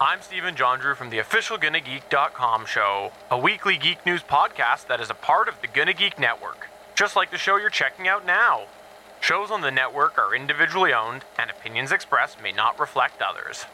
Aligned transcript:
I'm 0.00 0.22
Stephen 0.22 0.54
John 0.54 0.78
Drew 0.78 0.94
from 0.94 1.10
the 1.10 1.18
official 1.18 1.58
GonnaGeek.com 1.58 2.66
show, 2.66 3.10
a 3.32 3.36
weekly 3.38 3.76
geek 3.76 4.06
news 4.06 4.22
podcast 4.22 4.86
that 4.86 5.00
is 5.00 5.10
a 5.10 5.14
part 5.14 5.48
of 5.48 5.60
the 5.60 5.66
Gonna 5.66 5.92
Geek 5.92 6.20
Network, 6.20 6.68
just 6.94 7.16
like 7.16 7.32
the 7.32 7.36
show 7.36 7.56
you're 7.56 7.68
checking 7.68 8.06
out 8.06 8.24
now. 8.24 8.66
Shows 9.20 9.50
on 9.50 9.60
the 9.60 9.72
network 9.72 10.16
are 10.16 10.36
individually 10.36 10.92
owned, 10.92 11.24
and 11.36 11.50
opinions 11.50 11.90
expressed 11.90 12.40
may 12.40 12.52
not 12.52 12.78
reflect 12.78 13.20
others. 13.20 13.66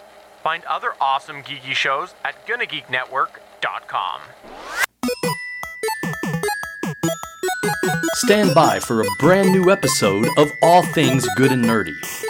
Find 0.42 0.64
other 0.64 0.94
awesome 0.98 1.42
geeky 1.42 1.74
shows 1.74 2.14
at 2.24 2.46
GonnaGeekNetwork.com. 2.46 4.20
Stand 8.14 8.54
by 8.54 8.80
for 8.80 9.02
a 9.02 9.06
brand 9.18 9.52
new 9.52 9.70
episode 9.70 10.26
of 10.38 10.50
All 10.62 10.82
Things 10.84 11.26
Good 11.36 11.52
and 11.52 11.66
Nerdy. 11.66 12.23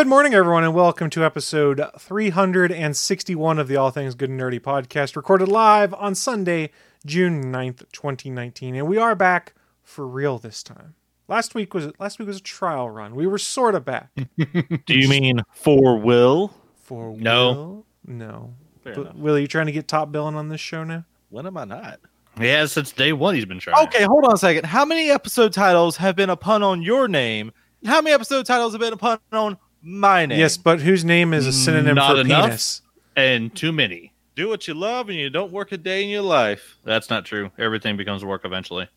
Good 0.00 0.08
morning, 0.08 0.32
everyone, 0.32 0.64
and 0.64 0.72
welcome 0.72 1.10
to 1.10 1.26
episode 1.26 1.84
361 1.98 3.58
of 3.58 3.68
the 3.68 3.76
All 3.76 3.90
Things 3.90 4.14
Good 4.14 4.30
and 4.30 4.40
Nerdy 4.40 4.58
podcast, 4.58 5.14
recorded 5.14 5.48
live 5.48 5.92
on 5.92 6.14
Sunday, 6.14 6.70
June 7.04 7.52
9th, 7.52 7.84
2019. 7.92 8.76
And 8.76 8.88
we 8.88 8.96
are 8.96 9.14
back 9.14 9.52
for 9.82 10.08
real 10.08 10.38
this 10.38 10.62
time. 10.62 10.94
Last 11.28 11.54
week 11.54 11.74
was 11.74 11.92
last 11.98 12.18
week 12.18 12.28
was 12.28 12.38
a 12.38 12.42
trial 12.42 12.88
run. 12.88 13.14
We 13.14 13.26
were 13.26 13.36
sort 13.36 13.74
of 13.74 13.84
back 13.84 14.08
Do 14.86 14.98
you 14.98 15.06
mean 15.06 15.42
for 15.52 15.98
Will? 15.98 16.54
for 16.76 17.14
No. 17.18 17.52
Will. 17.52 17.86
No. 18.06 18.54
Fair 18.82 18.94
But 18.94 19.00
enough. 19.02 19.16
Will, 19.16 19.34
are 19.34 19.38
you 19.38 19.48
trying 19.48 19.66
to 19.66 19.72
get 19.72 19.86
top 19.86 20.10
billing 20.10 20.34
on 20.34 20.48
this 20.48 20.62
show 20.62 20.82
now? 20.82 21.04
When 21.28 21.46
am 21.46 21.58
I 21.58 21.66
not? 21.66 22.00
Yeah, 22.40 22.64
since 22.64 22.90
day 22.90 23.12
one 23.12 23.34
he's 23.34 23.44
been 23.44 23.60
trying. 23.60 23.86
Okay, 23.88 24.04
hold 24.04 24.24
on 24.24 24.32
a 24.32 24.38
second. 24.38 24.64
How 24.64 24.86
many 24.86 25.10
episode 25.10 25.52
titles 25.52 25.98
have 25.98 26.16
been 26.16 26.30
a 26.30 26.36
pun 26.36 26.62
on 26.62 26.80
your 26.80 27.06
name? 27.06 27.52
How 27.84 28.00
many 28.00 28.14
episode 28.14 28.46
titles 28.46 28.72
have 28.72 28.80
been 28.80 28.94
a 28.94 28.96
pun 28.96 29.18
on 29.32 29.58
my 29.82 30.26
name? 30.26 30.38
Yes, 30.38 30.56
but 30.56 30.80
whose 30.80 31.04
name 31.04 31.32
is 31.32 31.46
a 31.46 31.52
synonym 31.52 31.96
Not 31.96 32.14
for 32.14 32.20
enough. 32.20 32.44
penis? 32.46 32.82
and 33.16 33.54
too 33.54 33.72
many. 33.72 34.12
Do 34.36 34.48
what 34.48 34.66
you 34.68 34.74
love 34.74 35.08
and 35.08 35.18
you 35.18 35.28
don't 35.30 35.52
work 35.52 35.72
a 35.72 35.76
day 35.76 36.02
in 36.04 36.08
your 36.08 36.22
life. 36.22 36.78
That's 36.84 37.10
not 37.10 37.24
true. 37.24 37.50
Everything 37.58 37.96
becomes 37.96 38.24
work 38.24 38.42
eventually. 38.44 38.88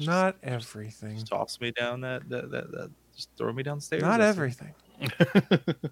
Not 0.00 0.36
everything. 0.42 1.14
Just 1.14 1.28
toss 1.28 1.60
me 1.60 1.70
down 1.70 2.02
that, 2.02 2.28
that, 2.28 2.50
that, 2.50 2.70
that 2.72 2.90
just 3.14 3.30
throw 3.38 3.52
me 3.52 3.62
downstairs. 3.62 4.02
Not 4.02 4.20
everything. 4.20 4.74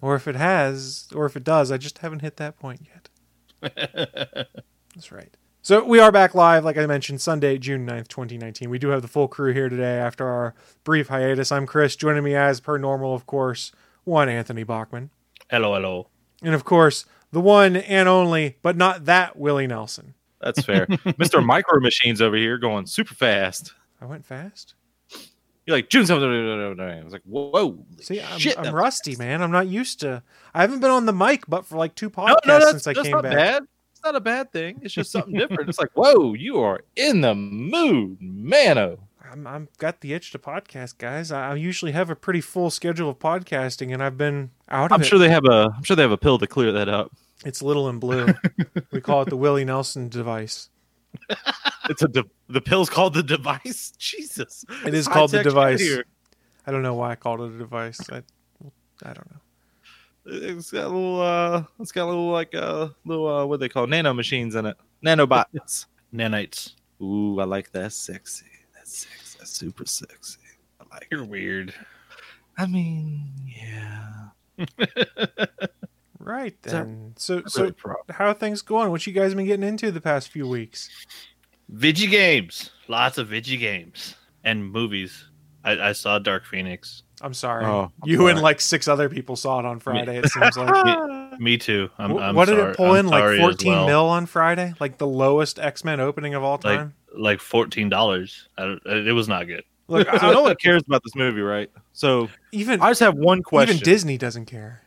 or 0.01 0.15
if 0.15 0.27
it 0.27 0.35
has, 0.35 1.07
or 1.15 1.25
if 1.25 1.35
it 1.35 1.43
does, 1.43 1.71
I 1.71 1.77
just 1.77 1.99
haven't 1.99 2.19
hit 2.21 2.37
that 2.37 2.59
point 2.59 2.81
yet. 2.83 3.09
That's 4.95 5.11
right. 5.11 5.35
So 5.61 5.83
we 5.83 5.97
are 5.99 6.11
back 6.11 6.35
live, 6.35 6.63
like 6.63 6.77
I 6.77 6.85
mentioned, 6.85 7.21
Sunday, 7.21 7.57
June 7.57 7.87
9th, 7.87 8.07
2019. 8.07 8.69
We 8.69 8.77
do 8.77 8.89
have 8.89 9.01
the 9.01 9.07
full 9.07 9.27
crew 9.27 9.51
here 9.51 9.67
today 9.69 9.97
after 9.97 10.27
our 10.27 10.53
brief 10.83 11.07
hiatus. 11.07 11.51
I'm 11.51 11.65
Chris. 11.65 11.95
Joining 11.95 12.23
me 12.23 12.35
as 12.35 12.59
per 12.59 12.77
normal, 12.77 13.15
of 13.15 13.25
course, 13.25 13.71
one 14.05 14.29
Anthony 14.29 14.63
Bachman. 14.63 15.09
hello, 15.49 15.73
hello. 15.73 16.07
And 16.41 16.53
of 16.53 16.63
course, 16.63 17.05
the 17.31 17.41
one 17.41 17.75
and 17.75 18.07
only, 18.07 18.57
but 18.61 18.77
not 18.77 19.05
that 19.05 19.37
Willie 19.37 19.67
Nelson. 19.67 20.13
That's 20.41 20.63
fair. 20.63 20.85
Mr. 20.87 21.43
Micro 21.43 21.79
Machines 21.79 22.21
over 22.21 22.35
here 22.35 22.57
going 22.57 22.85
super 22.85 23.13
fast. 23.15 23.73
I 24.01 24.05
went 24.05 24.25
fast. 24.25 24.75
You're 25.65 25.77
like 25.77 25.89
June 25.89 26.05
something. 26.05 26.29
I 26.29 27.03
was 27.03 27.13
like, 27.13 27.23
whoa. 27.25 27.79
See, 27.99 28.21
I'm, 28.21 28.37
shit, 28.37 28.59
I'm 28.59 28.73
rusty, 28.75 29.15
man. 29.15 29.41
I'm 29.41 29.49
not 29.51 29.67
used 29.67 30.01
to. 30.01 30.21
I 30.53 30.61
haven't 30.61 30.79
been 30.81 30.91
on 30.91 31.07
the 31.07 31.13
mic, 31.13 31.45
but 31.47 31.65
for 31.65 31.77
like 31.77 31.95
two 31.95 32.11
podcasts 32.11 32.45
No, 32.45 32.59
no, 32.59 32.69
since 32.69 32.85
I 32.85 32.93
that's 32.93 33.03
came 33.03 33.11
not 33.13 33.23
back. 33.23 33.33
bad. 33.33 33.63
It's 33.91 34.03
not 34.03 34.15
a 34.15 34.19
bad 34.21 34.51
thing. 34.51 34.79
It's 34.83 34.93
just 34.93 35.11
something 35.11 35.33
different. 35.33 35.67
It's 35.67 35.79
like, 35.79 35.89
whoa, 35.95 36.35
you 36.35 36.59
are 36.59 36.81
in 36.95 37.21
the 37.21 37.33
mood, 37.33 38.17
mano. 38.21 38.99
I'm 39.35 39.45
I'm 39.47 39.67
got 39.79 39.99
the 39.99 40.13
itch 40.13 40.31
to 40.31 40.39
podcast, 40.39 40.97
guys. 40.97 41.29
I, 41.31 41.51
I 41.51 41.55
usually 41.55 41.91
have 41.91 42.09
a 42.09 42.15
pretty 42.15 42.39
full 42.39 42.69
schedule 42.69 43.09
of 43.09 43.19
podcasting, 43.19 43.93
and 43.93 44.01
I've 44.01 44.17
been 44.17 44.51
out 44.69 44.85
of 44.91 44.95
I'm 44.95 45.01
it. 45.01 45.05
sure 45.05 45.19
they 45.19 45.29
have 45.29 45.43
a. 45.45 45.69
I'm 45.75 45.83
sure 45.83 45.95
they 45.97 46.01
have 46.03 46.11
a 46.11 46.17
pill 46.17 46.37
to 46.39 46.47
clear 46.47 46.71
that 46.71 46.87
up. 46.87 47.11
It's 47.43 47.61
little 47.61 47.89
and 47.89 47.99
blue. 47.99 48.27
we 48.91 49.01
call 49.01 49.23
it 49.23 49.29
the 49.29 49.35
Willie 49.35 49.65
Nelson 49.65 50.09
device. 50.09 50.69
It's 51.87 52.01
a. 52.01 52.07
De- 52.07 52.23
the 52.49 52.61
pill's 52.61 52.89
called 52.89 53.13
the 53.13 53.21
device. 53.21 53.91
Jesus, 53.99 54.65
It 54.87 54.95
is 54.95 55.07
called 55.07 55.29
the 55.29 55.43
device. 55.43 55.79
here. 55.79 56.03
I 56.65 56.71
don't 56.71 56.81
know 56.81 56.95
why 56.95 57.11
I 57.11 57.15
called 57.15 57.41
it 57.41 57.53
a 57.53 57.57
device. 57.59 57.99
I, 58.11 58.23
I 59.03 59.13
don't 59.13 59.29
know. 59.31 59.39
It's 60.25 60.71
got 60.71 60.85
a 60.85 60.87
little. 60.87 61.21
Uh, 61.21 61.63
it's 61.79 61.91
got 61.91 62.05
a 62.05 62.09
little 62.09 62.31
like 62.31 62.55
uh, 62.55 62.87
little 63.05 63.27
uh, 63.27 63.45
what 63.45 63.59
they 63.59 63.69
call 63.69 63.85
nano 63.85 64.13
machines 64.15 64.55
in 64.55 64.65
it. 64.65 64.77
Nanobots. 65.05 65.85
Nanites. 66.11 66.73
Ooh, 67.03 67.39
I 67.39 67.43
like 67.43 67.71
that. 67.73 67.93
Sexy. 67.93 68.45
That's 68.73 68.97
sexy. 69.05 69.24
That's 69.45 69.59
super 69.59 69.85
sexy. 69.85 70.39
I 70.81 70.85
like. 70.91 71.07
You're 71.11 71.23
weird. 71.23 71.71
I 72.57 72.65
mean, 72.65 73.29
yeah. 73.45 74.29
Right 76.19 76.59
then. 76.63 77.13
So 77.17 77.35
Really 77.35 77.49
so 77.49 77.71
how 78.09 78.29
are 78.29 78.33
things 78.33 78.63
going? 78.63 78.89
What 78.89 79.05
you 79.05 79.13
guys 79.13 79.35
been 79.35 79.45
getting 79.45 79.67
into 79.67 79.91
the 79.91 80.01
past 80.01 80.29
few 80.29 80.47
weeks? 80.47 80.89
Vigi 81.69 82.07
games. 82.07 82.71
Lots 82.87 83.19
of 83.19 83.27
Vigi 83.27 83.57
games. 83.57 84.15
And 84.43 84.71
movies. 84.71 85.25
I, 85.63 85.89
I 85.89 85.91
saw 85.91 86.17
Dark 86.17 86.45
Phoenix. 86.45 87.03
I'm 87.21 87.35
sorry. 87.35 87.65
Oh, 87.65 87.91
I'm 88.01 88.09
you 88.09 88.27
and 88.27 88.41
like 88.41 88.59
six 88.59 88.87
other 88.87 89.07
people 89.09 89.35
saw 89.35 89.59
it 89.59 89.65
on 89.65 89.79
Friday. 89.79 90.17
It 90.17 90.29
seems 90.29 90.57
like. 90.57 91.39
Me 91.39 91.59
too. 91.59 91.89
I'm, 91.99 92.17
Wh- 92.17 92.21
I'm 92.21 92.35
what 92.35 92.47
did 92.47 92.57
it 92.57 92.75
pull 92.77 92.93
I'm 92.93 93.05
in? 93.05 93.07
Like 93.07 93.39
14 93.39 93.71
well. 93.71 93.85
mil 93.85 94.05
on 94.07 94.25
Friday? 94.25 94.73
Like 94.79 94.97
the 94.97 95.07
lowest 95.07 95.59
X 95.59 95.83
Men 95.83 95.99
opening 95.99 96.33
of 96.33 96.43
all 96.43 96.59
Like 96.63 96.79
time? 96.79 96.93
Like 97.17 97.39
fourteen 97.39 97.89
dollars. 97.89 98.47
It 98.57 99.15
was 99.15 99.27
not 99.27 99.45
good. 99.47 99.63
Look, 99.87 100.07
so 100.19 100.31
no 100.31 100.41
one 100.41 100.55
cares 100.55 100.83
about 100.87 101.03
this 101.03 101.15
movie, 101.15 101.41
right? 101.41 101.69
So 101.93 102.29
even 102.51 102.81
I 102.81 102.89
just 102.89 103.01
have 103.01 103.15
one 103.15 103.43
question. 103.43 103.75
even 103.75 103.83
Disney 103.83 104.17
doesn't 104.17 104.45
care. 104.45 104.81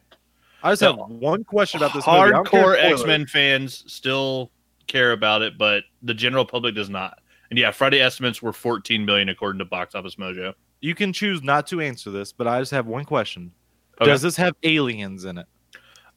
I 0.63 0.73
just 0.73 0.83
have 0.83 0.99
one 0.99 1.45
question 1.45 1.79
about 1.79 1.95
this 1.95 2.07
movie. 2.07 2.19
I 2.19 2.31
don't 2.31 2.49
care 2.49 2.75
Hardcore. 2.75 2.93
X 2.93 3.05
Men 3.05 3.27
fans 3.27 3.85
still 3.87 4.51
care 4.89 5.13
about 5.13 5.43
it, 5.43 5.57
but 5.57 5.85
the 6.03 6.15
general 6.15 6.45
public 6.45 6.75
does 6.75 6.91
not. 6.91 7.21
And 7.51 7.59
yeah, 7.59 7.71
Friday 7.71 8.01
estimates 8.01 8.43
were 8.43 8.53
14 8.53 9.05
million 9.05 9.29
according 9.29 9.61
to 9.61 9.65
Box 9.65 9.95
Office 9.95 10.17
Mojo. 10.17 10.55
You 10.81 10.95
can 10.95 11.13
choose 11.13 11.43
not 11.43 11.67
to 11.69 11.81
answer 11.81 12.11
this, 12.11 12.33
but 12.33 12.47
I 12.47 12.61
just 12.61 12.73
have 12.73 12.87
one 12.87 13.05
question. 13.05 13.53
Okay. 14.01 14.11
Does 14.11 14.23
this 14.23 14.37
have 14.37 14.55
aliens 14.63 15.25
in 15.25 15.39
it? 15.39 15.47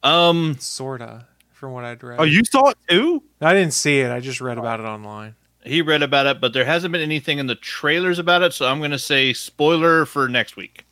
Um, 0.03 0.55
Sorta, 0.59 1.27
from 1.51 1.73
what 1.73 1.83
I'd 1.83 2.03
read. 2.03 2.19
Oh, 2.19 2.23
you 2.23 2.43
saw 2.43 2.69
it 2.69 2.77
too? 2.89 3.23
I 3.39 3.53
didn't 3.53 3.73
see 3.73 4.01
it. 4.01 4.11
I 4.11 4.19
just 4.19 4.41
read 4.41 4.57
about 4.57 4.79
it 4.79 4.83
online. 4.83 5.35
He 5.63 5.81
read 5.81 6.01
about 6.03 6.25
it, 6.25 6.41
but 6.41 6.53
there 6.53 6.65
hasn't 6.65 6.91
been 6.91 7.01
anything 7.01 7.37
in 7.39 7.47
the 7.47 7.55
trailers 7.55 8.19
about 8.19 8.41
it, 8.41 8.53
so 8.53 8.67
I'm 8.67 8.79
going 8.79 8.91
to 8.91 8.99
say 8.99 9.33
spoiler 9.33 10.05
for 10.05 10.27
next 10.27 10.55
week. 10.55 10.85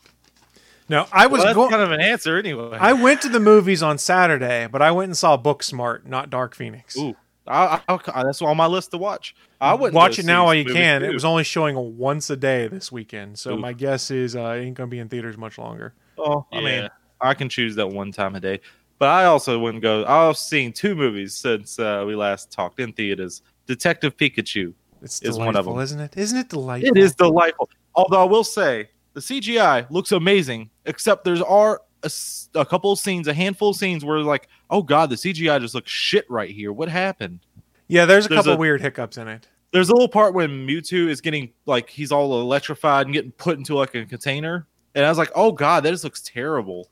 No, 0.87 1.05
I 1.11 1.27
was 1.27 1.39
Well, 1.39 1.45
that's 1.47 1.55
going. 1.55 1.69
kind 1.69 1.81
of 1.83 1.91
an 1.91 2.01
answer 2.01 2.37
anyway. 2.37 2.77
I 2.79 2.93
went 2.93 3.21
to 3.21 3.29
the 3.29 3.39
movies 3.39 3.83
on 3.83 3.97
Saturday, 3.97 4.67
but 4.71 4.81
I 4.81 4.91
went 4.91 5.09
and 5.09 5.17
saw 5.17 5.37
Booksmart, 5.37 6.05
not 6.05 6.29
Dark 6.29 6.55
Phoenix. 6.55 6.97
Ooh, 6.97 7.15
I, 7.45 7.79
I, 7.87 7.99
I, 8.13 8.23
that's 8.23 8.41
on 8.41 8.57
my 8.57 8.65
list 8.65 8.91
to 8.91 8.97
watch. 8.97 9.35
I 9.61 9.73
would 9.73 9.93
Watch 9.93 10.17
it 10.17 10.25
now 10.25 10.45
while 10.45 10.55
you 10.55 10.65
can. 10.65 11.03
It 11.03 11.13
was 11.13 11.25
only 11.25 11.43
showing 11.43 11.97
once 11.97 12.29
a 12.29 12.35
day 12.35 12.67
this 12.67 12.91
weekend, 12.91 13.37
so 13.37 13.53
Oof. 13.53 13.59
my 13.59 13.73
guess 13.73 14.09
is 14.09 14.35
uh, 14.35 14.55
it 14.57 14.61
ain't 14.63 14.75
gonna 14.77 14.87
be 14.87 14.99
in 14.99 15.09
theaters 15.09 15.37
much 15.37 15.57
longer. 15.57 15.93
Oh, 16.17 16.45
I 16.51 16.59
Yeah. 16.59 16.81
mean, 16.81 16.89
I 17.21 17.33
can 17.33 17.49
choose 17.49 17.75
that 17.75 17.87
one 17.87 18.11
time 18.11 18.35
a 18.35 18.39
day. 18.39 18.61
But 18.97 19.09
I 19.09 19.25
also 19.25 19.57
wouldn't 19.59 19.81
go. 19.81 20.05
I've 20.05 20.37
seen 20.37 20.73
two 20.73 20.93
movies 20.95 21.33
since 21.33 21.79
uh, 21.79 22.03
we 22.05 22.15
last 22.15 22.51
talked 22.51 22.79
in 22.79 22.91
theaters. 22.93 23.41
Detective 23.69 24.17
Pikachu. 24.17 24.73
It's 25.03 25.21
Is 25.21 25.37
one 25.37 25.55
of 25.55 25.65
them, 25.65 25.77
isn't 25.79 25.99
it? 25.99 26.17
Isn't 26.17 26.39
it 26.39 26.49
delightful? 26.49 26.89
It 26.97 26.99
is 26.99 27.13
delightful. 27.13 27.69
Although 27.93 28.19
I 28.21 28.23
will 28.25 28.43
say 28.43 28.89
the 29.13 29.19
CGI 29.21 29.85
looks 29.91 30.11
amazing, 30.11 30.71
except 30.85 31.23
there's 31.23 31.41
are 31.43 31.81
a, 32.01 32.05
s- 32.07 32.49
a 32.55 32.65
couple 32.65 32.91
of 32.91 32.97
scenes, 32.97 33.27
a 33.27 33.33
handful 33.33 33.69
of 33.69 33.75
scenes 33.75 34.03
where 34.03 34.17
like, 34.19 34.49
oh 34.71 34.81
god, 34.81 35.11
the 35.11 35.15
CGI 35.15 35.61
just 35.61 35.75
looks 35.75 35.91
shit 35.91 36.25
right 36.31 36.49
here. 36.49 36.73
What 36.73 36.89
happened? 36.89 37.41
Yeah, 37.87 38.05
there's 38.05 38.25
a 38.25 38.29
There's 38.29 38.39
couple 38.39 38.53
a- 38.53 38.57
weird 38.57 38.81
hiccups 38.81 39.17
in 39.17 39.27
it. 39.27 39.47
There's 39.71 39.89
a 39.89 39.93
little 39.93 40.09
part 40.09 40.33
when 40.33 40.65
Mewtwo 40.67 41.07
is 41.07 41.21
getting 41.21 41.51
like 41.67 41.91
he's 41.91 42.11
all 42.11 42.41
electrified 42.41 43.05
and 43.05 43.13
getting 43.13 43.31
put 43.33 43.59
into 43.59 43.75
like 43.75 43.93
a 43.93 44.03
container, 44.03 44.65
and 44.95 45.05
I 45.05 45.09
was 45.09 45.19
like, 45.19 45.31
oh 45.35 45.51
god, 45.51 45.83
that 45.83 45.91
just 45.91 46.03
looks 46.03 46.21
terrible. 46.21 46.89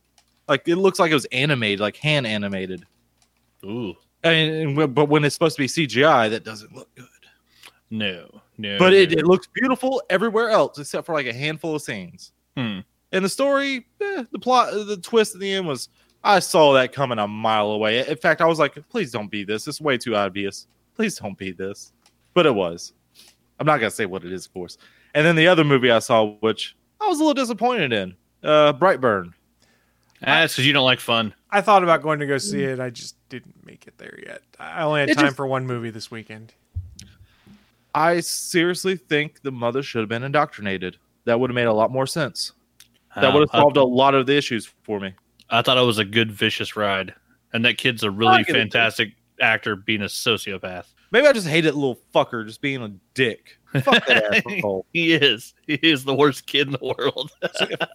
Like 0.48 0.68
it 0.68 0.76
looks 0.76 1.00
like 1.00 1.10
it 1.10 1.16
was 1.16 1.26
animated, 1.32 1.80
like 1.80 1.96
hand 1.98 2.28
animated. 2.28 2.86
Ooh, 3.66 3.96
And, 4.32 4.96
but 4.96 5.06
when 5.06 5.24
it's 5.24 5.36
supposed 5.36 5.56
to 5.58 5.64
be 5.64 5.68
CGI, 5.68 6.30
that 6.30 6.44
doesn't 6.44 6.76
look 6.76 6.94
good. 6.96 7.06
no, 7.90 8.42
no. 8.58 8.78
But 8.78 8.94
it, 8.94 9.12
no. 9.12 9.18
it 9.18 9.26
looks 9.26 9.48
beautiful 9.54 10.02
everywhere 10.10 10.50
else 10.50 10.80
except 10.80 11.06
for 11.06 11.14
like 11.14 11.28
a 11.28 11.34
handful 11.34 11.76
of 11.76 11.82
scenes. 11.82 12.32
Hmm. 12.56 12.80
And 13.12 13.24
the 13.24 13.30
story, 13.30 13.88
eh, 14.02 14.24
the 14.32 14.40
plot, 14.40 14.72
the 14.74 14.98
twist 14.98 15.36
at 15.36 15.42
the 15.42 15.52
end 15.52 15.68
was 15.68 15.90
I 16.24 16.40
saw 16.40 16.74
that 16.74 16.92
coming 16.92 17.20
a 17.20 17.28
mile 17.28 17.72
away. 17.72 18.06
In 18.06 18.18
fact, 18.18 18.42
I 18.42 18.46
was 18.46 18.60
like, 18.60 18.78
please 18.90 19.12
don't 19.12 19.32
be 19.32 19.44
this. 19.44 19.68
It's 19.68 19.80
way 19.80 19.98
too 19.98 20.16
obvious. 20.16 20.68
Please 20.96 21.18
don't 21.18 21.38
be 21.38 21.52
this. 21.52 21.94
But 22.34 22.46
it 22.46 22.54
was. 22.54 22.94
I'm 23.60 23.66
not 23.66 23.78
gonna 23.80 23.92
say 23.92 24.06
what 24.06 24.24
it 24.24 24.34
is, 24.34 24.46
of 24.46 24.54
course. 24.54 24.78
And 25.14 25.26
then 25.26 25.36
the 25.36 25.48
other 25.48 25.64
movie 25.64 25.90
I 25.90 26.00
saw, 26.00 26.34
which 26.42 26.76
I 27.00 27.08
was 27.08 27.20
a 27.20 27.24
little 27.24 27.34
disappointed 27.34 27.94
in, 27.94 28.16
uh, 28.44 28.74
Brightburn. 28.74 29.34
That's 30.22 30.54
because 30.54 30.66
you 30.66 30.74
don't 30.74 30.86
like 30.86 31.00
fun. 31.00 31.34
I 31.52 31.62
thought 31.62 31.84
about 31.84 32.02
going 32.02 32.20
to 32.20 32.26
go 32.26 32.38
see 32.38 32.64
it. 32.64 32.80
I 32.80 32.90
just 32.90 33.16
didn't 33.30 33.66
make 33.66 33.88
it 33.88 33.98
there 33.98 34.18
yet. 34.26 34.42
I 34.60 34.82
only 34.84 35.02
had 35.02 35.10
It 35.10 35.16
time 35.16 35.26
just- 35.26 35.36
for 35.36 35.46
one 35.48 35.66
movie 35.68 35.90
this 35.92 36.10
weekend. 36.12 36.54
I 37.96 38.20
seriously 38.20 38.96
think 38.96 39.42
the 39.42 39.52
mother 39.52 39.82
should 39.82 40.00
have 40.02 40.10
been 40.10 40.24
indoctrinated. 40.24 40.98
That 41.26 41.40
would 41.40 41.50
have 41.50 41.56
made 41.56 41.66
a 41.66 41.74
lot 41.74 41.92
more 41.92 42.06
sense. 42.08 42.52
That 43.16 43.34
would 43.34 43.42
have 43.42 43.50
Uh, 43.54 43.62
solved 43.62 43.78
a 43.78 43.84
lot 43.84 44.14
of 44.14 44.28
the 44.28 44.38
issues 44.38 44.66
for 44.84 45.00
me. 45.00 45.14
I, 45.50 45.60
I 45.60 45.62
thought 45.62 45.78
it 45.78 45.82
was 45.86 45.98
a 45.98 46.06
good 46.06 46.32
vicious 46.32 46.76
ride, 46.76 47.14
and 47.54 47.66
that 47.66 47.78
kid's 47.78 48.04
a 48.04 48.12
really 48.12 48.34
I 48.40 48.44
get 48.44 48.56
it. 48.56 48.60
fantastic 48.60 49.14
actor 49.42 49.76
being 49.76 50.02
a 50.02 50.06
sociopath. 50.06 50.86
Maybe 51.12 51.28
I 51.28 51.34
just 51.34 51.48
hated 51.48 51.74
little 51.76 52.00
fucker 52.14 52.46
just 52.46 52.62
being 52.62 52.82
a 52.82 52.90
dick. 53.14 53.58
Fuck 53.84 54.06
that 54.08 54.46
asshole. 54.48 54.86
He 54.94 55.14
is. 55.14 55.54
He 55.68 55.76
is 55.76 56.04
the 56.04 56.14
worst 56.16 56.48
kid 56.48 56.68
in 56.68 56.74
the 56.74 56.96
world. 56.98 57.32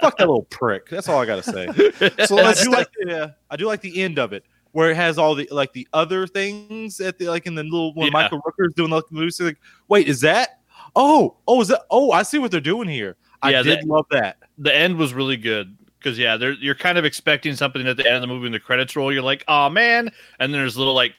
Fuck 0.00 0.18
that 0.18 0.20
little 0.20 0.44
prick. 0.50 0.88
That's 0.88 1.08
all 1.08 1.20
I 1.20 1.26
gotta 1.26 1.42
say. 1.42 1.66
So 2.26 2.38
I 2.38 2.42
let's 2.42 2.64
do 2.64 2.70
like 2.70 2.88
the, 3.00 3.22
uh, 3.24 3.28
I 3.50 3.56
do 3.56 3.66
like 3.66 3.80
the 3.80 4.02
end 4.02 4.18
of 4.18 4.32
it 4.32 4.44
where 4.72 4.90
it 4.90 4.96
has 4.96 5.18
all 5.18 5.34
the 5.34 5.48
like 5.50 5.72
the 5.72 5.86
other 5.92 6.26
things 6.26 7.00
at 7.00 7.18
the 7.18 7.28
like 7.28 7.46
in 7.46 7.54
the 7.54 7.62
little 7.64 7.92
when 7.94 8.06
Yeah. 8.06 8.12
Michael 8.12 8.40
Rooker's 8.42 8.74
doing 8.74 8.90
like 8.90 9.06
the 9.08 9.14
movie. 9.14 9.30
so 9.30 9.44
like, 9.44 9.58
wait, 9.88 10.08
is 10.08 10.20
that? 10.22 10.60
Oh, 10.96 11.36
oh, 11.48 11.60
is 11.60 11.68
that? 11.68 11.82
Oh, 11.90 12.10
I 12.12 12.22
see 12.22 12.38
what 12.38 12.50
they're 12.50 12.60
doing 12.60 12.88
here. 12.88 13.16
I 13.42 13.50
Yeah, 13.50 13.62
did 13.62 13.80
that- 13.80 13.86
love 13.86 14.06
that. 14.10 14.36
the 14.58 14.74
end 14.74 14.96
was 14.96 15.12
really 15.14 15.36
good 15.36 15.76
because 15.98 16.18
yeah, 16.18 16.36
there 16.36 16.52
you're 16.52 16.74
kind 16.74 16.98
of 16.98 17.04
expecting 17.04 17.54
something 17.56 17.86
at 17.86 17.96
the 17.96 18.06
end 18.06 18.16
of 18.16 18.20
the 18.22 18.26
movie 18.26 18.42
when 18.44 18.52
the 18.52 18.60
credits 18.60 18.94
roll. 18.96 19.12
You're 19.12 19.22
like, 19.22 19.44
oh 19.48 19.68
man, 19.68 20.10
and 20.38 20.52
then 20.52 20.60
there's 20.60 20.76
little 20.76 20.94
like 20.94 21.14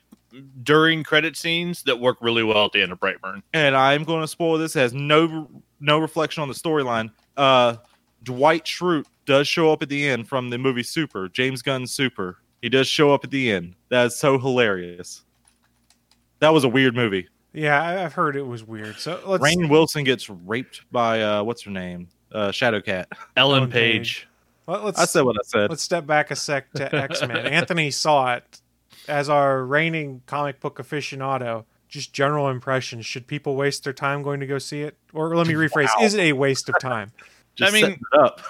during 0.64 1.04
credit 1.04 1.36
scenes 1.38 1.84
that 1.84 2.00
work 2.00 2.18
really 2.22 2.44
well 2.44 2.66
at 2.66 2.72
the 2.72 2.82
end 2.82 2.92
of 2.92 3.00
Brightburn. 3.00 3.42
And 3.54 3.76
I'm 3.76 4.04
going 4.04 4.22
to 4.22 4.28
spoil 4.28 4.58
this. 4.58 4.76
It 4.76 4.80
has 4.80 4.94
no 4.94 5.50
no 5.80 6.00
reflection 6.00 6.42
on 6.42 6.48
the 6.48 6.54
storyline. 6.54 7.12
Uh, 7.38 7.76
Dwight 8.24 8.64
Schrute 8.66 9.06
does 9.26 9.48
show 9.48 9.72
up 9.72 9.82
at 9.84 9.90
the 9.90 10.08
end 10.08 10.28
from 10.28 10.50
the 10.50 10.58
movie 10.58 10.84
Super, 10.84 11.28
James 11.30 11.62
Gunn 11.62 11.86
Super. 11.88 12.38
He 12.62 12.70
does 12.70 12.88
show 12.88 13.14
up 13.14 13.24
at 13.26 13.32
the 13.32 13.52
end. 13.52 13.76
That 13.90 14.06
is 14.08 14.16
so 14.16 14.38
hilarious. 14.40 15.24
That 16.40 16.50
was 16.54 16.64
a 16.64 16.70
weird 16.70 16.96
movie. 16.96 17.28
Yeah, 17.54 17.82
I- 17.82 18.04
I've 18.06 18.14
heard 18.14 18.36
it 18.36 18.42
was 18.48 18.64
weird. 18.64 18.98
So 18.98 19.20
let's 19.26 19.44
Rainn 19.44 19.70
Wilson 19.70 20.04
gets 20.04 20.30
raped 20.30 20.82
by 20.92 21.22
uh, 21.22 21.44
what's 21.44 21.62
her 21.64 21.72
name? 21.72 22.08
Uh, 22.32 22.48
Shadowcat. 22.50 23.06
Ellen 23.38 23.60
Ellen 23.60 23.70
Page. 23.72 24.28
let- 24.68 24.84
let's 24.84 25.00
I 25.00 25.06
said 25.06 25.24
what 25.24 25.36
I 25.36 25.44
said. 25.46 25.70
let's 25.70 25.84
step 25.84 26.06
back 26.08 26.32
a 26.32 26.36
sec 26.36 26.72
to 26.74 26.96
X 26.96 27.22
Men. 27.22 27.38
Anthony 27.46 27.92
saw 27.92 28.34
it 28.36 28.62
as 29.08 29.30
our 29.30 29.64
reigning 29.64 30.22
comic 30.26 30.60
book 30.60 30.78
aficionado. 30.78 31.66
Just 31.88 32.12
general 32.12 32.50
impressions. 32.50 33.06
Should 33.06 33.28
people 33.28 33.56
waste 33.56 33.84
their 33.84 33.94
time 33.94 34.24
going 34.24 34.40
to 34.40 34.48
go 34.48 34.58
see 34.58 34.82
it? 34.82 34.98
Or 35.14 35.36
let 35.36 35.46
me 35.46 35.54
rephrase: 35.54 35.90
Wow. 35.96 36.04
Is 36.04 36.16
it 36.16 36.22
a 36.22 36.34
waste 36.34 36.68
of 36.70 36.80
time? 36.80 37.12
Just 37.56 37.72
I 37.72 37.82
mean- 37.82 37.92
it 37.92 38.20
up. 38.20 38.42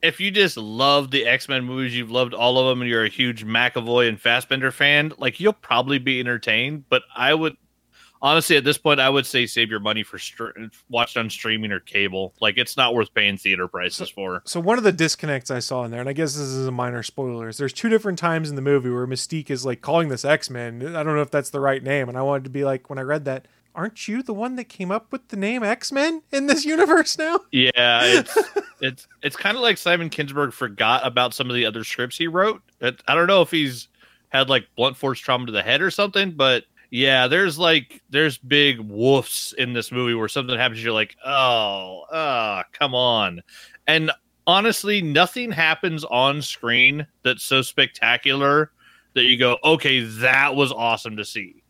If 0.00 0.18
you 0.18 0.32
just 0.32 0.56
love 0.56 1.12
the 1.12 1.26
X 1.28 1.48
Men 1.48 1.64
movies, 1.64 1.94
you've 1.94 2.10
loved 2.10 2.34
all 2.34 2.58
of 2.58 2.66
them, 2.66 2.80
and 2.80 2.90
you're 2.90 3.04
a 3.04 3.08
huge 3.08 3.46
McAvoy 3.46 4.08
and 4.08 4.20
Fassbender 4.20 4.72
fan, 4.72 5.12
like 5.16 5.38
you'll 5.38 5.52
probably 5.52 5.98
be 5.98 6.18
entertained. 6.18 6.88
But 6.88 7.02
I 7.14 7.32
would 7.34 7.56
honestly, 8.22 8.56
at 8.56 8.64
this 8.64 8.78
point, 8.78 9.00
I 9.00 9.10
would 9.10 9.26
say 9.26 9.46
save 9.46 9.68
your 9.68 9.80
money 9.80 10.02
for 10.02 10.18
str- 10.18 10.50
watch 10.88 11.16
on 11.16 11.28
streaming 11.28 11.72
or 11.72 11.80
cable. 11.80 12.32
Like 12.40 12.56
it's 12.56 12.76
not 12.76 12.94
worth 12.94 13.12
paying 13.12 13.36
theater 13.36 13.68
prices 13.68 14.08
for. 14.08 14.42
So 14.44 14.60
one 14.60 14.78
of 14.78 14.84
the 14.84 14.92
disconnects 14.92 15.50
I 15.50 15.58
saw 15.58 15.84
in 15.84 15.90
there, 15.90 16.00
and 16.00 16.08
I 16.08 16.12
guess 16.12 16.34
this 16.34 16.42
is 16.42 16.66
a 16.66 16.72
minor 16.72 17.02
spoiler, 17.02 17.48
is 17.48 17.58
there's 17.58 17.72
two 17.72 17.88
different 17.88 18.18
times 18.18 18.48
in 18.48 18.56
the 18.56 18.62
movie 18.62 18.90
where 18.90 19.06
Mystique 19.06 19.50
is 19.50 19.66
like 19.66 19.80
calling 19.80 20.08
this 20.08 20.24
X 20.24 20.48
Men. 20.48 20.94
I 20.96 21.02
don't 21.02 21.16
know 21.16 21.22
if 21.22 21.30
that's 21.30 21.50
the 21.50 21.60
right 21.60 21.82
name, 21.82 22.08
and 22.08 22.16
I 22.16 22.22
wanted 22.22 22.44
to 22.44 22.50
be 22.50 22.64
like, 22.64 22.88
when 22.88 22.98
I 22.98 23.02
read 23.02 23.24
that, 23.24 23.48
aren't 23.74 24.06
you 24.06 24.22
the 24.22 24.34
one 24.34 24.56
that 24.56 24.64
came 24.64 24.90
up 24.90 25.10
with 25.10 25.28
the 25.28 25.36
name 25.36 25.62
X 25.62 25.90
Men 25.90 26.22
in 26.30 26.46
this 26.46 26.64
universe 26.64 27.18
now? 27.18 27.40
Yeah, 27.50 27.70
it's 28.04 28.38
it's 28.80 29.08
it's 29.22 29.36
kind 29.36 29.56
of 29.56 29.62
like 29.62 29.78
Simon 29.78 30.10
Kinberg 30.10 30.52
forgot 30.52 31.06
about 31.06 31.34
some 31.34 31.50
of 31.50 31.56
the 31.56 31.66
other 31.66 31.84
scripts 31.84 32.18
he 32.18 32.28
wrote. 32.28 32.62
I 32.80 33.14
don't 33.14 33.26
know 33.26 33.42
if 33.42 33.50
he's 33.50 33.88
had 34.28 34.48
like 34.48 34.66
blunt 34.76 34.96
force 34.96 35.20
trauma 35.20 35.46
to 35.46 35.52
the 35.52 35.62
head 35.62 35.82
or 35.82 35.90
something, 35.90 36.32
but 36.32 36.64
yeah, 36.92 37.26
there's 37.26 37.58
like 37.58 38.02
there's 38.10 38.36
big 38.36 38.76
woofs 38.86 39.54
in 39.54 39.72
this 39.72 39.90
movie 39.90 40.12
where 40.12 40.28
something 40.28 40.58
happens, 40.58 40.84
you're 40.84 40.92
like, 40.92 41.16
oh, 41.24 42.04
ah, 42.12 42.64
come 42.72 42.94
on. 42.94 43.40
And 43.86 44.10
honestly, 44.46 45.00
nothing 45.00 45.50
happens 45.50 46.04
on 46.04 46.42
screen 46.42 47.06
that's 47.22 47.44
so 47.44 47.62
spectacular 47.62 48.72
that 49.14 49.24
you 49.24 49.38
go, 49.38 49.56
okay, 49.64 50.00
that 50.00 50.54
was 50.54 50.70
awesome 50.70 51.16
to 51.16 51.24
see. 51.24 51.62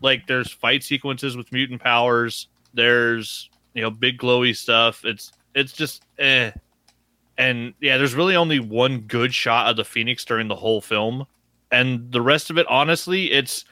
Like 0.00 0.26
there's 0.26 0.50
fight 0.50 0.82
sequences 0.82 1.36
with 1.36 1.52
mutant 1.52 1.82
powers. 1.82 2.48
There's 2.72 3.50
you 3.74 3.82
know 3.82 3.90
big 3.90 4.18
glowy 4.18 4.56
stuff. 4.56 5.04
It's 5.04 5.30
it's 5.54 5.74
just 5.74 6.04
eh. 6.18 6.52
And 7.36 7.74
yeah, 7.82 7.98
there's 7.98 8.14
really 8.14 8.34
only 8.34 8.60
one 8.60 9.00
good 9.00 9.34
shot 9.34 9.68
of 9.68 9.76
the 9.76 9.84
Phoenix 9.84 10.24
during 10.24 10.48
the 10.48 10.56
whole 10.56 10.80
film, 10.80 11.26
and 11.70 12.10
the 12.10 12.22
rest 12.22 12.48
of 12.48 12.56
it, 12.56 12.66
honestly, 12.66 13.30
it's 13.30 13.66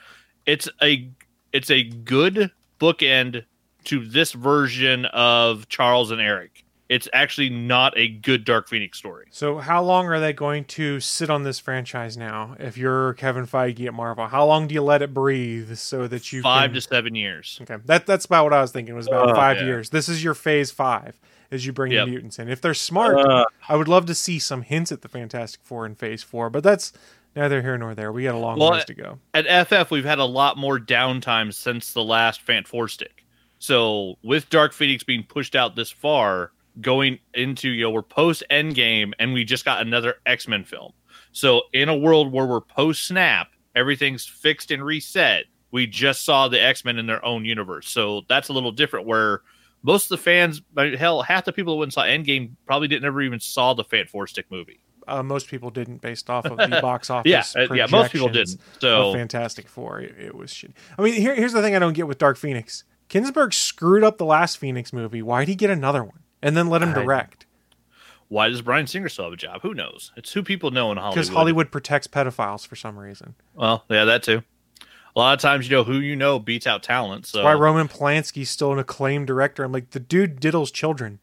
it's 0.48 0.68
a 0.82 1.08
it's 1.52 1.70
a 1.70 1.84
good 1.84 2.50
bookend 2.80 3.44
to 3.84 4.04
this 4.04 4.32
version 4.32 5.04
of 5.06 5.68
Charles 5.68 6.10
and 6.10 6.20
Erik. 6.20 6.64
It's 6.88 7.06
actually 7.12 7.50
not 7.50 7.92
a 7.98 8.08
good 8.08 8.46
Dark 8.46 8.66
Phoenix 8.66 8.96
story. 8.96 9.26
So 9.30 9.58
how 9.58 9.82
long 9.82 10.06
are 10.06 10.18
they 10.18 10.32
going 10.32 10.64
to 10.64 11.00
sit 11.00 11.28
on 11.28 11.42
this 11.42 11.58
franchise 11.58 12.16
now? 12.16 12.56
If 12.58 12.78
you're 12.78 13.12
Kevin 13.14 13.46
Feige 13.46 13.86
at 13.86 13.92
Marvel, 13.92 14.26
how 14.26 14.46
long 14.46 14.66
do 14.66 14.74
you 14.74 14.80
let 14.82 15.02
it 15.02 15.12
breathe 15.12 15.76
so 15.76 16.08
that 16.08 16.32
you 16.32 16.40
Five 16.40 16.70
can... 16.70 16.74
to 16.76 16.80
seven 16.80 17.14
years. 17.14 17.58
Okay, 17.62 17.76
that 17.84 18.06
that's 18.06 18.24
about 18.24 18.44
what 18.44 18.54
I 18.54 18.62
was 18.62 18.72
thinking. 18.72 18.94
It 18.94 18.96
was 18.96 19.06
about 19.06 19.30
Uh, 19.30 19.34
five 19.34 19.58
yeah. 19.58 19.66
years. 19.66 19.90
This 19.90 20.08
is 20.08 20.24
your 20.24 20.32
phase 20.32 20.70
five 20.70 21.20
as 21.50 21.66
you 21.66 21.72
bring 21.74 21.92
Yep. 21.92 22.06
the 22.06 22.10
mutants 22.10 22.38
in. 22.38 22.48
If 22.48 22.62
they're 22.62 22.72
smart, 22.72 23.18
Uh, 23.18 23.44
I 23.68 23.76
would 23.76 23.88
love 23.88 24.06
to 24.06 24.14
see 24.14 24.38
some 24.38 24.62
hints 24.62 24.90
at 24.90 25.02
the 25.02 25.08
Fantastic 25.08 25.60
Four 25.62 25.84
in 25.84 25.94
phase 25.94 26.22
four, 26.22 26.48
but 26.48 26.62
that's 26.62 26.92
neither 27.38 27.62
here 27.62 27.78
nor 27.78 27.94
there. 27.94 28.12
We 28.12 28.24
got 28.24 28.34
a 28.34 28.38
long 28.38 28.58
Well, 28.58 28.72
ways 28.72 28.84
to 28.86 28.94
go. 28.94 29.18
At 29.32 29.68
FF, 29.68 29.90
we've 29.90 30.04
had 30.04 30.18
a 30.18 30.24
lot 30.24 30.58
more 30.58 30.78
downtime 30.78 31.52
since 31.54 31.92
the 31.92 32.02
last 32.02 32.44
Fant 32.44 32.66
Four 32.66 32.88
Stick. 32.88 33.24
So 33.58 34.16
with 34.22 34.50
Dark 34.50 34.72
Phoenix 34.72 35.02
being 35.04 35.24
pushed 35.24 35.56
out 35.56 35.74
this 35.74 35.90
far, 35.90 36.52
going 36.80 37.18
into 37.34 37.70
you 37.70 37.84
know 37.84 37.90
we're 37.90 38.02
post 38.02 38.44
Endgame, 38.50 39.12
and 39.18 39.32
we 39.32 39.44
just 39.44 39.64
got 39.64 39.80
another 39.80 40.16
X 40.26 40.46
Men 40.46 40.64
film. 40.64 40.92
So 41.32 41.62
in 41.72 41.88
a 41.88 41.96
world 41.96 42.32
where 42.32 42.46
we're 42.46 42.60
post 42.60 43.06
Snap, 43.06 43.48
everything's 43.74 44.26
fixed 44.26 44.70
and 44.70 44.84
reset. 44.84 45.44
We 45.70 45.86
just 45.86 46.24
saw 46.24 46.48
the 46.48 46.62
X 46.62 46.84
Men 46.84 46.98
in 46.98 47.06
their 47.06 47.24
own 47.24 47.44
universe, 47.44 47.88
so 47.88 48.22
that's 48.28 48.48
a 48.48 48.52
little 48.52 48.72
different. 48.72 49.06
Where 49.06 49.42
most 49.82 50.04
of 50.04 50.08
the 50.10 50.18
fans, 50.18 50.60
hell, 50.98 51.22
half 51.22 51.44
the 51.44 51.52
people 51.52 51.74
that 51.74 51.78
went 51.78 51.86
and 51.88 51.92
saw 51.92 52.02
Endgame 52.02 52.50
probably 52.66 52.88
didn't 52.88 53.04
ever 53.04 53.22
even 53.22 53.40
saw 53.40 53.74
the 53.74 53.84
Fant 53.84 54.08
Four 54.08 54.26
Stick 54.26 54.46
movie. 54.50 54.80
Uh, 55.08 55.22
most 55.22 55.48
people 55.48 55.70
didn't, 55.70 56.00
based 56.00 56.28
off 56.30 56.44
of 56.44 56.56
the 56.58 56.78
box 56.82 57.10
office. 57.10 57.30
Yeah, 57.30 57.44
uh, 57.56 57.72
yeah, 57.74 57.86
most 57.90 58.12
people 58.12 58.28
didn't. 58.28 58.58
So 58.80 59.12
Fantastic 59.12 59.68
Four. 59.68 60.00
It, 60.00 60.14
it 60.18 60.34
was 60.34 60.52
shit. 60.52 60.72
I 60.98 61.02
mean, 61.02 61.14
here, 61.14 61.34
here's 61.34 61.52
the 61.52 61.62
thing 61.62 61.74
I 61.74 61.78
don't 61.78 61.94
get 61.94 62.06
with 62.06 62.18
Dark 62.18 62.36
Phoenix. 62.36 62.84
Kinberg 63.08 63.54
screwed 63.54 64.04
up 64.04 64.18
the 64.18 64.24
last 64.26 64.58
Phoenix 64.58 64.92
movie. 64.92 65.22
Why'd 65.22 65.48
he 65.48 65.54
get 65.54 65.70
another 65.70 66.04
one 66.04 66.20
and 66.42 66.56
then 66.56 66.68
let 66.68 66.82
him 66.82 66.90
I- 66.90 66.94
direct? 66.94 67.46
why 68.28 68.48
does 68.48 68.60
Bryan 68.60 68.86
Singer 68.86 69.08
still 69.08 69.24
have 69.24 69.32
a 69.32 69.36
job? 69.38 69.62
Who 69.62 69.72
knows? 69.74 70.12
It's 70.16 70.32
who 70.32 70.42
people 70.42 70.70
know 70.70 70.92
in 70.92 70.98
Hollywood. 70.98 71.14
Because 71.14 71.28
Hollywood 71.30 71.70
protects 71.72 72.06
pedophiles 72.06 72.66
for 72.66 72.76
some 72.76 72.98
reason. 72.98 73.34
Well, 73.54 73.84
yeah, 73.88 74.04
that 74.04 74.22
too. 74.22 74.42
A 75.16 75.18
lot 75.18 75.32
of 75.32 75.40
times, 75.40 75.68
you 75.68 75.74
know, 75.76 75.82
who 75.84 75.94
you 75.98 76.14
know 76.14 76.38
beats 76.38 76.66
out 76.66 76.82
talent. 76.82 77.26
So, 77.26 77.38
That's 77.38 77.44
why 77.46 77.54
Roman 77.54 77.88
Polanski's 77.88 78.50
still 78.50 78.72
an 78.72 78.78
acclaimed 78.78 79.26
director. 79.26 79.64
I'm 79.64 79.72
like, 79.72 79.90
the 79.90 80.00
dude 80.00 80.40
diddles 80.40 80.70
children. 80.70 81.18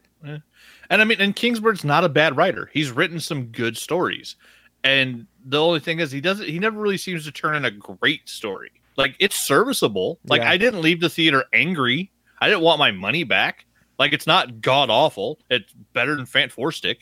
And 0.89 1.01
I 1.01 1.05
mean, 1.05 1.19
and 1.21 1.35
Kinberg's 1.35 1.83
not 1.83 2.03
a 2.03 2.09
bad 2.09 2.37
writer. 2.37 2.69
He's 2.73 2.91
written 2.91 3.19
some 3.19 3.45
good 3.47 3.77
stories, 3.77 4.35
and 4.83 5.27
the 5.45 5.61
only 5.61 5.79
thing 5.79 5.99
is, 5.99 6.11
he 6.11 6.21
doesn't. 6.21 6.47
He 6.47 6.59
never 6.59 6.79
really 6.79 6.97
seems 6.97 7.25
to 7.25 7.31
turn 7.31 7.55
in 7.55 7.65
a 7.65 7.71
great 7.71 8.27
story. 8.29 8.71
Like 8.97 9.15
it's 9.19 9.35
serviceable. 9.35 10.19
Like 10.25 10.41
Yeah. 10.41 10.49
I 10.51 10.57
didn't 10.57 10.81
leave 10.81 11.01
the 11.01 11.09
theater 11.09 11.43
angry. 11.53 12.11
I 12.39 12.47
didn't 12.47 12.61
want 12.61 12.79
my 12.79 12.91
money 12.91 13.23
back. 13.23 13.65
Like 13.99 14.13
it's 14.13 14.25
not 14.27 14.61
god 14.61 14.89
awful. 14.89 15.39
It's 15.49 15.71
better 15.93 16.15
than 16.15 16.25
Fant 16.25 16.51
Four 16.51 16.71
Stick. 16.71 16.99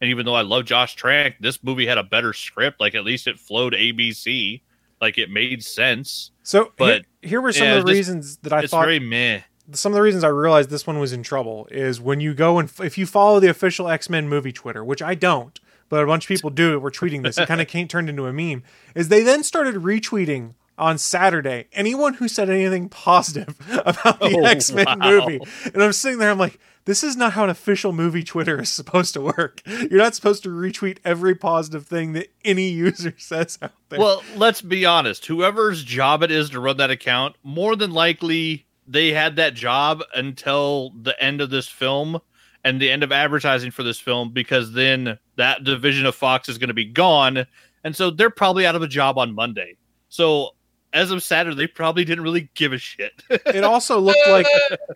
And 0.00 0.10
even 0.10 0.26
though 0.26 0.34
I 0.34 0.42
love 0.42 0.64
Josh 0.66 0.94
Trank, 0.94 1.36
this 1.40 1.62
movie 1.62 1.86
had 1.86 1.98
a 1.98 2.02
better 2.02 2.32
script. 2.32 2.80
Like 2.80 2.94
at 2.94 3.04
least 3.04 3.26
it 3.28 3.38
flowed 3.38 3.74
ABC. 3.74 4.60
Like 5.00 5.18
it 5.18 5.30
made 5.30 5.62
sense. 5.64 6.32
So 6.42 6.72
But, 6.76 7.04
here, 7.22 7.30
here 7.30 7.40
were 7.40 7.52
some 7.52 7.66
yeah, 7.66 7.74
of 7.76 7.84
the 7.86 7.92
just- 7.92 7.96
reasons 7.98 8.36
that 8.38 8.52
I 8.52 8.60
it's 8.62 8.70
thought 8.72 8.84
very 8.84 8.98
meh. 8.98 9.40
Some 9.72 9.92
of 9.92 9.96
the 9.96 10.02
reasons 10.02 10.24
I 10.24 10.28
realized 10.28 10.70
this 10.70 10.86
one 10.86 10.98
was 10.98 11.12
in 11.12 11.22
trouble 11.22 11.68
is 11.70 12.00
when 12.00 12.20
you 12.20 12.34
go 12.34 12.58
and 12.58 12.70
if 12.80 12.96
you 12.98 13.06
follow 13.06 13.40
the 13.40 13.48
official 13.50 13.88
X 13.88 14.08
Men 14.10 14.28
movie 14.28 14.52
Twitter, 14.52 14.84
which 14.84 15.02
I 15.02 15.14
don't, 15.14 15.58
but 15.88 16.02
a 16.02 16.06
bunch 16.06 16.24
of 16.24 16.28
people 16.28 16.50
do. 16.50 16.78
We're 16.80 16.90
tweeting 16.90 17.22
this. 17.22 17.38
It 17.38 17.48
kind 17.48 17.60
of 17.60 17.68
turned 17.88 18.08
into 18.08 18.26
a 18.26 18.32
meme. 18.32 18.62
Is 18.94 19.08
they 19.08 19.22
then 19.22 19.42
started 19.42 19.74
retweeting 19.76 20.54
on 20.78 20.98
Saturday 20.98 21.66
anyone 21.72 22.14
who 22.14 22.28
said 22.28 22.50
anything 22.50 22.88
positive 22.88 23.56
about 23.70 24.20
the 24.20 24.36
Oh, 24.40 24.44
X 24.44 24.70
Men 24.72 24.84
wow. 24.86 24.96
movie, 24.98 25.40
and 25.72 25.82
I'm 25.82 25.92
sitting 25.92 26.18
there. 26.18 26.30
I'm 26.30 26.38
like. 26.38 26.58
This 26.86 27.02
is 27.02 27.16
not 27.16 27.32
how 27.32 27.42
an 27.42 27.50
official 27.50 27.92
movie 27.92 28.22
Twitter 28.22 28.60
is 28.60 28.68
supposed 28.68 29.12
to 29.14 29.20
work. 29.20 29.60
You're 29.66 29.98
not 29.98 30.14
supposed 30.14 30.44
to 30.44 30.50
retweet 30.50 30.98
every 31.04 31.34
positive 31.34 31.84
thing 31.84 32.12
that 32.12 32.28
any 32.44 32.68
user 32.68 33.12
says 33.18 33.58
out 33.60 33.72
there. 33.88 33.98
Well, 33.98 34.22
let's 34.36 34.62
be 34.62 34.86
honest. 34.86 35.26
Whoever's 35.26 35.82
job 35.82 36.22
it 36.22 36.30
is 36.30 36.48
to 36.50 36.60
run 36.60 36.76
that 36.76 36.92
account, 36.92 37.34
more 37.42 37.74
than 37.74 37.90
likely 37.90 38.65
they 38.86 39.12
had 39.12 39.36
that 39.36 39.54
job 39.54 40.02
until 40.14 40.90
the 41.02 41.20
end 41.22 41.40
of 41.40 41.50
this 41.50 41.68
film 41.68 42.20
and 42.64 42.80
the 42.80 42.90
end 42.90 43.02
of 43.02 43.12
advertising 43.12 43.70
for 43.70 43.82
this 43.82 43.98
film 44.00 44.32
because 44.32 44.72
then 44.72 45.18
that 45.36 45.64
division 45.64 46.06
of 46.06 46.14
Fox 46.14 46.48
is 46.48 46.58
going 46.58 46.68
to 46.68 46.74
be 46.74 46.84
gone. 46.84 47.46
And 47.84 47.94
so 47.94 48.10
they're 48.10 48.30
probably 48.30 48.66
out 48.66 48.74
of 48.74 48.82
a 48.82 48.88
job 48.88 49.18
on 49.18 49.34
Monday. 49.34 49.76
So 50.08 50.50
as 50.92 51.10
of 51.10 51.22
Saturday, 51.22 51.56
they 51.56 51.66
probably 51.66 52.04
didn't 52.04 52.24
really 52.24 52.48
give 52.54 52.72
a 52.72 52.78
shit. 52.78 53.22
it 53.30 53.64
also 53.64 54.00
looked 54.00 54.26
like 54.28 54.46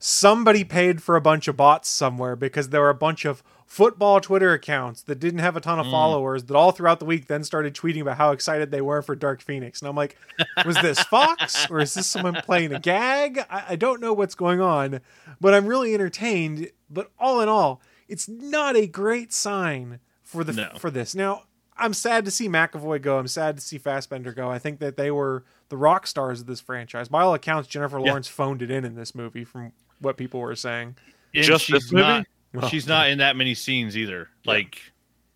somebody 0.00 0.64
paid 0.64 1.02
for 1.02 1.14
a 1.14 1.20
bunch 1.20 1.46
of 1.46 1.56
bots 1.56 1.88
somewhere 1.88 2.36
because 2.36 2.70
there 2.70 2.80
were 2.80 2.90
a 2.90 2.94
bunch 2.94 3.24
of 3.24 3.42
football 3.70 4.20
Twitter 4.20 4.52
accounts 4.52 5.02
that 5.04 5.20
didn't 5.20 5.38
have 5.38 5.56
a 5.56 5.60
ton 5.60 5.78
of 5.78 5.86
Mm. 5.86 5.92
followers 5.92 6.42
that 6.44 6.56
all 6.56 6.72
throughout 6.72 6.98
the 6.98 7.04
week 7.04 7.28
then 7.28 7.44
started 7.44 7.72
tweeting 7.72 8.00
about 8.00 8.16
how 8.16 8.32
excited 8.32 8.72
they 8.72 8.80
were 8.80 9.00
for 9.00 9.14
Dark 9.14 9.40
Phoenix. 9.40 9.80
And 9.80 9.88
I'm 9.88 9.94
like, 9.94 10.16
was 10.66 10.74
this 10.82 10.98
Fox 11.04 11.70
or 11.70 11.78
is 11.78 11.94
this 11.94 12.08
someone 12.08 12.34
playing 12.42 12.72
a 12.74 12.80
gag? 12.80 13.38
I, 13.48 13.64
I 13.68 13.76
don't 13.76 14.00
know 14.00 14.12
what's 14.12 14.34
going 14.34 14.60
on, 14.60 15.00
but 15.40 15.54
I'm 15.54 15.66
really 15.66 15.94
entertained. 15.94 16.68
But 16.90 17.12
all 17.16 17.40
in 17.40 17.48
all, 17.48 17.80
it's 18.08 18.28
not 18.28 18.74
a 18.74 18.88
great 18.88 19.32
sign 19.32 20.00
for 20.24 20.42
the 20.42 20.52
No. 20.52 20.70
for 20.76 20.90
this. 20.90 21.14
Now, 21.14 21.44
I'm 21.76 21.94
sad 21.94 22.24
to 22.24 22.32
see 22.32 22.48
McAvoy 22.48 23.00
go. 23.00 23.20
I'm 23.20 23.28
sad 23.28 23.56
to 23.56 23.62
see 23.62 23.78
Fassbender 23.78 24.32
go. 24.32 24.50
I 24.50 24.58
think 24.58 24.80
that 24.80 24.96
they 24.96 25.12
were 25.12 25.44
the 25.68 25.76
rock 25.76 26.08
stars 26.08 26.40
of 26.40 26.48
this 26.48 26.60
franchise. 26.60 27.06
By 27.06 27.22
all 27.22 27.34
accounts, 27.34 27.68
Jennifer 27.68 28.00
Lawrence 28.00 28.26
phoned 28.26 28.62
it 28.62 28.70
in 28.72 28.84
in 28.84 28.96
this 28.96 29.14
movie, 29.14 29.44
from 29.44 29.70
what 30.00 30.16
people 30.16 30.40
were 30.40 30.56
saying. 30.56 30.96
And 31.32 31.44
Just 31.44 31.70
this 31.70 31.92
movie? 31.92 32.02
not 32.02 32.26
Well, 32.52 32.68
she's 32.68 32.86
not 32.86 33.08
in 33.08 33.18
that 33.18 33.36
many 33.36 33.54
scenes 33.54 33.96
either. 33.96 34.28
Like 34.44 34.80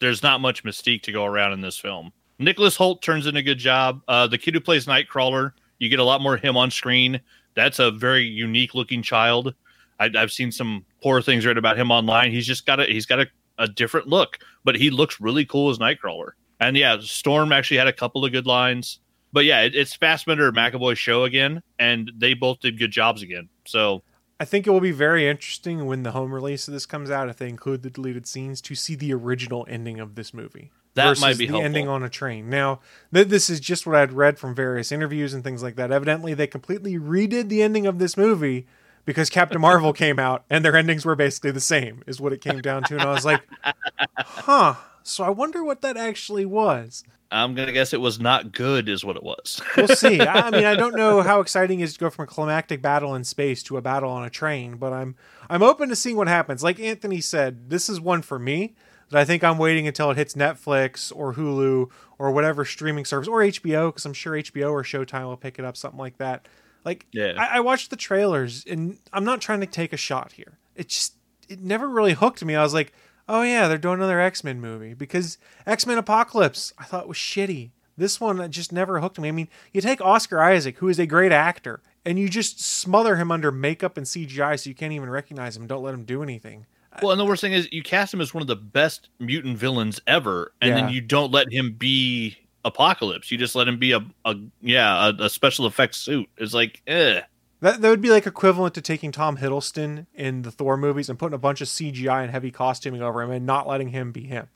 there's 0.00 0.22
not 0.22 0.40
much 0.40 0.64
mystique 0.64 1.02
to 1.02 1.12
go 1.12 1.24
around 1.24 1.52
in 1.52 1.60
this 1.60 1.78
film. 1.78 2.12
Nicholas 2.38 2.76
Hoult 2.76 3.00
turns 3.00 3.26
in 3.26 3.36
a 3.36 3.42
good 3.42 3.58
job. 3.58 4.02
Uh, 4.08 4.26
the 4.26 4.38
kid 4.38 4.54
who 4.54 4.60
plays 4.60 4.86
Nightcrawler, 4.86 5.52
you 5.78 5.88
get 5.88 6.00
a 6.00 6.04
lot 6.04 6.20
more 6.20 6.34
of 6.34 6.42
him 6.42 6.56
on 6.56 6.70
screen. 6.70 7.20
That's 7.54 7.78
a 7.78 7.90
very 7.90 8.24
unique 8.24 8.74
looking 8.74 9.02
child. 9.02 9.54
I, 10.00 10.10
I've 10.16 10.32
seen 10.32 10.50
some 10.50 10.84
poor 11.02 11.22
things 11.22 11.46
written 11.46 11.58
about 11.58 11.78
him 11.78 11.90
online. 11.90 12.32
He's 12.32 12.46
just 12.46 12.66
got 12.66 12.80
a 12.80 12.84
he's 12.84 13.06
got 13.06 13.20
a, 13.20 13.26
a 13.58 13.68
different 13.68 14.08
look, 14.08 14.38
but 14.64 14.74
he 14.74 14.90
looks 14.90 15.20
really 15.20 15.44
cool 15.44 15.70
as 15.70 15.78
Nightcrawler. 15.78 16.32
And 16.60 16.76
yeah, 16.76 16.96
Storm 17.00 17.52
actually 17.52 17.76
had 17.76 17.88
a 17.88 17.92
couple 17.92 18.24
of 18.24 18.32
good 18.32 18.46
lines. 18.46 19.00
But 19.32 19.44
yeah, 19.44 19.62
it, 19.62 19.74
it's 19.74 19.94
Fassbender 19.94 20.48
and 20.48 20.56
McAvoy 20.56 20.96
show 20.96 21.24
again, 21.24 21.62
and 21.78 22.10
they 22.16 22.34
both 22.34 22.60
did 22.60 22.78
good 22.78 22.92
jobs 22.92 23.22
again. 23.22 23.48
So 23.66 24.02
I 24.40 24.44
think 24.44 24.66
it 24.66 24.70
will 24.70 24.80
be 24.80 24.90
very 24.90 25.28
interesting 25.28 25.86
when 25.86 26.02
the 26.02 26.10
home 26.10 26.32
release 26.32 26.66
of 26.66 26.74
this 26.74 26.86
comes 26.86 27.10
out, 27.10 27.28
if 27.28 27.36
they 27.36 27.48
include 27.48 27.82
the 27.82 27.90
deleted 27.90 28.26
scenes, 28.26 28.60
to 28.62 28.74
see 28.74 28.94
the 28.94 29.14
original 29.14 29.64
ending 29.68 30.00
of 30.00 30.16
this 30.16 30.34
movie. 30.34 30.70
That 30.94 31.08
versus 31.08 31.22
might 31.22 31.38
be 31.38 31.46
the 31.46 31.52
helpful. 31.52 31.64
ending 31.64 31.88
on 31.88 32.02
a 32.02 32.08
train. 32.08 32.48
Now, 32.50 32.80
th- 33.12 33.28
this 33.28 33.48
is 33.50 33.60
just 33.60 33.86
what 33.86 33.96
I'd 33.96 34.12
read 34.12 34.38
from 34.38 34.54
various 34.54 34.92
interviews 34.92 35.34
and 35.34 35.42
things 35.42 35.62
like 35.62 35.76
that. 35.76 35.90
Evidently, 35.92 36.34
they 36.34 36.46
completely 36.46 36.94
redid 36.98 37.48
the 37.48 37.62
ending 37.62 37.86
of 37.86 37.98
this 37.98 38.16
movie 38.16 38.66
because 39.04 39.30
Captain 39.30 39.60
Marvel 39.60 39.92
came 39.92 40.18
out 40.18 40.44
and 40.48 40.64
their 40.64 40.76
endings 40.76 41.04
were 41.04 41.16
basically 41.16 41.50
the 41.50 41.60
same, 41.60 42.02
is 42.06 42.20
what 42.20 42.32
it 42.32 42.40
came 42.40 42.60
down 42.60 42.82
to. 42.84 42.94
And 42.94 43.02
I 43.02 43.12
was 43.12 43.24
like, 43.24 43.42
huh. 44.16 44.74
So 45.02 45.22
I 45.22 45.30
wonder 45.30 45.62
what 45.62 45.82
that 45.82 45.96
actually 45.96 46.46
was. 46.46 47.04
I'm 47.30 47.54
gonna 47.54 47.72
guess 47.72 47.92
it 47.92 48.00
was 48.00 48.20
not 48.20 48.52
good, 48.52 48.88
is 48.88 49.04
what 49.04 49.16
it 49.16 49.22
was. 49.22 49.60
We'll 49.76 49.88
see. 49.88 50.20
I 50.20 50.50
mean, 50.50 50.64
I 50.64 50.74
don't 50.74 50.94
know 50.94 51.22
how 51.22 51.40
exciting 51.40 51.80
it 51.80 51.84
is 51.84 51.94
to 51.94 52.00
go 52.00 52.10
from 52.10 52.24
a 52.24 52.26
climactic 52.26 52.80
battle 52.80 53.14
in 53.14 53.24
space 53.24 53.62
to 53.64 53.76
a 53.76 53.82
battle 53.82 54.10
on 54.10 54.24
a 54.24 54.30
train, 54.30 54.76
but 54.76 54.92
I'm 54.92 55.16
I'm 55.50 55.62
open 55.62 55.88
to 55.88 55.96
seeing 55.96 56.16
what 56.16 56.28
happens. 56.28 56.62
Like 56.62 56.78
Anthony 56.78 57.20
said, 57.20 57.70
this 57.70 57.88
is 57.88 58.00
one 58.00 58.22
for 58.22 58.38
me 58.38 58.74
that 59.10 59.20
I 59.20 59.24
think 59.24 59.44
I'm 59.44 59.58
waiting 59.58 59.86
until 59.86 60.10
it 60.10 60.16
hits 60.16 60.34
Netflix 60.34 61.12
or 61.14 61.34
Hulu 61.34 61.90
or 62.18 62.30
whatever 62.30 62.64
streaming 62.64 63.04
service 63.04 63.28
or 63.28 63.40
HBO 63.40 63.88
because 63.88 64.04
I'm 64.04 64.12
sure 64.14 64.34
HBO 64.34 64.70
or 64.70 64.82
Showtime 64.82 65.26
will 65.26 65.36
pick 65.36 65.58
it 65.58 65.64
up, 65.64 65.76
something 65.76 65.98
like 65.98 66.18
that. 66.18 66.46
Like 66.84 67.06
Yeah. 67.12 67.34
I, 67.36 67.56
I 67.56 67.60
watched 67.60 67.90
the 67.90 67.96
trailers 67.96 68.64
and 68.64 68.98
I'm 69.12 69.24
not 69.24 69.40
trying 69.40 69.60
to 69.60 69.66
take 69.66 69.92
a 69.92 69.96
shot 69.98 70.32
here. 70.32 70.58
It 70.74 70.88
just 70.88 71.14
it 71.48 71.60
never 71.60 71.88
really 71.88 72.14
hooked 72.14 72.44
me. 72.44 72.54
I 72.54 72.62
was 72.62 72.74
like, 72.74 72.92
oh 73.28 73.42
yeah, 73.42 73.68
they're 73.68 73.78
doing 73.78 73.94
another 73.94 74.20
X 74.20 74.42
Men 74.44 74.60
movie 74.60 74.94
because 74.94 75.38
X 75.66 75.86
Men 75.86 75.98
Apocalypse 75.98 76.72
I 76.78 76.84
thought 76.84 77.08
was 77.08 77.16
shitty. 77.16 77.70
This 77.96 78.20
one 78.20 78.50
just 78.50 78.72
never 78.72 79.00
hooked 79.00 79.20
me. 79.20 79.28
I 79.28 79.32
mean, 79.32 79.48
you 79.72 79.80
take 79.80 80.00
Oscar 80.00 80.42
Isaac, 80.42 80.78
who 80.78 80.88
is 80.88 80.98
a 80.98 81.06
great 81.06 81.30
actor, 81.30 81.80
and 82.04 82.18
you 82.18 82.28
just 82.28 82.60
smother 82.60 83.16
him 83.16 83.30
under 83.30 83.52
makeup 83.52 83.96
and 83.96 84.04
CGI 84.04 84.58
so 84.58 84.68
you 84.68 84.74
can't 84.74 84.92
even 84.92 85.08
recognize 85.08 85.56
him. 85.56 85.66
Don't 85.68 85.82
let 85.84 85.94
him 85.94 86.04
do 86.04 86.20
anything. 86.22 86.66
Well, 87.02 87.12
and 87.12 87.20
the 87.20 87.24
worst 87.24 87.40
thing 87.40 87.52
is 87.52 87.68
you 87.72 87.82
cast 87.82 88.12
him 88.14 88.20
as 88.20 88.32
one 88.34 88.40
of 88.42 88.46
the 88.48 88.56
best 88.56 89.08
mutant 89.20 89.58
villains 89.58 90.00
ever, 90.06 90.52
and 90.60 90.70
Yeah. 90.70 90.74
then 90.82 90.88
you 90.92 91.00
don't 91.00 91.30
let 91.32 91.52
him 91.52 91.72
be 91.72 92.36
Apocalypse. 92.64 93.30
You 93.30 93.38
just 93.38 93.54
let 93.54 93.68
him 93.68 93.78
be 93.78 93.92
a, 93.92 94.04
a 94.24 94.34
yeah, 94.60 95.08
a, 95.10 95.24
a 95.24 95.28
special 95.30 95.66
effects 95.66 95.98
suit. 95.98 96.28
It's 96.36 96.54
like, 96.54 96.82
eh. 96.86 97.20
That, 97.64 97.80
that 97.80 97.88
would 97.88 98.02
be 98.02 98.10
like 98.10 98.26
equivalent 98.26 98.74
to 98.74 98.82
taking 98.82 99.10
Tom 99.10 99.38
Hiddleston 99.38 100.04
in 100.14 100.42
the 100.42 100.50
Thor 100.50 100.76
movies 100.76 101.08
and 101.08 101.18
putting 101.18 101.32
a 101.32 101.38
bunch 101.38 101.62
of 101.62 101.68
CGI 101.68 102.20
and 102.22 102.30
heavy 102.30 102.50
costuming 102.50 103.00
over 103.00 103.22
him 103.22 103.30
and 103.30 103.46
not 103.46 103.66
letting 103.66 103.88
him 103.88 104.12
be 104.12 104.24
him. 104.24 104.48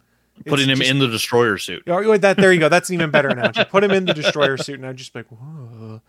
Putting 0.45 0.69
him 0.69 0.77
just- 0.77 0.91
in 0.91 0.99
the 0.99 1.09
destroyer 1.09 1.57
suit. 1.57 1.85
Oh, 1.87 2.19
that 2.19 2.37
there 2.37 2.53
you 2.53 2.61
go. 2.61 2.69
That's 2.69 2.91
an 2.91 2.97
even 2.97 3.11
better 3.11 3.29
analogy. 3.29 3.65
Put 3.65 3.83
him 3.83 3.93
in 3.93 4.05
the 4.05 4.13
destroyer 4.13 4.59
suit, 4.59 4.75
and 4.75 4.87
I'd 4.87 4.99
just 4.99 5.15
be 5.15 5.21
like, 5.21 5.29
Whoa. 5.29 6.03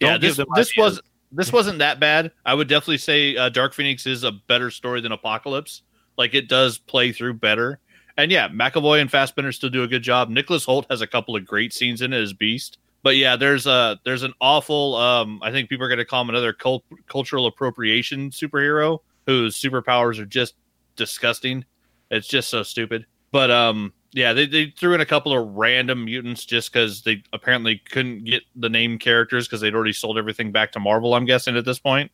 Yeah, 0.00 0.10
Don't 0.10 0.20
give 0.20 0.36
this 0.36 0.46
this 0.56 0.72
was 0.76 1.00
this 1.30 1.52
wasn't 1.52 1.78
that 1.78 2.00
bad. 2.00 2.32
I 2.44 2.54
would 2.54 2.66
definitely 2.66 2.98
say 2.98 3.36
uh, 3.36 3.48
Dark 3.48 3.72
Phoenix 3.72 4.04
is 4.04 4.24
a 4.24 4.32
better 4.32 4.72
story 4.72 5.00
than 5.00 5.12
Apocalypse. 5.12 5.82
Like 6.18 6.34
it 6.34 6.48
does 6.48 6.76
play 6.76 7.12
through 7.12 7.34
better. 7.34 7.78
And 8.16 8.32
yeah, 8.32 8.48
McAvoy 8.48 9.00
and 9.00 9.08
Fassbender 9.08 9.52
still 9.52 9.70
do 9.70 9.84
a 9.84 9.88
good 9.88 10.02
job. 10.02 10.28
Nicholas 10.28 10.66
Hoult 10.66 10.86
has 10.90 11.02
a 11.02 11.06
couple 11.06 11.36
of 11.36 11.46
great 11.46 11.72
scenes 11.72 12.02
in 12.02 12.12
it 12.12 12.20
as 12.20 12.32
Beast. 12.32 12.78
But 13.02 13.16
yeah, 13.16 13.36
there's 13.36 13.66
a 13.66 13.98
there's 14.04 14.22
an 14.22 14.32
awful. 14.40 14.94
Um, 14.96 15.40
I 15.42 15.50
think 15.50 15.68
people 15.68 15.84
are 15.84 15.88
going 15.88 15.98
to 15.98 16.04
call 16.04 16.22
him 16.22 16.28
another 16.28 16.52
cult, 16.52 16.84
cultural 17.06 17.46
appropriation 17.46 18.30
superhero 18.30 19.00
whose 19.26 19.60
superpowers 19.60 20.18
are 20.18 20.26
just 20.26 20.54
disgusting. 20.96 21.64
It's 22.10 22.28
just 22.28 22.48
so 22.48 22.62
stupid. 22.62 23.06
But 23.30 23.50
um, 23.50 23.92
yeah, 24.12 24.32
they, 24.32 24.46
they 24.46 24.66
threw 24.76 24.94
in 24.94 25.00
a 25.00 25.06
couple 25.06 25.36
of 25.36 25.54
random 25.54 26.04
mutants 26.04 26.44
just 26.44 26.72
because 26.72 27.02
they 27.02 27.22
apparently 27.32 27.80
couldn't 27.90 28.24
get 28.24 28.42
the 28.54 28.68
name 28.68 28.98
characters 28.98 29.46
because 29.46 29.60
they'd 29.60 29.74
already 29.74 29.92
sold 29.92 30.18
everything 30.18 30.52
back 30.52 30.72
to 30.72 30.80
Marvel. 30.80 31.14
I'm 31.14 31.24
guessing 31.24 31.56
at 31.56 31.64
this 31.64 31.78
point. 31.78 32.10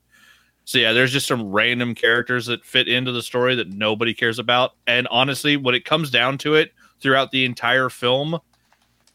So 0.65 0.79
yeah, 0.79 0.93
there's 0.93 1.13
just 1.13 1.27
some 1.27 1.51
random 1.51 1.95
characters 1.95 2.47
that 2.47 2.65
fit 2.65 2.89
into 2.89 3.11
the 3.11 3.23
story 3.23 3.55
that 3.55 3.73
nobody 3.73 4.15
cares 4.15 4.39
about. 4.39 4.73
And 4.87 5.09
honestly, 5.09 5.57
when 5.57 5.75
it 5.75 5.85
comes 5.85 6.11
down 6.11 6.39
to 6.39 6.55
it, 6.55 6.73
throughout 7.01 7.31
the 7.31 7.45
entire 7.45 7.89
film, 7.89 8.39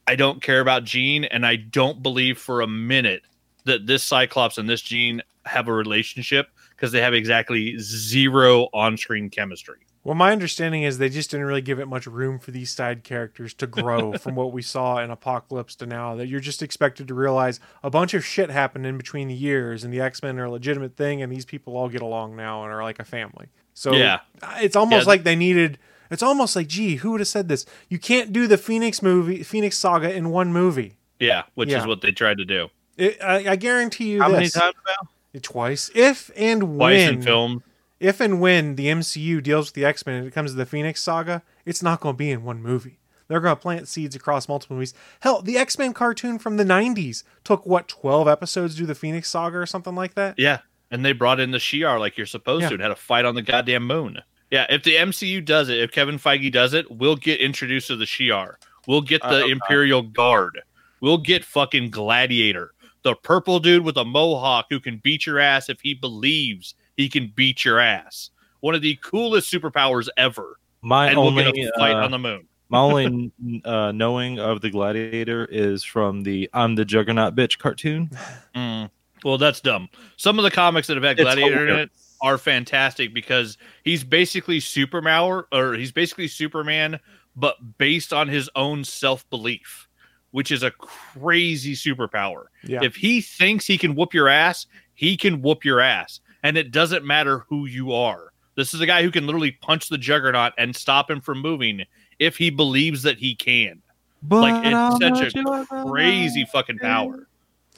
I 0.07 0.15
don't 0.15 0.41
care 0.41 0.60
about 0.60 0.83
Jean, 0.83 1.24
and 1.25 1.45
I 1.45 1.55
don't 1.55 2.03
believe 2.03 2.38
for 2.38 2.62
a 2.62 2.67
minute 2.67 3.24
that 3.65 3.88
this 3.88 4.03
Cyclops 4.03 4.57
and 4.57 4.69
this 4.69 4.81
Jean 4.81 5.22
have 5.45 5.67
a 5.67 5.74
relationship 5.74 6.50
because 6.72 6.91
they 6.91 7.01
have 7.01 7.13
exactly 7.13 7.77
zero 7.79 8.67
on-screen 8.74 9.29
chemistry. 9.29 9.77
Well, 10.03 10.15
my 10.15 10.33
understanding 10.33 10.83
is 10.83 10.98
they 10.98 11.07
just 11.07 11.31
didn't 11.31 11.45
really 11.45 11.62
give 11.62 11.79
it 11.79 11.86
much 11.88 12.05
room 12.07 12.38
for 12.38 12.51
these 12.51 12.69
side 12.74 13.05
characters 13.05 13.53
to 13.53 13.67
grow 13.67 14.12
from 14.17 14.36
what 14.36 14.51
we 14.51 14.62
saw 14.62 14.98
in 14.98 15.10
Apocalypse 15.10 15.75
to 15.75 15.86
now. 15.86 16.15
That 16.15 16.27
you're 16.27 16.41
just 16.41 16.62
expected 16.62 17.07
to 17.07 17.13
realize 17.13 17.62
a 17.81 17.89
bunch 17.89 18.13
of 18.13 18.25
shit 18.25 18.50
happened 18.50 18.86
in 18.86 18.98
between 18.98 19.29
the 19.29 19.33
years, 19.33 19.86
and 19.86 19.93
the 19.93 20.01
X 20.01 20.22
Men 20.22 20.38
are 20.39 20.45
a 20.45 20.51
legitimate 20.51 20.98
thing, 20.98 21.22
and 21.22 21.31
these 21.31 21.45
people 21.45 21.77
all 21.77 21.88
get 21.88 22.01
along 22.01 22.36
now 22.36 22.63
and 22.65 22.74
are 22.74 22.83
like 22.83 23.00
a 23.00 23.05
family. 23.05 23.48
So 23.74 23.93
Yeah. 23.93 24.19
it's 24.57 24.75
almost 24.75 25.05
Yeah. 25.05 25.10
like 25.10 25.24
they 25.24 25.38
needed. 25.38 25.79
It's 26.12 26.24
almost 26.24 26.55
like, 26.55 26.67
gee, 26.67 26.98
who 26.98 27.12
would 27.12 27.22
have 27.22 27.27
said 27.27 27.48
this? 27.50 27.65
You 27.89 27.98
can't 28.00 28.31
do 28.33 28.48
the 28.48 28.57
Phoenix 28.57 29.01
movie, 29.01 29.43
Phoenix 29.43 29.77
Saga, 29.77 30.13
in 30.13 30.29
one 30.29 30.51
movie. 30.53 30.98
Yeah, 31.19 31.43
which 31.55 31.69
Yeah. 31.69 31.79
is 31.81 31.88
what 31.88 32.01
they 32.01 32.12
tried 32.12 32.38
to 32.39 32.45
do. 32.45 32.69
It, 32.98 33.17
I, 33.24 33.51
I 33.51 33.55
guarantee 33.55 34.12
you 34.12 34.22
How 34.22 34.29
many 34.29 34.50
times 34.50 34.75
now? 34.86 35.10
twice, 35.41 35.89
if 35.95 36.29
and 36.36 36.62
Twice 36.62 36.77
when 36.77 37.13
in 37.15 37.22
film. 37.22 37.63
if 38.00 38.19
and 38.22 38.39
when 38.39 38.75
the 38.75 38.88
MCU 38.88 39.41
deals 39.41 39.67
with 39.67 39.74
the 39.74 39.86
X 39.86 40.05
Men 40.05 40.15
and 40.17 40.27
it 40.27 40.31
comes 40.31 40.51
to 40.51 40.57
the 40.57 40.65
Phoenix 40.65 41.01
Saga, 41.01 41.41
it's 41.65 41.81
not 41.81 42.01
going 42.01 42.13
to 42.15 42.17
be 42.17 42.29
in 42.29 42.43
one 42.43 42.62
movie. 42.62 43.00
They're 43.29 43.39
going 43.39 43.55
to 43.55 43.62
plant 43.62 43.88
seeds 43.88 44.15
across 44.15 44.48
multiple 44.50 44.75
movies. 44.75 44.93
Hell, 45.22 45.41
the 45.41 45.57
X 45.57 45.79
Men 45.79 45.93
cartoon 45.93 46.38
from 46.38 46.57
the 46.57 46.65
'90s 46.65 47.24
took 47.43 47.65
what 47.65 47.88
12 47.88 48.27
episodes 48.27 48.75
to 48.75 48.81
do 48.81 48.86
the 48.86 48.93
Phoenix 48.95 49.29
Saga 49.29 49.57
or 49.57 49.65
something 49.65 49.95
like 49.95 50.13
that. 50.15 50.36
Yeah, 50.38 50.60
and 50.91 51.03
they 51.03 51.13
brought 51.13 51.39
in 51.39 51.50
the 51.51 51.57
Shi'ar 51.57 52.00
like 52.00 52.15
you're 52.17 52.27
supposed 52.27 52.63
Yeah. 52.63 52.69
to, 52.69 52.74
and 52.75 52.83
had 52.83 52.91
a 52.91 52.95
fight 52.95 53.25
on 53.25 53.33
the 53.33 53.41
goddamn 53.41 53.88
moon. 53.88 54.19
Yeah, 54.53 54.67
if 54.69 54.83
the 54.83 54.98
MCU 54.98 55.43
does 55.43 55.69
it, 55.69 55.79
if 55.79 55.91
Kevin 55.91 56.19
Feige 56.19 56.51
does 56.51 56.75
it, 56.75 56.91
we'll 56.91 57.15
get 57.15 57.41
introduced 57.41 57.88
to 57.88 57.95
the 57.95 58.05
Shi'ar. 58.05 58.57
We'll 58.88 59.01
get 59.01 59.24
the 59.24 59.39
not. 59.39 59.50
Imperial 59.50 60.03
Guard. 60.03 60.62
We'll 61.01 61.17
get 61.17 61.43
fucking 61.43 61.89
Gladiator, 61.89 62.75
the 63.01 63.15
purple 63.15 63.60
dude 63.60 63.83
with 63.83 63.98
a 63.98 64.05
mohawk 64.05 64.67
who 64.69 64.79
can 64.79 64.98
beat 64.98 65.25
your 65.25 65.39
ass 65.39 65.69
if 65.69 65.81
he 65.81 65.95
believes 65.95 66.75
he 66.95 67.10
can 67.10 67.33
beat 67.36 67.65
your 67.65 67.79
ass. 67.79 68.29
One 68.60 68.75
of 68.75 68.83
the 68.83 68.95
coolest 69.01 69.51
superpowers 69.51 70.07
ever, 70.17 70.60
My 70.83 71.07
and 71.07 71.17
we'll 71.17 71.29
only 71.29 71.63
a 71.63 71.72
fight 71.79 71.95
uh, 71.95 72.05
on 72.05 72.12
the 72.12 72.19
moon. 72.19 72.48
my 72.69 72.77
only 72.77 73.31
uh, 73.65 73.91
knowing 73.91 74.38
of 74.38 74.62
the 74.62 74.69
Gladiator 74.69 75.45
is 75.45 75.83
from 75.83 76.22
the 76.22 76.48
"I'm 76.53 76.75
the 76.75 76.86
Juggernaut" 76.86 77.36
bitch 77.36 77.57
cartoon. 77.57 78.12
Mm. 78.55 78.91
Well, 79.24 79.39
that's 79.39 79.62
dumb. 79.62 79.89
Some 80.17 80.38
of 80.38 80.43
the 80.43 80.51
comics 80.51 80.86
that 80.89 80.95
have 80.95 81.03
had 81.03 81.17
Gladiator 81.17 81.67
in 81.69 81.79
it 81.79 81.91
are 82.24 82.38
fantastic 82.38 83.13
because 83.13 83.58
he's 83.84 84.03
basically 84.03 84.60
Superman 84.60 85.44
or 85.51 85.74
he's 85.74 85.92
basically 85.92 86.27
Superman, 86.27 87.00
but 87.36 87.77
based 87.77 88.13
on 88.13 88.27
his 88.30 88.50
own 88.56 88.84
self 88.84 89.30
belief, 89.30 89.88
which 90.32 90.50
is 90.50 90.63
a 90.63 90.72
crazy 90.72 91.75
superpower. 91.75 92.46
Yeah. 92.63 92.80
If 92.82 92.96
he 92.96 93.22
thinks 93.22 93.68
he 93.68 93.77
can 93.77 93.94
whoop 93.94 94.13
your 94.13 94.30
ass, 94.30 94.65
he 94.96 95.18
can 95.18 95.42
whoop 95.42 95.65
your 95.65 95.82
ass, 95.82 96.22
and 96.42 96.58
it 96.58 96.72
doesn't 96.72 97.06
matter 97.06 97.46
who 97.50 97.65
you 97.65 97.92
are. 97.92 98.32
This 98.56 98.74
is 98.74 98.82
a 98.82 98.86
guy 98.86 99.03
who 99.03 99.12
can 99.12 99.25
literally 99.25 99.51
punch 99.51 99.89
the 99.89 99.98
Juggernaut 99.98 100.53
and 100.58 100.75
stop 100.75 101.12
him 101.12 101.20
from 101.20 101.39
moving 101.39 101.84
if 102.20 102.38
he 102.38 102.50
believes 102.50 103.03
that 103.03 103.18
he 103.18 103.36
can. 103.36 103.82
Like 104.30 104.65
it's 104.65 105.20
such 105.20 105.36
a 105.36 105.65
crazy 105.86 106.46
fucking 106.53 106.80
power. 106.80 107.27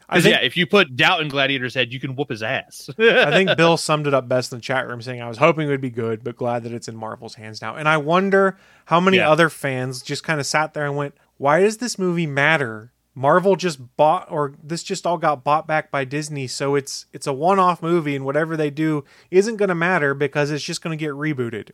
I 0.08 0.22
think 0.22 0.36
yeah, 0.36 0.42
if 0.42 0.56
you 0.56 0.68
put 0.68 0.96
doubt 0.96 1.22
in 1.22 1.30
Gladiator's 1.30 1.74
head, 1.74 1.92
you 1.92 2.00
can 2.00 2.16
whoop 2.16 2.30
his 2.30 2.44
ass. 2.44 2.90
I 3.00 3.32
think 3.32 3.50
Bill 3.58 3.76
summed 3.78 4.06
it 4.08 4.14
up 4.14 4.28
best 4.28 4.52
in 4.52 4.60
the 4.60 4.62
chat 4.62 4.88
room, 4.88 5.02
saying, 5.02 5.22
"I 5.22 5.28
was 5.28 5.38
hoping 5.38 5.68
it 5.68 5.72
would 5.72 5.82
be 5.82 5.90
good, 5.90 6.24
but 6.24 6.36
glad 6.36 6.64
that 6.64 6.72
it's 6.74 6.88
in 6.88 6.96
Marvel's 6.96 7.36
hands 7.36 7.62
now." 7.62 7.76
And 7.76 7.90
I 7.90 7.98
wonder 7.98 8.58
how 8.86 9.00
many 9.00 9.18
Yeah. 9.18 9.32
other 9.32 9.50
fans 9.50 10.02
just 10.04 10.24
kind 10.24 10.40
of 10.40 10.46
sat 10.46 10.74
there 10.74 10.86
and 10.86 10.96
went, 10.96 11.16
"Why 11.38 11.62
does 11.62 11.78
this 11.78 11.98
movie 11.98 12.28
matter? 12.28 12.92
Marvel 13.18 13.56
just 13.56 13.96
bought, 13.96 14.30
or 14.30 14.54
this 14.62 14.84
just 14.84 15.08
all 15.08 15.18
got 15.18 15.44
bought 15.44 15.66
back 15.66 15.90
by 15.90 16.04
Disney, 16.06 16.48
so 16.48 16.76
it's 16.76 17.06
it's 17.14 17.26
a 17.28 17.34
one-off 17.34 17.82
movie, 17.82 18.16
and 18.16 18.26
whatever 18.26 18.56
they 18.58 18.70
do 18.70 19.06
isn't 19.32 19.56
going 19.56 19.70
to 19.70 19.76
matter 19.76 20.14
because 20.14 20.52
it's 20.52 20.64
just 20.66 20.82
going 20.84 20.96
to 20.98 21.02
get 21.04 21.14
rebooted." 21.14 21.70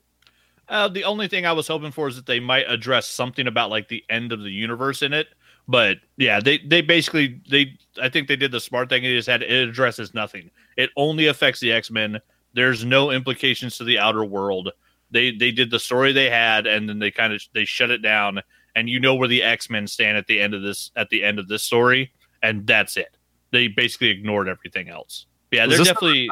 Uh, 0.70 0.88
the 0.88 1.04
only 1.04 1.28
thing 1.28 1.46
I 1.46 1.52
was 1.52 1.68
hoping 1.68 1.92
for 1.92 2.08
is 2.08 2.16
that 2.16 2.28
they 2.28 2.40
might 2.40 2.64
address 2.70 3.06
something 3.08 3.46
about 3.46 3.70
like 3.70 3.90
the 3.90 4.06
end 4.10 4.32
of 4.32 4.40
the 4.42 4.52
universe 4.52 5.02
in 5.02 5.12
it. 5.12 5.28
But 5.72 5.98
yeah, 6.18 6.40
they 6.42 6.58
they 6.58 6.82
basically 6.82 7.40
they 7.50 7.78
I 8.02 8.10
think 8.10 8.28
they 8.28 8.36
did 8.36 8.52
the 8.52 8.60
smart 8.60 8.90
thing. 8.90 9.04
They 9.04 9.16
just 9.16 9.30
had 9.30 9.42
it 9.42 9.70
addresses 9.70 10.14
nothing. 10.14 10.52
It 10.76 10.90
only 10.98 11.28
affects 11.28 11.60
the 11.62 11.72
X 11.72 11.90
Men. 11.90 12.20
There's 12.54 12.84
no 12.84 13.12
implications 13.12 13.78
to 13.78 13.86
the 13.86 13.98
outer 13.98 14.26
world. 14.26 14.72
They 15.12 15.32
they 15.32 15.52
did 15.52 15.72
the 15.72 15.80
story 15.80 16.12
they 16.12 16.30
had, 16.30 16.68
and 16.68 16.90
then 16.90 17.00
they 17.00 17.10
kind 17.12 17.32
of 17.32 17.42
they 17.54 17.64
shut 17.66 17.90
it 17.90 18.00
down. 18.02 18.42
And 18.76 18.90
you 18.90 19.00
know 19.00 19.16
where 19.16 19.28
the 19.30 19.44
X 19.44 19.70
Men 19.70 19.88
stand 19.88 20.18
at 20.18 20.28
the 20.28 20.42
end 20.42 20.54
of 20.54 20.62
this 20.62 20.92
at 20.98 21.10
the 21.10 21.24
end 21.24 21.40
of 21.40 21.48
this 21.48 21.64
story, 21.64 22.12
and 22.44 22.68
that's 22.68 22.98
it. 22.98 23.16
They 23.52 23.68
basically 23.68 24.10
ignored 24.10 24.50
everything 24.50 24.90
else. 24.90 25.26
Yeah, 25.52 25.66
Was 25.68 25.78
they're 25.78 25.78
this 25.80 25.88
the 25.88 25.94
definitely 25.94 26.30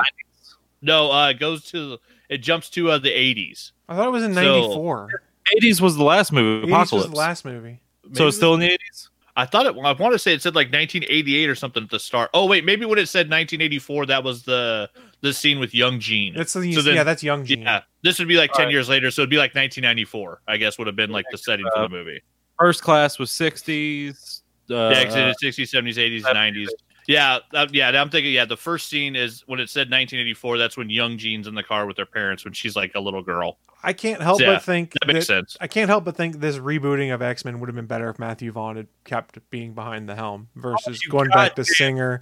no. 0.82 1.12
Uh, 1.12 1.30
it 1.30 1.40
goes 1.40 1.64
to 1.72 1.98
it 2.30 2.40
jumps 2.40 2.70
to 2.72 2.92
uh, 2.92 2.98
the 2.98 3.10
80s. 3.10 3.72
I 3.88 3.96
thought 3.96 4.08
it 4.08 4.12
was 4.12 4.24
in 4.24 4.34
So- 4.34 4.42
'94. 4.42 5.22
80s 5.62 5.82
was 5.82 5.96
the 5.98 6.04
last 6.04 6.32
movie, 6.32 6.68
80s 6.68 6.70
was 6.70 6.72
Apocalypse. 6.92 7.10
the 7.10 7.16
last 7.18 7.46
movie. 7.46 7.80
so 8.14 8.28
it's 8.28 8.38
still 8.38 8.54
in 8.54 8.60
the 8.60 8.70
80s. 8.70 9.10
I 9.36 9.46
thought 9.46 9.66
it. 9.66 9.76
I 9.78 9.92
want 9.94 10.14
to 10.14 10.20
say 10.20 10.34
it 10.34 10.42
said 10.42 10.56
like 10.56 10.68
1988 10.68 11.50
or 11.50 11.56
something 11.56 11.84
at 11.84 11.90
the 11.90 12.00
start. 12.00 12.30
Oh 12.34 12.46
wait, 12.46 12.66
maybe 12.66 12.86
when 12.86 12.98
it 13.00 13.08
said 13.08 13.28
1984, 13.30 14.08
that 14.08 14.24
was 14.24 14.44
the 14.44 14.90
the 15.22 15.34
scene 15.34 15.60
with 15.60 15.74
young 15.74 16.00
Jean. 16.00 16.34
That's 16.34 16.54
the, 16.54 16.74
So 16.74 16.82
then- 16.82 16.96
yeah, 16.96 17.04
that's 17.04 17.24
Young 17.24 17.46
Jean. 17.46 17.62
yeah, 17.64 17.82
this 18.04 18.20
would 18.20 18.28
be 18.28 18.38
like 18.38 18.52
10 18.54 18.62
Alright. 18.62 18.74
years 18.74 18.88
later, 18.90 19.12
so 19.12 19.22
it'd 19.22 19.30
be 19.30 19.38
like 19.38 19.54
1994. 19.56 20.42
I 20.48 20.58
guess 20.58 20.78
would 20.78 20.88
have 20.88 20.96
been 20.96 21.12
like 21.12 21.26
the 21.32 21.38
setting 21.38 21.66
for 21.76 21.82
the 21.84 21.90
movie. 21.90 22.22
First 22.60 22.82
class 22.84 23.20
was 23.20 23.30
60s. 23.32 24.42
Uh, 24.70 24.90
yeah, 24.94 25.04
'cause 25.06 25.16
it 25.16 25.28
is 25.28 25.36
60s, 25.42 25.72
70s, 25.72 25.98
80s, 25.98 26.24
90s. 26.24 26.68
Yeah, 27.10 27.40
that, 27.54 27.74
yeah. 27.74 27.90
I'm 27.90 28.10
thinking. 28.10 28.32
Yeah, 28.32 28.46
the 28.46 28.56
first 28.56 28.88
scene 28.88 29.16
is 29.16 29.44
when 29.48 29.60
it 29.60 29.70
said 29.70 29.88
1984. 29.88 30.58
That's 30.60 30.78
when 30.78 30.90
young 30.90 31.18
Jean's 31.18 31.48
in 31.48 31.56
the 31.56 31.64
car 31.64 31.86
with 31.88 31.98
her 31.98 32.06
parents 32.06 32.46
when 32.46 32.54
she's 32.54 32.76
like 32.76 32.92
a 32.96 33.00
little 33.00 33.24
girl. 33.24 33.58
I 33.84 33.94
can't 33.94 34.22
help 34.22 34.40
Yeah, 34.42 34.54
but 34.54 34.64
think 34.64 34.94
That 34.94 35.08
makes 35.08 35.26
that- 35.28 35.34
sense. 35.50 35.58
I 35.60 35.68
can't 35.68 35.90
help 35.90 36.04
but 36.06 36.16
think 36.16 36.40
this 36.40 36.58
rebooting 36.58 37.14
of 37.14 37.22
X 37.22 37.44
Men 37.44 37.60
would 37.60 37.68
have 37.68 37.76
been 37.76 37.88
better 37.88 38.10
if 38.10 38.20
Matthew 38.20 38.52
Vaughn 38.52 38.76
had 38.76 38.88
kept 39.06 39.40
being 39.50 39.74
behind 39.74 40.08
the 40.08 40.16
helm 40.16 40.50
versus 40.56 41.02
you 41.04 41.10
going 41.10 41.30
back 41.30 41.56
to 41.56 41.62
goddamn- 41.62 41.74
Singer. 41.74 42.22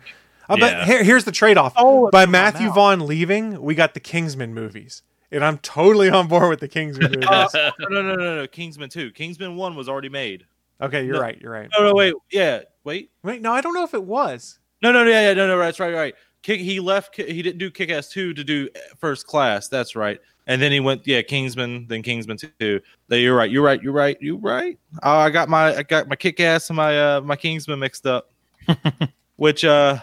Uh, 0.50 0.56
Yeah. 0.58 0.78
But 0.80 0.88
here, 0.88 1.04
here's 1.04 1.26
the 1.26 1.32
trade 1.34 1.58
off. 1.58 1.74
Oh, 1.76 2.10
By 2.10 2.22
it's 2.22 2.28
in 2.28 2.32
my 2.32 2.40
Matthew. 2.40 2.70
Vaughn 2.72 3.06
leaving, 3.06 3.62
we 3.62 3.76
got 3.76 3.94
the 3.94 4.00
Kingsman 4.00 4.54
movies. 4.54 5.02
And 5.34 5.44
I'm 5.44 5.58
totally 5.58 6.10
on 6.10 6.28
board 6.30 6.48
with 6.50 6.62
the 6.62 6.70
Kingsman 6.70 7.12
movies. 7.12 7.28
Uh, 7.28 7.72
no, 7.80 7.88
no, 7.90 8.02
no, 8.02 8.16
no, 8.16 8.36
no. 8.38 8.48
Kingsman 8.48 8.90
2. 8.90 9.12
Kingsman 9.12 9.58
1 9.58 9.76
was 9.76 9.90
already 9.90 10.08
made. 10.08 10.46
okay, 10.80 11.04
you're 11.06 11.16
no. 11.16 11.22
right. 11.22 11.38
You're 11.42 11.52
right. 11.52 11.68
No, 11.78 11.84
no, 11.90 11.94
wait. 11.94 12.14
Yeah, 12.32 12.62
wait. 12.86 13.12
Wait, 13.24 13.42
no, 13.42 13.52
I 13.52 13.60
don't 13.60 13.74
know 13.74 13.84
if 13.84 13.94
it 13.94 14.04
was. 14.06 14.60
No, 14.82 14.92
no, 14.92 15.04
yeah, 15.04 15.30
yeah, 15.30 15.34
no, 15.34 15.48
no, 15.48 15.58
that's 15.58 15.80
right, 15.80 15.94
right. 15.94 16.16
Kick, 16.44 16.62
he 16.62 16.80
left. 16.80 17.16
He 17.16 17.42
didn't 17.42 17.58
do 17.58 17.72
Kick 17.72 17.90
Ass 17.90 18.10
two 18.10 18.34
to 18.34 18.44
do 18.44 18.70
First 18.98 19.28
Class. 19.28 19.68
That's 19.68 19.96
right. 19.96 20.20
And 20.46 20.62
then 20.62 20.72
he 20.72 20.80
went, 20.80 21.06
yeah, 21.06 21.22
Kingsman, 21.22 21.88
then 21.88 22.02
Kingsman 22.04 22.38
two. 22.38 22.80
That 23.10 23.20
you're 23.20 23.36
right. 23.36 23.52
You're 23.52 23.64
right. 23.64 23.82
You're 23.82 23.94
right. 23.94 24.18
You're 24.22 24.38
right. 24.38 24.78
Oh, 25.04 25.18
I 25.18 25.30
got 25.30 25.50
my, 25.50 25.76
I 25.76 25.84
got 25.84 26.08
my 26.08 26.16
Kick 26.16 26.40
Ass 26.40 26.70
and 26.70 26.78
my, 26.78 27.16
uh, 27.16 27.22
my 27.22 27.36
Kingsman 27.36 27.80
mixed 27.80 28.06
up. 28.06 28.32
Which, 29.36 29.66
uh, 29.66 30.00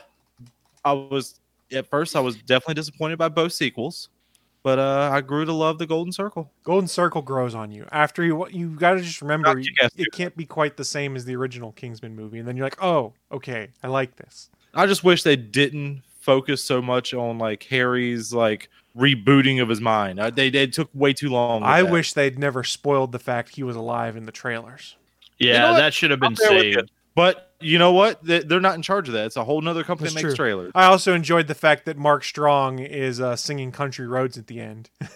I 0.84 0.92
was 0.92 1.40
at 1.72 1.86
first 1.88 2.14
I 2.16 2.20
was 2.20 2.36
definitely 2.36 2.74
disappointed 2.74 3.18
by 3.18 3.28
both 3.28 3.52
sequels, 3.52 4.10
but 4.62 4.78
uh, 4.78 5.10
I 5.12 5.20
grew 5.20 5.44
to 5.44 5.52
love 5.52 5.78
the 5.78 5.86
Golden 5.86 6.12
Circle. 6.12 6.50
Golden 6.62 6.88
Circle 6.88 7.22
grows 7.22 7.54
on 7.54 7.72
you. 7.72 7.86
After 7.90 8.24
you, 8.24 8.46
you 8.48 8.70
got 8.70 8.94
to 8.94 9.00
just 9.00 9.22
remember, 9.22 9.54
Not 9.54 9.64
Kick-Ass 9.64 9.92
it 9.96 10.12
can't 10.12 10.36
be 10.36 10.46
quite 10.46 10.76
the 10.76 10.84
same 10.84 11.16
as 11.16 11.24
the 11.24 11.34
original 11.36 11.72
Kingsman 11.72 12.14
movie. 12.14 12.38
And 12.38 12.46
then 12.46 12.56
you're 12.56 12.66
like, 12.66 12.82
oh, 12.82 13.12
okay, 13.32 13.68
I 13.82 13.88
like 13.88 14.16
this. 14.16 14.50
I 14.74 14.86
just 14.86 15.04
wish 15.04 15.22
they 15.22 15.36
didn't 15.36 16.02
focus 16.20 16.64
so 16.64 16.80
much 16.82 17.12
on 17.14 17.38
like 17.38 17.62
Harry's 17.64 18.32
like 18.32 18.68
rebooting 18.96 19.60
of 19.62 19.68
his 19.68 19.80
mind. 19.80 20.18
Uh, 20.20 20.30
they 20.30 20.50
they 20.50 20.66
took 20.66 20.88
way 20.94 21.12
too 21.12 21.28
long. 21.30 21.62
I 21.62 21.82
that. 21.82 21.90
wish 21.92 22.12
they'd 22.12 22.38
never 22.38 22.62
spoiled 22.64 23.12
the 23.12 23.18
fact 23.18 23.56
he 23.56 23.62
was 23.62 23.76
alive 23.76 24.16
in 24.16 24.24
the 24.26 24.32
trailers. 24.32 24.96
yeah, 25.38 25.58
know 25.70 25.74
that 25.76 25.92
should 25.94 26.10
have 26.10 26.20
been 26.20 26.28
I'm 26.28 26.34
there 26.34 26.52
with 26.54 26.64
you. 26.64 26.72
saved. 26.74 26.90
But 27.16 27.52
you 27.60 27.78
know 27.78 27.92
what? 27.92 28.22
They- 28.24 28.40
They're 28.42 28.60
not 28.60 28.74
in 28.74 28.82
charge 28.82 29.08
of 29.08 29.14
that. 29.14 29.26
It's 29.26 29.36
a 29.36 29.44
whole 29.44 29.60
nother 29.60 29.84
company 29.84 30.06
That's 30.06 30.14
that 30.16 30.22
makes 30.26 30.34
true. 30.36 30.44
trailers. 30.46 30.72
I 30.74 30.86
also 30.86 31.14
enjoyed 31.14 31.46
the 31.46 31.54
fact 31.54 31.84
that 31.86 31.96
Mark 31.96 32.24
Strong 32.24 32.80
is 32.80 33.20
uh, 33.20 33.36
singing 33.36 33.70
"Country 33.72 34.06
Roads" 34.06 34.36
at 34.38 34.46
the 34.48 34.60
end. 34.60 34.90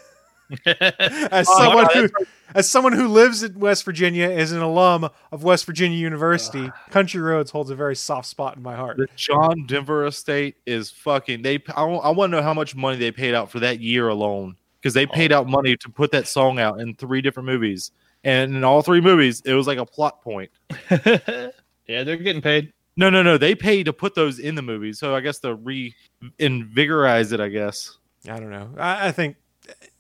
as 0.67 1.47
Oh, 1.49 1.59
someone 1.59 1.87
who, 1.93 2.09
as 2.55 2.71
someone 2.71 2.93
who 2.93 3.09
lives 3.09 3.43
in 3.43 3.59
West 3.59 3.85
Virginia, 3.85 4.29
is 4.31 4.53
an 4.53 4.63
alum 4.63 5.09
of 5.33 5.45
West 5.45 5.67
Virginia 5.67 5.99
University, 5.99 6.71
ah. 6.73 6.91
"Country 6.91 7.21
Roads" 7.21 7.51
holds 7.51 7.71
a 7.71 7.75
very 7.75 7.97
soft 7.97 8.27
spot 8.27 8.57
in 8.57 8.63
my 8.63 8.75
heart. 8.75 8.97
The 8.97 9.09
John 9.17 9.67
Denver 9.67 10.07
estate 10.07 10.57
is 10.67 10.91
fucking. 10.91 11.43
They. 11.43 11.63
I, 11.75 11.85
want 11.85 12.31
to 12.31 12.37
know 12.37 12.43
how 12.43 12.55
much 12.55 12.75
money 12.75 12.97
they 12.97 13.13
paid 13.13 13.35
out 13.35 13.51
for 13.51 13.61
that 13.61 13.81
year 13.81 14.09
alone 14.09 14.57
because 14.81 14.95
they 14.95 15.07
paid 15.07 15.33
oh. 15.33 15.39
out 15.39 15.49
money 15.49 15.77
to 15.77 15.89
put 15.91 16.11
that 16.13 16.27
song 16.27 16.59
out 16.59 16.81
in 16.81 16.95
three 16.95 17.21
different 17.21 17.47
movies, 17.47 17.91
and 18.25 18.57
in 18.57 18.65
all 18.65 18.83
three 18.83 19.01
movies, 19.01 19.43
it 19.45 19.55
was 19.55 19.67
like 19.67 19.79
a 19.79 19.87
plot 19.87 20.23
point. 20.23 20.51
yeah, 20.91 21.51
they're 21.87 22.17
getting 22.17 22.43
paid. 22.43 22.73
No, 22.97 23.11
no, 23.11 23.23
no. 23.23 23.39
They 23.39 23.55
paid 23.55 23.85
to 23.85 23.93
put 23.93 24.15
those 24.15 24.41
in 24.41 24.55
the 24.55 24.63
movies, 24.63 24.99
so 24.99 25.15
I 25.15 25.21
guess 25.21 25.39
to 25.41 25.57
reinvigorize 25.57 27.33
it. 27.33 27.41
I 27.41 27.49
guess. 27.49 27.99
I 28.29 28.41
don't 28.41 28.51
know. 28.51 28.71
I, 28.77 29.09
I 29.09 29.13
think, 29.13 29.37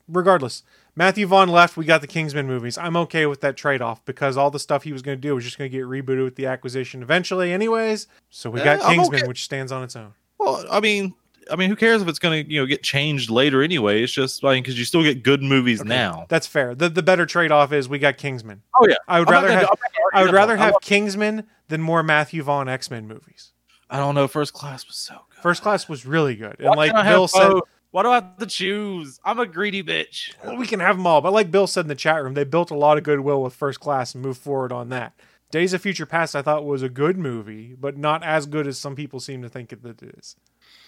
regardless, 0.08 0.62
Matthew 0.96 1.26
Vaughn 1.26 1.48
left. 1.48 1.76
We 1.76 1.84
got 1.84 2.00
the 2.00 2.06
Kingsman 2.06 2.46
movies. 2.46 2.76
I'm 2.78 2.96
okay 2.96 3.26
with 3.26 3.40
that 3.42 3.56
trade 3.56 3.80
off 3.82 4.04
because 4.04 4.36
all 4.36 4.50
the 4.50 4.58
stuff 4.58 4.82
he 4.82 4.92
was 4.92 5.02
going 5.02 5.16
to 5.16 5.20
do 5.22 5.34
was 5.34 5.44
just 5.44 5.58
going 5.58 5.70
to 5.70 5.76
get 5.76 5.84
rebooted 5.86 6.24
with 6.24 6.36
the 6.36 6.46
acquisition 6.46 7.02
eventually, 7.02 7.52
anyways. 7.52 8.06
So 8.30 8.50
we 8.50 8.60
got 8.60 8.80
Yeah, 8.80 8.88
Kingsman, 8.94 9.20
okay. 9.20 9.28
which 9.28 9.44
stands 9.44 9.70
on 9.72 9.82
its 9.84 9.94
own. 9.96 10.12
Well, 10.38 10.64
I 10.70 10.80
mean, 10.80 11.14
I 11.50 11.56
mean, 11.56 11.70
who 11.70 11.76
cares 11.76 12.02
if 12.02 12.08
it's 12.08 12.18
going 12.18 12.44
to 12.44 12.52
you 12.52 12.60
know 12.60 12.66
get 12.66 12.82
changed 12.82 13.30
later 13.30 13.62
anyway? 13.62 14.02
It's 14.02 14.12
just 14.12 14.42
like 14.42 14.62
because 14.62 14.78
you 14.78 14.84
still 14.84 15.02
get 15.02 15.22
good 15.22 15.42
movies 15.42 15.80
Okay, 15.80 15.88
now. 15.88 16.26
That's 16.28 16.46
fair. 16.46 16.74
The 16.74 16.88
the 16.88 17.02
better 17.02 17.26
trade 17.26 17.50
off 17.52 17.72
is 17.72 17.88
we 17.88 17.98
got 17.98 18.16
Kingsman. 18.18 18.62
Oh 18.80 18.86
yeah, 18.88 18.96
I 19.06 19.20
would 19.20 19.28
I'm 19.28 19.32
rather 19.34 19.48
gonna- 19.48 19.60
have 19.60 19.68
I'm 19.70 19.78
not 19.80 19.92
gonna 20.12 20.22
I 20.22 20.22
would 20.26 20.34
rather 20.34 20.56
have 20.56 20.74
Kingsman 20.82 21.44
than 21.68 21.80
more 21.80 22.02
Matthew 22.02 22.42
Vaughn 22.42 22.68
X 22.68 22.90
Men 22.90 23.06
movies. 23.08 23.52
I 23.90 23.96
don't 23.98 24.14
know. 24.14 24.28
First 24.28 24.52
class 24.52 24.86
was 24.86 24.96
so 24.96 25.14
good. 25.30 25.42
First 25.42 25.62
Class 25.62 25.88
was 25.88 26.04
really 26.04 26.34
good, 26.36 26.56
and 26.58 26.74
like 26.76 26.90
can't 26.92 26.98
I 27.02 27.08
have 27.08 27.14
Bill 27.14 27.28
said? 27.28 27.52
Why 27.90 28.02
do 28.02 28.10
I 28.10 28.14
have 28.16 28.36
to 28.38 28.46
choose? 28.46 29.18
I'm 29.24 29.38
a 29.38 29.46
greedy 29.46 29.82
bitch. 29.82 30.34
well, 30.44 30.56
we 30.56 30.66
can 30.66 30.80
have 30.80 30.96
them 30.96 31.06
all. 31.06 31.20
But 31.20 31.32
like 31.32 31.50
Bill 31.50 31.66
said 31.66 31.82
in 31.86 31.88
the 31.88 31.94
chat 31.94 32.22
room, 32.22 32.34
they 32.34 32.44
built 32.44 32.70
a 32.70 32.76
lot 32.76 32.98
of 32.98 33.04
goodwill 33.04 33.42
with 33.42 33.54
First 33.54 33.80
Class 33.80 34.14
and 34.14 34.22
moved 34.22 34.40
forward 34.40 34.72
on 34.72 34.90
that. 34.90 35.14
Days 35.50 35.72
of 35.72 35.80
Future 35.80 36.04
Past, 36.04 36.36
I 36.36 36.42
thought 36.42 36.66
was 36.66 36.82
a 36.82 36.90
good 36.90 37.16
movie, 37.16 37.74
but 37.78 37.96
not 37.96 38.22
as 38.22 38.44
good 38.44 38.66
as 38.66 38.78
some 38.78 38.94
people 38.94 39.18
seem 39.20 39.40
to 39.40 39.48
think 39.48 39.72
it 39.72 39.80
it 39.84 40.02
is. 40.18 40.36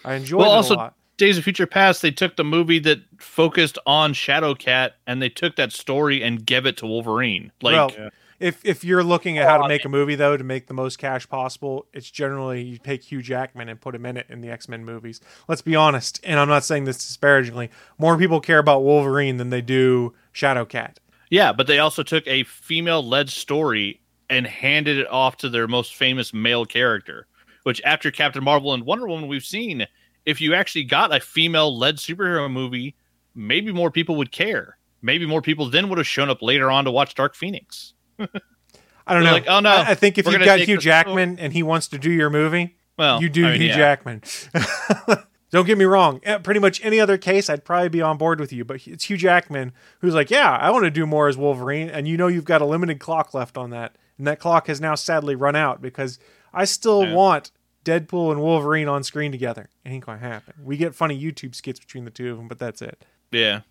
I 0.04 0.14
enjoyed 0.14 0.40
Well, 0.40 0.52
it 0.52 0.56
also- 0.56 0.74
a 0.74 0.76
lot. 0.76 0.94
Days 1.16 1.36
of 1.36 1.44
Future 1.44 1.66
Past, 1.66 2.00
they 2.00 2.10
took 2.10 2.36
the 2.36 2.44
movie 2.44 2.78
that 2.78 3.00
focused 3.18 3.78
on 3.84 4.14
Shadowcat 4.14 4.92
and 5.06 5.20
they 5.20 5.28
took 5.28 5.56
that 5.56 5.70
story 5.70 6.22
and 6.22 6.46
gave 6.46 6.64
it 6.64 6.78
to 6.78 6.86
Wolverine. 6.86 7.52
Like, 7.60 7.74
well, 7.96 8.10
if 8.40 8.64
if 8.64 8.82
you're 8.82 9.04
looking 9.04 9.38
at 9.38 9.46
how 9.46 9.58
to 9.58 9.64
oh, 9.64 9.68
make 9.68 9.84
a 9.84 9.88
movie 9.88 10.14
though 10.14 10.36
to 10.36 10.42
make 10.42 10.66
the 10.66 10.74
most 10.74 10.98
cash 10.98 11.28
possible, 11.28 11.86
it's 11.92 12.10
generally 12.10 12.62
you 12.62 12.78
take 12.78 13.04
Hugh 13.04 13.22
Jackman 13.22 13.68
and 13.68 13.80
put 13.80 13.94
him 13.94 14.06
in 14.06 14.16
it 14.16 14.26
in 14.28 14.40
the 14.40 14.48
X 14.48 14.68
Men 14.68 14.84
movies. 14.84 15.20
Let's 15.46 15.62
be 15.62 15.76
honest, 15.76 16.18
and 16.24 16.40
I'm 16.40 16.48
not 16.48 16.64
saying 16.64 16.84
this 16.84 16.96
disparagingly. 16.96 17.70
More 17.98 18.16
people 18.16 18.40
care 18.40 18.58
about 18.58 18.82
Wolverine 18.82 19.36
than 19.36 19.50
they 19.50 19.60
do 19.60 20.14
Shadowcat. 20.34 20.96
yeah, 21.30 21.52
but 21.52 21.66
they 21.66 21.78
also 21.78 22.02
took 22.02 22.26
a 22.26 22.44
female 22.44 23.06
led 23.06 23.28
story 23.28 24.00
and 24.30 24.46
handed 24.46 24.96
it 24.96 25.08
off 25.10 25.36
to 25.38 25.48
their 25.48 25.68
most 25.68 25.94
famous 25.94 26.32
male 26.32 26.64
character. 26.64 27.26
Which, 27.64 27.82
after 27.84 28.10
Captain 28.10 28.42
Marvel 28.42 28.72
and 28.72 28.86
Wonder 28.86 29.06
Woman, 29.06 29.28
we've 29.28 29.44
seen 29.44 29.86
if 30.24 30.40
you 30.40 30.54
actually 30.54 30.84
got 30.84 31.14
a 31.14 31.20
female 31.20 31.76
led 31.76 31.96
superhero 31.96 32.50
movie, 32.50 32.96
maybe 33.34 33.70
more 33.70 33.90
people 33.90 34.16
would 34.16 34.32
care. 34.32 34.78
Maybe 35.02 35.26
more 35.26 35.42
people 35.42 35.68
then 35.68 35.88
would 35.88 35.98
have 35.98 36.06
shown 36.06 36.30
up 36.30 36.42
later 36.42 36.70
on 36.70 36.84
to 36.84 36.90
watch 36.90 37.14
Dark 37.14 37.34
Phoenix. 37.34 37.94
I 38.20 39.14
don't 39.14 39.22
They're 39.22 39.22
know. 39.22 39.32
like, 39.32 39.48
oh, 39.48 39.60
no, 39.60 39.70
I, 39.70 39.90
I 39.90 39.94
think 39.94 40.18
if 40.18 40.26
you've 40.26 40.44
got 40.44 40.60
Hugh 40.60 40.78
Jackman 40.78 41.38
and 41.38 41.52
he 41.52 41.62
wants 41.62 41.88
to 41.88 41.98
do 41.98 42.10
your 42.10 42.30
movie, 42.30 42.76
Well, 42.96 43.20
you 43.20 43.28
do 43.28 43.46
I 43.46 43.52
mean, 43.52 43.60
Hugh 43.62 43.68
yeah. 43.68 43.76
Jackman. 43.76 44.22
Don't 45.50 45.66
get 45.66 45.76
me 45.78 45.84
wrong. 45.84 46.20
Eh, 46.22 46.38
Pretty 46.38 46.60
much 46.60 46.80
any 46.84 47.00
other 47.00 47.18
case, 47.18 47.50
I'd 47.50 47.64
probably 47.64 47.88
be 47.88 48.00
on 48.00 48.16
board 48.18 48.38
with 48.38 48.52
you. 48.52 48.64
But 48.64 48.86
it's 48.86 49.10
Hugh 49.10 49.16
Jackman 49.16 49.72
who's 50.00 50.14
like, 50.14 50.30
"Yeah, 50.30 50.48
I 50.56 50.70
want 50.70 50.84
to 50.84 50.92
do 50.92 51.06
more 51.06 51.26
as 51.26 51.36
Wolverine," 51.36 51.88
and 51.90 52.06
you 52.06 52.16
know 52.16 52.28
you've 52.28 52.44
got 52.44 52.62
a 52.62 52.64
limited 52.66 53.00
clock 53.00 53.34
left 53.34 53.58
on 53.58 53.70
that, 53.70 53.96
and 54.16 54.28
that 54.28 54.38
clock 54.38 54.68
has 54.68 54.80
now 54.80 54.94
sadly 54.94 55.34
run 55.34 55.56
out 55.56 55.82
because 55.82 56.20
I 56.54 56.64
still 56.66 57.04
Yeah. 57.04 57.14
want 57.14 57.50
Deadpool 57.84 58.30
and 58.30 58.40
Wolverine 58.40 58.86
on 58.86 59.02
screen 59.02 59.32
together. 59.32 59.70
It 59.84 59.88
ain't 59.90 60.06
gonna 60.06 60.18
happen. 60.18 60.54
We 60.62 60.76
get 60.76 60.94
funny 60.94 61.20
YouTube 61.20 61.56
skits 61.56 61.80
between 61.80 62.04
the 62.04 62.12
two 62.12 62.30
of 62.30 62.36
them, 62.36 62.46
but 62.46 62.60
that's 62.60 62.80
it. 62.80 63.04
Yeah. 63.32 63.62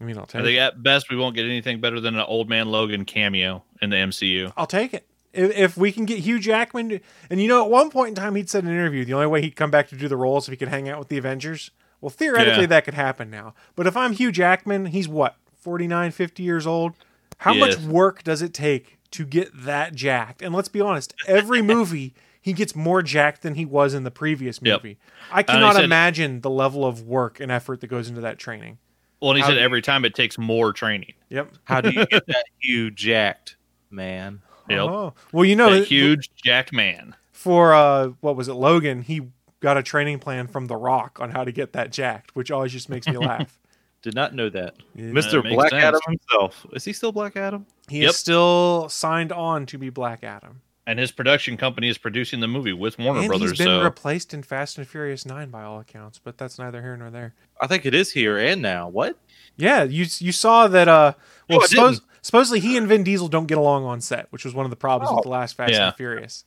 I 0.00 0.04
mean, 0.04 0.16
I'll 0.16 0.22
I 0.24 0.26
take 0.26 0.42
think 0.44 0.56
it. 0.56 0.60
at 0.60 0.82
best 0.82 1.10
we 1.10 1.16
won't 1.16 1.34
get 1.34 1.44
anything 1.44 1.80
better 1.80 2.00
than 2.00 2.14
an 2.14 2.20
old 2.26 2.48
man 2.48 2.68
Logan 2.68 3.04
cameo 3.04 3.64
in 3.82 3.90
the 3.90 3.96
MCU. 3.96 4.52
I'll 4.56 4.66
take 4.66 4.94
it. 4.94 5.06
If, 5.32 5.50
if 5.56 5.76
we 5.76 5.92
can 5.92 6.04
get 6.04 6.20
Hugh 6.20 6.38
Jackman, 6.38 6.88
to- 6.88 7.00
and 7.30 7.40
you 7.42 7.48
know, 7.48 7.64
at 7.64 7.70
one 7.70 7.90
point 7.90 8.10
in 8.10 8.14
time, 8.14 8.34
he'd 8.34 8.48
said 8.48 8.64
in 8.64 8.70
an 8.70 8.76
interview 8.76 9.04
the 9.04 9.14
only 9.14 9.26
way 9.26 9.42
he'd 9.42 9.56
come 9.56 9.70
back 9.70 9.88
to 9.88 9.96
do 9.96 10.08
the 10.08 10.16
role 10.16 10.38
is 10.38 10.44
if 10.48 10.52
he 10.52 10.56
could 10.56 10.68
hang 10.68 10.88
out 10.88 10.98
with 10.98 11.08
the 11.08 11.18
Avengers. 11.18 11.70
Well, 12.00 12.10
theoretically, 12.10 12.62
Yeah. 12.62 12.66
that 12.68 12.84
could 12.84 12.94
happen 12.94 13.28
now. 13.28 13.54
But 13.74 13.86
if 13.88 13.96
I'm 13.96 14.12
Hugh 14.12 14.30
Jackman, 14.32 14.86
he's 14.86 15.08
what, 15.08 15.36
49, 15.60 16.12
50 16.12 16.42
years 16.44 16.66
old? 16.66 16.94
How 17.38 17.54
much 17.54 17.76
work 17.78 18.22
does 18.24 18.40
it 18.42 18.54
take 18.54 18.98
to 19.12 19.24
get 19.24 19.50
that 19.64 19.94
jacked? 19.94 20.42
And 20.42 20.54
let's 20.54 20.68
be 20.68 20.80
honest, 20.80 21.12
every 21.26 21.60
movie, 21.74 22.14
he 22.40 22.52
gets 22.52 22.74
more 22.76 23.02
jacked 23.02 23.42
than 23.42 23.54
he 23.56 23.64
was 23.64 23.94
in 23.94 24.04
the 24.04 24.10
previous 24.12 24.60
Yep. 24.62 24.82
movie. 24.82 24.98
I 25.32 25.42
cannot 25.42 25.74
said- 25.74 25.84
imagine 25.84 26.40
the 26.40 26.50
level 26.50 26.84
of 26.86 27.02
work 27.02 27.40
and 27.40 27.50
effort 27.52 27.80
that 27.80 27.88
goes 27.88 28.08
into 28.08 28.20
that 28.20 28.38
training. 28.38 28.78
Well, 29.20 29.32
and 29.32 29.38
he 29.38 29.42
How 29.42 29.48
said 29.48 29.54
do 29.54 29.58
you- 29.60 29.64
every 29.64 29.82
time 29.82 30.04
it 30.04 30.14
takes 30.14 30.38
more 30.38 30.72
training. 30.72 31.14
Yep. 31.30 31.54
How 31.64 31.80
do 31.80 31.90
you 31.90 32.06
get 32.10 32.26
that 32.26 32.44
huge 32.60 32.96
jacked, 32.96 33.56
man? 33.90 34.40
Yep. 34.68 34.80
Oh. 34.80 35.14
Well, 35.32 35.44
you 35.44 35.56
know, 35.56 35.70
That 35.78 35.86
huge 35.88 36.30
jack 36.36 36.72
man. 36.72 37.14
for 37.32 37.72
uh 37.74 38.08
what 38.20 38.36
was 38.36 38.48
it 38.48 38.54
logan 38.54 39.02
he 39.02 39.22
got 39.60 39.76
a 39.76 39.82
training 39.82 40.18
plan 40.18 40.46
from 40.46 40.66
the 40.66 40.76
rock 40.76 41.18
on 41.20 41.30
how 41.30 41.42
to 41.44 41.50
get 41.52 41.72
that 41.72 41.90
jacked 41.92 42.34
which 42.36 42.50
always 42.50 42.72
just 42.72 42.88
makes 42.88 43.06
me 43.08 43.16
laugh 43.16 43.58
Did 44.02 44.14
not 44.14 44.34
know 44.34 44.48
that. 44.50 44.74
Yeah. 44.94 45.06
Mr. 45.06 45.42
makes 45.42 45.54
Black 45.56 45.70
sense. 45.70 45.82
Adam 45.84 46.00
himself. 46.06 46.66
Is 46.72 46.84
he 46.84 46.92
still 46.92 47.10
Black 47.12 47.36
Adam? 47.36 47.66
he 47.88 48.00
Yep. 48.02 48.10
is 48.10 48.16
still 48.16 48.88
signed 48.88 49.32
on 49.32 49.66
to 49.66 49.78
be 49.78 49.88
black 49.90 50.22
adam 50.22 50.60
And 50.88 50.98
his 50.98 51.12
production 51.12 51.56
company 51.58 51.88
is 51.88 51.98
producing 51.98 52.40
the 52.40 52.48
movie 52.48 52.72
with 52.72 52.98
Warner 52.98 53.20
and 53.20 53.28
Brothers. 53.28 53.50
he's 53.50 53.58
been 53.58 53.66
So 53.66 53.82
replaced 53.84 54.32
in 54.32 54.42
fast 54.42 54.78
and 54.78 54.88
furious 54.88 55.26
9 55.26 55.50
by 55.50 55.62
all 55.62 55.78
accounts 55.80 56.18
but 56.18 56.38
that's 56.38 56.58
neither 56.58 56.80
here 56.82 56.96
nor 56.96 57.10
there 57.10 57.34
I 57.60 57.66
think 57.66 57.84
it 57.84 57.94
is 57.94 58.12
here 58.12 58.38
and 58.38 58.62
now. 58.62 58.88
What? 58.88 59.18
yeah 59.56 59.82
you 59.82 60.06
you 60.18 60.32
saw 60.32 60.66
that 60.68 60.88
uh 60.88 61.12
well 61.48 61.60
No, 61.60 61.66
suppose, 61.66 62.00
supposedly 62.22 62.60
he 62.60 62.76
and 62.76 62.88
vin 62.88 63.02
diesel 63.04 63.28
don't 63.28 63.46
get 63.46 63.58
along 63.58 63.84
on 63.84 64.00
set 64.00 64.26
which 64.30 64.44
was 64.44 64.54
one 64.54 64.64
of 64.64 64.70
the 64.70 64.76
problems 64.76 65.10
with 65.10 65.18
Oh. 65.20 65.22
the 65.22 65.28
last 65.28 65.56
fast 65.56 65.72
Yeah. 65.72 65.88
and 65.88 65.96
furious 65.96 66.44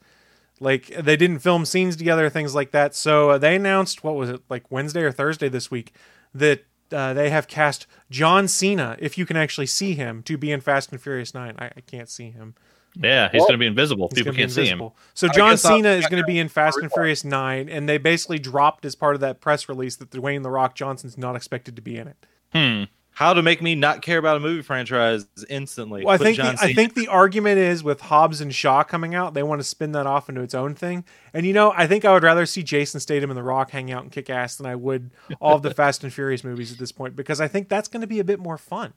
like 0.60 0.88
they 0.88 1.16
didn't 1.18 1.40
film 1.40 1.66
scenes 1.66 1.96
together 1.96 2.30
things 2.30 2.56
like 2.56 2.72
that 2.72 2.96
so 2.96 3.32
uh, 3.32 3.38
they 3.38 3.56
announced 3.56 4.04
what 4.04 4.16
was 4.16 4.30
it 4.30 4.42
like 4.50 4.70
wednesday 4.72 5.02
or 5.02 5.12
thursday 5.12 5.50
this 5.50 5.70
week 5.70 5.94
that 6.34 6.66
uh, 6.94 7.14
they 7.14 7.30
have 7.30 7.48
cast 7.48 7.88
John 8.10 8.50
Cena, 8.50 8.98
if 9.00 9.18
you 9.18 9.26
can 9.26 9.38
actually 9.38 9.68
see 9.68 9.94
him, 9.94 10.22
to 10.24 10.38
be 10.38 10.52
in 10.52 10.60
Fast 10.60 10.92
and 10.92 11.00
Furious 11.02 11.34
Nine. 11.34 11.56
I, 11.58 11.68
I 11.68 11.80
can't 11.88 12.10
see 12.10 12.32
him. 12.32 12.54
Yeah, 12.96 13.30
he's 13.32 13.40
Well, 13.40 13.48
going 13.48 13.60
to 13.60 13.64
be 13.64 13.68
invisible. 13.68 14.10
He's 14.10 14.20
People 14.20 14.34
can't 14.34 14.52
see 14.52 14.66
him. 14.66 14.90
So 15.14 15.28
John 15.28 15.58
Cena 15.58 15.90
is 15.90 16.08
going 16.08 16.22
to 16.22 16.28
be 16.28 16.40
in 16.40 16.50
Fast 16.50 16.78
and 16.80 16.92
Furious 16.92 17.24
Nine, 17.24 17.70
and 17.70 17.88
they 17.88 17.98
basically 17.98 18.40
dropped 18.40 18.86
as 18.86 18.96
part 18.96 19.16
of 19.16 19.22
that 19.22 19.40
press 19.40 19.70
release 19.70 19.96
that 19.98 20.10
Dwayne 20.12 20.44
the 20.44 20.50
Rock 20.50 20.76
Johnson's 20.76 21.18
not 21.18 21.36
expected 21.36 21.76
to 21.76 21.82
be 21.82 21.98
in 21.98 22.08
it. 22.08 22.26
Hmm. 22.54 22.84
How 23.14 23.34
to 23.34 23.44
make 23.44 23.62
me 23.62 23.76
not 23.76 24.02
care 24.02 24.18
about 24.18 24.38
a 24.38 24.40
movie 24.40 24.62
franchise 24.62 25.28
instantly? 25.50 26.04
Well, 26.06 26.16
I 26.16 26.18
Put 26.18 26.24
think 26.24 26.38
John 26.38 26.56
the, 26.56 26.62
I 26.62 26.74
think 26.74 26.96
the 26.96 27.10
argument 27.10 27.60
is 27.60 27.84
with 27.84 28.02
Hobbs 28.02 28.40
and 28.40 28.56
Shaw 28.56 28.84
coming 28.84 29.14
out, 29.14 29.34
they 29.34 29.44
want 29.44 29.60
to 29.60 29.64
spin 29.64 29.92
that 29.92 30.08
off 30.08 30.30
into 30.30 30.42
its 30.42 30.56
own 30.56 30.76
thing. 30.76 31.04
And 31.34 31.46
you 31.46 31.52
know, 31.52 31.74
I 31.76 31.88
think 31.88 32.06
I 32.06 32.14
would 32.14 32.24
rather 32.24 32.46
see 32.46 32.64
Jason 32.64 33.02
Statham 33.02 33.30
and 33.30 33.38
The 33.38 33.44
Rock 33.44 33.72
hang 33.72 33.92
out 33.92 34.04
and 34.04 34.12
kick 34.12 34.30
ass 34.30 34.56
than 34.56 34.66
I 34.66 34.76
would 34.76 35.12
all 35.42 35.56
of 35.56 35.62
the 35.62 35.74
Fast 35.74 36.04
and 36.04 36.14
Furious 36.14 36.44
movies 36.44 36.72
at 36.72 36.78
this 36.80 36.94
point 36.94 37.16
because 37.16 37.42
I 37.42 37.50
think 37.50 37.68
that's 37.68 37.90
going 37.90 38.02
to 38.02 38.08
be 38.08 38.20
a 38.20 38.24
bit 38.24 38.40
more 38.40 38.58
fun. 38.58 38.94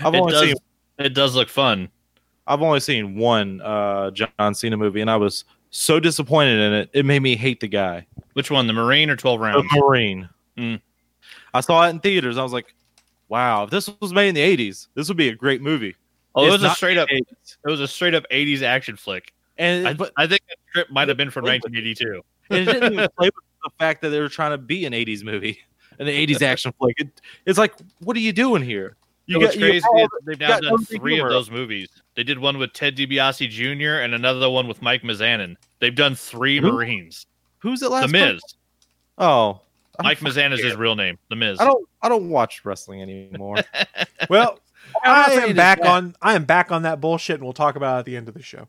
I've 0.00 0.14
It 0.14 0.20
only 0.20 0.32
does, 0.32 0.42
seen 0.42 0.54
it 0.98 1.14
does 1.14 1.34
look 1.34 1.48
fun. 1.48 1.90
I've 2.46 2.62
only 2.62 2.80
seen 2.80 3.16
one 3.16 3.60
uh, 3.60 4.10
John 4.12 4.54
Cena 4.54 4.76
movie, 4.76 5.00
and 5.00 5.10
I 5.10 5.16
was 5.16 5.44
so 5.70 5.98
disappointed 6.00 6.58
in 6.60 6.72
it. 6.72 6.90
It 6.92 7.04
made 7.04 7.20
me 7.20 7.36
hate 7.36 7.60
the 7.60 7.68
guy. 7.68 8.06
Which 8.34 8.50
one, 8.50 8.66
the 8.66 8.72
Marine 8.72 9.10
or 9.10 9.16
12 9.16 9.40
Rounds? 9.40 9.68
The? 9.72 9.80
Marine. 9.80 10.28
Mm. 10.56 10.80
I 11.52 11.60
saw 11.60 11.86
it 11.86 11.90
in 11.90 12.00
theaters. 12.00 12.38
I 12.38 12.42
was 12.42 12.52
like, 12.52 12.74
"Wow, 13.28 13.64
if 13.64 13.70
this 13.70 13.90
was 14.00 14.12
made 14.12 14.28
in 14.28 14.34
the 14.34 14.40
'80s, 14.40 14.88
this 14.94 15.08
would 15.08 15.16
be 15.16 15.28
a 15.28 15.34
great 15.34 15.60
movie." 15.62 15.96
Oh, 16.34 16.46
it 16.46 16.50
was 16.50 16.62
a 16.62 16.70
straight 16.70 16.98
up. 16.98 17.08
80s. 17.08 17.56
It 17.66 17.70
was 17.70 17.80
a 17.80 17.88
straight 17.88 18.14
up 18.14 18.24
80s 18.30 18.62
action 18.62 18.96
flick. 18.96 19.32
And 19.58 19.88
I, 19.88 19.94
but 19.94 20.12
I 20.18 20.26
think 20.26 20.42
that 20.48 20.56
script 20.68 20.90
might 20.92 21.08
have 21.08 21.16
been 21.16 21.30
from 21.30 21.44
1982. 21.46 22.22
and 22.50 22.58
it 22.68 22.72
didn't 22.72 22.92
even 22.92 23.08
play 23.16 23.28
with 23.28 23.44
the 23.64 23.70
fact 23.78 24.02
that 24.02 24.10
they 24.10 24.20
were 24.20 24.28
trying 24.28 24.50
to 24.50 24.58
be 24.58 24.84
an 24.84 24.92
'80s 24.92 25.24
movie, 25.24 25.58
and 25.98 26.08
an 26.08 26.14
'80s 26.14 26.42
action 26.46 26.72
flick. 26.78 26.94
It, 26.98 27.08
it's 27.46 27.58
like, 27.58 27.74
what 28.00 28.16
are 28.16 28.20
you 28.20 28.32
doing 28.32 28.62
here? 28.62 28.96
You 29.26 29.38
know 29.38 29.44
what's 29.46 29.56
you 29.56 29.62
crazy? 29.62 29.84
all- 29.88 29.98
is 30.04 30.08
They've 30.24 30.38
now 30.40 30.60
done 30.60 30.84
three 30.84 31.14
humor. 31.14 31.28
of 31.28 31.32
those 31.32 31.50
movies. 31.50 31.88
They 32.14 32.22
did 32.22 32.38
one 32.38 32.58
with 32.58 32.72
Ted 32.72 32.96
DiBiase 32.96 33.48
Jr. 33.50 34.00
and 34.02 34.14
another 34.14 34.48
one 34.48 34.68
with 34.68 34.80
Mike 34.82 35.02
Mizanin. 35.02 35.56
They've 35.80 35.94
done 35.94 36.14
three 36.14 36.60
Who? 36.60 36.72
Marines. 36.72 37.26
Who's 37.58 37.80
the 37.80 37.86
The 37.88 37.94
last? 37.94 38.12
Miz. 38.12 38.40
Oh, 39.18 39.60
I 39.98 40.02
Mike 40.04 40.20
don't 40.20 40.52
is 40.52 40.62
his 40.62 40.76
real 40.76 40.94
name. 40.94 41.18
The 41.30 41.36
Miz. 41.36 41.58
I 41.60 41.64
don't. 41.64 41.88
I 42.02 42.08
don't 42.08 42.28
watch 42.30 42.64
wrestling 42.64 43.02
anymore. 43.02 43.56
Well, 44.30 44.58
I'm 45.04 45.12
not 45.16 45.26
I 45.28 45.30
saying 45.30 45.42
am 45.42 45.50
it's 45.50 45.56
back 45.56 45.80
bad. 45.80 45.88
on 45.88 46.16
I 46.22 46.34
am 46.34 46.44
back 46.44 46.70
on 46.72 46.82
that 46.82 47.00
bullshit, 47.00 47.34
and 47.36 47.44
we'll 47.44 47.52
talk 47.52 47.76
about 47.76 47.96
it 47.96 47.98
at 48.00 48.04
the 48.06 48.16
end 48.16 48.28
of 48.28 48.34
the 48.34 48.42
show. 48.42 48.68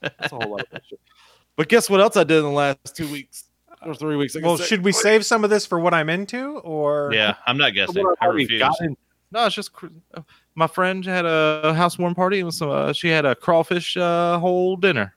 That's 0.00 0.32
a 0.32 0.36
whole 0.36 0.50
lot 0.50 0.60
of 0.62 0.70
bullshit. 0.70 1.00
But 1.56 1.68
guess 1.68 1.88
what 1.90 2.00
else 2.00 2.16
I 2.16 2.22
did 2.24 2.38
in 2.38 2.44
the 2.44 2.50
last 2.50 2.94
two 2.94 3.10
weeks 3.10 3.44
or 3.84 3.92
three 3.94 4.14
weeks? 4.16 4.36
I 4.36 4.40
Well, 4.40 4.56
guess- 4.56 4.66
should 4.68 4.84
we 4.84 4.92
save 4.92 5.24
some 5.26 5.42
of 5.42 5.50
this 5.50 5.66
for 5.66 5.80
what 5.80 5.92
I'm 5.94 6.08
into, 6.08 6.58
or 6.58 7.10
Yeah, 7.12 7.34
I'm 7.46 7.56
not 7.58 7.74
guessing. 7.74 8.04
I 8.20 8.26
refuse. 8.26 8.60
gotten- 8.60 8.96
No, 9.30 9.46
it's 9.46 9.54
just 9.54 9.70
uh, 10.14 10.22
my 10.54 10.66
friend 10.66 11.04
had 11.04 11.26
a 11.26 11.74
housewarming 11.76 12.14
party 12.14 12.40
and 12.40 12.52
some. 12.52 12.70
Uh, 12.70 12.92
she 12.92 13.08
had 13.08 13.24
a 13.26 13.34
crawfish 13.34 13.96
uh, 13.96 14.38
whole 14.38 14.76
dinner. 14.76 15.14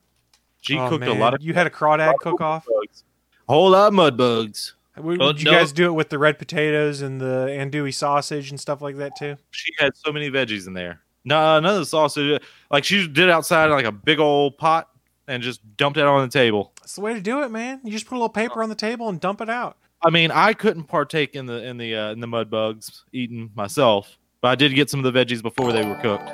She 0.61 0.77
Oh, 0.77 0.89
cooked 0.89 1.05
a 1.05 1.13
lot 1.13 1.33
of 1.33 1.41
You 1.41 1.53
had 1.53 1.65
a 1.67 1.69
crawdad 1.71 2.15
cook 2.19 2.41
off. 2.41 2.65
bugs. 2.65 3.03
Whole 3.47 3.71
lot 3.71 3.87
of 3.87 3.93
mud 3.93 4.17
bugs. 4.17 4.75
Would, 4.97 5.19
Well, 5.19 5.29
would 5.29 5.39
you 5.41 5.45
no- 5.45 5.57
guys 5.57 5.71
do 5.71 5.85
it 5.87 5.93
with 5.93 6.09
the 6.09 6.19
red 6.19 6.37
potatoes 6.37 7.01
and 7.01 7.19
the 7.21 7.47
andouille 7.49 7.93
sausage 7.93 8.51
and 8.51 8.59
stuff 8.59 8.81
like 8.81 8.97
that 8.97 9.15
too? 9.17 9.37
She 9.51 9.71
had 9.79 9.95
so 9.95 10.11
many 10.11 10.29
veggies 10.29 10.67
in 10.67 10.73
there. 10.73 10.99
No, 11.23 11.59
none 11.59 11.65
of 11.73 11.79
the 11.79 11.85
sausage. 11.85 12.41
Like 12.69 12.83
she 12.83 13.07
did 13.07 13.29
outside 13.29 13.65
in 13.65 13.71
like 13.71 13.85
a 13.85 13.91
big 13.91 14.19
old 14.19 14.57
pot 14.57 14.89
and 15.27 15.41
just 15.41 15.61
dumped 15.77 15.97
it 15.97 16.03
on 16.05 16.21
the 16.21 16.31
table. 16.31 16.73
That's 16.81 16.95
the 16.95 17.01
way 17.01 17.13
to 17.13 17.21
do 17.21 17.41
it, 17.43 17.49
man. 17.49 17.79
You 17.83 17.91
just 17.91 18.05
put 18.05 18.15
a 18.15 18.17
little 18.17 18.29
paper 18.29 18.61
on 18.61 18.69
the 18.69 18.75
table 18.75 19.07
and 19.07 19.19
dump 19.19 19.39
it 19.41 19.49
out. 19.49 19.77
I 20.03 20.09
mean, 20.09 20.31
I 20.31 20.53
couldn't 20.53 20.85
partake 20.85 21.35
in 21.35 21.45
the 21.45 21.63
in 21.63 21.77
the 21.77 21.95
uh, 21.95 22.11
in 22.11 22.19
the 22.19 22.27
mud 22.27 22.49
bugs 22.49 23.03
eating 23.11 23.51
myself, 23.55 24.17
but 24.41 24.47
I 24.49 24.55
did 24.55 24.73
get 24.73 24.89
some 24.89 25.03
of 25.03 25.13
the 25.13 25.17
veggies 25.25 25.41
before 25.41 25.71
they 25.71 25.85
were 25.85 25.95
cooked. 25.95 26.29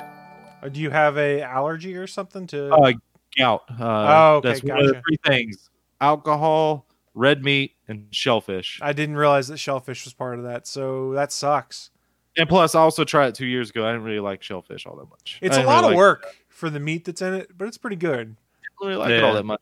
Or 0.62 0.70
do 0.70 0.80
you 0.80 0.90
have 0.90 1.16
a 1.18 1.42
allergy 1.42 1.94
or 1.96 2.06
something 2.06 2.46
to? 2.48 2.70
Uh, 2.74 2.92
gout. 3.36 3.62
Uh, 3.70 3.74
Oh, 3.80 4.34
okay, 4.36 4.48
that's 4.48 4.62
one 4.64 4.80
of 4.80 4.86
the 4.86 5.02
three 5.06 5.18
things: 5.26 5.70
alcohol, 6.00 6.86
red 7.14 7.44
meat, 7.44 7.72
and 7.88 8.06
shellfish. 8.10 8.80
I 8.82 8.92
didn't 8.92 9.16
realize 9.16 9.48
that 9.48 9.58
shellfish 9.58 10.04
was 10.04 10.14
part 10.14 10.38
of 10.38 10.44
that, 10.44 10.66
so 10.66 11.12
that 11.12 11.30
sucks. 11.30 11.90
And 12.36 12.48
plus, 12.48 12.74
I 12.74 12.80
also 12.80 13.04
tried 13.04 13.28
it 13.28 13.34
two 13.34 13.46
years 13.46 13.70
ago. 13.70 13.84
I 13.86 13.90
didn't 13.92 14.04
really 14.04 14.20
like 14.20 14.42
shellfish 14.42 14.86
all 14.86 14.96
that 14.96 15.10
much. 15.10 15.38
It's 15.42 15.56
a 15.56 15.62
lot 15.64 15.80
really 15.82 15.84
of 15.86 15.90
like- 15.90 15.96
work 15.96 16.26
for 16.48 16.70
the 16.70 16.80
meat 16.80 17.04
that's 17.04 17.20
in 17.20 17.34
it, 17.34 17.50
but 17.56 17.68
it's 17.68 17.78
pretty 17.78 17.96
good. 17.96 18.14
I 18.20 18.22
didn't 18.24 18.36
really 18.80 18.96
like 18.96 19.10
it 19.10 19.22
all 19.22 19.34
that 19.34 19.44
much. 19.44 19.60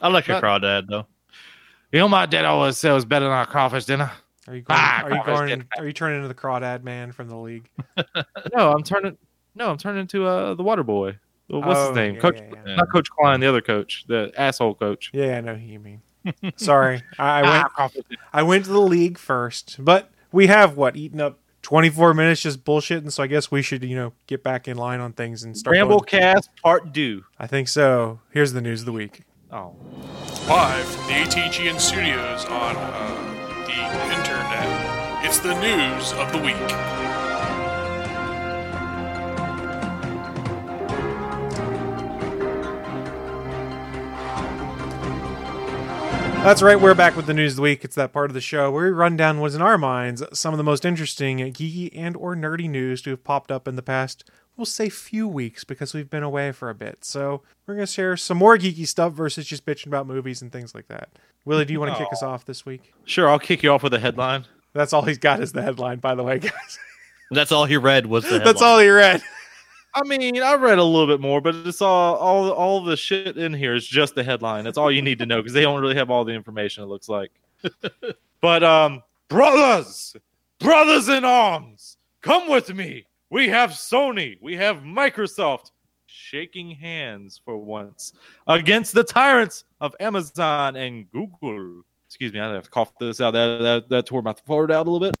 I 0.00 0.08
like 0.08 0.28
a 0.28 0.40
crawdad 0.40 0.86
though. 0.88 1.06
You 1.94 2.00
know, 2.00 2.08
my 2.08 2.26
dad 2.26 2.44
always 2.44 2.76
said 2.76 2.90
it 2.90 2.94
was 2.94 3.04
better 3.04 3.24
than 3.26 3.32
our 3.32 3.46
crawfish 3.46 3.84
dinner. 3.84 4.10
Are 4.48 4.54
you 4.56 4.62
going? 4.62 4.78
Ah, 4.80 5.02
are 5.04 5.10
you 5.10 5.22
crawfish 5.22 5.34
going? 5.36 5.48
dinner. 5.48 5.66
Are 5.78 5.86
you 5.86 5.92
turning 5.92 6.16
into 6.16 6.26
the 6.28 6.34
crawdad 6.34 6.82
man 6.82 7.12
from 7.12 7.28
the 7.28 7.36
league? 7.36 7.68
No, 8.52 8.72
I'm 8.72 8.82
turning. 8.82 9.16
No, 9.54 9.70
I'm 9.70 9.78
turning 9.78 10.00
into 10.00 10.26
uh, 10.26 10.54
the 10.54 10.64
water 10.64 10.82
boy. 10.82 11.18
What's 11.46 11.66
Oh, 11.78 11.88
his 11.88 11.96
name? 11.96 12.14
yeah, 12.16 12.20
Coach, 12.20 12.38
yeah, 12.40 12.48
yeah. 12.52 12.62
Yeah. 12.66 12.74
not 12.74 12.90
Coach 12.90 13.08
Klein, 13.10 13.38
the 13.38 13.46
other 13.46 13.60
coach, 13.60 14.04
the 14.08 14.32
asshole 14.36 14.74
coach. 14.74 15.10
Yeah, 15.14 15.38
I 15.38 15.40
know 15.40 15.54
who 15.54 15.64
you 15.66 15.78
mean. 15.78 16.02
Sorry, 16.56 17.02
I, 17.16 17.42
I 17.42 17.68
Ah, 17.78 17.90
went. 17.94 18.06
I 18.32 18.42
went 18.42 18.64
to 18.64 18.72
the 18.72 18.80
league 18.80 19.16
first, 19.18 19.76
but 19.78 20.10
we 20.32 20.48
have 20.48 20.76
what 20.76 20.96
eaten 20.96 21.20
up 21.20 21.38
24 21.62 22.12
minutes 22.14 22.40
just 22.42 22.64
bullshitting. 22.64 23.12
So 23.12 23.22
I 23.22 23.28
guess 23.28 23.50
we 23.52 23.62
should, 23.62 23.84
you 23.84 23.94
know, 23.94 24.12
get 24.26 24.42
back 24.42 24.66
in 24.66 24.76
line 24.76 24.98
on 25.00 25.12
things 25.12 25.44
and 25.44 25.56
start. 25.56 25.74
Ramble 25.76 26.00
going- 26.00 26.20
Cast 26.22 26.50
Part 26.62 26.92
Two. 26.92 27.24
I 27.38 27.46
think 27.46 27.68
so. 27.68 28.18
Here's 28.32 28.52
the 28.52 28.60
news 28.60 28.80
of 28.80 28.86
the 28.86 28.92
week. 28.92 29.22
Oh, 29.56 29.72
live 30.48 30.84
from 30.84 31.06
the 31.06 31.12
ATGN 31.12 31.78
studios 31.78 32.44
on 32.46 32.74
uh, 32.76 33.64
the 33.68 33.78
internet. 34.12 35.24
It's 35.24 35.38
the 35.38 35.54
news 35.60 36.12
of 36.14 36.32
the 36.32 36.38
week. 36.38 36.56
That's 46.42 46.60
right. 46.60 46.80
We're 46.80 46.94
back 46.94 47.14
with 47.14 47.26
the 47.26 47.32
news 47.32 47.52
of 47.52 47.56
the 47.56 47.62
week. 47.62 47.84
It's 47.84 47.94
that 47.94 48.12
part 48.12 48.30
of 48.30 48.34
the 48.34 48.40
show 48.40 48.72
where 48.72 48.86
we 48.86 48.90
run 48.90 49.16
down 49.16 49.38
what's 49.38 49.54
in 49.54 49.62
our 49.62 49.78
minds 49.78 50.20
some 50.32 50.52
of 50.52 50.58
the 50.58 50.64
most 50.64 50.84
interesting 50.84 51.38
geeky 51.38 51.90
and 51.94 52.16
or 52.16 52.34
nerdy 52.34 52.68
news 52.68 53.00
to 53.02 53.10
have 53.10 53.22
popped 53.22 53.52
up 53.52 53.68
in 53.68 53.76
the 53.76 53.82
past. 53.82 54.24
We'll 54.56 54.66
say 54.66 54.88
few 54.88 55.26
weeks 55.26 55.64
because 55.64 55.94
we've 55.94 56.08
been 56.08 56.22
away 56.22 56.52
for 56.52 56.70
a 56.70 56.74
bit. 56.74 57.04
So 57.04 57.42
we're 57.66 57.74
gonna 57.74 57.86
share 57.86 58.16
some 58.16 58.38
more 58.38 58.56
geeky 58.56 58.86
stuff 58.86 59.12
versus 59.12 59.46
just 59.46 59.66
bitching 59.66 59.88
about 59.88 60.06
movies 60.06 60.42
and 60.42 60.52
things 60.52 60.74
like 60.74 60.88
that. 60.88 61.08
Willie, 61.44 61.64
do 61.64 61.72
you 61.72 61.80
want 61.80 61.92
to 61.92 61.98
kick 61.98 62.12
us 62.12 62.22
off 62.22 62.44
this 62.44 62.64
week? 62.64 62.92
sure. 63.04 63.28
I'll 63.28 63.38
kick 63.38 63.62
you 63.62 63.70
off 63.70 63.82
with 63.82 63.92
a 63.94 63.98
headline. 63.98 64.46
That's 64.72 64.92
all 64.92 65.02
he's 65.02 65.18
got 65.18 65.40
is 65.40 65.52
the 65.52 65.62
headline, 65.62 65.98
by 65.98 66.14
the 66.14 66.22
way, 66.22 66.38
guys. 66.38 66.78
That's 67.30 67.52
all 67.52 67.64
he 67.64 67.76
read 67.76 68.06
was 68.06 68.24
the. 68.24 68.38
That's 68.44 68.62
all 68.62 68.78
he 68.78 68.88
read. 68.88 69.22
I 69.94 70.02
mean, 70.02 70.42
I 70.42 70.54
read 70.54 70.78
a 70.78 70.84
little 70.84 71.06
bit 71.06 71.20
more, 71.20 71.40
but 71.40 71.54
it's 71.54 71.80
all 71.80 72.16
all 72.16 72.50
all 72.50 72.82
the 72.82 72.96
shit 72.96 73.36
in 73.36 73.52
here 73.54 73.74
is 73.74 73.86
just 73.86 74.14
the 74.14 74.24
headline. 74.24 74.64
That's 74.64 74.78
all 74.78 74.90
you 74.90 75.02
need 75.02 75.18
to 75.20 75.26
know 75.26 75.36
because 75.36 75.52
they 75.52 75.62
don't 75.62 75.80
really 75.80 75.94
have 75.94 76.10
all 76.10 76.24
the 76.24 76.32
information. 76.32 76.82
It 76.82 76.86
looks 76.86 77.08
like. 77.08 77.30
but 78.40 78.64
um, 78.64 79.02
brothers, 79.28 80.16
brothers 80.58 81.08
in 81.08 81.24
arms, 81.24 81.96
come 82.22 82.48
with 82.48 82.74
me. 82.74 83.06
We 83.34 83.48
have 83.48 83.70
Sony. 83.70 84.38
We 84.40 84.54
have 84.58 84.76
Microsoft. 84.76 85.72
shaking 86.06 86.70
hands 86.70 87.40
for 87.44 87.58
once 87.58 88.12
against 88.46 88.94
the 88.94 89.02
tyrants 89.02 89.64
of 89.80 89.96
Amazon 89.98 90.76
and 90.76 91.10
Google. 91.10 91.82
Excuse 92.06 92.32
me, 92.32 92.38
I 92.38 92.52
have 92.52 92.62
to 92.62 92.70
cough 92.70 92.96
this 93.00 93.20
out. 93.20 93.32
That 93.32 93.58
that, 93.60 93.88
that 93.88 94.06
tore 94.06 94.22
my 94.22 94.34
throat 94.34 94.70
out 94.70 94.86
a 94.86 94.88
little 94.88 95.00
bit. 95.00 95.16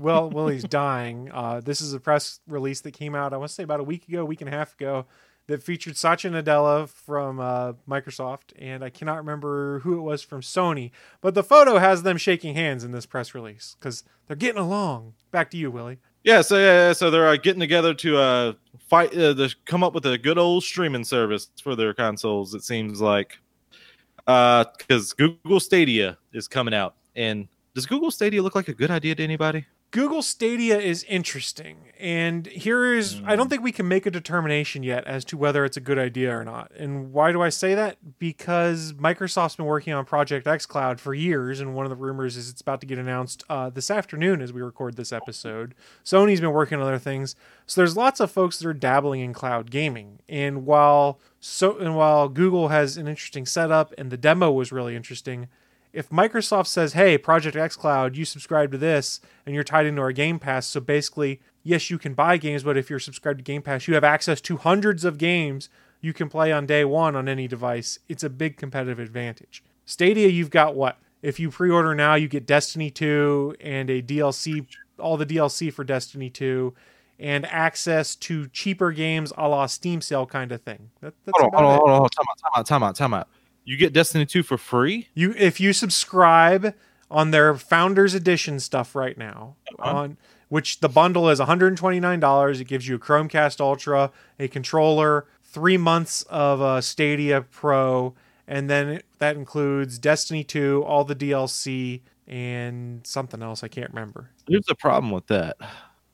well, 0.00 0.30
Willie's 0.30 0.62
dying. 0.84 1.32
Uh, 1.34 1.60
this 1.60 1.80
is 1.80 1.94
a 1.94 1.98
press 1.98 2.38
release 2.46 2.80
that 2.82 2.92
came 2.92 3.16
out, 3.16 3.32
I 3.32 3.38
want 3.38 3.48
to 3.48 3.54
say 3.56 3.64
about 3.64 3.80
a 3.80 3.84
week 3.84 4.06
ago, 4.06 4.22
a 4.22 4.24
week 4.24 4.40
and 4.40 4.48
a 4.48 4.56
half 4.56 4.74
ago, 4.74 5.06
that 5.48 5.60
featured 5.60 5.96
Satya 5.96 6.30
Nadella 6.30 6.88
from 6.88 7.40
uh, 7.40 7.72
Microsoft, 7.88 8.52
and 8.56 8.84
I 8.84 8.90
cannot 8.90 9.16
remember 9.16 9.80
who 9.80 9.98
it 9.98 10.02
was 10.02 10.22
from 10.22 10.42
Sony, 10.42 10.92
but 11.20 11.34
the 11.34 11.42
photo 11.42 11.78
has 11.78 12.04
them 12.04 12.18
shaking 12.18 12.54
hands 12.54 12.84
in 12.84 12.92
this 12.92 13.06
press 13.06 13.34
release 13.34 13.74
because 13.80 14.04
they're 14.28 14.36
getting 14.36 14.60
along. 14.60 15.14
Back 15.32 15.50
to 15.50 15.56
you, 15.56 15.72
Willie. 15.72 15.98
Yeah, 16.24 16.40
so 16.42 16.58
yeah, 16.58 16.92
so 16.92 17.10
they're 17.10 17.28
uh, 17.28 17.36
getting 17.36 17.60
together 17.60 17.94
to 17.94 18.18
uh, 18.18 18.52
fight 18.88 19.16
uh, 19.16 19.34
to 19.34 19.54
come 19.64 19.82
up 19.82 19.94
with 19.94 20.04
a 20.06 20.18
good 20.18 20.38
old 20.38 20.64
streaming 20.64 21.04
service 21.04 21.48
for 21.62 21.76
their 21.76 21.94
consoles. 21.94 22.54
It 22.54 22.64
seems 22.64 23.00
like 23.00 23.38
because 24.26 25.12
Google 25.14 25.60
Stadia 25.60 26.18
is 26.32 26.48
coming 26.48 26.74
out, 26.74 26.96
and 27.16 27.48
does 27.74 27.86
Google 27.86 28.10
Stadia 28.10 28.42
look 28.42 28.54
like 28.54 28.68
a 28.68 28.74
good 28.74 28.90
idea 28.90 29.14
to 29.14 29.22
anybody? 29.22 29.64
Google 29.90 30.20
Stadia 30.20 30.78
is 30.78 31.02
interesting. 31.04 31.76
And 31.98 32.46
here 32.46 32.92
is 32.92 33.22
I 33.24 33.36
don't 33.36 33.48
think 33.48 33.62
we 33.62 33.72
can 33.72 33.88
make 33.88 34.04
a 34.04 34.10
determination 34.10 34.82
yet 34.82 35.04
as 35.04 35.24
to 35.26 35.36
whether 35.36 35.64
it's 35.64 35.78
a 35.78 35.80
good 35.80 35.98
idea 35.98 36.36
or 36.36 36.44
not. 36.44 36.70
And 36.76 37.12
why 37.12 37.32
do 37.32 37.42
I 37.42 37.48
say 37.48 37.74
that? 37.74 37.96
Because 38.18 38.92
Microsoft's 38.92 39.56
been 39.56 39.66
working 39.66 39.94
on 39.94 40.04
Project 40.04 40.46
xCloud 40.46 41.00
for 41.00 41.14
years, 41.14 41.58
and 41.58 41.74
one 41.74 41.86
of 41.86 41.90
the 41.90 41.96
rumors 41.96 42.36
is 42.36 42.50
it's 42.50 42.60
about 42.60 42.80
to 42.82 42.86
get 42.86 42.98
announced 42.98 43.42
uh, 43.48 43.70
this 43.70 43.90
afternoon 43.90 44.42
as 44.42 44.52
we 44.52 44.60
record 44.60 44.96
this 44.96 45.12
episode. 45.12 45.74
Sony's 46.04 46.40
been 46.40 46.52
working 46.52 46.78
on 46.78 46.86
other 46.86 46.98
things. 46.98 47.34
So 47.66 47.80
there's 47.80 47.96
lots 47.96 48.20
of 48.20 48.30
folks 48.30 48.58
that 48.58 48.68
are 48.68 48.74
dabbling 48.74 49.20
in 49.20 49.32
cloud 49.32 49.70
gaming. 49.70 50.20
And 50.28 50.66
while 50.66 51.18
so 51.40 51.78
and 51.78 51.96
while 51.96 52.28
Google 52.28 52.68
has 52.68 52.96
an 52.96 53.08
interesting 53.08 53.46
setup 53.46 53.94
and 53.96 54.10
the 54.10 54.16
demo 54.18 54.52
was 54.52 54.70
really 54.70 54.94
interesting, 54.94 55.48
if 55.92 56.10
Microsoft 56.10 56.66
says, 56.66 56.92
"Hey, 56.92 57.18
Project 57.18 57.56
xCloud, 57.56 58.14
you 58.14 58.24
subscribe 58.24 58.72
to 58.72 58.78
this 58.78 59.20
and 59.44 59.54
you're 59.54 59.64
tied 59.64 59.86
into 59.86 60.02
our 60.02 60.12
Game 60.12 60.38
Pass, 60.38 60.66
so 60.66 60.80
basically, 60.80 61.40
yes, 61.62 61.90
you 61.90 61.98
can 61.98 62.14
buy 62.14 62.36
games, 62.36 62.62
but 62.62 62.76
if 62.76 62.90
you're 62.90 62.98
subscribed 62.98 63.38
to 63.38 63.44
Game 63.44 63.62
Pass, 63.62 63.88
you 63.88 63.94
have 63.94 64.04
access 64.04 64.40
to 64.42 64.56
hundreds 64.56 65.04
of 65.04 65.18
games 65.18 65.68
you 66.00 66.12
can 66.12 66.28
play 66.28 66.52
on 66.52 66.66
day 66.66 66.84
1 66.84 67.16
on 67.16 67.28
any 67.28 67.48
device." 67.48 67.98
It's 68.08 68.22
a 68.22 68.30
big 68.30 68.56
competitive 68.56 68.98
advantage. 68.98 69.62
Stadia, 69.84 70.28
you've 70.28 70.50
got 70.50 70.74
what? 70.74 70.98
If 71.22 71.40
you 71.40 71.50
pre-order 71.50 71.94
now, 71.94 72.14
you 72.14 72.28
get 72.28 72.46
Destiny 72.46 72.90
2 72.90 73.56
and 73.60 73.90
a 73.90 74.02
DLC, 74.02 74.66
all 74.98 75.16
the 75.16 75.26
DLC 75.26 75.72
for 75.72 75.84
Destiny 75.84 76.30
2 76.30 76.74
and 77.18 77.46
access 77.46 78.14
to 78.14 78.46
cheaper 78.48 78.92
games 78.92 79.32
a 79.36 79.48
la 79.48 79.66
Steam 79.66 80.00
sale 80.00 80.26
kind 80.26 80.52
of 80.52 80.62
thing. 80.62 80.90
That, 81.00 81.14
that's 81.24 81.38
Hold 81.40 81.54
on, 81.54 81.62
hold 81.62 81.72
on, 81.72 81.78
hold 81.78 81.88
on, 81.88 81.96
hold 81.96 82.02
on. 82.02 82.10
Time 82.10 82.26
out, 82.28 82.38
time 82.38 82.58
out, 82.58 82.66
time 82.66 82.82
out, 82.82 82.96
time 82.96 83.14
out. 83.14 83.28
You 83.68 83.76
get 83.76 83.92
Destiny 83.92 84.24
2 84.24 84.42
for 84.44 84.56
free? 84.56 85.08
You 85.12 85.34
if 85.36 85.60
you 85.60 85.74
subscribe 85.74 86.74
on 87.10 87.32
their 87.32 87.52
Founders 87.54 88.14
Edition 88.14 88.60
stuff 88.60 88.94
right 88.94 89.18
now, 89.18 89.56
Uh-huh. 89.78 89.90
on 89.94 90.16
which 90.48 90.80
the 90.80 90.88
bundle 90.88 91.28
is 91.28 91.38
$129. 91.38 92.60
It 92.60 92.64
gives 92.64 92.88
you 92.88 92.94
a 92.96 92.98
Chromecast 92.98 93.60
Ultra, 93.60 94.10
a 94.38 94.48
controller, 94.48 95.26
three 95.44 95.76
months 95.76 96.22
of 96.30 96.62
uh, 96.62 96.80
Stadia 96.80 97.42
Pro, 97.42 98.14
and 98.46 98.70
then 98.70 99.02
that 99.18 99.36
includes 99.36 99.98
Destiny 99.98 100.44
2, 100.44 100.82
all 100.86 101.04
the 101.04 101.14
DLC, 101.14 102.00
and 102.26 103.06
something 103.06 103.42
else 103.42 103.62
I 103.62 103.68
can't 103.68 103.90
remember. 103.90 104.30
Here's 104.48 104.64
the 104.64 104.76
problem 104.76 105.12
with 105.12 105.26
that. 105.26 105.58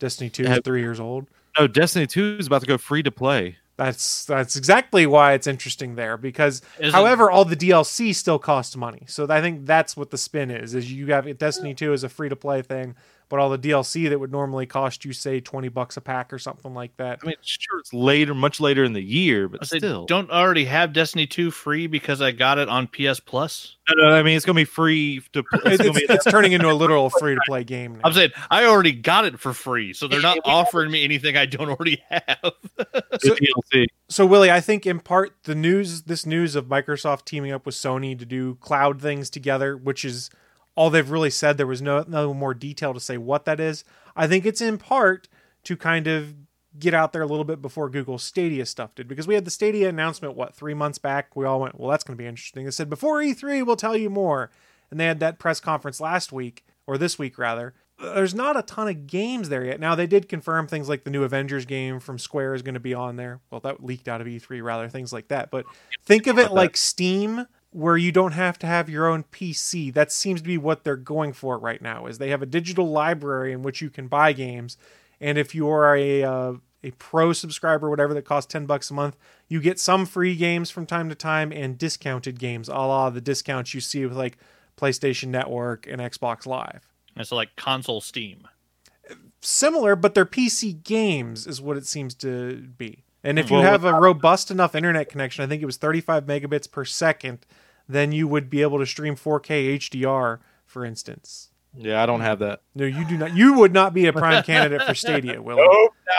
Destiny 0.00 0.28
2 0.28 0.42
is 0.42 0.58
three 0.64 0.80
years 0.80 0.98
old. 0.98 1.28
No, 1.56 1.68
Destiny 1.68 2.08
2 2.08 2.38
is 2.40 2.48
about 2.48 2.62
to 2.62 2.66
go 2.66 2.78
free 2.78 3.04
to 3.04 3.12
play. 3.12 3.58
That's 3.76 4.24
that's 4.24 4.54
exactly 4.54 5.04
why 5.06 5.32
it's 5.32 5.46
interesting 5.48 5.96
there 5.96 6.16
because 6.16 6.62
Isn't- 6.78 6.92
however 6.94 7.30
all 7.30 7.44
the 7.44 7.56
DLC 7.56 8.14
still 8.14 8.38
costs 8.38 8.76
money. 8.76 9.02
So 9.06 9.26
I 9.28 9.40
think 9.40 9.66
that's 9.66 9.96
what 9.96 10.10
the 10.10 10.18
spin 10.18 10.50
is 10.50 10.74
is 10.74 10.92
you 10.92 11.06
have 11.12 11.38
Destiny 11.38 11.74
2 11.74 11.92
as 11.92 12.04
a 12.04 12.08
free 12.08 12.28
to 12.28 12.36
play 12.36 12.62
thing, 12.62 12.94
but 13.28 13.38
all 13.40 13.50
the 13.50 13.58
DLC 13.58 14.08
that 14.08 14.18
would 14.18 14.30
normally 14.32 14.66
cost 14.66 15.04
you 15.04 15.12
say 15.12 15.40
20 15.40 15.68
bucks 15.68 15.96
a 15.96 16.00
pack 16.00 16.32
or 16.32 16.38
something 16.38 16.74
like 16.74 16.96
that. 16.98 17.20
I 17.22 17.26
mean, 17.26 17.36
sure, 17.42 17.78
it's 17.80 17.92
later, 17.92 18.34
much 18.34 18.60
later 18.60 18.84
in 18.84 18.92
the 18.92 19.02
year, 19.02 19.48
but 19.48 19.66
said, 19.66 19.78
still. 19.78 20.06
don't 20.06 20.30
already 20.30 20.64
have 20.66 20.92
Destiny 20.92 21.26
2 21.26 21.50
free 21.50 21.86
because 21.86 22.20
I 22.22 22.30
got 22.32 22.58
it 22.58 22.68
on 22.68 22.86
PS 22.86 23.20
Plus. 23.20 23.76
No, 23.88 24.08
no, 24.08 24.14
I 24.14 24.22
mean, 24.22 24.36
it's 24.36 24.46
going 24.46 24.54
to 24.56 24.60
be 24.60 24.64
free 24.64 25.22
to 25.32 25.40
It- 25.52 25.60
it's 25.64 25.84
it's, 25.84 25.98
be, 25.98 26.06
it's 26.08 26.24
turning 26.24 26.52
into 26.52 26.70
a 26.70 26.74
literal 26.74 27.10
free 27.10 27.34
to 27.34 27.40
play 27.46 27.64
game 27.64 27.94
now. 27.94 28.00
I'm 28.04 28.12
saying 28.12 28.30
I 28.50 28.64
already 28.66 28.92
got 28.92 29.24
it 29.24 29.38
for 29.38 29.52
free, 29.52 29.92
so 29.92 30.06
they're 30.08 30.20
not 30.22 30.38
offering 30.44 30.90
me 30.90 31.04
anything 31.04 31.36
I 31.36 31.46
don't 31.46 31.68
already 31.70 32.02
have. 32.10 32.24
So- 33.20 33.34
DLC. 33.34 33.86
So 34.08 34.26
Willie, 34.26 34.50
I 34.50 34.60
think 34.60 34.86
in 34.86 35.00
part 35.00 35.34
the 35.44 35.54
news 35.54 36.02
this 36.02 36.26
news 36.26 36.54
of 36.54 36.66
Microsoft 36.66 37.24
teaming 37.24 37.52
up 37.52 37.64
with 37.66 37.74
Sony 37.74 38.16
to 38.18 38.24
do 38.26 38.56
cloud 38.56 39.00
things 39.00 39.30
together, 39.30 39.76
which 39.76 40.04
is 40.04 40.30
all 40.74 40.90
they've 40.90 41.10
really 41.10 41.30
said. 41.30 41.56
There 41.56 41.66
was 41.66 41.82
no 41.82 42.04
no 42.06 42.34
more 42.34 42.54
detail 42.54 42.94
to 42.94 43.00
say 43.00 43.16
what 43.16 43.44
that 43.44 43.60
is. 43.60 43.84
I 44.16 44.26
think 44.26 44.46
it's 44.46 44.60
in 44.60 44.78
part 44.78 45.28
to 45.64 45.76
kind 45.76 46.06
of 46.06 46.34
get 46.78 46.94
out 46.94 47.12
there 47.12 47.22
a 47.22 47.26
little 47.26 47.44
bit 47.44 47.62
before 47.62 47.88
Google 47.88 48.18
Stadia 48.18 48.66
stuff 48.66 48.94
did 48.94 49.08
because 49.08 49.26
we 49.26 49.34
had 49.34 49.44
the 49.44 49.50
Stadia 49.50 49.88
announcement 49.88 50.36
what 50.36 50.54
3 50.54 50.74
months 50.74 50.98
back. 50.98 51.36
We 51.36 51.44
all 51.44 51.60
went, 51.60 51.78
"Well, 51.78 51.90
that's 51.90 52.04
going 52.04 52.16
to 52.16 52.22
be 52.22 52.28
interesting." 52.28 52.64
They 52.64 52.70
said 52.70 52.90
before 52.90 53.20
E3 53.20 53.64
we'll 53.64 53.76
tell 53.76 53.96
you 53.96 54.10
more. 54.10 54.50
And 54.90 55.00
they 55.00 55.06
had 55.06 55.18
that 55.20 55.40
press 55.40 55.60
conference 55.60 55.98
last 55.98 56.30
week 56.30 56.64
or 56.86 56.98
this 56.98 57.18
week 57.18 57.36
rather. 57.38 57.74
There's 57.98 58.34
not 58.34 58.56
a 58.56 58.62
ton 58.62 58.86
of 58.86 59.06
games 59.06 59.48
there 59.48 59.64
yet. 59.64 59.80
Now 59.80 59.94
they 59.94 60.06
did 60.06 60.28
confirm 60.28 60.68
things 60.68 60.88
like 60.88 61.02
the 61.02 61.10
new 61.10 61.24
Avengers 61.24 61.64
game 61.64 61.98
from 61.98 62.18
Square 62.18 62.54
is 62.54 62.62
going 62.62 62.74
to 62.74 62.80
be 62.80 62.94
on 62.94 63.16
there. 63.16 63.40
Well, 63.50 63.60
that 63.60 63.82
leaked 63.82 64.08
out 64.08 64.20
of 64.20 64.26
E3 64.26 64.62
rather, 64.62 64.88
things 64.88 65.12
like 65.12 65.28
that. 65.28 65.50
But 65.50 65.64
think 66.04 66.26
of 66.26 66.38
it 66.38 66.52
like 66.52 66.76
Steam 66.76 67.46
where 67.74 67.96
you 67.96 68.12
don't 68.12 68.32
have 68.32 68.56
to 68.60 68.68
have 68.68 68.88
your 68.88 69.08
own 69.08 69.24
PC. 69.24 69.92
That 69.92 70.12
seems 70.12 70.40
to 70.40 70.46
be 70.46 70.56
what 70.56 70.84
they're 70.84 70.96
going 70.96 71.32
for 71.32 71.58
right 71.58 71.82
now. 71.82 72.06
Is 72.06 72.18
they 72.18 72.30
have 72.30 72.40
a 72.40 72.46
digital 72.46 72.88
library 72.88 73.52
in 73.52 73.62
which 73.62 73.82
you 73.82 73.90
can 73.90 74.06
buy 74.06 74.32
games, 74.32 74.76
and 75.20 75.36
if 75.36 75.54
you 75.54 75.68
are 75.68 75.96
a 75.96 76.22
uh, 76.22 76.52
a 76.84 76.92
pro 76.92 77.32
subscriber, 77.32 77.90
whatever 77.90 78.14
that 78.14 78.24
costs 78.24 78.50
ten 78.50 78.64
bucks 78.64 78.90
a 78.90 78.94
month, 78.94 79.16
you 79.48 79.60
get 79.60 79.80
some 79.80 80.06
free 80.06 80.36
games 80.36 80.70
from 80.70 80.86
time 80.86 81.08
to 81.08 81.16
time 81.16 81.50
and 81.52 81.76
discounted 81.76 82.38
games, 82.38 82.68
a 82.68 82.72
la 82.72 83.10
the 83.10 83.20
discounts 83.20 83.74
you 83.74 83.80
see 83.80 84.06
with 84.06 84.16
like 84.16 84.38
PlayStation 84.76 85.28
Network 85.28 85.86
and 85.88 86.00
Xbox 86.00 86.46
Live. 86.46 86.88
And 87.16 87.26
so 87.26 87.34
like 87.34 87.56
console 87.56 88.00
Steam. 88.00 88.46
Similar, 89.40 89.94
but 89.96 90.14
they're 90.14 90.24
PC 90.24 90.82
games, 90.82 91.46
is 91.46 91.60
what 91.60 91.76
it 91.76 91.86
seems 91.86 92.14
to 92.16 92.68
be. 92.78 93.04
And 93.22 93.38
if 93.38 93.50
you 93.50 93.56
Well, 93.56 93.64
have 93.64 93.84
a 93.84 93.94
robust 93.94 94.50
enough 94.50 94.74
internet 94.74 95.08
connection, 95.08 95.44
I 95.44 95.46
think 95.46 95.62
it 95.62 95.66
was 95.66 95.76
35 95.76 96.24
megabits 96.24 96.70
per 96.70 96.84
second, 96.84 97.44
then 97.88 98.12
you 98.12 98.28
would 98.28 98.50
be 98.50 98.62
able 98.62 98.78
to 98.78 98.86
stream 98.86 99.16
4K 99.16 99.76
HDR, 99.76 100.38
for 100.64 100.84
instance. 100.84 101.50
Yeah, 101.76 102.02
I 102.02 102.06
don't 102.06 102.20
have 102.20 102.38
that. 102.38 102.62
No, 102.74 102.84
you 102.84 103.04
do 103.04 103.16
not. 103.16 103.34
You 103.36 103.54
would 103.54 103.72
not 103.72 103.92
be 103.92 104.06
a 104.06 104.12
prime 104.12 104.42
candidate 104.44 104.82
for 104.82 104.94
Stadia, 104.94 105.42
Will. 105.42 105.58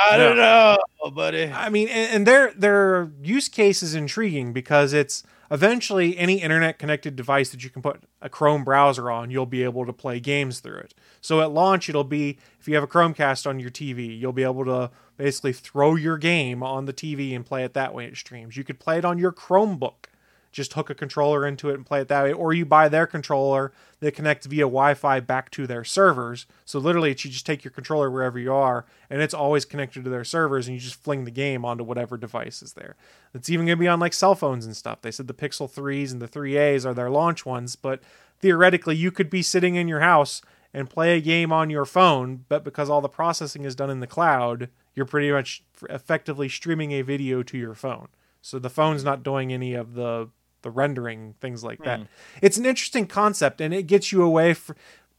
I 0.10 0.18
don't 0.18 0.36
know, 0.36 0.78
buddy. 1.12 1.50
I 1.50 1.70
mean, 1.70 1.88
and, 1.88 2.12
and 2.12 2.28
their 2.28 2.52
their 2.54 3.12
use 3.22 3.48
case 3.48 3.82
is 3.82 3.96
intriguing 3.96 4.52
because 4.52 4.92
it's 4.92 5.24
eventually 5.50 6.18
any 6.18 6.42
internet 6.42 6.80
connected 6.80 7.16
device 7.16 7.50
that 7.52 7.64
you 7.64 7.70
can 7.70 7.82
put 7.82 8.04
a 8.22 8.30
Chrome 8.30 8.64
browser 8.64 9.10
on, 9.10 9.32
you'll 9.32 9.46
be 9.46 9.64
able 9.64 9.86
to 9.86 9.94
play 9.94 10.20
games 10.20 10.60
through 10.60 10.80
it. 10.80 10.94
So 11.22 11.42
at 11.42 11.52
launch, 11.52 11.88
it'll 11.88 12.04
be 12.04 12.38
if 12.60 12.68
you 12.68 12.76
have 12.76 12.84
a 12.84 12.88
Chromecast 12.88 13.48
on 13.48 13.60
your 13.60 13.70
TV, 13.70 14.20
you'll 14.20 14.34
be 14.34 14.44
able 14.44 14.66
to 14.66 14.92
basically 15.18 15.54
throw 15.54 15.96
your 15.96 16.18
game 16.18 16.64
on 16.64 16.86
the 16.86 16.94
TV 16.94 17.36
and 17.36 17.46
play 17.46 17.64
it 17.64 17.74
that 17.74 17.94
way. 17.94 18.06
It 18.06 18.18
streams. 18.18 18.58
You 18.58 18.64
could 18.64 18.80
play 18.80 18.98
it 18.98 19.06
on 19.06 19.18
your 19.18 19.32
Chromebook. 19.32 20.08
Just 20.56 20.72
hook 20.72 20.90
a 20.90 20.96
controller 20.96 21.46
into 21.46 21.70
it 21.70 21.74
and 21.74 21.86
play 21.86 22.00
it 22.00 22.08
that 22.08 22.24
way, 22.24 22.32
or 22.32 22.54
you 22.54 22.66
buy 22.66 22.88
their 22.88 23.06
controller 23.06 23.74
that 24.00 24.14
connects 24.14 24.46
via 24.46 24.64
Wi-Fi 24.64 25.20
back 25.20 25.52
to 25.52 25.68
their 25.68 25.84
servers. 25.84 26.46
So 26.64 26.80
literally, 26.80 27.10
you 27.10 27.16
just 27.16 27.46
take 27.46 27.66
your 27.66 27.74
controller 27.74 28.10
wherever 28.10 28.40
you 28.40 28.54
are, 28.54 28.86
and 29.10 29.22
it's 29.22 29.34
always 29.34 29.66
connected 29.66 30.06
to 30.06 30.10
their 30.10 30.24
servers, 30.24 30.66
and 30.66 30.76
you 30.76 30.80
just 30.80 31.04
fling 31.04 31.26
the 31.26 31.30
game 31.32 31.66
onto 31.66 31.84
whatever 31.84 32.16
device 32.16 32.62
is 32.62 32.72
there. 32.72 32.96
It's 33.34 33.50
even 33.50 33.66
going 33.66 33.78
to 33.78 33.82
be 33.82 33.90
on 33.90 34.00
like 34.00 34.14
cell 34.14 34.34
phones 34.34 34.66
and 34.66 34.78
stuff. 34.78 35.02
They 35.02 35.12
said 35.12 35.28
the 35.28 35.34
Pixel 35.34 35.70
3s 35.70 36.14
and 36.14 36.22
the 36.22 36.28
3As 36.30 36.86
are 36.86 36.94
their 36.94 37.10
launch 37.10 37.46
ones, 37.46 37.76
but 37.76 38.00
theoretically, 38.40 38.96
you 38.96 39.12
could 39.12 39.30
be 39.30 39.42
sitting 39.42 39.76
in 39.76 39.90
your 39.90 40.00
house 40.00 40.42
and 40.74 40.90
play 40.90 41.18
a 41.18 41.22
game 41.22 41.52
on 41.52 41.70
your 41.70 41.84
phone, 41.84 42.46
but 42.48 42.64
because 42.64 42.90
all 42.90 43.02
the 43.02 43.10
processing 43.10 43.66
is 43.66 43.76
done 43.76 43.90
in 43.90 44.00
the 44.00 44.08
cloud, 44.08 44.70
you're 44.94 45.06
pretty 45.06 45.34
much 45.34 45.66
effectively 45.90 46.48
streaming 46.48 46.94
a 46.94 47.02
video 47.02 47.44
to 47.44 47.58
your 47.58 47.74
phone. 47.74 48.08
So 48.42 48.58
the 48.58 48.70
phone's 48.70 49.04
not 49.04 49.22
doing 49.22 49.52
any 49.52 49.74
of 49.74 49.96
the 49.96 50.30
the 50.66 50.72
rendering 50.72 51.36
things 51.40 51.64
like 51.64 51.82
that. 51.84 52.00
Hmm. 52.00 52.06
It's 52.42 52.58
an 52.58 52.66
interesting 52.66 53.08
concept, 53.08 53.62
and 53.62 53.74
it 53.74 53.84
gets 53.84 54.12
you 54.12 54.22
away 54.24 54.54
from 54.54 54.76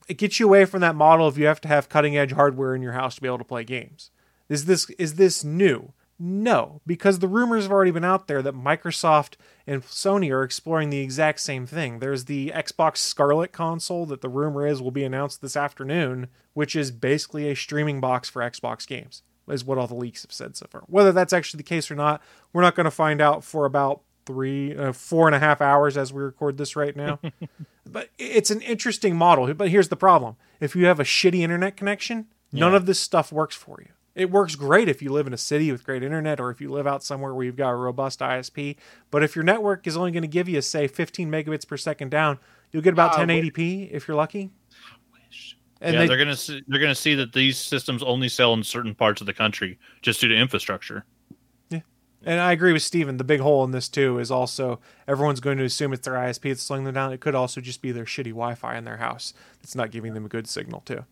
it 0.08 0.18
gets 0.18 0.38
you 0.38 0.46
away 0.46 0.64
from 0.66 0.80
that 0.82 0.94
model 0.94 1.26
of 1.26 1.38
you 1.38 1.46
have 1.46 1.60
to 1.62 1.68
have 1.68 1.88
cutting 1.88 2.16
edge 2.16 2.32
hardware 2.32 2.74
in 2.74 2.82
your 2.82 2.92
house 2.92 3.14
to 3.14 3.22
be 3.22 3.28
able 3.28 3.38
to 3.38 3.44
play 3.44 3.64
games. 3.64 4.10
Is 4.48 4.66
this 4.66 4.90
is 4.90 5.14
this 5.14 5.42
new? 5.42 5.92
No, 6.18 6.80
because 6.86 7.18
the 7.18 7.28
rumors 7.28 7.64
have 7.64 7.72
already 7.72 7.90
been 7.90 8.04
out 8.04 8.26
there 8.26 8.40
that 8.40 8.54
Microsoft 8.54 9.34
and 9.66 9.82
Sony 9.82 10.30
are 10.30 10.42
exploring 10.42 10.88
the 10.88 11.00
exact 11.00 11.40
same 11.40 11.66
thing. 11.66 11.98
There's 11.98 12.24
the 12.24 12.52
Xbox 12.54 12.98
Scarlett 12.98 13.52
console 13.52 14.06
that 14.06 14.22
the 14.22 14.30
rumor 14.30 14.66
is 14.66 14.80
will 14.80 14.90
be 14.90 15.04
announced 15.04 15.42
this 15.42 15.56
afternoon, 15.56 16.28
which 16.54 16.74
is 16.74 16.90
basically 16.90 17.50
a 17.50 17.54
streaming 17.54 18.00
box 18.00 18.30
for 18.30 18.40
Xbox 18.40 18.86
games. 18.86 19.22
is 19.46 19.64
what 19.64 19.76
all 19.76 19.86
the 19.86 19.94
leaks 19.94 20.22
have 20.22 20.32
said 20.32 20.56
so 20.56 20.66
far. 20.70 20.84
Whether 20.86 21.12
that's 21.12 21.34
actually 21.34 21.58
the 21.58 21.64
case 21.64 21.90
or 21.90 21.94
not, 21.94 22.22
we're 22.52 22.62
not 22.62 22.74
going 22.74 22.84
to 22.84 22.90
find 22.90 23.20
out 23.20 23.44
for 23.44 23.66
about 23.66 24.00
three, 24.26 24.76
uh, 24.76 24.92
four 24.92 25.26
and 25.26 25.34
a 25.34 25.38
half 25.38 25.60
hours 25.60 25.96
as 25.96 26.12
we 26.12 26.22
record 26.22 26.58
this 26.58 26.76
right 26.76 26.94
now. 26.94 27.20
but 27.86 28.10
it's 28.18 28.50
an 28.50 28.60
interesting 28.60 29.16
model. 29.16 29.52
But 29.54 29.70
here's 29.70 29.88
the 29.88 29.96
problem: 29.96 30.36
if 30.60 30.76
you 30.76 30.86
have 30.86 31.00
a 31.00 31.04
shitty 31.04 31.40
internet 31.40 31.76
connection, 31.76 32.26
none 32.52 32.74
of 32.74 32.86
this 32.86 33.00
stuff 33.00 33.32
works 33.32 33.56
for 33.56 33.80
you. 33.80 33.92
It 34.14 34.30
works 34.30 34.56
great 34.56 34.88
if 34.88 35.02
you 35.02 35.10
live 35.12 35.26
in 35.26 35.34
a 35.34 35.38
city 35.38 35.70
with 35.70 35.84
great 35.84 36.02
internet 36.02 36.40
or 36.40 36.50
if 36.50 36.58
you 36.58 36.72
live 36.72 36.86
out 36.86 37.04
somewhere 37.04 37.34
where 37.34 37.44
you've 37.44 37.56
got 37.56 37.68
a 37.68 37.76
robust 37.76 38.20
ISP. 38.20 38.76
But 39.10 39.22
if 39.22 39.36
your 39.36 39.44
network 39.44 39.86
is 39.86 39.94
only 39.94 40.10
going 40.10 40.22
to 40.22 40.28
give 40.28 40.48
you, 40.48 40.62
say, 40.62 40.88
15 40.88 41.30
megabits 41.30 41.68
per 41.68 41.76
second 41.76 42.12
down, 42.12 42.38
you'll 42.72 42.82
get 42.82 42.94
about 42.94 43.12
Ah, 43.12 43.18
1080p 43.18 43.90
if 43.92 44.08
you're 44.08 44.16
lucky. 44.16 44.50
And 45.82 45.92
yeah, 45.92 46.00
they, 46.00 46.06
they're 46.06 46.16
gonna 46.16 46.34
see, 46.34 46.62
they're 46.66 46.80
gonna 46.80 46.94
see 46.94 47.14
that 47.16 47.34
these 47.34 47.58
systems 47.58 48.02
only 48.02 48.30
sell 48.30 48.54
in 48.54 48.64
certain 48.64 48.94
parts 48.94 49.20
of 49.20 49.26
the 49.26 49.34
country 49.34 49.78
just 50.00 50.22
due 50.22 50.28
to 50.28 50.34
infrastructure. 50.34 51.04
And 52.26 52.40
I 52.40 52.52
agree 52.52 52.72
with 52.74 52.82
Steven. 52.82 53.16
The 53.16 53.24
big 53.24 53.40
hole 53.40 53.64
in 53.64 53.70
this 53.70 53.88
too 53.88 54.18
is 54.18 54.30
also 54.30 54.80
everyone's 55.08 55.40
going 55.40 55.56
to 55.58 55.64
assume 55.64 55.92
it's 55.92 56.04
their 56.04 56.14
ISP 56.14 56.42
that's 56.50 56.62
slowing 56.62 56.84
them 56.84 56.92
down. 56.94 57.12
It 57.12 57.20
could 57.20 57.34
also 57.36 57.60
just 57.60 57.80
be 57.80 57.92
their 57.92 58.04
shitty 58.04 58.30
Wi-Fi 58.30 58.76
in 58.76 58.84
their 58.84 58.96
house 58.98 59.32
that's 59.62 59.74
not 59.76 59.90
giving 59.92 60.12
them 60.12 60.24
a 60.26 60.28
good 60.28 60.48
signal 60.48 60.80
too. 60.84 61.04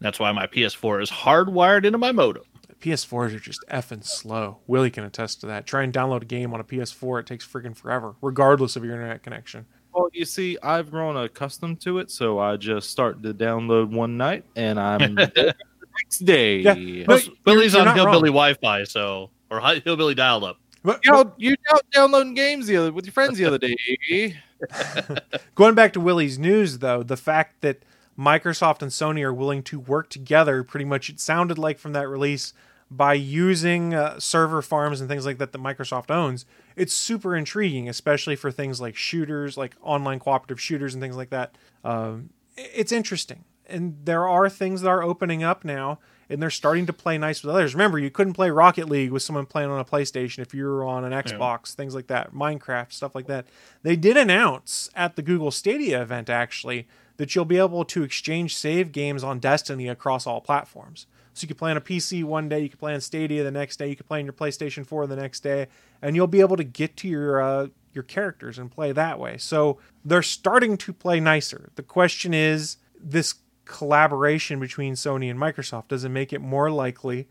That's 0.00 0.18
why 0.18 0.32
my 0.32 0.46
PS4 0.46 1.02
is 1.02 1.10
hardwired 1.10 1.84
into 1.84 1.98
my 1.98 2.10
modem. 2.12 2.42
PS4s 2.80 3.34
are 3.34 3.38
just 3.38 3.64
effing 3.70 4.04
slow. 4.04 4.58
Willie 4.66 4.90
can 4.90 5.04
attest 5.04 5.40
to 5.40 5.46
that. 5.46 5.66
Try 5.66 5.82
and 5.84 5.92
download 5.92 6.22
a 6.22 6.26
game 6.26 6.52
on 6.52 6.60
a 6.60 6.64
PS4, 6.64 7.20
it 7.20 7.26
takes 7.26 7.46
freaking 7.46 7.76
forever, 7.76 8.14
regardless 8.20 8.74
of 8.76 8.84
your 8.84 8.94
internet 8.94 9.22
connection. 9.22 9.64
Well, 9.94 10.08
you 10.12 10.24
see, 10.24 10.58
I've 10.62 10.90
grown 10.90 11.16
accustomed 11.16 11.80
to 11.82 11.98
it, 11.98 12.10
so 12.10 12.38
I 12.40 12.56
just 12.56 12.90
start 12.90 13.22
to 13.22 13.32
download 13.32 13.90
one 13.90 14.16
night, 14.16 14.44
and 14.56 14.78
I'm 14.80 15.14
the 15.14 15.54
next 16.02 16.18
day. 16.24 16.58
Yeah, 16.58 17.04
but- 17.06 17.22
Well, 17.26 17.34
Billy's 17.44 17.72
you're 17.72 17.80
on 17.82 17.86
not 17.86 17.96
hillbilly. 17.96 18.28
Wi-Fi, 18.30 18.84
so 18.84 19.30
or 19.60 19.80
hillbilly 19.84 20.14
dialed 20.14 20.44
up. 20.44 20.58
But, 20.82 21.00
You 21.04 21.12
know, 21.12 21.32
you 21.38 21.56
out 21.72 21.82
downloading 21.92 22.34
games 22.34 22.66
the 22.66 22.76
other 22.76 22.92
with 22.92 23.06
your 23.06 23.12
friends 23.12 23.38
the 23.38 23.46
other 23.46 23.58
day. 23.58 24.36
Going 25.54 25.74
back 25.74 25.92
to 25.94 26.00
Willie's 26.00 26.38
news, 26.38 26.78
though, 26.78 27.02
the 27.02 27.16
fact 27.16 27.62
that 27.62 27.82
Microsoft 28.18 28.82
and 28.82 28.90
Sony 28.90 29.22
are 29.22 29.32
willing 29.32 29.62
to 29.64 29.80
work 29.80 30.10
together, 30.10 30.62
pretty 30.62 30.84
much 30.84 31.08
it 31.08 31.20
sounded 31.20 31.58
like 31.58 31.78
from 31.78 31.92
that 31.94 32.08
release, 32.08 32.52
by 32.90 33.14
using 33.14 33.94
uh, 33.94 34.20
server 34.20 34.62
farms 34.62 35.00
and 35.00 35.08
things 35.08 35.26
like 35.26 35.38
that 35.38 35.52
that 35.52 35.58
Microsoft 35.60 36.10
owns, 36.10 36.44
it's 36.76 36.92
super 36.92 37.34
intriguing, 37.34 37.88
especially 37.88 38.36
for 38.36 38.50
things 38.50 38.80
like 38.80 38.94
shooters, 38.94 39.56
like 39.56 39.74
online 39.82 40.20
cooperative 40.20 40.60
shooters 40.60 40.94
and 40.94 41.02
things 41.02 41.16
like 41.16 41.30
that. 41.30 41.56
Um, 41.82 42.30
it's 42.56 42.92
interesting. 42.92 43.44
And 43.66 43.96
there 44.04 44.28
are 44.28 44.48
things 44.48 44.82
that 44.82 44.88
are 44.88 45.02
opening 45.02 45.42
up 45.42 45.64
now, 45.64 45.98
and 46.28 46.42
they're 46.42 46.50
starting 46.50 46.86
to 46.86 46.92
play 46.92 47.18
nice 47.18 47.42
with 47.42 47.54
others. 47.54 47.74
Remember, 47.74 47.98
you 47.98 48.10
couldn't 48.10 48.32
play 48.34 48.50
Rocket 48.50 48.88
League 48.88 49.10
with 49.10 49.22
someone 49.22 49.46
playing 49.46 49.70
on 49.70 49.80
a 49.80 49.84
PlayStation 49.84 50.40
if 50.40 50.54
you 50.54 50.64
were 50.64 50.84
on 50.84 51.04
an 51.04 51.12
Xbox, 51.12 51.74
things 51.74 51.94
like 51.94 52.06
that, 52.08 52.32
Minecraft, 52.32 52.92
stuff 52.92 53.14
like 53.14 53.26
that. 53.26 53.46
They 53.82 53.96
did 53.96 54.16
announce 54.16 54.90
at 54.94 55.16
the 55.16 55.22
Google 55.22 55.50
Stadia 55.50 56.02
event, 56.02 56.30
actually, 56.30 56.86
that 57.16 57.34
you'll 57.34 57.44
be 57.44 57.58
able 57.58 57.84
to 57.84 58.02
exchange 58.02 58.56
save 58.56 58.92
games 58.92 59.22
on 59.22 59.38
Destiny 59.38 59.88
across 59.88 60.26
all 60.26 60.40
platforms. 60.40 61.06
So 61.34 61.44
you 61.44 61.48
could 61.48 61.58
play 61.58 61.72
on 61.72 61.76
a 61.76 61.80
PC 61.80 62.22
one 62.22 62.48
day, 62.48 62.60
you 62.60 62.68
could 62.68 62.78
play 62.78 62.94
on 62.94 63.00
Stadia 63.00 63.42
the 63.42 63.50
next 63.50 63.76
day, 63.76 63.88
you 63.88 63.96
could 63.96 64.06
play 64.06 64.20
on 64.20 64.24
your 64.24 64.32
PlayStation 64.32 64.86
4 64.86 65.08
the 65.08 65.16
next 65.16 65.40
day, 65.40 65.66
and 66.00 66.14
you'll 66.14 66.28
be 66.28 66.40
able 66.40 66.56
to 66.56 66.64
get 66.64 66.96
to 66.98 67.08
your 67.08 67.42
uh, 67.42 67.66
your 67.92 68.04
characters 68.04 68.58
and 68.58 68.70
play 68.70 68.92
that 68.92 69.18
way. 69.18 69.36
So 69.38 69.78
they're 70.04 70.22
starting 70.22 70.76
to 70.78 70.92
play 70.92 71.20
nicer. 71.20 71.70
The 71.74 71.82
question 71.82 72.34
is 72.34 72.76
this 73.00 73.34
collaboration 73.64 74.60
between 74.60 74.94
Sony 74.94 75.30
and 75.30 75.38
Microsoft 75.38 75.88
does 75.88 76.04
it 76.04 76.08
make 76.10 76.32
it 76.32 76.40
more 76.40 76.70
likely 76.70 77.26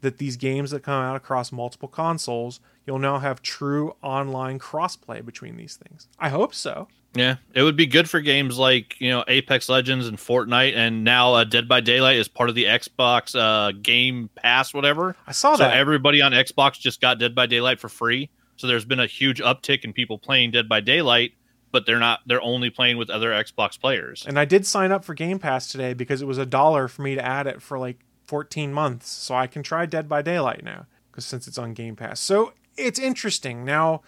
that 0.00 0.18
these 0.18 0.36
games 0.36 0.70
that 0.70 0.82
come 0.82 1.02
out 1.02 1.16
across 1.16 1.50
multiple 1.50 1.88
consoles, 1.88 2.60
you'll 2.86 2.98
now 3.00 3.18
have 3.18 3.42
true 3.42 3.96
online 4.02 4.58
crossplay 4.58 5.24
between 5.24 5.56
these 5.56 5.76
things. 5.76 6.06
I 6.18 6.28
hope 6.28 6.54
so. 6.54 6.88
Yeah, 7.14 7.36
it 7.54 7.62
would 7.62 7.74
be 7.76 7.86
good 7.86 8.08
for 8.08 8.20
games 8.20 8.58
like 8.58 9.00
you 9.00 9.10
know 9.10 9.24
Apex 9.26 9.68
Legends 9.68 10.06
and 10.06 10.18
Fortnite, 10.18 10.76
and 10.76 11.02
now 11.04 11.34
uh, 11.34 11.44
Dead 11.44 11.66
by 11.66 11.80
Daylight 11.80 12.16
is 12.16 12.28
part 12.28 12.48
of 12.50 12.54
the 12.54 12.64
Xbox 12.64 13.34
uh, 13.34 13.72
Game 13.82 14.28
Pass, 14.36 14.74
whatever. 14.74 15.16
I 15.26 15.32
saw 15.32 15.54
So 15.56 15.64
that. 15.64 15.76
everybody 15.76 16.20
on 16.20 16.32
Xbox 16.32 16.78
just 16.78 17.00
got 17.00 17.18
Dead 17.18 17.34
by 17.34 17.46
Daylight 17.46 17.80
for 17.80 17.88
free. 17.88 18.30
So 18.56 18.66
there's 18.66 18.84
been 18.84 19.00
a 19.00 19.06
huge 19.06 19.40
uptick 19.40 19.84
in 19.84 19.92
people 19.94 20.18
playing 20.18 20.50
Dead 20.50 20.68
by 20.68 20.80
Daylight, 20.80 21.32
but 21.78 21.86
they're 21.86 22.00
not. 22.00 22.22
They're 22.26 22.42
only 22.42 22.70
playing 22.70 22.96
with 22.96 23.08
other 23.08 23.30
Xbox 23.30 23.78
players. 23.80 24.24
And 24.26 24.36
I 24.36 24.44
did 24.44 24.66
sign 24.66 24.90
up 24.90 25.04
for 25.04 25.14
Game 25.14 25.38
Pass 25.38 25.68
today 25.70 25.94
because 25.94 26.20
it 26.20 26.24
was 26.26 26.36
a 26.36 26.44
dollar 26.44 26.88
for 26.88 27.02
me 27.02 27.14
to 27.14 27.24
add 27.24 27.46
it 27.46 27.62
for 27.62 27.78
like 27.78 28.00
14 28.26 28.72
months. 28.72 29.08
So 29.08 29.36
I 29.36 29.46
can 29.46 29.62
try 29.62 29.86
Dead 29.86 30.08
by 30.08 30.20
Daylight 30.22 30.64
now 30.64 30.86
because 31.08 31.24
since 31.24 31.46
it's 31.46 31.56
on 31.56 31.74
Game 31.74 31.94
Pass. 31.94 32.18
So 32.18 32.52
it's 32.76 32.98
interesting. 32.98 33.64
Now, 33.64 34.02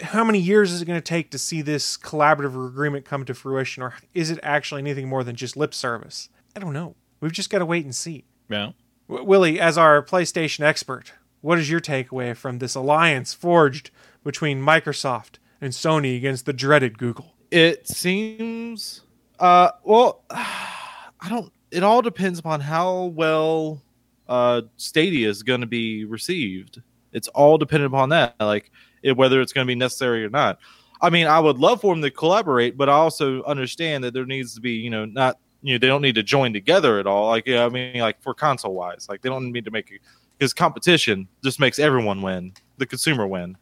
how 0.00 0.22
many 0.22 0.38
years 0.38 0.70
is 0.70 0.80
it 0.80 0.84
going 0.84 1.00
to 1.00 1.04
take 1.04 1.32
to 1.32 1.38
see 1.38 1.60
this 1.60 1.96
collaborative 1.96 2.68
agreement 2.68 3.04
come 3.04 3.24
to 3.24 3.34
fruition? 3.34 3.82
Or 3.82 3.94
is 4.14 4.30
it 4.30 4.38
actually 4.44 4.82
anything 4.82 5.08
more 5.08 5.24
than 5.24 5.34
just 5.34 5.56
lip 5.56 5.74
service? 5.74 6.28
I 6.54 6.60
don't 6.60 6.72
know. 6.72 6.94
We've 7.20 7.32
just 7.32 7.50
got 7.50 7.58
to 7.58 7.66
wait 7.66 7.84
and 7.84 7.96
see. 7.96 8.26
Yeah. 8.48 8.72
W- 9.08 9.26
Willie, 9.26 9.58
as 9.58 9.76
our 9.76 10.04
PlayStation 10.04 10.60
expert, 10.60 11.14
what 11.40 11.58
is 11.58 11.68
your 11.68 11.80
takeaway 11.80 12.36
from 12.36 12.60
this 12.60 12.76
alliance 12.76 13.34
forged 13.34 13.90
between 14.22 14.62
Microsoft 14.62 15.38
and 15.60 15.72
Sony 15.72 16.16
against 16.16 16.46
the 16.46 16.52
dreaded 16.52 16.98
Google? 16.98 17.34
It 17.50 17.86
seems, 17.88 19.02
uh, 19.38 19.70
well, 19.84 20.24
I 20.30 21.28
don't. 21.28 21.52
It 21.70 21.82
all 21.82 22.00
depends 22.00 22.38
upon 22.38 22.60
how 22.60 23.06
well 23.06 23.82
uh, 24.28 24.62
Stadia 24.76 25.28
is 25.28 25.42
going 25.42 25.60
to 25.60 25.66
be 25.66 26.04
received. 26.04 26.80
It's 27.12 27.28
all 27.28 27.58
dependent 27.58 27.92
upon 27.92 28.10
that, 28.10 28.34
like 28.38 28.70
it, 29.02 29.16
whether 29.16 29.40
it's 29.40 29.52
going 29.52 29.66
to 29.66 29.70
be 29.70 29.74
necessary 29.74 30.24
or 30.24 30.30
not. 30.30 30.58
I 31.00 31.10
mean, 31.10 31.26
I 31.26 31.40
would 31.40 31.58
love 31.58 31.80
for 31.80 31.94
them 31.94 32.02
to 32.02 32.10
collaborate, 32.10 32.76
but 32.76 32.88
I 32.88 32.92
also 32.92 33.42
understand 33.44 34.04
that 34.04 34.14
there 34.14 34.24
needs 34.24 34.54
to 34.54 34.60
be, 34.60 34.72
you 34.72 34.90
know, 34.90 35.04
not 35.04 35.38
you 35.62 35.74
know 35.74 35.78
they 35.78 35.88
don't 35.88 36.02
need 36.02 36.14
to 36.14 36.22
join 36.22 36.52
together 36.52 36.98
at 36.98 37.06
all. 37.06 37.28
Like, 37.28 37.48
I 37.48 37.68
mean, 37.68 37.98
like 37.98 38.20
for 38.22 38.34
console 38.34 38.74
wise, 38.74 39.06
like 39.08 39.22
they 39.22 39.28
don't 39.28 39.52
need 39.52 39.64
to 39.64 39.70
make 39.70 40.00
because 40.38 40.52
competition 40.52 41.28
just 41.42 41.60
makes 41.60 41.78
everyone 41.78 42.22
win, 42.22 42.52
the 42.78 42.86
consumer 42.86 43.26
win. 43.26 43.56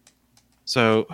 So 0.64 1.07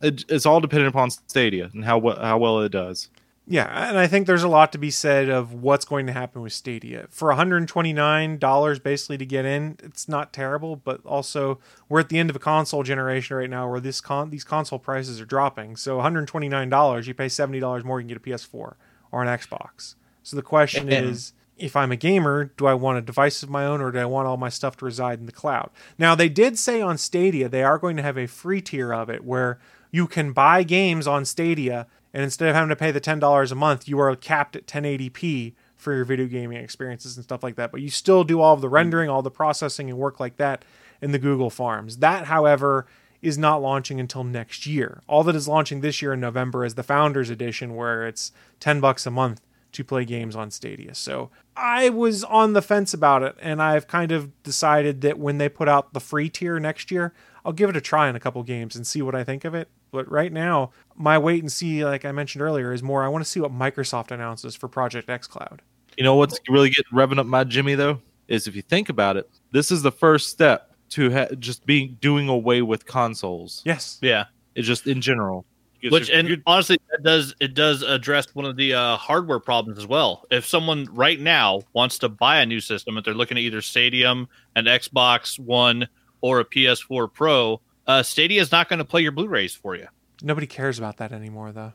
it, 0.00 0.24
it's 0.28 0.46
all 0.46 0.60
dependent 0.60 0.88
upon 0.88 1.10
Stadia 1.10 1.70
and 1.72 1.84
how 1.84 2.00
how 2.00 2.38
well 2.38 2.60
it 2.60 2.70
does. 2.72 3.08
Yeah, 3.46 3.88
and 3.88 3.98
I 3.98 4.06
think 4.06 4.28
there's 4.28 4.44
a 4.44 4.48
lot 4.48 4.70
to 4.72 4.78
be 4.78 4.92
said 4.92 5.28
of 5.28 5.52
what's 5.52 5.84
going 5.84 6.06
to 6.06 6.12
happen 6.12 6.40
with 6.40 6.52
Stadia. 6.52 7.06
For 7.10 7.32
$129 7.34 8.82
basically 8.82 9.18
to 9.18 9.26
get 9.26 9.44
in, 9.44 9.76
it's 9.82 10.08
not 10.08 10.32
terrible, 10.32 10.76
but 10.76 11.04
also 11.04 11.58
we're 11.88 11.98
at 12.00 12.10
the 12.10 12.18
end 12.18 12.30
of 12.30 12.36
a 12.36 12.38
console 12.38 12.84
generation 12.84 13.36
right 13.36 13.50
now 13.50 13.68
where 13.68 13.80
this 13.80 14.00
con- 14.00 14.30
these 14.30 14.44
console 14.44 14.78
prices 14.78 15.20
are 15.20 15.24
dropping. 15.26 15.76
So 15.76 15.98
$129, 15.98 17.06
you 17.06 17.14
pay 17.14 17.26
$70 17.26 17.84
more, 17.84 18.00
you 18.00 18.04
can 18.04 18.08
get 18.08 18.16
a 18.18 18.20
PS4 18.20 18.74
or 19.10 19.22
an 19.22 19.28
Xbox. 19.28 19.94
So 20.22 20.36
the 20.36 20.42
question 20.42 20.88
Yeah. 20.88 21.00
is 21.00 21.32
if 21.60 21.76
I'm 21.76 21.92
a 21.92 21.96
gamer, 21.96 22.52
do 22.56 22.66
I 22.66 22.74
want 22.74 22.98
a 22.98 23.02
device 23.02 23.42
of 23.42 23.50
my 23.50 23.64
own 23.64 23.80
or 23.80 23.92
do 23.92 23.98
I 23.98 24.04
want 24.04 24.26
all 24.26 24.36
my 24.36 24.48
stuff 24.48 24.76
to 24.78 24.84
reside 24.84 25.20
in 25.20 25.26
the 25.26 25.32
cloud? 25.32 25.70
Now, 25.98 26.14
they 26.14 26.28
did 26.28 26.58
say 26.58 26.80
on 26.80 26.98
Stadia 26.98 27.48
they 27.48 27.62
are 27.62 27.78
going 27.78 27.96
to 27.96 28.02
have 28.02 28.18
a 28.18 28.26
free 28.26 28.60
tier 28.60 28.92
of 28.92 29.08
it 29.08 29.24
where 29.24 29.58
you 29.90 30.06
can 30.06 30.32
buy 30.32 30.62
games 30.62 31.06
on 31.06 31.24
Stadia 31.24 31.86
and 32.12 32.22
instead 32.24 32.48
of 32.48 32.54
having 32.54 32.70
to 32.70 32.76
pay 32.76 32.90
the 32.90 33.00
$10 33.00 33.52
a 33.52 33.54
month, 33.54 33.88
you 33.88 33.98
are 34.00 34.14
capped 34.16 34.56
at 34.56 34.66
1080p 34.66 35.54
for 35.76 35.94
your 35.94 36.04
video 36.04 36.26
gaming 36.26 36.58
experiences 36.62 37.16
and 37.16 37.24
stuff 37.24 37.42
like 37.42 37.56
that. 37.56 37.70
But 37.70 37.80
you 37.80 37.90
still 37.90 38.24
do 38.24 38.40
all 38.40 38.54
of 38.54 38.60
the 38.60 38.68
hmm. 38.68 38.74
rendering, 38.74 39.10
all 39.10 39.22
the 39.22 39.30
processing 39.30 39.88
and 39.88 39.98
work 39.98 40.20
like 40.20 40.36
that 40.36 40.64
in 41.00 41.12
the 41.12 41.18
Google 41.18 41.50
farms. 41.50 41.98
That, 41.98 42.26
however, 42.26 42.86
is 43.22 43.38
not 43.38 43.62
launching 43.62 44.00
until 44.00 44.24
next 44.24 44.66
year. 44.66 45.02
All 45.06 45.22
that 45.24 45.36
is 45.36 45.48
launching 45.48 45.80
this 45.80 46.02
year 46.02 46.12
in 46.12 46.20
November 46.20 46.64
is 46.64 46.74
the 46.74 46.82
Founders 46.82 47.30
Edition, 47.30 47.74
where 47.74 48.06
it's 48.06 48.32
10 48.60 48.80
bucks 48.80 49.06
a 49.06 49.10
month 49.10 49.40
to 49.72 49.84
play 49.84 50.04
games 50.04 50.34
on 50.34 50.50
Stadia. 50.50 50.94
So 50.94 51.30
I 51.60 51.90
was 51.90 52.24
on 52.24 52.54
the 52.54 52.62
fence 52.62 52.94
about 52.94 53.22
it, 53.22 53.36
and 53.40 53.62
I've 53.62 53.86
kind 53.86 54.12
of 54.12 54.42
decided 54.42 55.02
that 55.02 55.18
when 55.18 55.38
they 55.38 55.48
put 55.48 55.68
out 55.68 55.92
the 55.92 56.00
free 56.00 56.28
tier 56.28 56.58
next 56.58 56.90
year, 56.90 57.12
I'll 57.44 57.52
give 57.52 57.70
it 57.70 57.76
a 57.76 57.80
try 57.80 58.08
in 58.08 58.16
a 58.16 58.20
couple 58.20 58.42
games 58.42 58.76
and 58.76 58.86
see 58.86 59.02
what 59.02 59.14
I 59.14 59.24
think 59.24 59.44
of 59.44 59.54
it. 59.54 59.68
But 59.90 60.10
right 60.10 60.32
now, 60.32 60.70
my 60.96 61.18
wait 61.18 61.42
and 61.42 61.50
see, 61.50 61.84
like 61.84 62.04
I 62.04 62.12
mentioned 62.12 62.42
earlier, 62.42 62.72
is 62.72 62.82
more 62.82 63.02
I 63.02 63.08
want 63.08 63.24
to 63.24 63.30
see 63.30 63.40
what 63.40 63.52
Microsoft 63.52 64.10
announces 64.10 64.54
for 64.54 64.68
Project 64.68 65.08
xCloud. 65.08 65.60
You 65.96 66.04
know 66.04 66.14
what's 66.14 66.38
really 66.48 66.70
getting 66.70 66.92
revving 66.92 67.18
up 67.18 67.26
my 67.26 67.44
Jimmy 67.44 67.74
though 67.74 68.00
is 68.28 68.46
if 68.46 68.54
you 68.54 68.62
think 68.62 68.88
about 68.88 69.16
it, 69.16 69.28
this 69.50 69.70
is 69.70 69.82
the 69.82 69.90
first 69.90 70.28
step 70.30 70.72
to 70.90 71.12
ha- 71.12 71.34
just 71.38 71.66
being 71.66 71.98
doing 72.00 72.28
away 72.28 72.62
with 72.62 72.86
consoles. 72.86 73.60
Yes. 73.64 73.98
Yeah. 74.00 74.26
It's 74.54 74.66
just 74.66 74.86
in 74.86 75.00
general. 75.00 75.44
Because 75.80 75.92
Which 75.92 76.10
and 76.10 76.28
you- 76.28 76.42
honestly, 76.46 76.76
it 76.92 77.02
does 77.02 77.34
it 77.40 77.54
does 77.54 77.82
address 77.82 78.34
one 78.34 78.44
of 78.44 78.56
the 78.56 78.74
uh, 78.74 78.96
hardware 78.96 79.40
problems 79.40 79.78
as 79.78 79.86
well. 79.86 80.26
If 80.30 80.46
someone 80.46 80.86
right 80.92 81.18
now 81.18 81.62
wants 81.72 81.98
to 82.00 82.08
buy 82.08 82.40
a 82.40 82.46
new 82.46 82.60
system, 82.60 82.98
if 82.98 83.04
they're 83.04 83.14
looking 83.14 83.36
at 83.38 83.42
either 83.42 83.62
Stadia, 83.62 84.10
an 84.10 84.28
Xbox 84.56 85.38
One, 85.38 85.88
or 86.20 86.40
a 86.40 86.44
PS4 86.44 87.12
Pro, 87.12 87.60
uh, 87.86 88.02
Stadia 88.02 88.40
is 88.40 88.52
not 88.52 88.68
going 88.68 88.78
to 88.78 88.84
play 88.84 89.00
your 89.00 89.12
Blu-rays 89.12 89.54
for 89.54 89.74
you. 89.74 89.86
Nobody 90.22 90.46
cares 90.46 90.78
about 90.78 90.98
that 90.98 91.12
anymore, 91.12 91.52
though. 91.52 91.72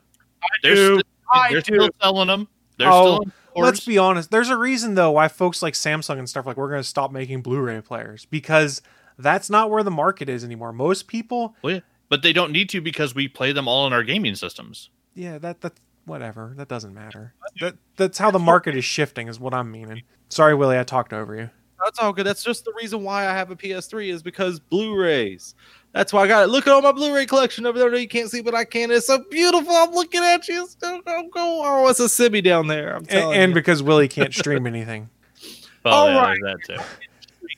They're, 0.62 0.76
do. 0.76 0.95
st- 0.97 1.06
I 1.34 1.51
they're 1.51 1.62
do. 1.62 1.76
still 1.76 1.89
selling 2.01 2.28
them. 2.28 2.47
They're 2.78 2.91
Oh, 2.91 3.22
still 3.22 3.64
let's 3.64 3.84
be 3.86 3.97
honest. 3.97 4.30
There's 4.30 4.49
a 4.49 4.58
reason 4.58 4.93
though 4.95 5.12
why 5.12 5.30
folks 5.30 5.64
like 5.64 5.74
Samsung 5.74 6.20
and 6.20 6.30
stuff 6.30 6.45
like 6.45 6.58
we're 6.58 6.70
going 6.70 6.82
to 6.82 6.88
stop 6.88 7.12
making 7.12 7.41
Blu-ray 7.41 7.82
players 7.82 8.26
because 8.26 8.82
that's 9.18 9.49
not 9.49 9.72
where 9.72 9.82
the 9.82 9.89
market 9.91 10.28
is 10.30 10.43
anymore. 10.43 10.74
Most 10.74 11.08
people, 11.08 11.56
Well, 11.64 11.76
yeah. 11.76 11.80
But 12.10 12.22
they 12.22 12.34
don't 12.34 12.51
need 12.51 12.70
to 12.70 12.82
because 12.82 13.16
we 13.16 13.28
play 13.28 13.51
them 13.51 13.68
all 13.68 13.88
in 13.88 13.93
our 13.93 14.03
gaming 14.03 14.36
systems. 14.36 14.89
yeah, 15.16 15.38
that 15.39 15.62
that 15.62 15.74
whatever. 16.06 16.53
That 16.56 16.68
doesn't 16.68 16.93
matter. 16.93 17.34
That 17.60 17.76
that's 17.97 18.18
how 18.18 18.30
the 18.32 18.39
market 18.39 18.76
is 18.76 18.86
shifting 18.86 19.28
is 19.28 19.39
what 19.39 19.53
I'm 19.53 19.72
meaning. 19.72 20.03
Sorry, 20.30 20.53
Willie, 20.53 20.78
I 20.78 20.84
talked 20.84 21.14
over 21.14 21.36
you. 21.36 21.49
That's 21.84 21.99
all 21.99 22.14
good. 22.14 22.26
That's 22.26 22.43
just 22.43 22.64
the 22.66 22.74
reason 22.78 23.03
why 23.03 23.28
I 23.28 23.32
have 23.34 23.51
a 23.51 23.56
PS3 23.56 24.10
is 24.12 24.24
because 24.24 24.60
Blu-rays. 24.60 25.56
That's 25.91 26.14
why 26.14 26.24
I 26.24 26.28
got 26.28 26.43
it. 26.43 26.47
Look 26.47 26.68
at 26.68 26.74
all 26.74 26.82
my 26.82 26.91
Blu-ray 26.91 27.26
collection 27.26 27.66
over 27.66 27.78
there. 27.78 27.93
You 27.95 28.08
can't 28.08 28.30
see, 28.30 28.41
but 28.41 28.56
I 28.56 28.66
can. 28.66 28.91
It's 28.91 29.08
so 29.08 29.24
beautiful. 29.30 29.74
I'm 29.76 29.91
looking 29.91 30.24
at 30.24 30.47
you. 30.47 30.64
It's 30.64 30.78
so- 30.80 31.01
I'm 31.08 31.30
go. 31.30 31.62
Oh, 31.64 31.88
it's 31.89 31.99
a 31.99 32.03
Sibby 32.10 32.41
down 32.43 32.68
there. 32.68 32.91
I'm 32.91 32.97
And, 32.99 33.08
telling 33.10 33.38
and 33.39 33.49
you. 33.51 33.53
because 33.56 33.84
Willie 33.84 34.08
can't 34.08 34.34
stream 34.41 34.66
anything. 34.68 35.10
Well, 35.84 35.93
uh, 35.93 35.97
All 35.97 36.10
yeah, 36.10 36.22
right. 36.22 36.39
that 36.43 36.58
too. 36.66 36.82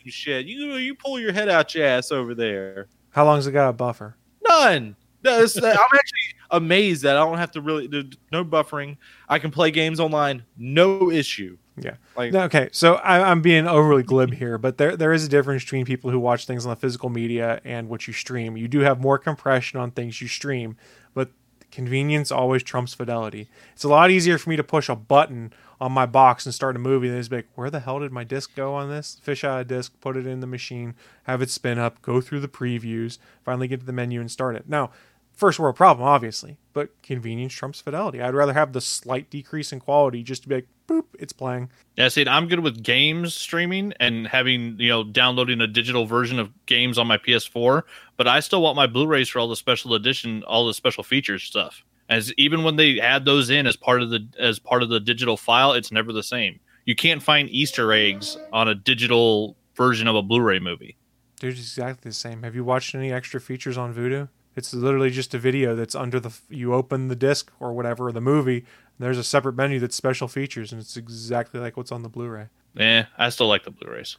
Shit. 0.09 0.45
You 0.45 0.75
you 0.75 0.95
pull 0.95 1.19
your 1.19 1.31
head 1.33 1.49
out 1.49 1.75
your 1.75 1.85
ass 1.85 2.11
over 2.11 2.33
there. 2.33 2.87
How 3.11 3.25
long's 3.25 3.45
it 3.47 3.51
got 3.51 3.69
a 3.69 3.73
buffer? 3.73 4.15
None. 4.49 4.95
No, 5.23 5.31
it's- 5.43 5.57
uh, 5.57 5.67
I'm 5.67 5.73
actually 5.97 6.35
amazed 6.51 7.03
that 7.03 7.17
I 7.17 7.25
don't 7.25 7.37
have 7.37 7.51
to 7.51 7.61
really 7.61 7.87
do 7.87 8.03
no 8.31 8.45
buffering. 8.45 8.97
I 9.27 9.39
can 9.39 9.51
play 9.51 9.71
games 9.71 9.99
online, 9.99 10.43
no 10.57 11.11
issue. 11.11 11.57
Yeah. 11.79 11.95
Like 12.15 12.33
No, 12.33 12.41
Okay, 12.43 12.69
so 12.71 12.95
I, 12.95 13.29
I'm 13.29 13.41
being 13.41 13.67
overly 13.67 14.01
glib 14.03 14.33
here, 14.33 14.57
but 14.57 14.77
there 14.77 14.95
there 14.97 15.13
is 15.13 15.23
a 15.25 15.29
difference 15.29 15.63
between 15.63 15.85
people 15.85 16.09
who 16.09 16.19
watch 16.19 16.45
things 16.47 16.65
on 16.65 16.69
the 16.71 16.75
physical 16.75 17.09
media 17.09 17.61
and 17.65 17.87
what 17.89 18.07
you 18.07 18.13
stream. 18.13 18.57
You 18.57 18.67
do 18.67 18.79
have 18.79 18.99
more 18.99 19.19
compression 19.19 19.79
on 19.79 19.91
things 19.91 20.19
you 20.21 20.27
stream, 20.27 20.75
but 21.13 21.29
convenience 21.69 22.31
always 22.31 22.63
trumps 22.63 22.93
fidelity. 22.95 23.47
It's 23.73 23.83
a 23.83 23.89
lot 23.89 24.09
easier 24.09 24.37
for 24.39 24.49
me 24.49 24.55
to 24.55 24.63
push 24.63 24.89
a 24.89 24.95
button 24.95 25.53
on 25.79 25.91
my 25.91 26.05
box 26.05 26.45
and 26.45 26.55
start 26.55 26.75
a 26.75 26.79
movie 26.79 27.07
And 27.07 27.17
it's 27.17 27.31
like, 27.31 27.47
where 27.55 27.69
the 27.69 27.79
hell 27.79 27.99
did 27.99 28.11
my 28.11 28.23
disc 28.23 28.55
go 28.55 28.73
on 28.73 28.89
this? 28.89 29.19
Fish 29.21 29.43
out 29.43 29.61
a 29.61 29.65
disc, 29.65 29.93
put 30.01 30.17
it 30.17 30.25
in 30.25 30.39
the 30.39 30.47
machine, 30.47 30.95
have 31.23 31.41
it 31.41 31.49
spin 31.49 31.77
up, 31.77 32.01
go 32.01 32.19
through 32.21 32.39
the 32.39 32.47
previews, 32.47 33.17
finally 33.43 33.67
get 33.67 33.81
to 33.81 33.85
the 33.85 33.93
menu 33.93 34.19
and 34.19 34.31
start 34.31 34.55
it. 34.55 34.67
Now, 34.67 34.91
first 35.33 35.59
world 35.59 35.75
problem, 35.75 36.07
obviously, 36.07 36.57
but 36.73 37.01
convenience 37.03 37.53
trumps 37.53 37.79
fidelity. 37.79 38.21
I'd 38.21 38.33
rather 38.33 38.53
have 38.53 38.73
the 38.73 38.81
slight 38.81 39.29
decrease 39.29 39.71
in 39.71 39.79
quality 39.79 40.23
just 40.23 40.43
to 40.43 40.49
be 40.49 40.55
like, 40.55 40.67
boop, 40.87 41.05
it's 41.19 41.33
playing. 41.33 41.69
Yeah, 41.95 42.07
see, 42.07 42.25
I'm 42.27 42.47
good 42.47 42.61
with 42.61 42.81
games 42.81 43.35
streaming 43.35 43.93
and 43.99 44.27
having, 44.27 44.79
you 44.79 44.89
know, 44.89 45.03
downloading 45.03 45.61
a 45.61 45.67
digital 45.67 46.05
version 46.05 46.39
of 46.39 46.51
games 46.65 46.97
on 46.97 47.07
my 47.07 47.17
PS4, 47.17 47.83
but 48.15 48.27
I 48.27 48.39
still 48.39 48.61
want 48.61 48.75
my 48.75 48.87
Blu-rays 48.87 49.29
for 49.29 49.39
all 49.39 49.47
the 49.47 49.55
special 49.55 49.93
edition, 49.93 50.43
all 50.43 50.65
the 50.65 50.73
special 50.73 51.03
features 51.03 51.43
stuff. 51.43 51.83
As 52.09 52.33
even 52.37 52.63
when 52.63 52.77
they 52.77 52.99
add 52.99 53.25
those 53.25 53.49
in 53.49 53.67
as 53.67 53.75
part 53.75 54.01
of 54.01 54.09
the 54.09 54.27
as 54.39 54.59
part 54.59 54.83
of 54.83 54.89
the 54.89 54.99
digital 54.99 55.37
file, 55.37 55.73
it's 55.73 55.91
never 55.91 56.13
the 56.13 56.23
same. 56.23 56.59
You 56.85 56.95
can't 56.95 57.21
find 57.21 57.49
Easter 57.49 57.91
eggs 57.91 58.37
on 58.53 58.69
a 58.69 58.75
digital 58.75 59.57
version 59.75 60.07
of 60.07 60.15
a 60.15 60.21
Blu-ray 60.21 60.59
movie. 60.59 60.95
Dude, 61.39 61.51
it's 61.51 61.59
exactly 61.59 62.09
the 62.09 62.15
same. 62.15 62.43
Have 62.43 62.55
you 62.55 62.63
watched 62.63 62.95
any 62.95 63.11
extra 63.11 63.41
features 63.41 63.77
on 63.77 63.93
Vudu? 63.93 64.29
It's 64.55 64.73
literally 64.73 65.11
just 65.11 65.33
a 65.33 65.37
video 65.37 65.75
that's 65.75 65.93
under 65.93 66.19
the. 66.19 66.35
You 66.49 66.73
open 66.73 67.09
the 67.09 67.15
disc 67.15 67.51
or 67.59 67.73
whatever, 67.73 68.07
or 68.07 68.11
the 68.11 68.21
movie, 68.21 68.57
and 68.57 68.65
there's 68.99 69.17
a 69.17 69.23
separate 69.23 69.53
menu 69.53 69.79
that's 69.79 69.95
special 69.95 70.27
features, 70.27 70.71
and 70.71 70.81
it's 70.81 70.97
exactly 70.97 71.59
like 71.59 71.77
what's 71.77 71.91
on 71.91 72.01
the 72.01 72.09
Blu 72.09 72.27
ray. 72.27 72.47
Eh, 72.79 73.03
I 73.17 73.29
still 73.29 73.47
like 73.47 73.63
the 73.63 73.71
Blu-rays. 73.71 74.17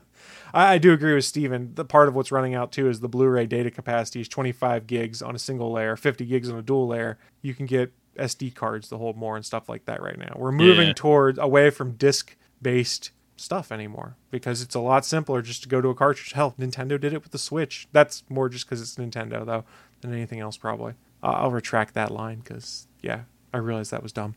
I, 0.53 0.75
I 0.75 0.79
do 0.79 0.93
agree 0.93 1.15
with 1.15 1.25
Steven. 1.25 1.73
The 1.75 1.85
part 1.85 2.09
of 2.09 2.15
what's 2.15 2.33
running 2.33 2.55
out 2.55 2.73
too 2.73 2.89
is 2.89 3.01
the 3.01 3.09
Blu 3.09 3.27
ray 3.29 3.47
data 3.47 3.71
capacity 3.71 4.21
is 4.21 4.29
25 4.29 4.87
gigs 4.87 5.23
on 5.23 5.35
a 5.35 5.39
single 5.39 5.73
layer, 5.73 5.97
50 5.97 6.25
gigs 6.27 6.51
on 6.51 6.59
a 6.59 6.63
dual 6.63 6.87
layer. 6.89 7.19
You 7.41 7.55
can 7.55 7.67
get 7.67 7.93
SD 8.19 8.55
cards 8.55 8.89
to 8.91 8.99
hold 8.99 9.17
more 9.17 9.37
and 9.37 9.45
stuff 9.45 9.69
like 9.69 9.87
that 9.87 10.03
right 10.03 10.19
now. 10.19 10.35
We're 10.37 10.53
moving 10.53 10.89
Yeah. 10.89 10.95
towards 10.95 11.39
away 11.39 11.71
from 11.71 11.93
disc 11.93 12.37
based 12.61 13.11
stuff 13.37 13.73
anymore 13.73 14.17
because 14.31 14.63
it's 14.63 14.75
a 14.75 14.81
lot 14.81 15.05
simpler 15.05 15.43
just 15.43 15.63
to 15.63 15.69
go 15.69 15.81
to 15.81 15.89
a 15.89 15.95
cartridge. 15.95 16.33
Hell, 16.33 16.55
Nintendo 16.59 17.01
did 17.01 17.13
it 17.13 17.23
with 17.23 17.33
the 17.33 17.39
Switch. 17.39 17.89
That's 17.93 18.23
more 18.29 18.49
just 18.49 18.67
because 18.67 18.81
it's 18.83 18.97
Nintendo 18.97 19.45
though 19.47 19.65
than 20.01 20.13
anything 20.13 20.41
else 20.41 20.57
probably. 20.57 20.93
Uh, 21.23 21.29
I'll 21.29 21.51
retract 21.51 21.95
that 21.95 22.11
line 22.11 22.41
because 22.41 22.87
yeah, 23.01 23.23
I 23.55 23.59
realized 23.59 23.91
that 23.93 24.03
was 24.03 24.13
dumb. 24.13 24.35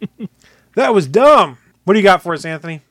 that 0.74 0.94
was 0.94 1.06
dumb. 1.06 1.58
What 1.84 1.94
do 1.94 2.00
you 2.00 2.04
got 2.04 2.22
for 2.22 2.34
us, 2.34 2.44
Anthony? 2.44 2.82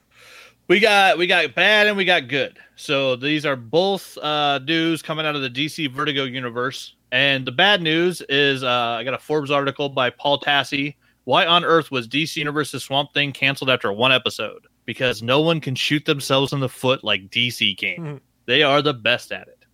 We 0.68 0.82
got 0.82 1.18
we 1.18 1.28
got 1.28 1.55
bad 1.55 1.88
and 1.88 1.95
we 1.95 2.03
got 2.03 2.28
good. 2.28 2.59
So 2.76 3.15
these 3.15 3.45
are 3.45 3.55
both 3.55 4.18
uh, 4.18 4.59
news 4.59 5.01
coming 5.01 5.26
out 5.26 5.36
of 5.36 5.41
the 5.41 5.49
DC 5.49 5.89
Vertigo 5.91 6.26
universe. 6.26 6.95
And 7.11 7.47
the 7.47 7.53
bad 7.53 7.82
news 7.82 8.22
is 8.28 8.63
uh, 8.63 8.97
I 8.99 9.03
got 9.05 9.13
a 9.13 9.18
Forbes 9.18 9.49
article 9.49 9.88
by 9.88 10.09
Paul 10.09 10.41
Tassi. 10.41 10.95
Why 11.24 11.45
on 11.45 11.63
earth 11.63 11.89
was 11.89 12.07
DC 12.07 12.36
Universe's 12.38 12.84
Swamp 12.84 13.13
Thing 13.13 13.32
canceled 13.32 13.70
after 13.70 13.91
one 13.93 14.11
episode? 14.11 14.68
Because 14.86 15.22
no 15.22 15.39
one 15.39 15.61
can 15.61 15.76
shoot 15.76 16.03
themselves 16.05 16.51
in 16.51 16.59
the 16.59 16.70
foot 16.70 17.03
like 17.03 17.30
DC 17.30 17.76
can. 17.78 17.97
Mhm. 17.97 18.22
They 18.45 18.63
are 18.63 18.82
the 18.82 18.93
best 18.93 19.32
at 19.32 19.47
it. 19.47 19.65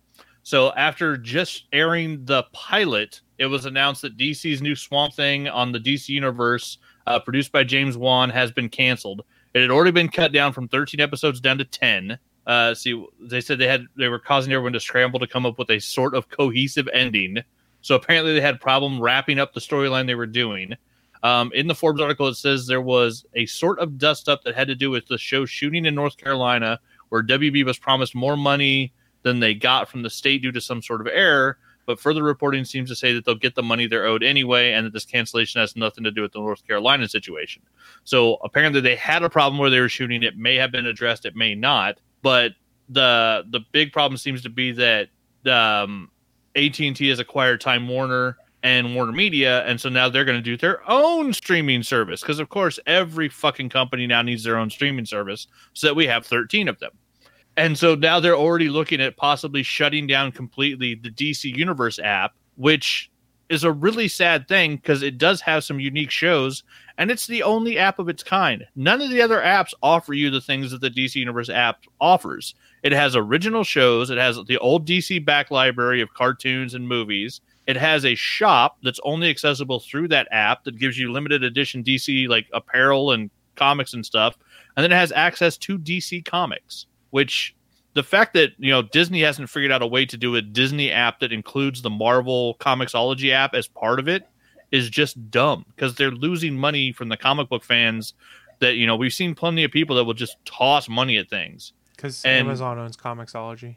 So 0.44 0.72
after 0.74 1.16
just 1.16 1.64
airing 1.72 2.24
the 2.24 2.44
pilot, 2.52 3.20
it 3.38 3.46
was 3.46 3.66
announced 3.66 4.02
that 4.02 4.16
DC's 4.16 4.62
new 4.62 4.76
Swamp 4.76 5.14
Thing 5.14 5.48
on 5.48 5.72
the 5.72 5.80
DC 5.80 6.08
Universe, 6.12 6.78
uh, 7.06 7.18
produced 7.18 7.50
by 7.50 7.64
James 7.64 7.96
Wan, 7.96 8.30
has 8.30 8.52
been 8.52 8.68
canceled. 8.68 9.24
It 9.54 9.62
had 9.62 9.70
already 9.70 9.92
been 9.92 10.08
cut 10.08 10.32
down 10.32 10.52
from 10.52 10.68
13 10.68 11.00
episodes 11.00 11.40
down 11.40 11.58
to 11.58 11.64
10. 11.64 12.18
Uh, 12.46 12.74
see, 12.74 13.02
they 13.20 13.40
said 13.40 13.58
they 13.58 13.68
had 13.68 13.86
they 13.96 14.08
were 14.08 14.18
causing 14.18 14.52
everyone 14.52 14.74
to 14.74 14.80
scramble 14.80 15.20
to 15.20 15.26
come 15.26 15.46
up 15.46 15.58
with 15.58 15.70
a 15.70 15.78
sort 15.78 16.14
of 16.14 16.28
cohesive 16.28 16.88
ending. 16.92 17.38
So 17.80 17.94
apparently 17.94 18.34
they 18.34 18.40
had 18.40 18.60
problem 18.60 19.00
wrapping 19.00 19.38
up 19.38 19.54
the 19.54 19.60
storyline 19.60 20.06
they 20.06 20.14
were 20.14 20.26
doing. 20.26 20.74
Um, 21.22 21.50
in 21.54 21.68
the 21.68 21.74
Forbes 21.74 22.02
article, 22.02 22.28
it 22.28 22.34
says 22.34 22.66
there 22.66 22.82
was 22.82 23.24
a 23.34 23.46
sort 23.46 23.78
of 23.78 23.96
dust 23.96 24.28
up 24.28 24.42
that 24.44 24.54
had 24.54 24.68
to 24.68 24.74
do 24.74 24.90
with 24.90 25.06
the 25.06 25.16
show 25.16 25.46
shooting 25.46 25.86
in 25.86 25.94
North 25.94 26.18
Carolina, 26.18 26.80
where 27.08 27.22
WB 27.22 27.64
was 27.64 27.78
promised 27.78 28.14
more 28.14 28.36
money 28.36 28.92
than 29.22 29.40
they 29.40 29.54
got 29.54 29.88
from 29.88 30.02
the 30.02 30.10
state 30.10 30.42
due 30.42 30.52
to 30.52 30.60
some 30.60 30.82
sort 30.82 31.00
of 31.00 31.06
error. 31.06 31.56
But 31.86 32.00
further 32.00 32.22
reporting 32.22 32.64
seems 32.64 32.88
to 32.90 32.96
say 32.96 33.12
that 33.12 33.24
they'll 33.24 33.34
get 33.34 33.54
the 33.54 33.62
money 33.62 33.86
they're 33.86 34.06
owed 34.06 34.22
anyway, 34.22 34.72
and 34.72 34.86
that 34.86 34.92
this 34.92 35.04
cancellation 35.04 35.60
has 35.60 35.76
nothing 35.76 36.04
to 36.04 36.10
do 36.10 36.22
with 36.22 36.32
the 36.32 36.40
North 36.40 36.66
Carolina 36.66 37.08
situation. 37.08 37.62
So 38.04 38.36
apparently 38.42 38.80
they 38.80 38.96
had 38.96 39.22
a 39.22 39.30
problem 39.30 39.58
where 39.58 39.70
they 39.70 39.80
were 39.80 39.88
shooting. 39.88 40.22
It 40.22 40.36
may 40.36 40.56
have 40.56 40.72
been 40.72 40.86
addressed, 40.86 41.26
it 41.26 41.36
may 41.36 41.54
not. 41.54 41.98
But 42.22 42.52
the 42.88 43.44
the 43.50 43.60
big 43.72 43.92
problem 43.92 44.16
seems 44.16 44.42
to 44.42 44.50
be 44.50 44.72
that 44.72 45.08
um, 45.46 46.10
AT 46.56 46.78
and 46.80 46.96
T 46.96 47.08
has 47.08 47.18
acquired 47.18 47.60
Time 47.60 47.88
Warner 47.88 48.36
and 48.62 48.94
Warner 48.94 49.12
Media, 49.12 49.62
and 49.66 49.78
so 49.78 49.90
now 49.90 50.08
they're 50.08 50.24
going 50.24 50.38
to 50.38 50.42
do 50.42 50.56
their 50.56 50.80
own 50.90 51.34
streaming 51.34 51.82
service 51.82 52.22
because, 52.22 52.38
of 52.38 52.48
course, 52.48 52.78
every 52.86 53.28
fucking 53.28 53.68
company 53.68 54.06
now 54.06 54.22
needs 54.22 54.42
their 54.42 54.56
own 54.56 54.70
streaming 54.70 55.04
service, 55.04 55.46
so 55.74 55.86
that 55.88 55.94
we 55.94 56.06
have 56.06 56.24
thirteen 56.24 56.68
of 56.68 56.78
them. 56.78 56.92
And 57.56 57.78
so 57.78 57.94
now 57.94 58.20
they're 58.20 58.36
already 58.36 58.68
looking 58.68 59.00
at 59.00 59.16
possibly 59.16 59.62
shutting 59.62 60.06
down 60.06 60.32
completely 60.32 60.94
the 60.94 61.10
DC 61.10 61.44
Universe 61.56 61.98
app, 61.98 62.34
which 62.56 63.10
is 63.48 63.62
a 63.62 63.70
really 63.72 64.08
sad 64.08 64.48
thing 64.48 64.76
because 64.76 65.02
it 65.02 65.18
does 65.18 65.40
have 65.40 65.62
some 65.62 65.78
unique 65.78 66.10
shows 66.10 66.64
and 66.96 67.10
it's 67.10 67.26
the 67.26 67.42
only 67.42 67.78
app 67.78 67.98
of 67.98 68.08
its 68.08 68.22
kind. 68.22 68.64
None 68.74 69.02
of 69.02 69.10
the 69.10 69.20
other 69.20 69.40
apps 69.40 69.74
offer 69.82 70.14
you 70.14 70.30
the 70.30 70.40
things 70.40 70.70
that 70.70 70.80
the 70.80 70.90
DC 70.90 71.16
Universe 71.16 71.48
app 71.48 71.80
offers. 72.00 72.54
It 72.82 72.92
has 72.92 73.16
original 73.16 73.64
shows, 73.64 74.10
it 74.10 74.18
has 74.18 74.38
the 74.46 74.58
old 74.58 74.86
DC 74.86 75.24
back 75.24 75.50
library 75.50 76.00
of 76.00 76.14
cartoons 76.14 76.74
and 76.74 76.88
movies. 76.88 77.40
It 77.66 77.76
has 77.76 78.04
a 78.04 78.14
shop 78.14 78.78
that's 78.82 79.00
only 79.04 79.30
accessible 79.30 79.80
through 79.80 80.08
that 80.08 80.28
app 80.30 80.64
that 80.64 80.78
gives 80.78 80.98
you 80.98 81.12
limited 81.12 81.42
edition 81.42 81.82
DC 81.82 82.28
like 82.28 82.46
apparel 82.52 83.12
and 83.12 83.30
comics 83.56 83.94
and 83.94 84.04
stuff. 84.04 84.36
And 84.76 84.84
then 84.84 84.92
it 84.92 84.96
has 84.96 85.12
access 85.12 85.56
to 85.58 85.78
DC 85.78 86.24
Comics, 86.24 86.86
which 87.14 87.54
the 87.92 88.02
fact 88.02 88.34
that 88.34 88.54
you 88.58 88.72
know 88.72 88.82
Disney 88.82 89.20
hasn't 89.20 89.48
figured 89.48 89.70
out 89.70 89.82
a 89.82 89.86
way 89.86 90.04
to 90.04 90.16
do 90.16 90.34
a 90.34 90.42
Disney 90.42 90.90
app 90.90 91.20
that 91.20 91.32
includes 91.32 91.80
the 91.80 91.88
Marvel 91.88 92.56
Comixology 92.58 93.30
app 93.30 93.54
as 93.54 93.68
part 93.68 94.00
of 94.00 94.08
it 94.08 94.26
is 94.72 94.90
just 94.90 95.30
dumb 95.30 95.64
because 95.76 95.94
they're 95.94 96.10
losing 96.10 96.56
money 96.56 96.90
from 96.90 97.08
the 97.08 97.16
comic 97.16 97.48
book 97.48 97.62
fans. 97.62 98.14
That 98.58 98.74
you 98.74 98.84
know 98.88 98.96
we've 98.96 99.14
seen 99.14 99.36
plenty 99.36 99.62
of 99.62 99.70
people 99.70 99.94
that 99.94 100.02
will 100.02 100.12
just 100.12 100.44
toss 100.44 100.88
money 100.88 101.16
at 101.16 101.30
things. 101.30 101.72
Because 101.94 102.24
Amazon 102.24 102.80
owns 102.80 102.96
Comixology. 102.96 103.76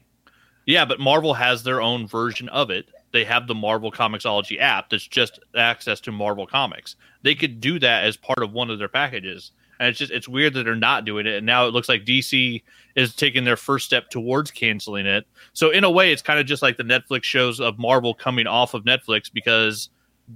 Yeah, 0.65 0.85
but 0.85 0.99
Marvel 0.99 1.35
has 1.35 1.61
their 1.61 1.79
own 1.79 2.07
version 2.07 2.49
of 2.49 2.71
it. 2.71 2.87
They 3.13 3.23
have 3.23 3.45
the 3.45 3.53
Marvel 3.53 3.91
Comixology 3.91 4.59
app 4.59 4.89
that's 4.89 5.07
just 5.07 5.39
access 5.55 5.99
to 6.01 6.11
Marvel 6.11 6.47
comics. 6.47 6.95
They 7.21 7.35
could 7.35 7.61
do 7.61 7.77
that 7.77 8.03
as 8.03 8.17
part 8.17 8.41
of 8.41 8.51
one 8.51 8.71
of 8.71 8.79
their 8.79 8.89
packages. 8.89 9.51
And 9.79 9.89
it's 9.89 9.99
just 9.99 10.11
it's 10.11 10.27
weird 10.27 10.53
that 10.53 10.63
they're 10.63 10.75
not 10.75 11.05
doing 11.05 11.25
it. 11.25 11.35
And 11.35 11.45
now 11.45 11.67
it 11.67 11.73
looks 11.73 11.89
like 11.89 12.05
DC 12.05 12.63
is 12.95 13.15
taking 13.15 13.43
their 13.43 13.57
first 13.57 13.85
step 13.85 14.09
towards 14.09 14.51
canceling 14.51 15.05
it. 15.05 15.27
So 15.53 15.69
in 15.69 15.83
a 15.83 15.91
way, 15.91 16.11
it's 16.11 16.21
kind 16.21 16.39
of 16.39 16.45
just 16.45 16.61
like 16.61 16.77
the 16.77 16.83
Netflix 16.83 17.23
shows 17.23 17.59
of 17.59 17.77
Marvel 17.77 18.13
coming 18.13 18.47
off 18.47 18.73
of 18.73 18.83
Netflix 18.85 19.31
because 19.31 19.89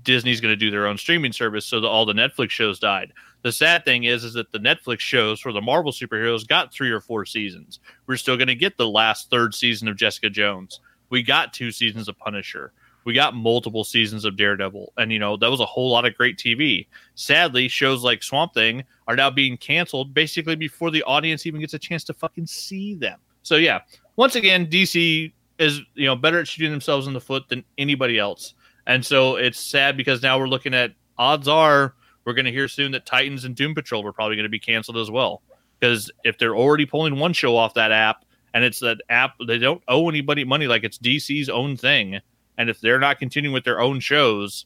Disney's 0.04 0.40
going 0.40 0.54
to 0.54 0.58
do 0.58 0.72
their 0.72 0.88
own 0.88 0.98
streaming 0.98 1.34
service, 1.34 1.66
so 1.66 1.82
that 1.82 1.88
all 1.88 2.06
the 2.06 2.14
Netflix 2.14 2.52
shows 2.52 2.80
died. 2.80 3.12
The 3.42 3.52
sad 3.52 3.84
thing 3.84 4.06
is, 4.06 4.24
is 4.24 4.34
that 4.34 4.52
the 4.52 4.60
Netflix 4.60 5.00
shows 5.00 5.40
for 5.40 5.52
the 5.52 5.62
Marvel 5.62 5.92
superheroes 5.92 6.48
got 6.48 6.72
three 6.72 6.92
or 6.92 7.02
four 7.02 7.26
seasons. 7.26 7.80
We're 8.08 8.18
still 8.18 8.38
going 8.38 8.48
to 8.48 8.56
get 8.56 8.78
the 8.78 8.88
last 8.88 9.30
third 9.30 9.54
season 9.54 9.88
of 9.88 9.98
Jessica 9.98 10.30
Jones. 10.30 10.80
We 11.10 11.24
got 11.24 11.54
two 11.54 11.72
seasons 11.72 12.08
of 12.08 12.18
Punisher. 12.18 12.72
We 13.04 13.14
got 13.14 13.36
multiple 13.36 13.84
seasons 13.84 14.26
of 14.26 14.38
Daredevil, 14.38 14.94
and 14.98 15.12
you 15.12 15.20
know 15.20 15.38
that 15.38 15.50
was 15.50 15.60
a 15.60 15.66
whole 15.66 15.90
lot 15.90 16.06
of 16.06 16.16
great 16.16 16.38
TV. 16.38 16.88
Sadly, 17.16 17.68
shows 17.68 18.04
like 18.04 18.24
Swamp 18.24 18.54
Thing 18.54 18.84
are 19.08 19.16
now 19.16 19.30
being 19.30 19.58
canceled 19.58 20.14
basically 20.14 20.56
before 20.56 20.92
the 20.92 21.04
audience 21.04 21.46
even 21.46 21.62
gets 21.62 21.74
a 21.74 21.80
chance 21.80 22.04
to 22.06 22.14
fucking 22.14 22.48
see 22.48 22.96
them. 22.96 23.20
So 23.44 23.56
yeah, 23.56 23.82
once 24.16 24.36
again, 24.36 24.68
DC 24.68 25.32
is 25.58 25.82
you 25.96 26.06
know 26.06 26.16
better 26.16 26.40
at 26.40 26.48
shooting 26.48 26.72
themselves 26.72 27.08
in 27.08 27.14
the 27.14 27.22
foot 27.22 27.50
than 27.50 27.64
anybody 27.78 28.20
else, 28.20 28.54
and 28.88 29.06
so 29.06 29.36
it's 29.36 29.60
sad 29.60 29.98
because 29.98 30.22
now 30.22 30.38
we're 30.38 30.48
looking 30.48 30.74
at 30.74 30.92
odds 31.18 31.48
are 31.48 31.96
we're 32.26 32.34
going 32.34 32.46
to 32.46 32.52
hear 32.52 32.68
soon 32.68 32.92
that 32.92 33.06
Titans 33.06 33.46
and 33.46 33.56
Doom 33.56 33.74
Patrol 33.74 34.06
are 34.08 34.14
probably 34.14 34.36
going 34.36 34.44
to 34.44 34.50
be 34.50 34.60
canceled 34.60 34.98
as 34.98 35.10
well 35.10 35.42
because 35.80 36.12
if 36.24 36.38
they're 36.38 36.56
already 36.56 36.86
pulling 36.86 37.18
one 37.18 37.34
show 37.34 37.58
off 37.58 37.74
that 37.74 37.92
app 37.92 38.26
and 38.54 38.64
it's 38.64 38.80
that 38.80 38.98
app 39.10 39.36
they 39.48 39.58
don't 39.58 39.82
owe 39.88 40.08
anybody 40.08 40.44
money 40.44 40.68
like 40.68 40.84
it's 40.84 40.98
DC's 40.98 41.50
own 41.50 41.76
thing 41.76 42.20
and 42.58 42.70
if 42.70 42.80
they're 42.82 43.00
not 43.00 43.20
continuing 43.20 43.54
with 43.54 43.64
their 43.64 43.80
own 43.80 44.00
shows 44.00 44.66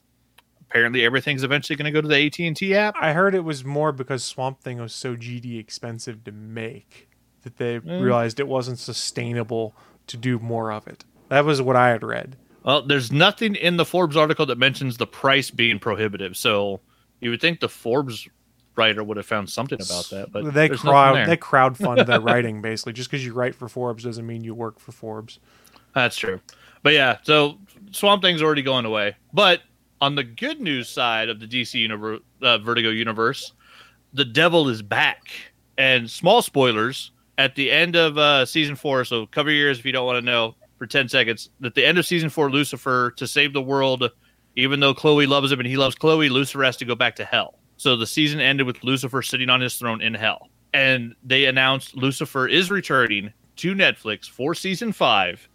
apparently 0.68 1.04
everything's 1.04 1.42
eventually 1.44 1.76
going 1.76 1.84
to 1.84 1.92
go 1.92 2.00
to 2.00 2.08
the 2.08 2.26
AT&T 2.26 2.74
app 2.74 2.94
I 3.00 3.12
heard 3.12 3.34
it 3.34 3.44
was 3.44 3.64
more 3.64 3.92
because 3.92 4.24
Swamp 4.24 4.60
Thing 4.60 4.78
was 4.78 4.92
so 4.94 5.14
GD 5.16 5.58
expensive 5.58 6.24
to 6.24 6.32
make 6.32 7.08
that 7.42 7.56
they 7.58 7.78
Mm. 7.78 8.00
realized 8.02 8.40
it 8.40 8.48
wasn't 8.48 8.78
sustainable 8.80 9.74
to 10.08 10.16
do 10.16 10.38
more 10.40 10.72
of 10.72 10.86
it. 10.88 11.04
That 11.28 11.44
was 11.44 11.62
what 11.62 11.76
I 11.76 11.90
had 11.90 12.02
read. 12.02 12.36
well 12.64 12.82
there's 12.82 13.12
nothing 13.12 13.54
in 13.54 13.76
the 13.76 13.84
Forbes 13.84 14.16
article 14.16 14.46
that 14.46 14.58
mentions 14.58 14.96
the 14.96 15.06
price 15.06 15.50
being 15.50 15.78
prohibitive 15.78 16.36
so 16.36 16.80
you 17.20 17.30
would 17.30 17.40
think 17.40 17.60
the 17.60 17.68
Forbes 17.68 18.28
writer 18.74 19.02
would 19.02 19.16
have 19.16 19.24
found 19.24 19.48
something 19.48 19.80
about 19.80 20.10
that 20.10 20.30
but 20.32 20.52
they 20.52 20.68
crowd 20.68 21.26
they 21.26 21.36
crowdfund 21.36 22.04
their 22.06 22.20
writing 22.30 22.60
basically. 22.60 22.92
Just 22.92 23.10
because 23.10 23.24
you 23.24 23.32
write 23.32 23.54
for 23.54 23.68
Forbes 23.68 24.02
doesn't 24.04 24.26
mean 24.26 24.42
you 24.44 24.54
work 24.54 24.78
for 24.80 24.92
Forbes. 24.92 25.38
That's 25.94 26.16
true. 26.16 26.40
But 26.82 26.92
yeah, 26.92 27.16
so 27.22 27.58
Swamp 27.96 28.22
Thing's 28.22 28.42
already 28.42 28.62
going 28.62 28.84
away. 28.84 29.16
But 29.32 29.62
on 30.00 30.14
the 30.14 30.24
good 30.24 30.60
news 30.60 30.88
side 30.88 31.28
of 31.28 31.40
the 31.40 31.46
DC 31.46 31.74
universe, 31.74 32.20
uh, 32.42 32.58
Vertigo 32.58 32.90
universe, 32.90 33.52
the 34.12 34.24
Devil 34.24 34.68
is 34.68 34.82
back. 34.82 35.28
And 35.78 36.10
small 36.10 36.40
spoilers 36.40 37.12
at 37.36 37.54
the 37.54 37.70
end 37.70 37.96
of 37.96 38.16
uh, 38.16 38.46
season 38.46 38.76
four. 38.76 39.04
So 39.04 39.26
cover 39.26 39.50
your 39.50 39.68
ears 39.68 39.78
if 39.78 39.84
you 39.84 39.92
don't 39.92 40.06
want 40.06 40.16
to 40.16 40.24
know 40.24 40.54
for 40.78 40.86
ten 40.86 41.08
seconds. 41.08 41.50
At 41.62 41.74
the 41.74 41.84
end 41.84 41.98
of 41.98 42.06
season 42.06 42.30
four, 42.30 42.50
Lucifer 42.50 43.12
to 43.16 43.26
save 43.26 43.52
the 43.52 43.62
world, 43.62 44.10
even 44.54 44.80
though 44.80 44.94
Chloe 44.94 45.26
loves 45.26 45.52
him 45.52 45.60
and 45.60 45.68
he 45.68 45.76
loves 45.76 45.94
Chloe, 45.94 46.28
Lucifer 46.28 46.62
has 46.62 46.78
to 46.78 46.84
go 46.84 46.94
back 46.94 47.16
to 47.16 47.24
hell. 47.24 47.58
So 47.76 47.96
the 47.96 48.06
season 48.06 48.40
ended 48.40 48.66
with 48.66 48.82
Lucifer 48.82 49.20
sitting 49.20 49.50
on 49.50 49.60
his 49.60 49.76
throne 49.76 50.00
in 50.00 50.14
hell. 50.14 50.48
And 50.72 51.14
they 51.22 51.44
announced 51.44 51.94
Lucifer 51.94 52.48
is 52.48 52.70
returning 52.70 53.32
to 53.56 53.74
Netflix 53.74 54.28
for 54.28 54.54
season 54.54 54.92
five 54.92 55.46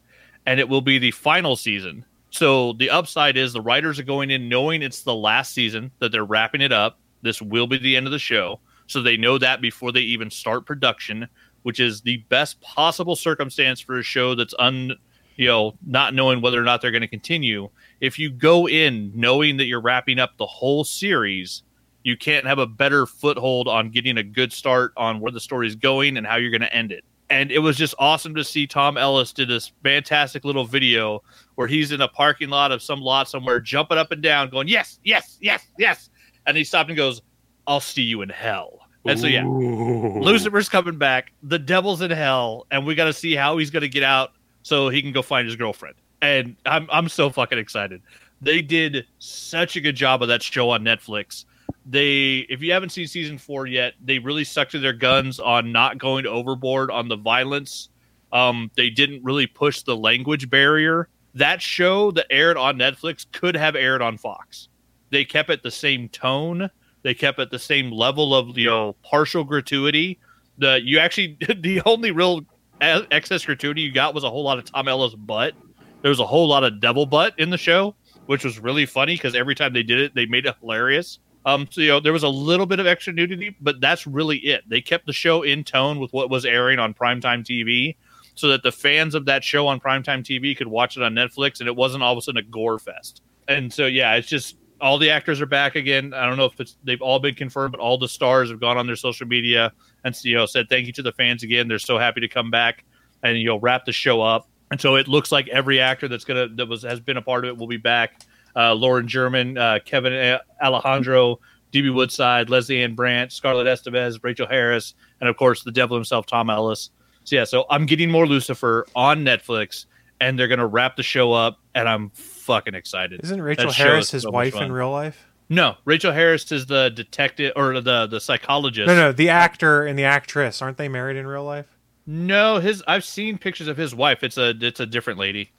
and 0.45 0.59
it 0.59 0.69
will 0.69 0.81
be 0.81 0.97
the 0.97 1.11
final 1.11 1.55
season. 1.55 2.05
So 2.31 2.73
the 2.73 2.89
upside 2.89 3.37
is 3.37 3.53
the 3.53 3.61
writers 3.61 3.99
are 3.99 4.03
going 4.03 4.31
in 4.31 4.49
knowing 4.49 4.81
it's 4.81 5.03
the 5.03 5.13
last 5.13 5.53
season 5.53 5.91
that 5.99 6.11
they're 6.11 6.25
wrapping 6.25 6.61
it 6.61 6.71
up. 6.71 6.97
This 7.21 7.41
will 7.41 7.67
be 7.67 7.77
the 7.77 7.95
end 7.95 8.07
of 8.07 8.11
the 8.11 8.19
show. 8.19 8.59
So 8.87 9.01
they 9.01 9.17
know 9.17 9.37
that 9.37 9.61
before 9.61 9.91
they 9.91 10.01
even 10.01 10.31
start 10.31 10.65
production, 10.65 11.27
which 11.63 11.79
is 11.79 12.01
the 12.01 12.17
best 12.29 12.59
possible 12.61 13.15
circumstance 13.15 13.79
for 13.79 13.99
a 13.99 14.03
show 14.03 14.33
that's 14.33 14.55
un 14.57 14.93
you 15.37 15.47
know, 15.47 15.73
not 15.85 16.13
knowing 16.13 16.41
whether 16.41 16.59
or 16.59 16.63
not 16.63 16.81
they're 16.81 16.91
going 16.91 17.01
to 17.01 17.07
continue. 17.07 17.69
If 17.99 18.19
you 18.19 18.29
go 18.29 18.67
in 18.67 19.11
knowing 19.15 19.57
that 19.57 19.65
you're 19.65 19.81
wrapping 19.81 20.19
up 20.19 20.37
the 20.37 20.45
whole 20.45 20.83
series, 20.83 21.63
you 22.03 22.17
can't 22.17 22.45
have 22.45 22.59
a 22.59 22.67
better 22.67 23.05
foothold 23.05 23.67
on 23.67 23.91
getting 23.91 24.17
a 24.17 24.23
good 24.23 24.51
start 24.51 24.93
on 24.97 25.19
where 25.19 25.31
the 25.31 25.39
story's 25.39 25.75
going 25.75 26.17
and 26.17 26.27
how 26.27 26.35
you're 26.35 26.51
going 26.51 26.61
to 26.61 26.73
end 26.73 26.91
it 26.91 27.03
and 27.31 27.49
it 27.49 27.59
was 27.59 27.77
just 27.77 27.95
awesome 27.97 28.35
to 28.35 28.43
see 28.43 28.67
Tom 28.67 28.97
Ellis 28.97 29.31
did 29.31 29.47
this 29.47 29.71
fantastic 29.83 30.43
little 30.43 30.65
video 30.65 31.23
where 31.55 31.65
he's 31.65 31.93
in 31.93 32.01
a 32.01 32.07
parking 32.07 32.49
lot 32.49 32.73
of 32.73 32.81
some 32.81 32.99
lot 32.99 33.29
somewhere, 33.29 33.61
jumping 33.61 33.97
up 33.97 34.11
and 34.11 34.21
down, 34.21 34.49
going 34.49 34.67
yes, 34.67 34.99
yes, 35.05 35.37
yes, 35.39 35.65
yes, 35.79 36.09
and 36.45 36.57
he 36.57 36.65
stopped 36.65 36.89
and 36.89 36.97
goes, 36.97 37.21
"I'll 37.65 37.79
see 37.79 38.03
you 38.03 38.21
in 38.21 38.29
hell." 38.29 38.81
And 39.05 39.17
so 39.17 39.27
yeah, 39.27 39.45
Lucifer's 39.45 40.69
coming 40.69 40.97
back, 40.97 41.31
the 41.41 41.57
devil's 41.57 42.01
in 42.01 42.11
hell, 42.11 42.67
and 42.69 42.85
we 42.85 42.95
got 42.95 43.05
to 43.05 43.13
see 43.13 43.33
how 43.33 43.57
he's 43.57 43.71
going 43.71 43.81
to 43.81 43.89
get 43.89 44.03
out 44.03 44.33
so 44.61 44.89
he 44.89 45.01
can 45.01 45.13
go 45.13 45.21
find 45.21 45.47
his 45.47 45.55
girlfriend. 45.55 45.95
And 46.21 46.57
I'm 46.65 46.87
I'm 46.91 47.07
so 47.07 47.29
fucking 47.29 47.57
excited. 47.57 48.01
They 48.41 48.61
did 48.61 49.07
such 49.19 49.77
a 49.77 49.81
good 49.81 49.95
job 49.95 50.21
of 50.21 50.27
that 50.27 50.43
show 50.43 50.69
on 50.69 50.83
Netflix 50.83 51.45
they 51.85 52.45
if 52.49 52.61
you 52.61 52.71
haven't 52.71 52.89
seen 52.89 53.07
season 53.07 53.37
four 53.37 53.65
yet 53.65 53.93
they 54.03 54.19
really 54.19 54.43
stuck 54.43 54.69
to 54.69 54.79
their 54.79 54.93
guns 54.93 55.39
on 55.39 55.71
not 55.71 55.97
going 55.97 56.25
overboard 56.25 56.91
on 56.91 57.07
the 57.07 57.17
violence. 57.17 57.89
Um 58.31 58.71
they 58.75 58.89
didn't 58.89 59.23
really 59.23 59.47
push 59.47 59.81
the 59.81 59.95
language 59.95 60.49
barrier. 60.49 61.07
That 61.33 61.61
show 61.61 62.11
that 62.11 62.27
aired 62.29 62.57
on 62.57 62.77
netflix 62.77 63.25
could 63.31 63.55
have 63.55 63.75
aired 63.75 64.01
on 64.01 64.17
fox. 64.17 64.69
They 65.09 65.25
kept 65.25 65.49
it 65.49 65.63
the 65.63 65.71
same 65.71 66.07
tone. 66.09 66.69
They 67.03 67.13
kept 67.13 67.39
it 67.39 67.49
the 67.49 67.59
same 67.59 67.91
level 67.91 68.35
of 68.35 68.57
you 68.57 68.67
know 68.67 68.95
partial 69.03 69.43
gratuity. 69.43 70.19
The 70.57 70.79
you 70.83 70.99
actually 70.99 71.37
the 71.59 71.81
only 71.85 72.11
real 72.11 72.41
excess 72.79 73.45
gratuity 73.45 73.81
you 73.81 73.91
got 73.91 74.13
was 74.13 74.23
a 74.23 74.29
whole 74.29 74.43
lot 74.43 74.59
of 74.59 74.65
tom 74.65 74.87
ellis 74.87 75.15
butt. 75.15 75.55
There 76.01 76.09
was 76.09 76.19
a 76.19 76.25
whole 76.25 76.47
lot 76.47 76.63
of 76.63 76.79
devil 76.79 77.05
butt 77.05 77.33
in 77.39 77.49
the 77.49 77.57
show 77.57 77.95
which 78.27 78.43
was 78.43 78.59
really 78.59 78.85
funny 78.85 79.15
because 79.15 79.35
every 79.35 79.55
time 79.55 79.73
they 79.73 79.83
did 79.83 79.99
it 79.99 80.15
they 80.15 80.25
made 80.25 80.45
it 80.45 80.55
hilarious 80.61 81.19
um, 81.45 81.67
so 81.71 81.81
you 81.81 81.87
know 81.87 81.99
there 81.99 82.13
was 82.13 82.23
a 82.23 82.29
little 82.29 82.65
bit 82.65 82.79
of 82.79 82.87
extra 82.87 83.13
nudity, 83.13 83.55
but 83.61 83.81
that's 83.81 84.05
really 84.05 84.37
it. 84.37 84.63
They 84.67 84.81
kept 84.81 85.05
the 85.05 85.13
show 85.13 85.43
in 85.43 85.63
tone 85.63 85.99
with 85.99 86.13
what 86.13 86.29
was 86.29 86.45
airing 86.45 86.79
on 86.79 86.93
primetime 86.93 87.43
TV, 87.43 87.95
so 88.35 88.47
that 88.49 88.63
the 88.63 88.71
fans 88.71 89.15
of 89.15 89.25
that 89.25 89.43
show 89.43 89.67
on 89.67 89.79
primetime 89.79 90.23
TV 90.23 90.55
could 90.55 90.67
watch 90.67 90.97
it 90.97 91.03
on 91.03 91.13
Netflix, 91.13 91.59
and 91.59 91.67
it 91.67 91.75
wasn't 91.75 92.03
all 92.03 92.11
of 92.11 92.17
a 92.17 92.21
sudden 92.21 92.39
a 92.39 92.47
gore 92.47 92.79
fest. 92.79 93.21
And 93.47 93.73
so 93.73 93.87
yeah, 93.87 94.15
it's 94.15 94.27
just 94.27 94.57
all 94.79 94.97
the 94.97 95.09
actors 95.09 95.41
are 95.41 95.47
back 95.47 95.75
again. 95.75 96.13
I 96.13 96.27
don't 96.27 96.37
know 96.37 96.51
if 96.57 96.75
they've 96.83 97.01
all 97.01 97.19
been 97.19 97.35
confirmed, 97.35 97.71
but 97.71 97.79
all 97.81 97.97
the 97.97 98.07
stars 98.07 98.49
have 98.49 98.59
gone 98.59 98.77
on 98.77 98.87
their 98.87 98.95
social 98.95 99.27
media 99.27 99.71
and 100.03 100.15
you 100.23 100.35
know 100.35 100.45
said 100.45 100.67
thank 100.69 100.87
you 100.87 100.93
to 100.93 101.01
the 101.01 101.11
fans 101.11 101.43
again. 101.43 101.67
They're 101.67 101.79
so 101.79 101.97
happy 101.97 102.21
to 102.21 102.27
come 102.27 102.51
back 102.51 102.83
and 103.23 103.37
you 103.37 103.45
know 103.45 103.59
wrap 103.59 103.85
the 103.85 103.91
show 103.91 104.21
up. 104.21 104.47
And 104.69 104.79
so 104.79 104.95
it 104.95 105.07
looks 105.07 105.31
like 105.31 105.47
every 105.49 105.79
actor 105.79 106.07
that's 106.07 106.23
gonna 106.23 106.47
that 106.49 106.67
was 106.67 106.83
has 106.83 106.99
been 106.99 107.17
a 107.17 107.21
part 107.21 107.45
of 107.45 107.49
it 107.49 107.57
will 107.57 107.67
be 107.67 107.77
back 107.77 108.21
uh, 108.55 108.73
Lauren 108.73 109.07
German, 109.07 109.57
uh, 109.57 109.79
Kevin 109.85 110.39
Alejandro, 110.61 111.39
DB 111.71 111.93
Woodside, 111.93 112.49
Lesley-Ann 112.49 112.95
Brandt, 112.95 113.31
Scarlett 113.31 113.67
Estevez, 113.67 114.19
Rachael 114.23 114.47
Harris, 114.47 114.93
and 115.19 115.29
of 115.29 115.37
course 115.37 115.63
the 115.63 115.71
devil 115.71 115.95
himself, 115.95 116.25
Tom 116.25 116.49
Ellis. 116.49 116.89
So 117.23 117.35
yeah, 117.35 117.43
so 117.43 117.65
I'm 117.69 117.85
getting 117.85 118.09
more 118.09 118.27
Lucifer 118.27 118.85
on 118.95 119.23
Netflix, 119.23 119.85
and 120.19 120.37
they're 120.37 120.47
gonna 120.47 120.67
wrap 120.67 120.95
the 120.95 121.03
show 121.03 121.31
up, 121.33 121.59
and 121.75 121.87
I'm 121.87 122.09
fucking 122.11 122.73
excited. 122.75 123.21
Isn't 123.23 123.41
Rachel 123.41 123.67
That 123.67 123.75
Harris 123.75 124.05
is 124.07 124.11
his 124.11 124.23
so 124.23 124.31
wife 124.31 124.55
in 124.55 124.71
real 124.71 124.91
life? 124.91 125.27
No, 125.49 125.75
Rachael 125.83 126.13
Harris 126.13 126.49
is 126.51 126.65
the 126.65 126.89
detective 126.89 127.53
or 127.55 127.81
the 127.81 128.07
the 128.07 128.19
psychologist. 128.19 128.87
No, 128.87 128.95
no, 128.95 129.11
the 129.11 129.29
actor 129.29 129.85
and 129.85 129.99
the 129.99 130.05
actress 130.05 130.61
aren't 130.61 130.77
they 130.77 130.87
married 130.87 131.17
in 131.17 131.27
real 131.27 131.43
life? 131.43 131.67
No, 132.07 132.59
his 132.59 132.83
I've 132.87 133.05
seen 133.05 133.37
pictures 133.37 133.67
of 133.67 133.77
his 133.77 133.93
wife. 133.93 134.23
It's 134.23 134.37
a 134.37 134.55
it's 134.59 134.79
a 134.79 134.85
different 134.85 135.19
lady. 135.19 135.51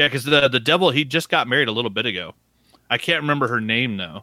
Yeah, 0.00 0.08
because 0.08 0.24
the 0.24 0.48
the 0.48 0.58
devil 0.60 0.90
he 0.90 1.04
just 1.04 1.28
got 1.28 1.46
married 1.46 1.68
a 1.68 1.72
little 1.72 1.90
bit 1.90 2.06
ago. 2.06 2.32
I 2.88 2.96
can't 2.96 3.20
remember 3.20 3.48
her 3.48 3.60
name 3.60 3.98
though. 3.98 4.22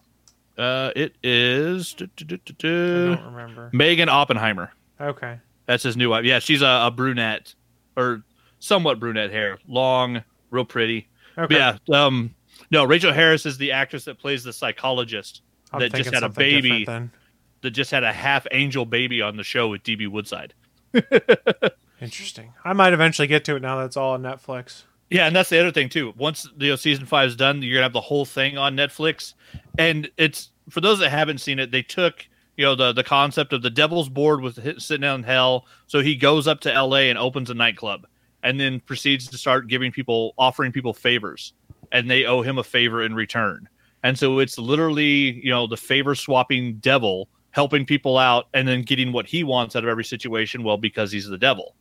Uh, 0.57 0.91
it 0.95 1.13
is 1.21 1.95
I 1.99 2.05
don't 2.17 3.23
remember. 3.25 3.69
Meaghan 3.75 4.07
Oppenheimer. 4.07 4.71
Okay. 4.99 5.37
That's 5.67 5.83
his 5.83 5.95
new 5.95 6.09
wife. 6.09 6.25
Yeah, 6.25 6.39
she's 6.39 6.63
a, 6.63 6.85
a 6.87 6.91
brunette 6.91 7.53
or 7.95 8.23
somewhat 8.57 8.99
brunette 8.99 9.29
hair, 9.29 9.59
long, 9.67 10.23
real 10.49 10.65
pretty. 10.65 11.07
But 11.35 11.43
Okay. 11.43 11.57
yeah, 11.57 11.77
um, 11.93 12.33
no, 12.71 12.83
Rachael 12.83 13.13
Harris 13.13 13.45
is 13.45 13.59
the 13.59 13.71
actress 13.73 14.05
that 14.05 14.17
plays 14.17 14.43
the 14.43 14.51
psychologist 14.53 15.43
I'm 15.71 15.79
that 15.81 15.93
just 15.93 16.11
had 16.11 16.23
a 16.23 16.29
baby. 16.29 16.85
that 16.85 17.69
just 17.69 17.91
had 17.91 18.03
a 18.03 18.11
half 18.11 18.47
angel 18.49 18.87
baby 18.87 19.21
on 19.21 19.37
the 19.37 19.43
show 19.43 19.67
with 19.67 19.83
DB 19.83 20.07
Woodside. 20.07 20.55
Interesting. 22.01 22.53
I 22.65 22.73
might 22.73 22.93
eventually 22.93 23.27
get 23.27 23.45
to 23.45 23.55
it 23.55 23.61
now 23.61 23.77
that 23.77 23.85
it's 23.85 23.97
all 23.97 24.13
on 24.13 24.23
Netflix. 24.23 24.85
Yeah, 25.09 25.27
and 25.27 25.35
that's 25.35 25.49
the 25.49 25.59
other 25.59 25.71
thing 25.71 25.89
too. 25.89 26.13
Once 26.17 26.49
you 26.57 26.69
know 26.69 26.75
season 26.75 27.05
five 27.05 27.29
is 27.29 27.35
done, 27.35 27.61
you're 27.61 27.75
gonna 27.75 27.83
have 27.83 27.93
the 27.93 28.01
whole 28.01 28.25
thing 28.25 28.57
on 28.57 28.75
Netflix. 28.75 29.33
And 29.77 30.09
it's 30.17 30.49
for 30.69 30.81
those 30.81 30.99
that 30.99 31.09
haven't 31.09 31.39
seen 31.39 31.59
it, 31.59 31.71
they 31.71 31.81
took 31.81 32.27
you 32.57 32.65
know 32.65 32.75
the 32.75 32.91
the 32.91 33.03
concept 33.03 33.53
of 33.53 33.61
the 33.61 33.69
devil's 33.69 34.09
bored 34.09 34.41
with 34.41 34.81
sitting 34.81 35.01
down 35.01 35.21
in 35.21 35.23
hell, 35.23 35.65
so 35.87 36.01
he 36.01 36.15
goes 36.15 36.47
up 36.47 36.59
to 36.61 36.73
L.A. 36.73 37.09
and 37.09 37.17
opens 37.17 37.49
a 37.49 37.53
nightclub, 37.53 38.05
and 38.43 38.59
then 38.59 38.81
proceeds 38.81 39.27
to 39.27 39.37
start 39.37 39.67
giving 39.67 39.91
people 39.91 40.33
offering 40.37 40.71
people 40.71 40.93
favors, 40.93 41.53
and 41.91 42.09
they 42.09 42.25
owe 42.25 42.41
him 42.41 42.57
a 42.57 42.63
favor 42.63 43.03
in 43.03 43.15
return. 43.15 43.69
And 44.03 44.17
so 44.19 44.39
it's 44.39 44.57
literally 44.57 45.39
you 45.43 45.49
know 45.49 45.67
the 45.67 45.77
favor 45.77 46.15
swapping 46.15 46.77
devil 46.79 47.29
helping 47.51 47.85
people 47.85 48.19
out 48.19 48.47
and 48.53 48.67
then 48.67 48.83
getting 48.83 49.11
what 49.11 49.25
he 49.25 49.43
wants 49.43 49.75
out 49.75 49.83
of 49.83 49.89
every 49.89 50.03
situation. 50.03 50.63
Well, 50.63 50.77
because 50.77 51.11
he's 51.11 51.27
the 51.27 51.39
devil. 51.39 51.75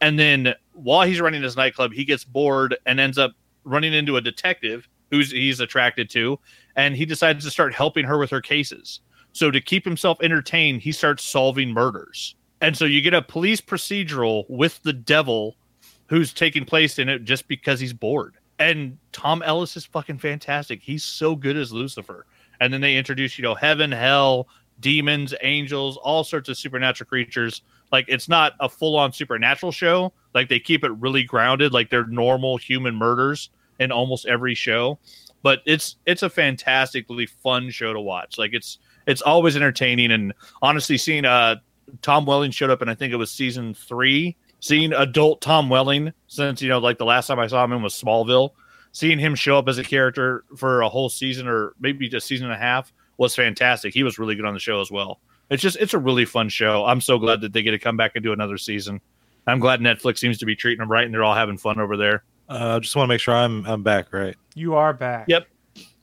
And 0.00 0.18
then 0.18 0.54
while 0.72 1.06
he's 1.06 1.20
running 1.20 1.42
his 1.42 1.56
nightclub, 1.56 1.92
he 1.92 2.04
gets 2.04 2.24
bored 2.24 2.76
and 2.86 3.00
ends 3.00 3.18
up 3.18 3.32
running 3.64 3.92
into 3.92 4.16
a 4.16 4.20
detective 4.20 4.88
who's 5.10 5.30
he's 5.30 5.60
attracted 5.60 6.08
to, 6.10 6.38
and 6.76 6.94
he 6.94 7.04
decides 7.06 7.44
to 7.44 7.50
start 7.50 7.74
helping 7.74 8.04
her 8.04 8.18
with 8.18 8.30
her 8.30 8.40
cases. 8.40 9.00
So 9.32 9.50
to 9.50 9.60
keep 9.60 9.84
himself 9.84 10.18
entertained, 10.22 10.82
he 10.82 10.92
starts 10.92 11.24
solving 11.24 11.72
murders. 11.72 12.34
And 12.60 12.76
so 12.76 12.84
you 12.84 13.00
get 13.00 13.14
a 13.14 13.22
police 13.22 13.60
procedural 13.60 14.44
with 14.48 14.82
the 14.82 14.92
devil 14.92 15.56
who's 16.08 16.32
taking 16.32 16.64
place 16.64 16.98
in 16.98 17.08
it 17.08 17.24
just 17.24 17.48
because 17.48 17.80
he's 17.80 17.92
bored. 17.92 18.36
and 18.58 18.98
Tom 19.12 19.42
Ellis 19.42 19.76
is 19.76 19.84
fucking 19.84 20.18
fantastic. 20.18 20.82
He's 20.82 21.04
so 21.04 21.36
good 21.36 21.56
as 21.56 21.72
Lucifer. 21.72 22.26
And 22.60 22.72
then 22.72 22.80
they 22.80 22.96
introduce, 22.96 23.38
you 23.38 23.42
know, 23.42 23.54
heaven, 23.54 23.92
hell, 23.92 24.48
demons, 24.80 25.34
angels, 25.42 25.96
all 25.96 26.24
sorts 26.24 26.48
of 26.48 26.58
supernatural 26.58 27.08
creatures. 27.08 27.62
Like 27.92 28.06
it's 28.08 28.28
not 28.28 28.52
a 28.60 28.68
full-on 28.68 29.12
supernatural 29.12 29.72
show. 29.72 30.12
Like 30.34 30.48
they 30.48 30.60
keep 30.60 30.84
it 30.84 30.92
really 30.92 31.24
grounded, 31.24 31.72
like 31.72 31.90
they're 31.90 32.06
normal 32.06 32.56
human 32.56 32.94
murders 32.94 33.50
in 33.80 33.92
almost 33.92 34.26
every 34.26 34.54
show. 34.54 34.98
But 35.42 35.60
it's 35.66 35.96
it's 36.06 36.22
a 36.22 36.30
fantastically 36.30 37.26
fun 37.26 37.70
show 37.70 37.92
to 37.92 38.00
watch. 38.00 38.38
Like 38.38 38.52
it's 38.52 38.78
it's 39.06 39.22
always 39.22 39.56
entertaining 39.56 40.10
and 40.10 40.34
honestly 40.60 40.98
seeing 40.98 41.24
uh 41.24 41.56
Tom 42.02 42.26
Welling 42.26 42.50
showed 42.50 42.70
up 42.70 42.82
and 42.82 42.90
I 42.90 42.94
think 42.94 43.12
it 43.12 43.16
was 43.16 43.30
season 43.30 43.74
three. 43.74 44.36
Seeing 44.60 44.92
adult 44.92 45.40
Tom 45.40 45.68
Welling 45.68 46.12
since 46.26 46.60
you 46.60 46.68
know 46.68 46.78
like 46.78 46.98
the 46.98 47.04
last 47.04 47.28
time 47.28 47.38
I 47.38 47.46
saw 47.46 47.64
him 47.64 47.72
in 47.72 47.82
was 47.82 47.94
Smallville 47.94 48.50
seeing 48.92 49.18
him 49.18 49.34
show 49.34 49.58
up 49.58 49.68
as 49.68 49.78
a 49.78 49.84
character 49.84 50.44
for 50.56 50.80
a 50.80 50.88
whole 50.88 51.08
season 51.08 51.46
or 51.46 51.74
maybe 51.78 52.08
just 52.08 52.26
season 52.26 52.46
and 52.46 52.54
a 52.54 52.58
half 52.58 52.92
was 53.16 53.34
fantastic. 53.34 53.94
He 53.94 54.02
was 54.02 54.18
really 54.18 54.34
good 54.34 54.44
on 54.44 54.54
the 54.54 54.60
show 54.60 54.80
as 54.80 54.90
well. 54.90 55.20
It's 55.50 55.62
just 55.62 55.76
it's 55.80 55.94
a 55.94 55.98
really 55.98 56.24
fun 56.24 56.48
show. 56.48 56.84
I'm 56.84 57.00
so 57.00 57.18
glad 57.18 57.40
that 57.40 57.52
they 57.52 57.62
get 57.62 57.70
to 57.72 57.78
come 57.78 57.96
back 57.96 58.12
and 58.14 58.22
do 58.22 58.32
another 58.32 58.58
season. 58.58 59.00
I'm 59.46 59.60
glad 59.60 59.80
Netflix 59.80 60.18
seems 60.18 60.38
to 60.38 60.46
be 60.46 60.54
treating 60.54 60.80
them 60.80 60.90
right 60.90 61.04
and 61.04 61.14
they're 61.14 61.24
all 61.24 61.34
having 61.34 61.56
fun 61.56 61.80
over 61.80 61.96
there. 61.96 62.22
Uh, 62.48 62.76
I 62.76 62.78
just 62.80 62.94
want 62.94 63.08
to 63.08 63.08
make 63.08 63.20
sure 63.20 63.34
I'm 63.34 63.64
I'm 63.66 63.82
back, 63.82 64.12
right? 64.12 64.36
You 64.54 64.74
are 64.74 64.92
back. 64.92 65.26
Yep. 65.28 65.46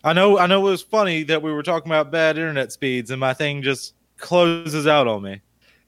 I 0.04 0.14
know 0.14 0.40
I 0.40 0.48
know 0.48 0.68
it 0.68 0.72
was 0.72 0.82
funny 0.82 1.24
that 1.24 1.42
we 1.42 1.52
were 1.52 1.64
talking 1.64 1.92
about 1.92 2.12
bad 2.12 2.38
internet 2.38 2.72
speeds 2.72 3.12
and 3.12 3.20
my 3.20 3.34
thing 3.34 3.62
just 3.62 3.94
closes 4.18 4.88
out 4.88 5.08
on 5.08 5.22
me. 5.22 5.42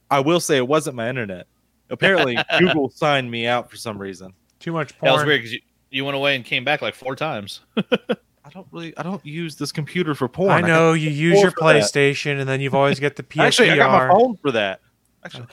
I 0.09 0.19
will 0.19 0.39
say 0.39 0.57
it 0.57 0.67
wasn't 0.67 0.95
my 0.95 1.09
internet. 1.09 1.47
Apparently 1.89 2.37
Google 2.59 2.89
signed 2.89 3.29
me 3.29 3.47
out 3.47 3.69
for 3.69 3.77
some 3.77 3.97
reason. 3.97 4.33
Too 4.59 4.71
much 4.71 4.97
porn. 4.97 5.11
That 5.11 5.17
was 5.17 5.25
weird 5.25 5.39
because 5.39 5.53
you, 5.53 5.61
you 5.89 6.05
went 6.05 6.15
away 6.15 6.35
and 6.35 6.45
came 6.45 6.63
back 6.63 6.81
like 6.81 6.95
four 6.95 7.15
times. 7.15 7.61
I 8.47 8.49
don't 8.49 8.67
really 8.71 8.97
I 8.97 9.03
don't 9.03 9.25
use 9.25 9.57
this 9.57 9.71
computer 9.73 10.15
for 10.15 10.27
porn. 10.29 10.51
I 10.51 10.61
know 10.61 10.93
you 10.93 11.09
use 11.09 11.41
your 11.41 11.51
for 11.51 11.73
that. 11.73 11.83
PlayStation, 11.83 12.39
and 12.39 12.47
then 12.47 12.61
you've 12.61 12.73
always 12.75 12.97
got 12.99 13.15
the 13.17 13.23
PSVR. 13.23 13.41
Actually, 13.45 13.71
I 13.71 13.75
got 13.75 13.91
my 14.09 14.13
phone 14.15 14.37
for 14.37 14.51
that. 14.53 14.79
Actually, 15.25 15.47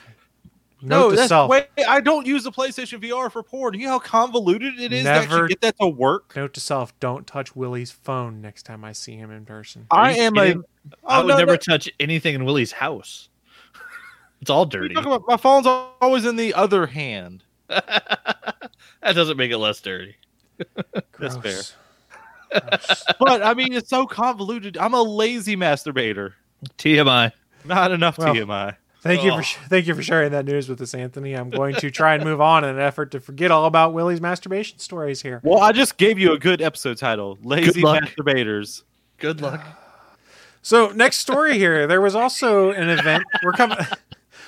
Note 0.81 0.87
no, 0.89 1.09
to 1.09 1.15
that's 1.15 1.29
self. 1.29 1.49
wait. 1.49 1.67
I 1.87 1.99
don't 1.99 2.25
use 2.25 2.43
the 2.43 2.51
PlayStation 2.51 3.01
VR 3.01 3.29
for 3.31 3.43
porn. 3.43 3.73
You 3.73 3.85
know 3.87 3.91
how 3.93 3.99
convoluted 3.99 4.79
it 4.79 4.93
is 4.93 4.99
to 5.03 5.09
Never- 5.11 5.23
actually 5.35 5.47
get 5.49 5.61
that 5.61 5.75
to 5.81 5.87
work. 5.87 6.33
Note 6.37 6.53
to 6.53 6.59
self: 6.61 6.97
Don't 7.01 7.27
touch 7.27 7.53
Willie's 7.55 7.91
phone 7.91 8.39
next 8.41 8.63
time 8.63 8.85
I 8.85 8.93
see 8.93 9.15
him 9.17 9.29
in 9.31 9.45
person. 9.45 9.87
Are 9.91 10.03
I 10.03 10.11
you 10.11 10.21
am 10.21 10.37
a. 10.37 10.45
kidding? 10.45 10.63
I 11.03 11.19
Oh, 11.19 11.25
would 11.25 11.29
no, 11.31 11.37
never 11.37 11.51
no. 11.53 11.57
touch 11.57 11.89
anything 11.99 12.35
in 12.35 12.45
Willie's 12.45 12.71
house. 12.71 13.27
it's 14.41 14.49
all 14.49 14.65
What 14.65 14.75
are 14.75 14.83
you 14.83 14.89
dirty. 14.89 14.99
about? 15.01 15.23
My 15.27 15.37
phone's 15.37 15.65
always 15.67 16.23
in 16.25 16.35
the 16.37 16.53
other 16.53 16.85
hand. 16.85 17.43
that 17.67 18.69
doesn't 19.01 19.35
make 19.37 19.51
it 19.51 19.57
less 19.57 19.81
dirty. 19.81 20.15
That's 21.19 21.35
Gross. 21.37 21.75
But 22.51 23.43
I 23.43 23.53
mean, 23.53 23.73
it's 23.73 23.89
so 23.89 24.05
convoluted. 24.05 24.77
I'm 24.77 24.93
a 24.93 25.01
lazy 25.01 25.55
masturbator. 25.55 26.33
TMI. 26.77 27.31
Not 27.63 27.91
enough 27.91 28.17
Well, 28.17 28.33
TMI. 28.33 28.75
Thank 29.01 29.23
you 29.23 29.31
for 29.31 29.37
Oh. 29.37 29.41
sh- 29.41 29.57
thank 29.69 29.85
you 29.85 29.93
for 29.93 30.01
sharing 30.01 30.31
that 30.31 30.45
news 30.45 30.67
with 30.67 30.81
us, 30.81 30.93
Anthony. 30.95 31.33
I'm 31.33 31.51
going 31.51 31.75
to 31.75 31.91
try 31.91 32.15
and 32.15 32.23
move 32.23 32.41
on 32.41 32.63
in 32.63 32.71
an 32.71 32.79
effort 32.81 33.11
to 33.11 33.19
forget 33.19 33.51
all 33.51 33.65
about 33.65 33.93
Willie's 33.93 34.19
masturbation 34.19 34.79
stories 34.79 35.21
here. 35.21 35.41
Well, 35.43 35.61
I 35.61 35.71
just 35.73 35.97
gave 35.97 36.17
you 36.17 36.33
a 36.33 36.39
good 36.39 36.59
episode 36.61 36.97
title: 36.97 37.37
"Lazy 37.43 37.81
luck. 37.81 38.03
Masturbators." 38.03 38.81
Good 39.19 39.41
luck. 39.41 39.61
So 40.63 40.89
next 40.89 41.17
story 41.19 41.59
here, 41.59 41.85
there 41.85 42.01
was 42.01 42.15
also 42.15 42.71
an 42.71 42.89
event. 42.89 43.23
We're 43.43 43.51
coming. 43.51 43.77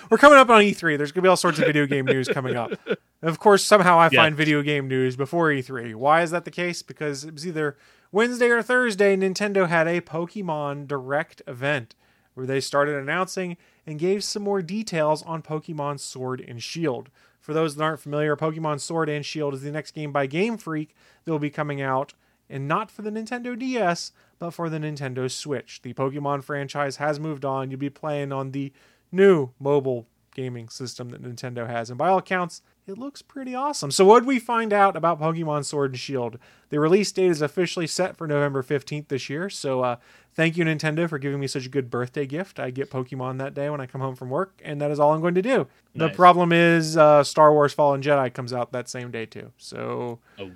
We're 0.10 0.18
coming 0.18 0.38
up 0.40 0.50
on 0.50 0.62
E3. 0.62 0.98
There's 0.98 1.12
gonna 1.12 1.24
be 1.24 1.28
all 1.30 1.38
sorts 1.38 1.60
of 1.60 1.66
video 1.66 1.86
game 1.86 2.06
news 2.06 2.28
coming 2.28 2.56
up. 2.56 2.72
And 2.88 3.30
of 3.30 3.40
course, 3.40 3.64
somehow 3.64 3.98
I 3.98 4.06
Yes. 4.06 4.16
find 4.16 4.36
video 4.36 4.62
game 4.62 4.88
news 4.88 5.16
before 5.16 5.50
E3. 5.52 5.94
Why 5.96 6.22
is 6.22 6.32
that 6.32 6.46
the 6.46 6.52
case? 6.52 6.82
Because 6.82 7.24
it 7.26 7.34
was 7.34 7.48
either 7.48 7.76
Wednesday 8.12 8.50
or 8.50 8.62
Thursday. 8.62 9.16
Nintendo 9.18 9.68
had 9.68 9.88
a 9.88 10.02
Pokemon 10.02 10.88
Direct 10.88 11.42
event 11.48 11.96
where 12.36 12.46
they 12.46 12.60
started 12.60 12.96
announcing 12.96 13.58
and 13.86 13.98
gave 13.98 14.24
some 14.24 14.44
more 14.44 14.62
details 14.62 15.24
on 15.24 15.42
Pokemon 15.42 16.00
Sword 16.00 16.44
and 16.48 16.62
Shield. 16.62 17.10
For 17.40 17.54
those 17.54 17.76
that 17.76 17.84
aren't 17.84 18.00
familiar, 18.02 18.36
Pokemon 18.36 18.80
Sword 18.82 19.10
and 19.10 19.26
Shield 19.26 19.54
is 19.56 19.62
the 19.62 19.72
next 19.72 19.92
game 19.92 20.12
by 20.12 20.28
Game 20.28 20.58
Freak 20.58 20.94
that 21.26 21.32
will 21.32 21.40
be 21.40 21.50
coming 21.50 21.82
out, 21.82 22.14
and 22.50 22.68
not 22.68 22.92
for 22.92 23.02
the 23.02 23.10
Nintendo 23.10 23.58
DS, 23.58 24.12
but 24.38 24.52
for 24.52 24.70
the 24.70 24.78
Nintendo 24.78 25.32
Switch. 25.32 25.82
The 25.82 25.94
Pokemon 25.94 26.44
franchise 26.44 26.98
has 26.98 27.20
moved 27.20 27.44
on. 27.46 27.72
You'll 27.72 27.80
be 27.80 27.90
playing 27.90 28.32
on 28.32 28.52
the 28.52 28.72
new 29.12 29.50
mobile 29.60 30.08
gaming 30.36 30.70
system 30.70 31.10
that 31.10 31.22
Nintendo 31.24 31.68
has, 31.68 31.90
and 31.90 31.98
by 31.98 32.10
all 32.10 32.20
accounts, 32.20 32.62
it 32.86 32.98
looks 32.98 33.22
pretty 33.22 33.54
awesome. 33.54 33.92
So, 33.92 34.06
what 34.06 34.22
did 34.22 34.28
we 34.28 34.40
find 34.40 34.72
out 34.72 34.96
about 34.96 35.20
Pokemon 35.20 35.66
Sword 35.66 35.92
and 35.92 36.00
Shield? 36.00 36.38
The 36.70 36.80
release 36.80 37.12
date 37.12 37.30
is 37.32 37.42
officially 37.42 37.88
set 37.88 38.16
for 38.16 38.28
November 38.28 38.64
15th 38.64 39.10
this 39.10 39.30
year. 39.30 39.50
So, 39.50 39.82
uh, 39.82 39.96
thank 40.36 40.56
you, 40.56 40.64
Nintendo, 40.64 41.10
for 41.10 41.18
giving 41.20 41.40
me 41.42 41.48
such 41.48 41.66
a 41.66 41.70
good 41.70 41.90
birthday 41.90 42.26
gift. 42.26 42.60
I 42.62 42.70
get 42.70 42.90
Pokemon 42.90 43.40
that 43.40 43.54
day 43.54 43.70
when 43.70 43.82
I 43.82 43.88
come 43.88 44.00
home 44.00 44.16
from 44.16 44.30
work, 44.30 44.62
and 44.64 44.80
that 44.80 44.90
is 44.90 45.00
all 45.00 45.12
I'm 45.14 45.20
going 45.20 45.36
to 45.36 45.42
do. 45.42 45.68
The 45.96 46.10
problem 46.10 46.54
is 46.54 46.96
uh, 46.96 47.24
Star 47.26 47.52
Wars 47.52 47.74
Fallen 47.74 48.02
Jedi 48.02 48.34
comes 48.34 48.54
out 48.54 48.72
that 48.72 48.88
same 48.88 49.12
day, 49.12 49.26
too. 49.26 49.52
So, 49.58 50.20
Oh. 50.40 50.50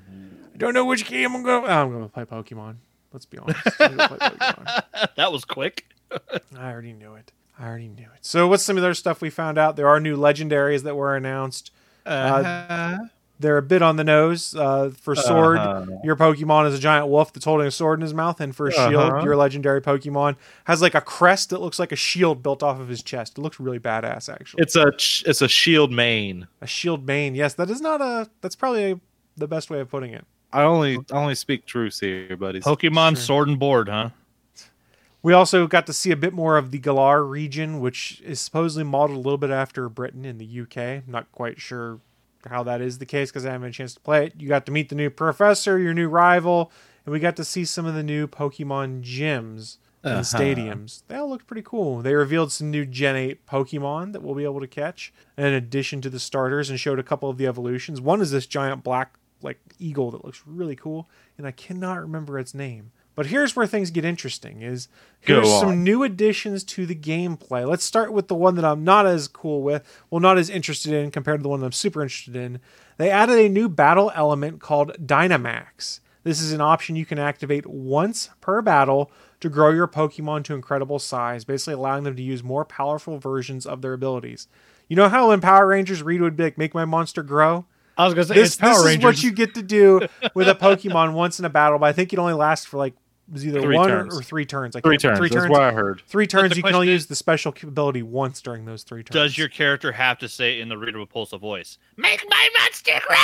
I 0.54 0.58
don't 0.58 0.74
know 0.74 0.86
which 0.86 1.08
game 1.10 1.36
I'm 1.36 1.44
going. 1.44 1.64
To 1.66 1.72
I'm 1.72 1.92
going 1.92 2.04
to 2.04 2.10
play 2.10 2.24
Pokemon. 2.24 2.76
Let's 3.12 3.26
be 3.26 3.40
honest. 3.40 3.60
I'm 3.80 3.98
play 3.98 4.20
Pokemon. 4.20 4.84
that 5.16 5.32
was 5.34 5.44
quick. 5.44 5.86
I 6.58 6.72
already 6.72 6.94
knew 6.94 7.16
it. 7.16 7.32
I 7.62 7.68
already 7.68 7.90
knew 7.90 8.04
it. 8.16 8.20
So, 8.22 8.48
what's 8.48 8.64
some 8.64 8.76
of 8.78 8.82
the 8.82 8.88
other 8.88 8.94
stuff 8.96 9.22
we 9.22 9.30
found 9.30 9.58
out? 9.58 9.76
There 9.76 9.88
are 9.88 10.00
new 10.00 10.18
legendaries 10.18 10.82
that 10.84 10.96
were 10.96 11.16
announced. 11.16 11.72
Uh 12.06 12.44
huh. 12.44 12.98
They're 13.40 13.58
a 13.58 13.62
bit 13.64 13.82
on 13.82 13.96
the 13.96 14.04
nose. 14.04 14.54
Uh, 14.56 14.92
for 15.02 15.16
Sword, 15.16 15.58
Uh-huh. 15.58 15.86
your 16.04 16.16
Pokemon 16.16 16.68
is 16.68 16.76
a 16.76 16.80
giant 16.80 17.08
wolf 17.08 17.34
that's 17.34 17.46
holding 17.46 17.66
a 17.66 17.72
sword 17.72 17.98
in 17.98 18.02
his 18.04 18.14
mouth, 18.14 18.40
and 18.40 18.56
for 18.56 18.70
Shield, 18.72 18.94
Uh-huh. 18.96 19.24
your 19.24 19.36
legendary 19.36 19.82
Pokemon 19.82 20.36
has 20.66 20.80
like 20.82 20.94
a 20.94 21.02
crest 21.02 21.50
that 21.50 21.60
looks 21.60 21.80
like 21.80 21.92
a 21.92 21.96
shield 21.96 22.44
built 22.44 22.62
off 22.62 22.80
of 22.80 22.88
his 22.88 23.02
chest. 23.02 23.38
It 23.40 23.42
looks 23.42 23.60
really 23.60 23.80
badass, 23.80 24.32
actually. 24.32 24.62
it's 24.62 24.76
a 24.76 24.92
ch- 24.92 25.24
it's 25.26 25.42
a 25.42 25.48
shield 25.48 25.92
mane. 25.92 26.48
a 26.62 26.68
shield 26.68 27.06
mane. 27.08 27.34
Yes, 27.36 27.54
that 27.56 27.70
is 27.72 27.82
not 27.82 28.00
a. 28.02 28.30
That's 28.42 28.56
probably 28.56 29.00
the 29.38 29.48
best 29.48 29.70
way 29.72 29.80
of 29.80 29.90
putting 29.90 30.14
it. 30.14 30.26
I 30.54 30.62
only 30.64 30.98
I 31.12 31.16
only 31.16 31.36
speak 31.36 31.66
truth 31.66 32.00
here, 32.00 32.36
buddies. 32.38 32.64
Pokemon 32.64 33.12
Sure. 33.12 33.16
Sword 33.24 33.48
and 33.48 33.58
Board, 33.60 33.90
huh? 33.90 34.10
We 35.24 35.34
also 35.34 35.68
got 35.68 35.86
to 35.88 35.94
see 35.94 36.12
a 36.12 36.16
bit 36.16 36.34
more 36.34 36.58
of 36.58 36.72
the 36.72 36.80
Galar 36.80 37.24
region, 37.24 37.80
which 37.80 38.22
is 38.26 38.42
supposedly 38.42 38.84
modeled 38.84 39.20
a 39.20 39.22
little 39.22 39.38
bit 39.38 39.52
after 39.52 39.88
Britain 39.88 40.26
in 40.26 40.38
the 40.40 40.62
UK. 40.62 40.78
I'm 40.78 41.04
not 41.08 41.32
quite 41.32 41.60
sure 41.62 42.00
how 42.50 42.64
that 42.64 42.82
is 42.82 42.98
the 42.98 43.06
case 43.06 43.30
because 43.30 43.46
I 43.46 43.52
haven't 43.52 43.68
had 43.68 43.74
a 43.74 43.74
chance 43.78 43.94
to 43.94 44.00
play 44.00 44.26
it. 44.26 44.34
You 44.40 44.48
got 44.48 44.66
to 44.66 44.72
meet 44.72 44.90
the 44.90 44.96
new 44.96 45.12
professor, 45.12 45.78
your 45.78 45.94
new 45.94 46.08
rival, 46.10 46.72
and 47.06 47.14
we 47.14 47.20
got 47.20 47.36
to 47.36 47.46
see 47.46 47.66
some 47.66 47.86
of 47.86 47.94
the 47.94 48.02
new 48.04 48.26
Pokemon 48.28 49.04
gyms 49.04 49.78
and 50.04 50.14
Uh-huh. 50.14 50.24
stadiums. 50.24 51.04
They 51.08 51.18
all 51.18 51.30
looked 51.30 51.46
pretty 51.46 51.62
cool. 51.62 52.02
They 52.02 52.16
revealed 52.16 52.52
some 52.52 52.72
new 52.72 52.88
Gen 52.88 53.16
8 53.16 53.46
Pokemon 53.46 54.14
that 54.14 54.24
we'll 54.24 54.34
be 54.34 54.44
able 54.44 54.60
to 54.60 54.68
catch 54.68 55.14
in 55.38 55.46
addition 55.54 56.02
to 56.02 56.10
the 56.10 56.20
starters 56.20 56.72
and 56.72 56.80
showed 56.80 56.98
a 56.98 57.04
couple 57.04 57.30
of 57.30 57.38
the 57.38 57.46
evolutions. 57.46 58.02
One 58.02 58.22
is 58.22 58.32
this 58.32 58.48
giant 58.48 58.84
black 58.84 59.14
like 59.44 59.60
eagle 59.78 60.10
that 60.12 60.26
looks 60.26 60.42
really 60.48 60.76
cool, 60.76 61.08
and 61.38 61.46
I 61.46 61.52
cannot 61.52 62.00
remember 62.02 62.40
its 62.40 62.56
name. 62.56 62.92
But 63.22 63.28
here's 63.28 63.56
where 63.56 63.68
things 63.68 63.92
get 63.92 64.04
interesting 64.04 64.64
is 64.64 64.88
Go 65.28 65.36
here's 65.36 65.60
some 65.60 65.84
new 65.84 66.02
additions 66.02 66.64
to 66.64 66.88
the 66.88 66.96
gameplay. 66.96 67.70
Let's 67.70 67.84
start 67.84 68.14
with 68.14 68.30
the 68.30 68.34
one 68.34 68.56
that 68.56 68.66
I'm 68.66 68.84
not 68.84 69.06
as 69.06 69.28
cool 69.28 69.62
with, 69.62 69.84
well 70.10 70.20
not 70.20 70.40
as 70.40 70.50
interested 70.50 70.92
in 70.92 71.12
compared 71.12 71.42
to 71.42 71.44
the 71.44 71.50
one 71.50 71.60
that 71.60 71.68
I'm 71.68 71.72
super 71.72 72.02
interested 72.02 72.36
in. 72.36 72.60
They 72.98 73.12
added 73.12 73.38
a 73.38 73.48
new 73.48 73.70
battle 73.70 74.12
element 74.16 74.60
called 74.60 74.94
Dynamax. 75.06 76.00
This 76.24 76.42
is 76.42 76.52
an 76.52 76.62
option 76.62 76.96
you 76.96 77.06
can 77.06 77.20
activate 77.20 77.68
once 77.68 78.32
per 78.42 78.60
battle 78.64 79.12
to 79.42 79.50
grow 79.50 79.70
your 79.70 79.88
Pokemon 79.88 80.44
to 80.46 80.56
incredible 80.56 80.98
size, 80.98 81.46
basically 81.46 81.76
allowing 81.76 82.06
them 82.06 82.16
to 82.16 82.24
use 82.24 82.42
more 82.42 82.66
powerful 82.66 83.20
versions 83.20 83.68
of 83.68 83.84
their 83.84 83.94
abilities. 83.94 84.48
You 84.88 84.96
know 84.96 85.10
how 85.10 85.30
in 85.30 85.42
Power 85.42 85.68
Rangers 85.68 86.02
Rita 86.02 86.24
would 86.24 86.36
be 86.36 86.46
like, 86.46 86.58
make 86.58 86.74
my 86.74 86.86
monster 86.86 87.22
grow? 87.22 87.68
I 87.98 88.06
was 88.06 88.14
gonna 88.14 88.26
say 88.26 88.34
This, 88.36 88.50
it's 88.50 88.56
Power 88.56 88.84
this 88.84 88.98
is 88.98 89.04
what 89.04 89.22
you 89.22 89.32
get 89.32 89.54
to 89.56 89.62
do 89.62 90.08
with 90.34 90.50
a 90.50 90.56
Pokemon 90.62 91.14
once 91.14 91.40
in 91.40 91.46
a 91.46 91.50
battle, 91.50 91.78
but 91.78 91.86
I 91.86 91.94
think 91.94 92.14
it 92.14 92.20
only 92.20 92.34
lasts 92.34 92.66
for 92.66 92.78
like 92.78 92.96
it 93.32 93.34
was 93.34 93.48
either 93.48 93.62
Three 93.62 93.76
one 93.78 93.88
turns. 93.88 94.20
or 94.20 94.22
three 94.22 94.46
turns. 94.46 94.76
I 94.76 94.82
Three 94.82 94.98
can't- 94.98 95.02
turns. 95.16 95.20
Three 95.20 95.30
That's 95.30 95.50
what 95.50 95.62
I 95.62 95.72
heard. 95.72 96.02
Three 96.06 96.28
turns. 96.28 96.58
You 96.58 96.62
can 96.64 96.76
only 96.76 96.88
question 96.88 96.94
use 96.94 97.06
the 97.08 97.16
special 97.16 97.52
capability 97.54 98.04
once 98.04 98.42
during 98.42 98.66
those 98.66 98.84
three 98.84 99.04
turns. 99.04 99.14
Does 99.14 99.38
your 99.38 99.48
character 99.48 99.94
have 99.94 100.20
to 100.20 100.28
say 100.28 100.60
in 100.60 100.68
the 100.68 100.78
Rita 100.78 100.98
Repulsa 100.98 101.34
of 101.34 101.42
voice, 101.42 101.78
"Make 101.96 102.24
my 102.30 102.50
monster 102.60 102.92
grow"? 103.08 103.16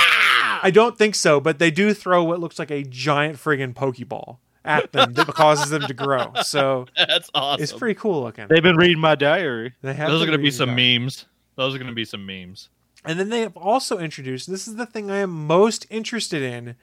I 0.63 0.71
don't 0.73 0.97
think 0.97 1.13
so, 1.15 1.39
but 1.41 1.59
they 1.59 1.69
do 1.71 1.93
throw 1.93 2.23
what 2.23 2.39
looks 2.39 2.57
like 2.57 2.71
a 2.71 2.83
giant 2.83 3.37
friggin' 3.37 3.73
Pokeball 3.73 4.37
at 4.63 4.91
them 4.93 5.13
that 5.13 5.27
causes 5.35 5.69
them 5.69 5.81
to 5.83 5.93
grow. 5.93 6.31
So 6.43 6.85
That's 6.95 7.29
awesome. 7.35 7.61
it's 7.63 7.73
pretty 7.73 7.99
cool 7.99 8.23
looking. 8.23 8.47
They've 8.49 8.63
been 8.63 8.77
reading 8.77 8.99
my 8.99 9.15
diary. 9.15 9.73
They 9.81 9.93
have 9.93 10.09
Those 10.09 10.23
are 10.23 10.25
gonna 10.25 10.37
be 10.37 10.51
some 10.51 10.69
guide. 10.69 10.99
memes. 11.01 11.25
Those 11.55 11.75
are 11.75 11.79
gonna 11.79 11.91
be 11.93 12.05
some 12.05 12.25
memes. 12.25 12.69
And 13.05 13.19
then 13.19 13.29
they 13.29 13.41
have 13.41 13.55
also 13.55 13.99
introduced 13.99 14.49
this 14.49 14.67
is 14.67 14.75
the 14.75 14.85
thing 14.85 15.09
I 15.11 15.17
am 15.17 15.29
most 15.47 15.85
interested 15.89 16.41
in 16.41 16.75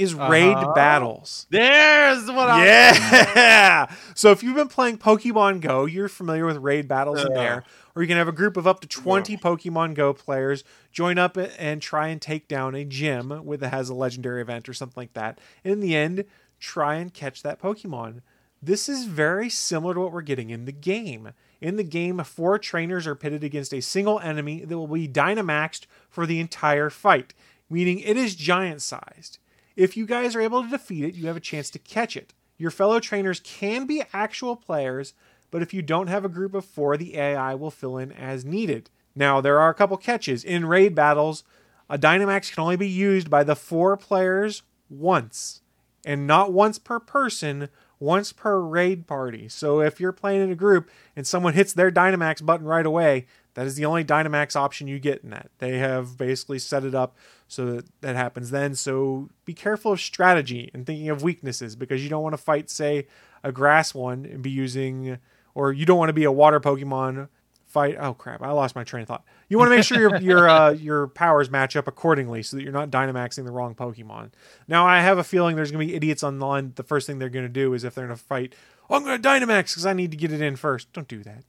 is 0.00 0.14
raid 0.14 0.56
Uh-huh. 0.56 0.72
battles. 0.72 1.46
There's 1.50 2.26
what 2.26 2.48
I 2.50 2.64
Yeah. 2.64 3.94
so 4.14 4.30
if 4.30 4.42
you've 4.42 4.56
been 4.56 4.68
playing 4.68 4.98
Pokemon 4.98 5.60
Go, 5.60 5.84
you're 5.86 6.08
familiar 6.08 6.46
with 6.46 6.56
raid 6.58 6.88
battles 6.88 7.24
in 7.24 7.32
there. 7.34 7.64
Or 7.94 8.02
you 8.02 8.08
can 8.08 8.16
have 8.16 8.28
a 8.28 8.32
group 8.32 8.56
of 8.56 8.66
up 8.66 8.80
to 8.80 8.88
20 8.88 9.36
Pokemon 9.36 9.94
Go 9.94 10.12
players 10.12 10.64
join 10.92 11.18
up 11.18 11.36
and 11.36 11.82
try 11.82 12.08
and 12.08 12.20
take 12.20 12.48
down 12.48 12.74
a 12.74 12.84
gym 12.84 13.44
with 13.44 13.60
that 13.60 13.70
has 13.72 13.88
a 13.88 13.94
legendary 13.94 14.40
event 14.40 14.68
or 14.68 14.72
something 14.74 15.00
like 15.00 15.12
that. 15.14 15.38
And 15.64 15.72
In 15.72 15.80
the 15.80 15.94
end, 15.96 16.24
try 16.58 16.94
and 16.96 17.12
catch 17.12 17.42
that 17.42 17.60
Pokemon. 17.60 18.20
This 18.62 18.88
is 18.88 19.06
very 19.06 19.48
similar 19.48 19.94
to 19.94 20.00
what 20.00 20.12
we're 20.12 20.20
getting 20.22 20.50
in 20.50 20.66
the 20.66 20.72
game. 20.72 21.30
In 21.62 21.76
the 21.76 21.82
game, 21.84 22.18
four 22.24 22.58
trainers 22.58 23.06
are 23.06 23.14
pitted 23.14 23.42
against 23.42 23.72
a 23.74 23.80
single 23.80 24.18
enemy 24.20 24.64
that 24.64 24.76
will 24.78 24.86
be 24.86 25.08
Dynamaxed 25.08 25.86
for 26.10 26.26
the 26.26 26.40
entire 26.40 26.90
fight, 26.90 27.32
meaning 27.70 27.98
it 28.00 28.16
is 28.16 28.34
giant 28.34 28.82
sized. 28.82 29.38
If 29.80 29.96
you 29.96 30.04
guys 30.04 30.36
are 30.36 30.42
able 30.42 30.62
to 30.62 30.68
defeat 30.68 31.04
it, 31.04 31.14
you 31.14 31.26
have 31.28 31.38
a 31.38 31.40
chance 31.40 31.70
to 31.70 31.78
catch 31.78 32.14
it. 32.14 32.34
Your 32.58 32.70
fellow 32.70 33.00
trainers 33.00 33.40
can 33.40 33.86
be 33.86 34.02
actual 34.12 34.54
players, 34.54 35.14
but 35.50 35.62
if 35.62 35.72
you 35.72 35.80
don't 35.80 36.08
have 36.08 36.22
a 36.22 36.28
group 36.28 36.52
of 36.52 36.66
four, 36.66 36.98
the 36.98 37.16
AI 37.16 37.54
will 37.54 37.70
fill 37.70 37.96
in 37.96 38.12
as 38.12 38.44
needed. 38.44 38.90
Now, 39.14 39.40
there 39.40 39.58
are 39.58 39.70
a 39.70 39.74
couple 39.74 39.96
catches. 39.96 40.44
In 40.44 40.66
raid 40.66 40.94
battles, 40.94 41.44
a 41.88 41.96
Dynamax 41.96 42.52
can 42.52 42.62
only 42.62 42.76
be 42.76 42.90
used 42.90 43.30
by 43.30 43.42
the 43.42 43.56
four 43.56 43.96
players 43.96 44.64
once, 44.90 45.62
and 46.04 46.26
not 46.26 46.52
once 46.52 46.78
per 46.78 47.00
person, 47.00 47.70
once 47.98 48.34
per 48.34 48.60
raid 48.60 49.06
party. 49.06 49.48
So 49.48 49.80
if 49.80 49.98
you're 49.98 50.12
playing 50.12 50.42
in 50.42 50.50
a 50.50 50.54
group 50.54 50.90
and 51.16 51.26
someone 51.26 51.54
hits 51.54 51.72
their 51.72 51.90
Dynamax 51.90 52.44
button 52.44 52.66
right 52.66 52.84
away, 52.84 53.24
that 53.54 53.66
is 53.66 53.74
the 53.74 53.84
only 53.84 54.04
Dynamax 54.04 54.56
option 54.56 54.86
you 54.88 54.98
get 54.98 55.22
in 55.22 55.30
that. 55.30 55.50
They 55.58 55.78
have 55.78 56.16
basically 56.16 56.58
set 56.58 56.84
it 56.84 56.94
up 56.94 57.16
so 57.48 57.66
that 57.66 58.00
that 58.00 58.16
happens 58.16 58.50
then. 58.50 58.74
So 58.74 59.30
be 59.44 59.54
careful 59.54 59.92
of 59.92 60.00
strategy 60.00 60.70
and 60.72 60.86
thinking 60.86 61.08
of 61.08 61.22
weaknesses 61.22 61.76
because 61.76 62.02
you 62.02 62.08
don't 62.08 62.22
want 62.22 62.34
to 62.34 62.42
fight, 62.42 62.70
say, 62.70 63.06
a 63.42 63.52
grass 63.52 63.94
one 63.94 64.24
and 64.24 64.42
be 64.42 64.50
using, 64.50 65.18
or 65.54 65.72
you 65.72 65.84
don't 65.84 65.98
want 65.98 66.10
to 66.10 66.14
be 66.14 66.24
a 66.24 66.32
water 66.32 66.60
Pokemon 66.60 67.28
fight. 67.66 67.96
Oh 67.98 68.14
crap! 68.14 68.42
I 68.42 68.50
lost 68.52 68.74
my 68.74 68.84
train 68.84 69.02
of 69.02 69.08
thought. 69.08 69.24
You 69.48 69.58
want 69.58 69.70
to 69.70 69.76
make 69.76 69.84
sure 69.84 69.98
your 69.98 70.16
your 70.20 70.48
uh, 70.48 70.70
your 70.70 71.08
powers 71.08 71.50
match 71.50 71.76
up 71.76 71.88
accordingly 71.88 72.42
so 72.42 72.56
that 72.56 72.62
you're 72.62 72.72
not 72.72 72.90
Dynamaxing 72.90 73.44
the 73.44 73.52
wrong 73.52 73.74
Pokemon. 73.74 74.30
Now 74.68 74.86
I 74.86 75.00
have 75.00 75.18
a 75.18 75.24
feeling 75.24 75.56
there's 75.56 75.70
gonna 75.70 75.84
be 75.84 75.94
idiots 75.94 76.22
online. 76.22 76.72
The 76.76 76.82
first 76.82 77.06
thing 77.06 77.18
they're 77.18 77.28
gonna 77.28 77.48
do 77.48 77.72
is 77.72 77.84
if 77.84 77.94
they're 77.94 78.04
in 78.04 78.10
a 78.10 78.16
fight, 78.16 78.54
oh, 78.88 78.96
I'm 78.96 79.04
gonna 79.04 79.18
Dynamax 79.18 79.70
because 79.70 79.86
I 79.86 79.92
need 79.92 80.10
to 80.10 80.16
get 80.16 80.32
it 80.32 80.40
in 80.40 80.56
first. 80.56 80.92
Don't 80.92 81.08
do 81.08 81.22
that. 81.22 81.44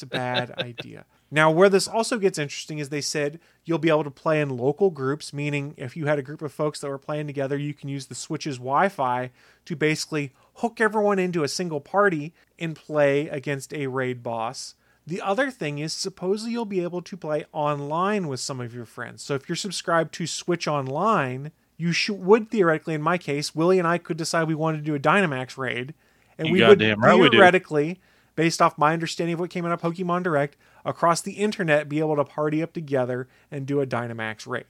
Don't 0.00 0.12
do 0.12 0.18
that. 0.18 0.50
It's 0.50 0.52
a 0.52 0.56
bad 0.56 0.64
idea. 0.66 1.04
Now, 1.30 1.50
where 1.50 1.68
this 1.68 1.86
also 1.86 2.18
gets 2.18 2.38
interesting 2.38 2.78
is 2.78 2.88
they 2.88 3.00
said 3.00 3.38
you'll 3.64 3.78
be 3.78 3.90
able 3.90 4.04
to 4.04 4.10
play 4.10 4.40
in 4.40 4.56
local 4.56 4.90
groups, 4.90 5.32
meaning 5.32 5.74
if 5.76 5.96
you 5.96 6.06
had 6.06 6.18
a 6.18 6.22
group 6.22 6.40
of 6.40 6.52
folks 6.52 6.80
that 6.80 6.88
were 6.88 6.98
playing 6.98 7.26
together, 7.26 7.58
you 7.58 7.74
can 7.74 7.88
use 7.88 8.06
the 8.06 8.14
Switch's 8.14 8.56
Wi 8.56 8.88
Fi 8.88 9.30
to 9.66 9.76
basically 9.76 10.32
hook 10.54 10.80
everyone 10.80 11.18
into 11.18 11.42
a 11.42 11.48
single 11.48 11.80
party 11.80 12.32
and 12.58 12.74
play 12.74 13.28
against 13.28 13.74
a 13.74 13.88
raid 13.88 14.22
boss. 14.22 14.74
The 15.06 15.20
other 15.20 15.50
thing 15.50 15.78
is, 15.78 15.92
supposedly 15.92 16.52
you'll 16.52 16.64
be 16.64 16.82
able 16.82 17.02
to 17.02 17.16
play 17.16 17.44
online 17.52 18.28
with 18.28 18.40
some 18.40 18.60
of 18.60 18.74
your 18.74 18.84
friends. 18.84 19.22
So 19.22 19.34
if 19.34 19.48
you're 19.48 19.56
subscribed 19.56 20.12
to 20.14 20.26
Switch 20.26 20.68
Online, 20.68 21.50
you 21.78 21.94
would 22.10 22.50
theoretically, 22.50 22.94
in 22.94 23.02
my 23.02 23.18
case, 23.18 23.54
Willie 23.54 23.78
and 23.78 23.88
I 23.88 23.98
could 23.98 24.16
decide 24.16 24.48
we 24.48 24.54
wanted 24.54 24.78
to 24.78 24.84
do 24.84 24.94
a 24.94 24.98
Dynamax 24.98 25.56
raid, 25.56 25.94
and 26.36 26.48
You 26.48 26.54
we 26.54 26.62
would 26.62 26.80
right 26.82 27.30
theoretically, 27.30 28.00
based 28.38 28.62
off 28.62 28.78
my 28.78 28.92
understanding 28.92 29.34
of 29.34 29.40
what 29.40 29.50
came 29.50 29.66
out 29.66 29.72
of 29.72 29.82
Pokemon 29.82 30.22
Direct, 30.22 30.56
across 30.84 31.20
the 31.20 31.32
internet, 31.32 31.88
be 31.88 31.98
able 31.98 32.14
to 32.14 32.24
party 32.24 32.62
up 32.62 32.72
together 32.72 33.26
and 33.50 33.66
do 33.66 33.80
a 33.80 33.86
Dynamax 33.86 34.46
raid. 34.46 34.64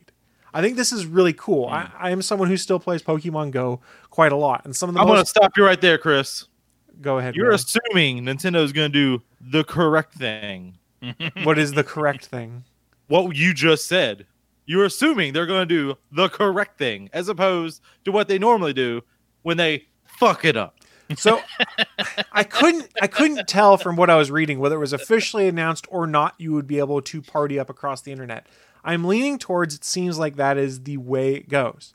I 0.54 0.62
think 0.62 0.78
this 0.78 0.90
is 0.90 1.04
really 1.04 1.34
cool. 1.34 1.66
I, 1.66 1.82
hmm. 1.82 1.96
I 2.00 2.10
am 2.10 2.22
someone 2.22 2.48
who 2.48 2.56
still 2.56 2.80
plays 2.80 3.02
Pokemon 3.02 3.50
Go 3.50 3.82
quite 4.08 4.32
a 4.32 4.36
lot, 4.36 4.64
and 4.64 4.74
some 4.74 4.88
of 4.88 4.94
the 4.94 5.02
I'm 5.02 5.06
going 5.06 5.20
to 5.20 5.26
stop 5.26 5.52
you 5.54 5.66
right 5.66 5.78
there, 5.78 5.98
Chris. 5.98 6.46
Go 7.02 7.18
ahead. 7.18 7.36
You're 7.36 7.48
Willie. 7.48 7.56
assuming 7.56 8.24
Nintendo 8.24 8.64
is 8.64 8.72
going 8.72 8.90
to 8.90 9.18
do 9.18 9.22
the 9.38 9.64
correct 9.64 10.14
thing. 10.14 10.78
what 11.44 11.58
is 11.58 11.72
the 11.72 11.84
correct 11.84 12.24
thing? 12.24 12.64
What 13.08 13.36
you 13.36 13.52
just 13.52 13.86
said. 13.86 14.24
You're 14.64 14.86
assuming 14.86 15.34
they're 15.34 15.44
going 15.44 15.68
to 15.68 15.74
do 15.74 15.98
the 16.10 16.30
correct 16.30 16.78
thing 16.78 17.10
as 17.12 17.28
opposed 17.28 17.82
to 18.06 18.12
what 18.12 18.28
they 18.28 18.38
normally 18.38 18.72
do 18.72 19.02
when 19.42 19.58
they 19.58 19.88
fuck 20.06 20.46
it 20.46 20.56
up. 20.56 20.77
So 21.16 21.40
I 22.32 22.44
couldn't 22.44 22.90
I 23.00 23.06
couldn't 23.06 23.48
tell 23.48 23.76
from 23.76 23.96
what 23.96 24.10
I 24.10 24.16
was 24.16 24.30
reading 24.30 24.58
whether 24.58 24.76
it 24.76 24.80
was 24.80 24.92
officially 24.92 25.48
announced 25.48 25.86
or 25.90 26.06
not 26.06 26.34
you 26.38 26.52
would 26.52 26.66
be 26.66 26.78
able 26.78 27.00
to 27.02 27.22
party 27.22 27.58
up 27.58 27.70
across 27.70 28.02
the 28.02 28.12
internet. 28.12 28.46
I'm 28.84 29.04
leaning 29.04 29.38
towards 29.38 29.74
it 29.74 29.84
seems 29.84 30.18
like 30.18 30.36
that 30.36 30.58
is 30.58 30.82
the 30.82 30.98
way 30.98 31.34
it 31.34 31.48
goes 31.48 31.94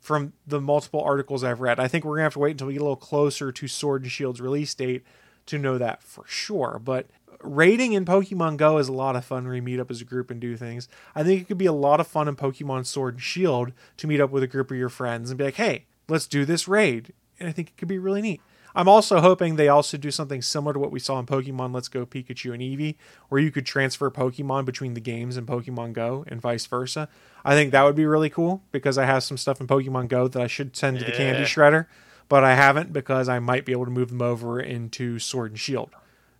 from 0.00 0.32
the 0.46 0.60
multiple 0.60 1.02
articles 1.02 1.44
I've 1.44 1.60
read. 1.60 1.78
I 1.78 1.88
think 1.88 2.04
we're 2.04 2.16
gonna 2.16 2.24
have 2.24 2.32
to 2.34 2.38
wait 2.38 2.52
until 2.52 2.68
we 2.68 2.74
get 2.74 2.80
a 2.80 2.84
little 2.84 2.96
closer 2.96 3.52
to 3.52 3.68
Sword 3.68 4.02
and 4.02 4.10
Shield's 4.10 4.40
release 4.40 4.74
date 4.74 5.04
to 5.46 5.58
know 5.58 5.78
that 5.78 6.02
for 6.02 6.24
sure. 6.26 6.80
But 6.82 7.06
raiding 7.42 7.92
in 7.92 8.04
Pokemon 8.04 8.56
Go 8.56 8.78
is 8.78 8.88
a 8.88 8.92
lot 8.92 9.16
of 9.16 9.24
fun 9.24 9.44
when 9.44 9.52
we 9.52 9.60
meet 9.60 9.80
up 9.80 9.90
as 9.90 10.00
a 10.00 10.04
group 10.04 10.30
and 10.30 10.40
do 10.40 10.56
things. 10.56 10.88
I 11.14 11.22
think 11.22 11.42
it 11.42 11.48
could 11.48 11.58
be 11.58 11.66
a 11.66 11.72
lot 11.72 12.00
of 12.00 12.06
fun 12.06 12.28
in 12.28 12.36
Pokemon 12.36 12.86
Sword 12.86 13.14
and 13.14 13.22
Shield 13.22 13.72
to 13.98 14.06
meet 14.06 14.20
up 14.20 14.30
with 14.30 14.42
a 14.42 14.48
group 14.48 14.70
of 14.70 14.76
your 14.76 14.88
friends 14.88 15.30
and 15.30 15.38
be 15.38 15.44
like, 15.44 15.54
hey, 15.54 15.86
let's 16.08 16.26
do 16.26 16.44
this 16.44 16.68
raid. 16.68 17.12
And 17.40 17.48
I 17.48 17.52
think 17.52 17.68
it 17.68 17.76
could 17.76 17.88
be 17.88 17.98
really 17.98 18.22
neat. 18.22 18.40
I'm 18.74 18.88
also 18.88 19.20
hoping 19.20 19.56
they 19.56 19.68
also 19.68 19.96
do 19.96 20.10
something 20.10 20.42
similar 20.42 20.72
to 20.72 20.78
what 20.78 20.92
we 20.92 21.00
saw 21.00 21.18
in 21.18 21.26
Pokemon 21.26 21.74
Let's 21.74 21.88
Go 21.88 22.04
Pikachu 22.04 22.52
and 22.52 22.62
Eevee, 22.62 22.96
where 23.28 23.40
you 23.40 23.50
could 23.50 23.66
transfer 23.66 24.10
Pokemon 24.10 24.64
between 24.66 24.94
the 24.94 25.00
games 25.00 25.36
and 25.36 25.46
Pokemon 25.46 25.94
Go 25.94 26.24
and 26.28 26.40
vice 26.40 26.66
versa. 26.66 27.08
I 27.44 27.54
think 27.54 27.72
that 27.72 27.82
would 27.82 27.96
be 27.96 28.06
really 28.06 28.30
cool 28.30 28.62
because 28.70 28.98
I 28.98 29.04
have 29.04 29.24
some 29.24 29.36
stuff 29.36 29.60
in 29.60 29.66
Pokemon 29.66 30.08
Go 30.08 30.28
that 30.28 30.40
I 30.40 30.46
should 30.46 30.76
send 30.76 30.98
to 30.98 31.04
the 31.04 31.12
Candy 31.12 31.42
Shredder, 31.42 31.86
but 32.28 32.44
I 32.44 32.54
haven't 32.54 32.92
because 32.92 33.28
I 33.28 33.38
might 33.38 33.64
be 33.64 33.72
able 33.72 33.86
to 33.86 33.90
move 33.90 34.10
them 34.10 34.22
over 34.22 34.60
into 34.60 35.18
Sword 35.18 35.52
and 35.52 35.58
Shield. 35.58 35.90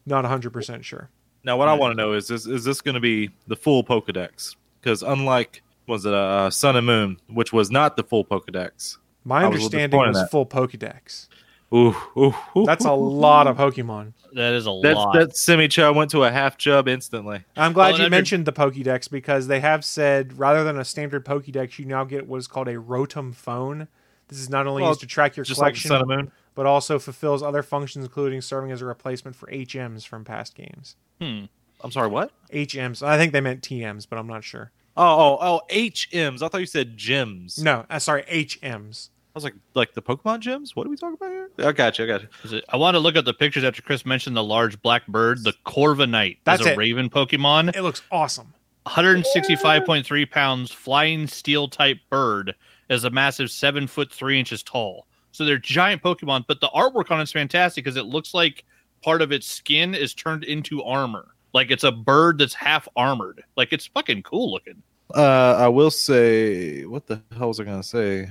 Not 0.05 0.24
100% 0.24 0.84
sure. 0.84 1.11
Now, 1.44 1.57
what 1.57 1.68
I 1.68 1.74
want 1.74 1.92
to 1.92 1.96
know 1.96 2.12
is 2.12 2.28
this: 2.28 2.46
is 2.46 2.64
this 2.64 2.80
going 2.80 2.94
to 2.94 3.01
be 3.01 3.30
the 3.46 3.57
full 3.57 3.84
Pokedex? 3.84 4.57
Because 4.80 5.03
unlike 5.03 5.62
was 5.86 6.05
it 6.05 6.12
uh, 6.12 6.51
Sun 6.51 6.76
and 6.76 6.86
Moon, 6.86 7.20
which 7.28 7.53
was 7.53 7.70
not 7.70 7.96
the 7.96 8.03
full 8.05 8.24
Pokedex. 8.24 8.99
My 9.25 9.43
I 9.43 9.49
was 9.49 9.57
understanding 9.57 9.91
disappointed 9.91 10.09
in 10.16 10.23
was 10.23 10.31
full 10.31 10.47
Pokedex. 10.47 11.29
Ooh, 11.75 11.95
ooh, 12.16 12.35
ooh, 12.57 12.64
That's 12.64 12.87
a 12.87 12.91
ooh, 12.93 12.95
lot 13.11 13.47
of 13.47 13.57
Pokemon. 13.59 14.14
That 14.33 14.55
is 14.55 14.66
a 14.66 14.71
That 14.83 14.95
lot. 14.97 15.12
that 15.14 15.31
Simichub 15.33 15.95
went 15.95 16.11
to 16.12 16.25
a 16.25 16.31
half 16.31 16.57
chub 16.57 16.89
instantly. 16.89 17.45
I'm 17.57 17.73
glad 17.75 17.91
Well, 17.91 17.99
you 17.99 18.05
and 18.07 18.11
mentioned 18.11 18.47
the 18.47 18.53
Pokédex 18.55 19.11
because 19.11 19.49
they 19.49 19.61
have 19.61 19.85
said 19.85 20.39
rather 20.39 20.64
than 20.64 20.79
a 20.79 20.85
standard 20.85 21.27
Pokédex, 21.27 21.79
you 21.79 21.85
now 21.85 22.05
get 22.05 22.27
what 22.27 22.39
is 22.39 22.47
called 22.47 22.69
a 22.69 22.77
Rotom 22.77 23.35
phone. 23.35 23.89
This 24.29 24.39
is 24.39 24.49
not 24.49 24.66
only 24.66 24.83
Well, 24.83 24.93
used 24.93 25.01
to 25.01 25.07
track 25.07 25.37
your 25.37 25.45
Just 25.45 25.61
like 25.61 25.75
collection, 25.75 26.09
Moon. 26.09 26.33
but 26.55 26.64
also 26.66 26.99
fulfills 26.99 27.43
other 27.43 27.62
functions, 27.62 28.05
including 28.05 28.41
serving 28.41 28.71
as 28.71 28.81
a 28.81 28.87
replacement 28.87 29.37
for 29.37 29.47
HMs 29.51 30.07
from 30.07 30.25
past 30.25 30.55
games. 30.55 30.97
Hmm. 31.21 31.45
I'm 31.83 31.91
sorry, 31.91 32.09
what? 32.09 32.33
HMs. 32.53 33.03
I 33.07 33.16
think 33.19 33.33
they 33.33 33.41
meant 33.41 33.62
TMs, 33.62 34.07
but 34.09 34.19
I'm 34.19 34.27
not 34.27 34.43
sure. 34.43 34.71
Oh, 35.01 35.38
oh, 35.38 35.38
oh, 35.40 35.61
HMs. 35.72 36.42
I 36.42 36.49
thought 36.49 36.59
you 36.59 36.66
said 36.66 36.96
gems. 36.96 37.62
No, 37.62 37.86
uh, 37.88 38.01
sorry, 38.01 38.24
HMs. 38.24 39.11
I 39.11 39.38
was 39.38 39.44
like, 39.44 39.55
like 39.74 39.94
the 39.94 40.03
Pokemon 40.03 40.40
gems. 40.40 40.74
What 40.74 40.88
are 40.88 40.90
we 40.90 40.96
talking 40.96 41.14
about 41.14 41.30
here? 41.30 41.51
I 41.59 41.70
got 41.70 41.99
you. 41.99 42.05
I 42.05 42.09
got 42.09 42.22
you. 42.22 42.61
I 42.68 42.76
want 42.76 42.96
to 42.96 42.99
look 42.99 43.14
at 43.14 43.24
the 43.24 43.32
pictures 43.32 43.62
after 43.62 43.80
Chris 43.80 44.05
mentioned 44.05 44.36
the 44.36 44.42
large 44.42 44.82
black 44.82 45.07
bird, 45.07 45.44
the 45.44 45.55
Corviknight. 45.64 46.38
That's 46.42 46.62
is 46.62 46.66
a 46.66 46.72
it. 46.72 46.76
Raven 46.78 47.09
Pokemon. 47.09 47.76
It 47.76 47.82
looks 47.82 48.03
awesome. 48.11 48.53
165.3 48.86 50.30
pounds, 50.30 50.72
flying 50.72 51.28
steel 51.28 51.68
type 51.68 51.99
bird, 52.11 52.57
is 52.90 53.05
a 53.05 53.11
massive 53.11 53.53
seven 53.53 53.86
foot 53.86 54.12
three 54.12 54.38
inches 54.38 54.64
tall. 54.64 55.07
So 55.30 55.44
they're 55.44 55.59
giant 55.59 56.03
Pokemon, 56.03 56.46
but 56.49 56.61
the 56.61 56.68
artwork 56.68 57.12
on 57.12 57.20
it's 57.20 57.30
fantastic 57.30 57.84
because 57.84 57.96
it 57.96 58.07
looks 58.07 58.34
like 58.34 58.64
part 59.05 59.22
of 59.22 59.30
its 59.30 59.46
skin 59.46 59.94
is 59.94 60.12
turned 60.14 60.42
into 60.42 60.82
armor. 60.82 61.28
Like 61.53 61.70
it's 61.70 61.84
a 61.84 61.92
bird 61.92 62.38
that's 62.38 62.55
half 62.55 62.88
armored. 62.96 63.44
Like 63.57 63.72
it's 63.72 63.86
fucking 63.86 64.22
cool 64.22 64.53
looking. 64.53 64.82
Uh, 65.14 65.57
I 65.59 65.68
will 65.68 65.90
say, 65.90 66.84
what 66.84 67.07
the 67.07 67.22
hell 67.36 67.49
was 67.49 67.61
I 67.61 67.64
gonna 67.64 67.82
say? 67.82 68.30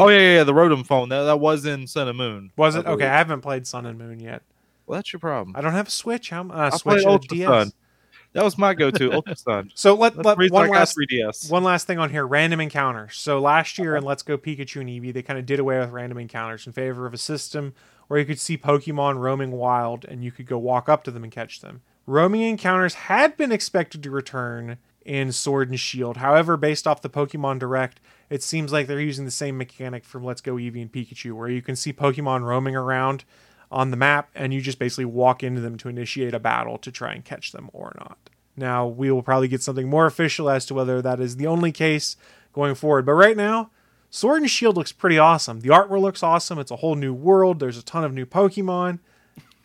Oh 0.00 0.08
yeah, 0.08 0.18
yeah, 0.18 0.34
yeah 0.34 0.44
the 0.44 0.52
Rotom 0.52 0.84
phone. 0.84 1.08
That, 1.08 1.22
that 1.24 1.38
was 1.38 1.66
in 1.66 1.86
Sun 1.86 2.08
and 2.08 2.18
Moon. 2.18 2.50
Was 2.56 2.76
I 2.76 2.80
it? 2.80 2.86
Okay. 2.86 3.06
I 3.06 3.18
haven't 3.18 3.42
played 3.42 3.66
Sun 3.66 3.86
and 3.86 3.98
Moon 3.98 4.18
yet. 4.18 4.42
Well, 4.86 4.98
that's 4.98 5.12
your 5.12 5.20
problem. 5.20 5.54
I 5.56 5.60
don't 5.60 5.72
have 5.72 5.88
a 5.88 5.90
Switch. 5.90 6.32
I'm 6.32 6.50
uh, 6.50 6.54
I 6.54 6.70
Switch 6.70 7.02
played 7.02 7.06
Ultra 7.06 7.28
DS. 7.28 7.46
Sun. 7.46 7.72
That 8.32 8.44
was 8.44 8.58
my 8.58 8.74
go-to, 8.74 9.14
Ultra 9.14 9.34
Sun. 9.36 9.72
So 9.74 9.94
let, 9.94 10.14
That's 10.14 10.26
let 10.26 10.50
one 10.52 10.68
last 10.68 10.94
3DS. 10.94 11.50
One 11.50 11.64
last 11.64 11.86
thing 11.86 11.98
on 11.98 12.10
here 12.10 12.26
random 12.26 12.60
encounters. 12.60 13.16
So 13.16 13.40
last 13.40 13.78
year 13.78 13.96
in 13.96 14.04
Let's 14.04 14.22
Go 14.22 14.36
Pikachu 14.36 14.82
and 14.82 14.90
Eevee, 14.90 15.14
they 15.14 15.22
kind 15.22 15.38
of 15.38 15.46
did 15.46 15.58
away 15.58 15.78
with 15.78 15.88
random 15.88 16.18
encounters 16.18 16.66
in 16.66 16.74
favor 16.74 17.06
of 17.06 17.14
a 17.14 17.18
system 17.18 17.72
where 18.08 18.20
you 18.20 18.26
could 18.26 18.38
see 18.38 18.58
Pokemon 18.58 19.18
roaming 19.18 19.52
wild 19.52 20.04
and 20.04 20.22
you 20.22 20.30
could 20.30 20.44
go 20.44 20.58
walk 20.58 20.86
up 20.86 21.02
to 21.04 21.10
them 21.10 21.24
and 21.24 21.32
catch 21.32 21.62
them. 21.62 21.80
Roaming 22.06 22.42
encounters 22.42 22.94
had 22.94 23.36
been 23.36 23.50
expected 23.50 24.00
to 24.04 24.10
return 24.10 24.78
in 25.04 25.32
Sword 25.32 25.70
and 25.70 25.78
Shield. 25.78 26.18
However, 26.18 26.56
based 26.56 26.86
off 26.86 27.02
the 27.02 27.10
Pokemon 27.10 27.58
Direct, 27.58 27.98
it 28.30 28.44
seems 28.44 28.72
like 28.72 28.86
they're 28.86 29.00
using 29.00 29.24
the 29.24 29.30
same 29.32 29.58
mechanic 29.58 30.04
from 30.04 30.24
Let's 30.24 30.40
Go 30.40 30.54
Eevee 30.54 30.82
and 30.82 30.92
Pikachu, 30.92 31.32
where 31.32 31.48
you 31.48 31.62
can 31.62 31.74
see 31.74 31.92
Pokemon 31.92 32.42
roaming 32.42 32.76
around 32.76 33.24
on 33.72 33.90
the 33.90 33.96
map 33.96 34.30
and 34.36 34.54
you 34.54 34.60
just 34.60 34.78
basically 34.78 35.04
walk 35.04 35.42
into 35.42 35.60
them 35.60 35.76
to 35.78 35.88
initiate 35.88 36.32
a 36.32 36.38
battle 36.38 36.78
to 36.78 36.92
try 36.92 37.12
and 37.12 37.24
catch 37.24 37.50
them 37.50 37.70
or 37.72 37.92
not. 37.98 38.18
Now, 38.56 38.86
we 38.86 39.10
will 39.10 39.22
probably 39.22 39.48
get 39.48 39.62
something 39.62 39.88
more 39.88 40.06
official 40.06 40.48
as 40.48 40.64
to 40.66 40.74
whether 40.74 41.02
that 41.02 41.18
is 41.18 41.36
the 41.36 41.48
only 41.48 41.72
case 41.72 42.16
going 42.52 42.76
forward. 42.76 43.04
But 43.04 43.14
right 43.14 43.36
now, 43.36 43.70
Sword 44.10 44.42
and 44.42 44.50
Shield 44.50 44.76
looks 44.76 44.92
pretty 44.92 45.18
awesome. 45.18 45.60
The 45.60 45.70
artwork 45.70 46.00
looks 46.00 46.22
awesome. 46.22 46.60
It's 46.60 46.70
a 46.70 46.76
whole 46.76 46.94
new 46.94 47.12
world. 47.12 47.58
There's 47.58 47.76
a 47.76 47.84
ton 47.84 48.04
of 48.04 48.14
new 48.14 48.26
Pokemon. 48.26 49.00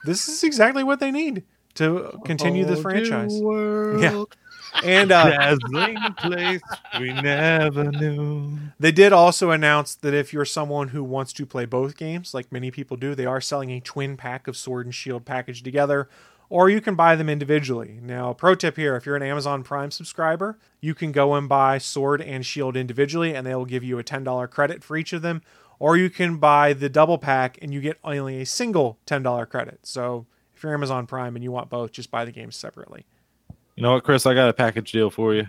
This 0.05 0.27
is 0.27 0.43
exactly 0.43 0.83
what 0.83 0.99
they 0.99 1.11
need 1.11 1.43
to 1.75 2.19
continue 2.25 2.65
the 2.65 2.77
franchise. 2.77 3.39
Yeah. 3.39 4.23
And 4.83 5.11
uh, 5.11 5.29
Dazzling 5.29 5.97
place 6.17 6.61
we 6.99 7.13
never 7.13 7.91
knew. 7.91 8.57
They 8.79 8.91
did 8.91 9.13
also 9.13 9.51
announce 9.51 9.95
that 9.95 10.13
if 10.13 10.33
you're 10.33 10.45
someone 10.45 10.89
who 10.89 11.03
wants 11.03 11.33
to 11.33 11.45
play 11.45 11.65
both 11.65 11.97
games, 11.97 12.33
like 12.33 12.51
many 12.51 12.71
people 12.71 12.97
do, 12.97 13.13
they 13.13 13.25
are 13.25 13.41
selling 13.41 13.71
a 13.71 13.79
twin 13.81 14.17
pack 14.17 14.47
of 14.47 14.57
Sword 14.57 14.85
and 14.85 14.95
Shield 14.95 15.25
packaged 15.25 15.63
together, 15.63 16.09
or 16.49 16.69
you 16.69 16.81
can 16.81 16.95
buy 16.95 17.15
them 17.15 17.29
individually. 17.29 17.99
Now, 18.01 18.33
pro 18.33 18.55
tip 18.55 18.77
here 18.77 18.95
if 18.95 19.05
you're 19.05 19.15
an 19.15 19.23
Amazon 19.23 19.63
Prime 19.63 19.91
subscriber, 19.91 20.57
you 20.79 20.95
can 20.95 21.11
go 21.11 21.35
and 21.35 21.47
buy 21.47 21.77
Sword 21.77 22.21
and 22.21 22.45
Shield 22.45 22.75
individually, 22.77 23.35
and 23.35 23.45
they 23.45 23.55
will 23.55 23.65
give 23.65 23.83
you 23.83 23.99
a 23.99 24.03
$10 24.03 24.49
credit 24.49 24.83
for 24.83 24.97
each 24.97 25.13
of 25.13 25.21
them, 25.21 25.41
or 25.79 25.97
you 25.97 26.09
can 26.09 26.37
buy 26.37 26.73
the 26.73 26.89
double 26.89 27.17
pack 27.17 27.57
and 27.61 27.73
you 27.73 27.81
get 27.81 27.97
only 28.03 28.41
a 28.41 28.45
single 28.45 28.99
$10 29.05 29.49
credit. 29.49 29.79
So 29.83 30.25
if 30.61 30.63
you're 30.63 30.75
Amazon 30.75 31.07
Prime 31.07 31.35
and 31.35 31.41
you 31.43 31.51
want 31.51 31.71
both, 31.71 31.91
just 31.91 32.11
buy 32.11 32.23
the 32.23 32.31
games 32.31 32.55
separately. 32.55 33.03
You 33.75 33.81
know 33.81 33.93
what, 33.93 34.03
Chris? 34.03 34.27
I 34.27 34.35
got 34.35 34.47
a 34.47 34.53
package 34.53 34.91
deal 34.91 35.09
for 35.09 35.33
you. 35.33 35.47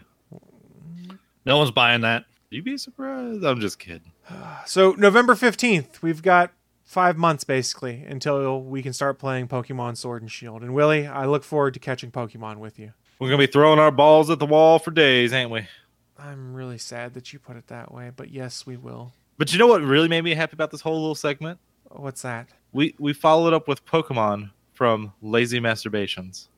No 1.44 1.58
one's 1.58 1.70
buying 1.70 2.00
that. 2.00 2.24
You'd 2.48 2.64
be 2.64 2.78
surprised. 2.78 3.44
I'm 3.44 3.60
just 3.60 3.78
kidding. 3.78 4.12
So 4.64 4.92
November 4.92 5.34
15th, 5.34 6.00
we've 6.00 6.22
got 6.22 6.52
five 6.82 7.18
months 7.18 7.44
basically 7.44 8.04
until 8.08 8.62
we 8.62 8.80
can 8.80 8.94
start 8.94 9.18
playing 9.18 9.48
Pokemon 9.48 9.98
Sword 9.98 10.22
and 10.22 10.32
Shield. 10.32 10.62
And 10.62 10.72
Willie, 10.72 11.06
I 11.06 11.26
look 11.26 11.44
forward 11.44 11.74
to 11.74 11.80
catching 11.80 12.10
Pokemon 12.10 12.56
with 12.56 12.78
you. 12.78 12.94
We're 13.18 13.28
gonna 13.28 13.36
be 13.38 13.46
throwing 13.52 13.78
our 13.78 13.90
balls 13.90 14.30
at 14.30 14.38
the 14.38 14.46
wall 14.46 14.78
for 14.78 14.92
days, 14.92 15.34
ain't 15.34 15.50
we? 15.50 15.66
I'm 16.18 16.54
really 16.54 16.78
sad 16.78 17.12
that 17.14 17.34
you 17.34 17.38
put 17.38 17.56
it 17.56 17.66
that 17.66 17.92
way, 17.92 18.12
but 18.16 18.30
yes, 18.30 18.64
we 18.64 18.78
will. 18.78 19.12
But 19.36 19.52
you 19.52 19.58
know 19.58 19.66
what 19.66 19.82
really 19.82 20.08
made 20.08 20.24
me 20.24 20.34
happy 20.34 20.54
about 20.54 20.70
this 20.70 20.80
whole 20.80 20.98
little 20.98 21.14
segment? 21.14 21.58
What's 21.90 22.22
that? 22.22 22.48
We 22.72 22.94
we 22.98 23.12
followed 23.12 23.52
up 23.52 23.68
with 23.68 23.84
Pokemon 23.84 24.50
from 24.72 25.12
Lazy 25.22 25.60
Masturbations. 25.60 26.48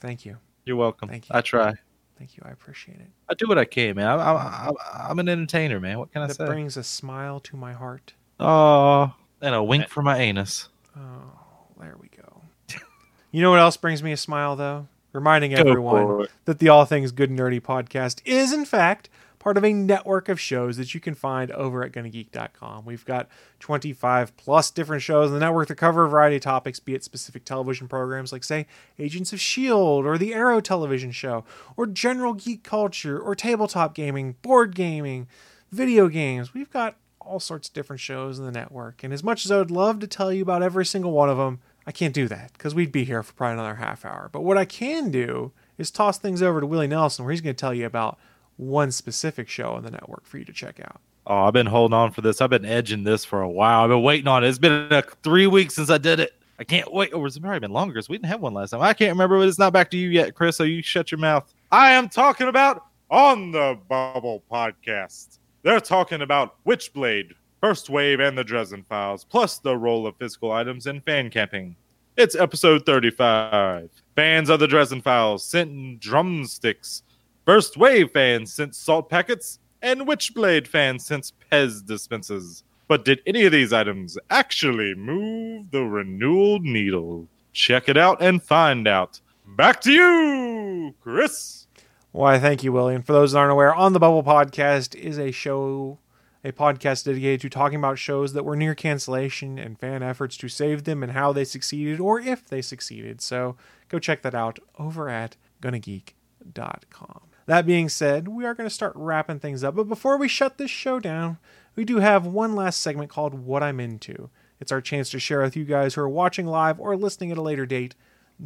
Thank 0.00 0.24
you. 0.24 0.36
You're 0.64 0.76
welcome. 0.76 1.08
Thank 1.08 1.28
you. 1.28 1.34
I 1.34 1.40
try. 1.40 1.74
Thank 2.18 2.36
you. 2.36 2.42
I 2.46 2.50
appreciate 2.50 2.98
it. 2.98 3.08
I 3.28 3.34
do 3.34 3.46
what 3.46 3.58
I 3.58 3.64
can, 3.64 3.96
man. 3.96 4.08
I'm 4.08 4.74
I'm, 4.94 5.18
an 5.18 5.28
entertainer, 5.28 5.80
man. 5.80 5.98
What 5.98 6.12
can 6.12 6.22
I 6.22 6.28
That 6.28 6.36
say? 6.36 6.46
brings 6.46 6.76
a 6.76 6.82
smile 6.82 7.40
to 7.40 7.56
my 7.56 7.72
heart. 7.72 8.14
Oh, 8.40 9.14
and 9.40 9.54
a 9.54 9.62
wink 9.62 9.88
for 9.88 10.02
my 10.02 10.18
anus. 10.18 10.68
Oh, 10.96 11.32
there 11.78 11.96
we 12.00 12.08
go. 12.08 12.42
you 13.32 13.42
know 13.42 13.50
what 13.50 13.60
else 13.60 13.76
brings 13.76 14.02
me 14.02 14.12
a 14.12 14.16
smile, 14.16 14.56
though? 14.56 14.88
Reminding 15.12 15.54
everyone 15.54 16.26
that 16.44 16.58
the 16.58 16.68
All 16.68 16.84
Things 16.84 17.12
Good 17.12 17.30
and 17.30 17.38
Nerdy 17.38 17.60
podcast 17.60 18.20
is, 18.24 18.52
in 18.52 18.64
fact, 18.66 19.08
part 19.46 19.56
of 19.56 19.64
a 19.64 19.72
network 19.72 20.28
of 20.28 20.40
shows 20.40 20.76
that 20.76 20.92
you 20.92 20.98
can 20.98 21.14
find 21.14 21.52
over 21.52 21.84
at 21.84 21.92
GonnaGeek.com. 21.92 22.84
We've 22.84 23.04
got 23.04 23.28
25 23.60 24.36
plus 24.36 24.72
different 24.72 25.04
shows 25.04 25.28
in 25.28 25.34
the 25.34 25.38
network 25.38 25.68
that 25.68 25.76
cover 25.76 26.04
a 26.04 26.08
variety 26.08 26.34
of 26.34 26.42
topics, 26.42 26.80
be 26.80 26.96
it 26.96 27.04
specific 27.04 27.44
television 27.44 27.86
programs 27.86 28.32
like, 28.32 28.42
say, 28.42 28.66
Agents 28.98 29.32
of 29.32 29.36
S.H.I.E.L.D. 29.36 30.04
Or 30.04 30.18
the 30.18 30.34
Arrow 30.34 30.60
television 30.60 31.12
show, 31.12 31.44
or 31.76 31.86
general 31.86 32.34
geek 32.34 32.64
culture, 32.64 33.20
or 33.20 33.36
tabletop 33.36 33.94
gaming, 33.94 34.34
board 34.42 34.74
gaming, 34.74 35.28
video 35.70 36.08
games. 36.08 36.52
We've 36.52 36.72
got 36.72 36.96
all 37.20 37.38
sorts 37.38 37.68
of 37.68 37.74
different 37.74 38.00
shows 38.00 38.40
in 38.40 38.46
the 38.46 38.50
network. 38.50 39.04
And 39.04 39.14
as 39.14 39.22
much 39.22 39.44
as 39.44 39.52
I 39.52 39.58
would 39.58 39.70
love 39.70 40.00
to 40.00 40.08
tell 40.08 40.32
you 40.32 40.42
about 40.42 40.64
every 40.64 40.84
single 40.84 41.12
one 41.12 41.30
of 41.30 41.38
them, 41.38 41.60
I 41.86 41.92
can't 41.92 42.12
do 42.12 42.26
that 42.26 42.52
because 42.54 42.74
we'd 42.74 42.90
be 42.90 43.04
here 43.04 43.22
for 43.22 43.32
probably 43.34 43.60
another 43.60 43.76
half 43.76 44.04
hour. 44.04 44.28
But 44.32 44.42
what 44.42 44.58
I 44.58 44.64
can 44.64 45.12
do 45.12 45.52
is 45.78 45.92
toss 45.92 46.18
things 46.18 46.42
over 46.42 46.60
to 46.60 46.66
Willie 46.66 46.88
Nelson, 46.88 47.24
where 47.24 47.30
he's 47.30 47.40
going 47.40 47.54
to 47.54 47.60
tell 47.60 47.72
you 47.72 47.86
about 47.86 48.18
one 48.56 48.90
specific 48.90 49.48
show 49.48 49.72
on 49.72 49.82
the 49.82 49.90
network 49.90 50.26
for 50.26 50.38
you 50.38 50.44
to 50.44 50.52
check 50.52 50.80
out. 50.80 51.00
Oh, 51.26 51.44
I've 51.44 51.52
been 51.52 51.66
holding 51.66 51.94
on 51.94 52.12
for 52.12 52.20
this. 52.20 52.40
I've 52.40 52.50
been 52.50 52.64
edging 52.64 53.04
this 53.04 53.24
for 53.24 53.42
a 53.42 53.48
while. 53.48 53.82
I've 53.82 53.90
been 53.90 54.02
waiting 54.02 54.28
on 54.28 54.44
it. 54.44 54.48
It's 54.48 54.58
been 54.58 54.88
three 55.22 55.46
weeks 55.46 55.74
since 55.74 55.90
I 55.90 55.98
did 55.98 56.20
it. 56.20 56.32
I 56.58 56.64
can't 56.64 56.92
wait. 56.92 57.12
Or 57.12 57.26
it's 57.26 57.38
probably 57.38 57.58
been 57.58 57.72
longer 57.72 57.94
because 57.94 58.08
we 58.08 58.16
didn't 58.16 58.30
have 58.30 58.40
one 58.40 58.54
last 58.54 58.70
time. 58.70 58.80
I 58.80 58.94
can't 58.94 59.10
remember, 59.10 59.38
but 59.38 59.48
it's 59.48 59.58
not 59.58 59.72
back 59.72 59.90
to 59.90 59.96
you 59.96 60.08
yet, 60.08 60.34
Chris. 60.34 60.56
So 60.56 60.62
you 60.62 60.82
shut 60.82 61.10
your 61.10 61.18
mouth. 61.18 61.52
I 61.72 61.92
am 61.92 62.08
talking 62.08 62.48
about 62.48 62.86
on 63.10 63.50
the 63.50 63.78
Bubble 63.88 64.42
podcast. 64.50 65.38
They're 65.62 65.80
talking 65.80 66.22
about 66.22 66.64
Witchblade, 66.64 67.32
First 67.60 67.90
Wave, 67.90 68.20
and 68.20 68.38
the 68.38 68.44
Dresden 68.44 68.84
Files, 68.84 69.24
plus 69.24 69.58
the 69.58 69.76
role 69.76 70.06
of 70.06 70.16
physical 70.16 70.52
items 70.52 70.86
in 70.86 71.00
fan 71.00 71.28
camping. 71.28 71.74
It's 72.16 72.36
episode 72.36 72.86
35. 72.86 73.90
Fans 74.14 74.48
of 74.48 74.60
the 74.60 74.68
Dresden 74.68 75.02
Files 75.02 75.44
sent 75.44 76.00
drumsticks. 76.00 77.02
First 77.46 77.76
Wave 77.76 78.10
fans 78.10 78.52
sent 78.52 78.74
salt 78.74 79.08
packets, 79.08 79.60
and 79.80 80.00
Witchblade 80.00 80.66
fans 80.66 81.06
sent 81.06 81.30
Pez 81.52 81.86
dispensers. 81.86 82.64
But 82.88 83.04
did 83.04 83.22
any 83.24 83.44
of 83.44 83.52
these 83.52 83.72
items 83.72 84.18
actually 84.30 84.96
move 84.96 85.70
the 85.70 85.84
renewal 85.84 86.58
needle? 86.58 87.28
Check 87.52 87.88
it 87.88 87.96
out 87.96 88.20
and 88.20 88.42
find 88.42 88.88
out. 88.88 89.20
Back 89.46 89.80
to 89.82 89.92
you, 89.92 90.94
Chris. 91.00 91.68
Why, 92.10 92.40
thank 92.40 92.64
you, 92.64 92.72
William. 92.72 93.02
For 93.02 93.12
those 93.12 93.30
that 93.30 93.38
aren't 93.38 93.52
aware, 93.52 93.72
On 93.72 93.92
the 93.92 94.00
Bubble 94.00 94.24
podcast 94.24 94.96
is 94.96 95.16
a 95.16 95.30
show, 95.30 96.00
a 96.42 96.50
podcast 96.50 97.04
dedicated 97.04 97.42
to 97.42 97.48
talking 97.48 97.78
about 97.78 97.96
shows 97.96 98.32
that 98.32 98.44
were 98.44 98.56
near 98.56 98.74
cancellation 98.74 99.56
and 99.56 99.78
fan 99.78 100.02
efforts 100.02 100.36
to 100.38 100.48
save 100.48 100.82
them 100.82 101.00
and 101.04 101.12
how 101.12 101.32
they 101.32 101.44
succeeded 101.44 102.00
or 102.00 102.18
if 102.18 102.48
they 102.48 102.60
succeeded. 102.60 103.20
So 103.20 103.56
go 103.88 104.00
check 104.00 104.22
that 104.22 104.34
out 104.34 104.58
over 104.80 105.08
at 105.08 105.36
gonnageek.com. 105.62 107.20
That 107.46 107.66
being 107.66 107.88
said, 107.88 108.28
we 108.28 108.44
are 108.44 108.54
going 108.54 108.68
to 108.68 108.74
start 108.74 108.92
wrapping 108.96 109.38
things 109.38 109.62
up. 109.62 109.76
But 109.76 109.88
before 109.88 110.16
we 110.16 110.28
shut 110.28 110.58
this 110.58 110.70
show 110.70 110.98
down, 110.98 111.38
we 111.76 111.84
do 111.84 111.98
have 111.98 112.26
one 112.26 112.54
last 112.54 112.80
segment 112.80 113.10
called 113.10 113.34
What 113.34 113.62
I'm 113.62 113.80
Into. 113.80 114.30
It's 114.60 114.72
our 114.72 114.80
chance 114.80 115.10
to 115.10 115.20
share 115.20 115.42
with 115.42 115.56
you 115.56 115.64
guys 115.64 115.94
who 115.94 116.00
are 116.00 116.08
watching 116.08 116.46
live 116.46 116.80
or 116.80 116.96
listening 116.96 117.30
at 117.30 117.38
a 117.38 117.42
later 117.42 117.66
date 117.66 117.94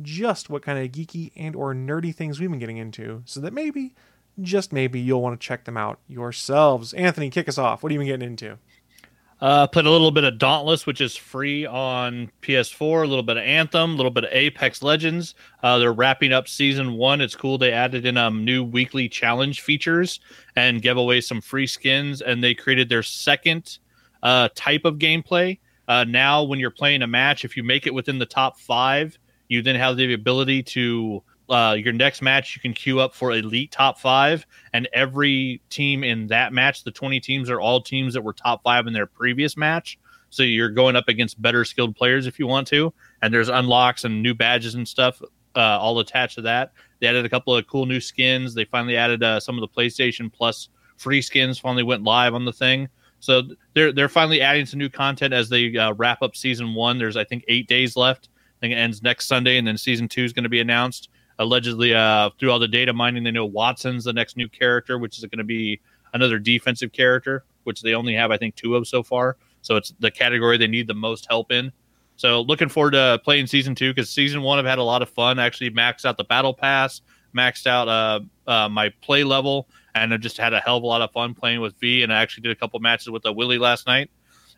just 0.02 0.50
what 0.50 0.62
kind 0.62 0.78
of 0.78 0.92
geeky 0.92 1.32
and 1.36 1.56
or 1.56 1.74
nerdy 1.74 2.14
things 2.14 2.38
we've 2.38 2.50
been 2.50 2.58
getting 2.58 2.76
into 2.76 3.22
so 3.24 3.40
that 3.40 3.52
maybe 3.52 3.94
just 4.40 4.72
maybe 4.72 5.00
you'll 5.00 5.20
want 5.20 5.38
to 5.38 5.44
check 5.44 5.64
them 5.64 5.76
out 5.76 5.98
yourselves 6.06 6.94
anthony 6.94 7.28
kick 7.28 7.48
us 7.48 7.58
off 7.58 7.82
what 7.82 7.90
have 7.90 7.94
you 7.94 7.98
been 7.98 8.06
getting 8.06 8.28
into 8.32 8.56
Uh, 9.40 9.66
played 9.66 9.86
a 9.86 9.90
little 9.90 10.10
bit 10.10 10.24
of 10.24 10.36
Dauntless, 10.36 10.86
which 10.86 11.00
is 11.00 11.16
free 11.16 11.64
on 11.64 12.30
PS4. 12.42 13.04
A 13.04 13.06
little 13.06 13.22
bit 13.22 13.38
of 13.38 13.42
Anthem, 13.42 13.92
a 13.92 13.96
little 13.96 14.10
bit 14.10 14.24
of 14.24 14.30
Apex 14.32 14.82
Legends. 14.82 15.34
Uh, 15.62 15.78
they're 15.78 15.94
wrapping 15.94 16.32
up 16.32 16.46
season 16.46 16.92
one. 16.92 17.22
It's 17.22 17.34
cool. 17.34 17.56
They 17.56 17.72
added 17.72 18.04
in 18.04 18.18
um 18.18 18.44
new 18.44 18.62
weekly 18.62 19.08
challenge 19.08 19.62
features 19.62 20.20
and 20.56 20.82
gave 20.82 20.98
away 20.98 21.22
some 21.22 21.40
free 21.40 21.66
skins. 21.66 22.20
And 22.20 22.44
they 22.44 22.54
created 22.54 22.90
their 22.90 23.02
second 23.02 23.78
uh, 24.22 24.50
type 24.54 24.84
of 24.84 24.96
gameplay. 24.96 25.58
Uh, 25.88 26.04
now, 26.04 26.42
when 26.42 26.58
you're 26.60 26.70
playing 26.70 27.02
a 27.02 27.06
match, 27.06 27.44
if 27.44 27.56
you 27.56 27.64
make 27.64 27.86
it 27.86 27.94
within 27.94 28.18
the 28.18 28.26
top 28.26 28.60
five, 28.60 29.18
you 29.48 29.62
then 29.62 29.74
have 29.74 29.96
the 29.96 30.12
ability 30.12 30.62
to 30.62 31.22
uh, 31.50 31.74
your 31.74 31.92
next 31.92 32.22
match 32.22 32.54
you 32.54 32.62
can 32.62 32.72
queue 32.72 33.00
up 33.00 33.14
for 33.14 33.32
elite 33.32 33.72
top 33.72 33.98
five 33.98 34.46
and 34.72 34.88
every 34.92 35.60
team 35.68 36.04
in 36.04 36.28
that 36.28 36.52
match 36.52 36.84
the 36.84 36.90
20 36.90 37.20
teams 37.20 37.50
are 37.50 37.60
all 37.60 37.80
teams 37.80 38.14
that 38.14 38.22
were 38.22 38.32
top 38.32 38.62
five 38.62 38.86
in 38.86 38.92
their 38.92 39.06
previous 39.06 39.56
match. 39.56 39.98
So 40.30 40.44
you're 40.44 40.70
going 40.70 40.94
up 40.94 41.08
against 41.08 41.42
better 41.42 41.64
skilled 41.64 41.96
players 41.96 42.26
if 42.28 42.38
you 42.38 42.46
want 42.46 42.68
to 42.68 42.94
and 43.20 43.34
there's 43.34 43.48
unlocks 43.48 44.04
and 44.04 44.22
new 44.22 44.32
badges 44.32 44.76
and 44.76 44.86
stuff 44.86 45.20
uh, 45.56 45.78
all 45.78 45.98
attached 45.98 46.36
to 46.36 46.42
that. 46.42 46.72
They 47.00 47.08
added 47.08 47.24
a 47.24 47.28
couple 47.28 47.54
of 47.54 47.66
cool 47.66 47.86
new 47.86 48.00
skins. 48.00 48.54
They 48.54 48.64
finally 48.64 48.96
added 48.96 49.22
uh, 49.22 49.40
some 49.40 49.56
of 49.56 49.60
the 49.60 49.68
playstation 49.68 50.32
plus 50.32 50.68
free 50.96 51.22
skins 51.22 51.58
finally 51.58 51.82
went 51.82 52.04
live 52.04 52.34
on 52.34 52.44
the 52.44 52.52
thing. 52.52 52.88
So 53.20 53.42
they're 53.74 53.92
they're 53.92 54.08
finally 54.08 54.40
adding 54.40 54.66
some 54.66 54.78
new 54.78 54.88
content 54.88 55.34
as 55.34 55.48
they 55.48 55.76
uh, 55.76 55.92
wrap 55.94 56.22
up 56.22 56.34
season 56.34 56.74
one. 56.74 56.98
There's 56.98 57.16
i 57.16 57.24
think 57.24 57.44
eight 57.48 57.68
days 57.68 57.96
left. 57.96 58.28
I 58.34 58.60
think 58.60 58.72
it 58.72 58.76
ends 58.76 59.02
next 59.02 59.26
Sunday, 59.26 59.58
and 59.58 59.66
then 59.66 59.78
season 59.78 60.08
two 60.08 60.24
is 60.24 60.32
going 60.32 60.44
to 60.44 60.50
be 60.50 60.60
announced. 60.60 61.08
Allegedly, 61.40 61.94
uh, 61.94 62.30
through 62.38 62.52
all 62.52 62.58
the 62.58 62.68
data 62.68 62.92
mining, 62.92 63.24
they 63.24 63.30
know 63.30 63.46
Wattson's 63.46 64.04
the 64.04 64.12
next 64.12 64.36
new 64.36 64.48
character, 64.48 64.98
which 64.98 65.18
is 65.18 65.24
going 65.24 65.38
to 65.38 65.44
be 65.44 65.80
another 66.12 66.38
defensive 66.38 66.92
character, 66.92 67.44
which 67.64 67.82
they 67.82 67.94
only 67.94 68.14
have, 68.14 68.30
I 68.30 68.36
think, 68.36 68.54
two 68.54 68.76
of 68.76 68.86
so 68.86 69.02
far. 69.02 69.36
So 69.62 69.76
it's 69.76 69.92
the 70.00 70.10
category 70.10 70.56
they 70.58 70.68
need 70.68 70.86
the 70.86 70.94
most 70.94 71.26
help 71.28 71.50
in. 71.50 71.72
So 72.16 72.42
looking 72.42 72.68
forward 72.68 72.92
to 72.92 73.20
playing 73.24 73.46
season 73.46 73.74
two 73.74 73.92
because 73.92 74.10
season 74.10 74.42
one 74.42 74.58
I've 74.58 74.66
had 74.66 74.78
a 74.78 74.84
lot 74.84 75.02
of 75.02 75.08
fun. 75.08 75.38
I 75.38 75.46
actually 75.46 75.70
maxed 75.70 76.04
out 76.04 76.18
the 76.18 76.24
battle 76.24 76.52
pass, 76.52 77.00
maxed 77.34 77.66
out 77.66 77.88
uh, 77.88 78.20
uh, 78.46 78.68
my 78.68 78.90
play 79.00 79.24
level, 79.24 79.66
and 79.94 80.12
I 80.12 80.18
just 80.18 80.36
had 80.36 80.52
a 80.52 80.60
hell 80.60 80.76
of 80.76 80.82
a 80.82 80.86
lot 80.86 81.00
of 81.00 81.10
fun 81.10 81.34
playing 81.34 81.60
with 81.60 81.74
V. 81.80 82.02
And 82.02 82.12
I 82.12 82.20
actually 82.20 82.42
did 82.42 82.52
a 82.52 82.56
couple 82.56 82.78
matches 82.80 83.08
with 83.08 83.24
a 83.24 83.32
Willie 83.32 83.58
last 83.58 83.86
night 83.86 84.10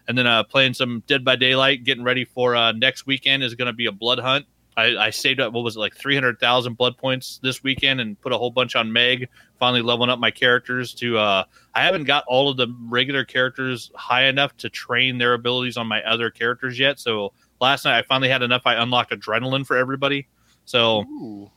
and 0.08 0.18
then 0.18 0.26
uh, 0.26 0.42
playing 0.42 0.74
some 0.74 1.02
Dead 1.06 1.24
by 1.24 1.36
Daylight, 1.36 1.84
getting 1.84 2.04
ready 2.04 2.24
for 2.24 2.56
uh, 2.56 2.72
next 2.72 3.06
weekend 3.06 3.42
is 3.42 3.54
going 3.54 3.66
to 3.66 3.72
be 3.72 3.86
a 3.86 3.92
blood 3.92 4.18
hunt. 4.18 4.46
I, 4.76 4.96
I 4.96 5.10
saved 5.10 5.40
up 5.40 5.52
what 5.52 5.64
was 5.64 5.76
it 5.76 5.80
like 5.80 5.94
three 5.94 6.14
hundred 6.14 6.40
thousand 6.40 6.78
blood 6.78 6.96
points 6.96 7.38
this 7.42 7.62
weekend 7.62 8.00
and 8.00 8.20
put 8.20 8.32
a 8.32 8.38
whole 8.38 8.50
bunch 8.50 8.74
on 8.74 8.92
Meg. 8.92 9.28
Finally 9.58 9.82
leveling 9.82 10.10
up 10.10 10.18
my 10.18 10.30
characters 10.30 10.94
to. 10.94 11.18
Uh, 11.18 11.44
I 11.74 11.82
haven't 11.82 12.04
got 12.04 12.24
all 12.26 12.48
of 12.48 12.56
the 12.56 12.68
regular 12.88 13.24
characters 13.24 13.90
high 13.94 14.24
enough 14.24 14.56
to 14.58 14.70
train 14.70 15.18
their 15.18 15.34
abilities 15.34 15.76
on 15.76 15.86
my 15.86 16.02
other 16.02 16.30
characters 16.30 16.78
yet. 16.78 16.98
So 16.98 17.32
last 17.60 17.84
night 17.84 17.98
I 17.98 18.02
finally 18.02 18.28
had 18.28 18.42
enough. 18.42 18.62
I 18.64 18.74
unlocked 18.74 19.12
adrenaline 19.12 19.66
for 19.66 19.76
everybody. 19.76 20.26
So 20.64 21.04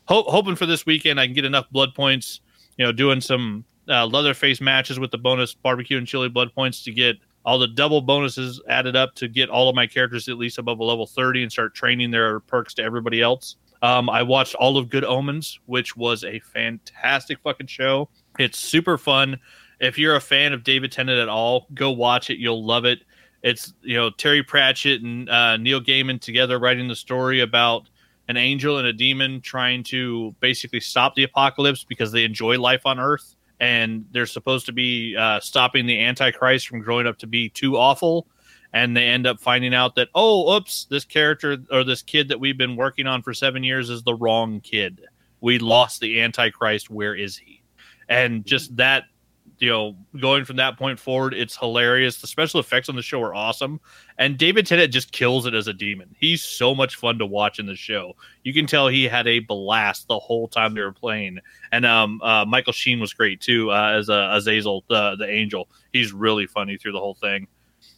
ho- 0.06 0.26
hoping 0.28 0.56
for 0.56 0.66
this 0.66 0.86
weekend 0.86 1.20
I 1.20 1.26
can 1.26 1.36
get 1.36 1.46
enough 1.46 1.70
blood 1.72 1.94
points. 1.96 2.42
You 2.78 2.86
know, 2.86 2.92
doing 2.92 3.22
some 3.22 3.64
uh, 3.88 4.06
Leatherface 4.06 4.60
matches 4.60 5.00
with 5.00 5.12
the 5.12 5.18
bonus 5.18 5.54
barbecue 5.54 5.98
and 5.98 6.06
chili 6.06 6.28
blood 6.28 6.54
points 6.54 6.84
to 6.84 6.92
get 6.92 7.16
all 7.46 7.60
the 7.60 7.68
double 7.68 8.02
bonuses 8.02 8.60
added 8.68 8.96
up 8.96 9.14
to 9.16 9.28
get 9.28 9.50
all 9.50 9.70
of 9.70 9.76
my 9.76 9.86
characters 9.86 10.28
at 10.28 10.38
least 10.38 10.58
above 10.58 10.80
a 10.80 10.84
level 10.84 11.06
30 11.06 11.44
and 11.44 11.52
start 11.52 11.76
training 11.76 12.12
their 12.12 12.40
perks 12.42 12.74
to 12.74 12.84
everybody 12.84 13.22
else. 13.22 13.56
Um, 13.82 14.10
I 14.10 14.24
watched 14.24 14.56
all 14.56 14.78
of 14.78 14.90
Good 14.90 15.04
Omens, 15.04 15.60
which 15.68 15.96
was 15.96 16.24
a 16.24 16.40
fantastic 16.40 17.40
fucking 17.44 17.68
show. 17.68 18.10
It's 18.40 18.58
super 18.58 18.98
fun. 18.98 19.40
If 19.80 20.00
you're 20.00 20.16
a 20.16 20.22
fan 20.22 20.54
of 20.54 20.64
David 20.64 20.92
Tennant 20.92 21.20
at 21.20 21.30
all, 21.30 21.68
go 21.74 21.92
watch 21.92 22.32
it. 22.32 22.40
You'll 22.40 22.66
love 22.66 22.86
it. 22.86 23.04
It's 23.44 23.74
you 23.84 23.96
know 23.96 24.10
Terry 24.10 24.42
Pratchett 24.42 25.04
and 25.04 25.30
uh, 25.30 25.58
Neil 25.58 25.80
Gaiman 25.80 26.20
together 26.20 26.58
writing 26.58 26.88
the 26.88 26.96
story 26.96 27.42
about 27.42 27.88
an 28.28 28.38
angel 28.38 28.80
and 28.80 28.88
a 28.88 28.94
demon 28.94 29.40
trying 29.40 29.84
to 29.84 30.34
basically 30.40 30.80
stop 30.80 31.14
the 31.14 31.24
apocalypse 31.24 31.84
because 31.84 32.12
they 32.12 32.24
enjoy 32.24 32.60
life 32.60 32.88
on 32.88 33.00
Earth 33.00 33.36
and 33.60 34.06
they're 34.12 34.26
supposed 34.26 34.66
to 34.66 34.72
be 34.72 35.16
uh, 35.16 35.40
stopping 35.40 35.86
the 35.86 36.04
Antichrist 36.04 36.68
from 36.68 36.82
growing 36.82 37.08
up 37.08 37.18
to 37.20 37.28
be 37.28 37.50
too 37.50 37.78
awful. 37.78 38.28
And 38.74 38.96
they 38.96 39.06
end 39.06 39.26
up 39.26 39.40
finding 39.40 39.74
out 39.74 39.96
that, 39.96 40.10
oh, 40.14 40.58
oops, 40.58 40.86
this 40.90 41.06
character 41.06 41.58
or 41.72 41.86
this 41.86 42.02
kid 42.02 42.28
that 42.28 42.40
we've 42.40 42.58
been 42.58 42.76
working 42.76 43.08
on 43.08 43.22
for 43.22 43.34
seven 43.34 43.64
years 43.64 43.90
is 43.90 44.04
the 44.04 44.14
wrong 44.14 44.60
kid. 44.60 45.02
We 45.40 45.60
lost 45.60 46.02
the 46.02 46.22
Antichrist. 46.22 46.90
Where 46.90 47.16
is 47.16 47.38
he? 47.38 47.62
And 48.10 48.46
just 48.46 48.76
that 48.76 49.06
you 49.60 49.70
know, 49.70 49.96
going 50.20 50.46
from 50.46 50.58
that 50.58 50.78
point 50.78 51.00
forward, 51.00 51.34
it's 51.34 51.56
hilarious. 51.56 52.20
The 52.20 52.28
special 52.28 52.60
effects 52.60 52.90
on 52.90 52.96
the 52.96 53.02
show 53.02 53.22
are 53.22 53.34
awesome, 53.34 53.80
and 54.18 54.38
David 54.38 54.66
Tennant 54.68 54.92
just 54.92 55.12
kills 55.12 55.46
it 55.46 55.54
as 55.54 55.68
a 55.68 55.74
demon. 55.74 56.16
He's 56.20 56.44
so 56.44 56.76
much 56.76 56.96
fun 56.96 57.18
to 57.20 57.26
watch 57.26 57.60
in 57.60 57.66
the 57.66 57.76
show. 57.76 58.16
You 58.44 58.54
can 58.54 58.68
tell 58.68 58.88
he 58.88 59.06
had 59.06 59.28
a 59.28 59.40
blast 59.40 60.08
the 60.08 60.20
whole 60.20 60.48
time 60.48 60.74
they 60.74 60.82
were 60.82 60.92
playing, 60.92 61.40
and 61.72 61.86
um, 61.86 62.22
uh, 62.22 62.46
Michael 62.46 62.74
Sheen 62.74 63.00
was 63.00 63.14
great 63.14 63.42
too 63.42 63.72
uh, 63.72 63.96
as 63.98 64.10
uh, 64.10 64.30
Azazel, 64.34 64.84
the 64.90 65.16
the 65.16 65.30
angel. 65.30 65.70
He's 65.94 66.14
really 66.14 66.48
funny 66.48 66.78
through 66.78 66.94
the 66.94 67.00
whole 67.00 67.16
thing. 67.16 67.48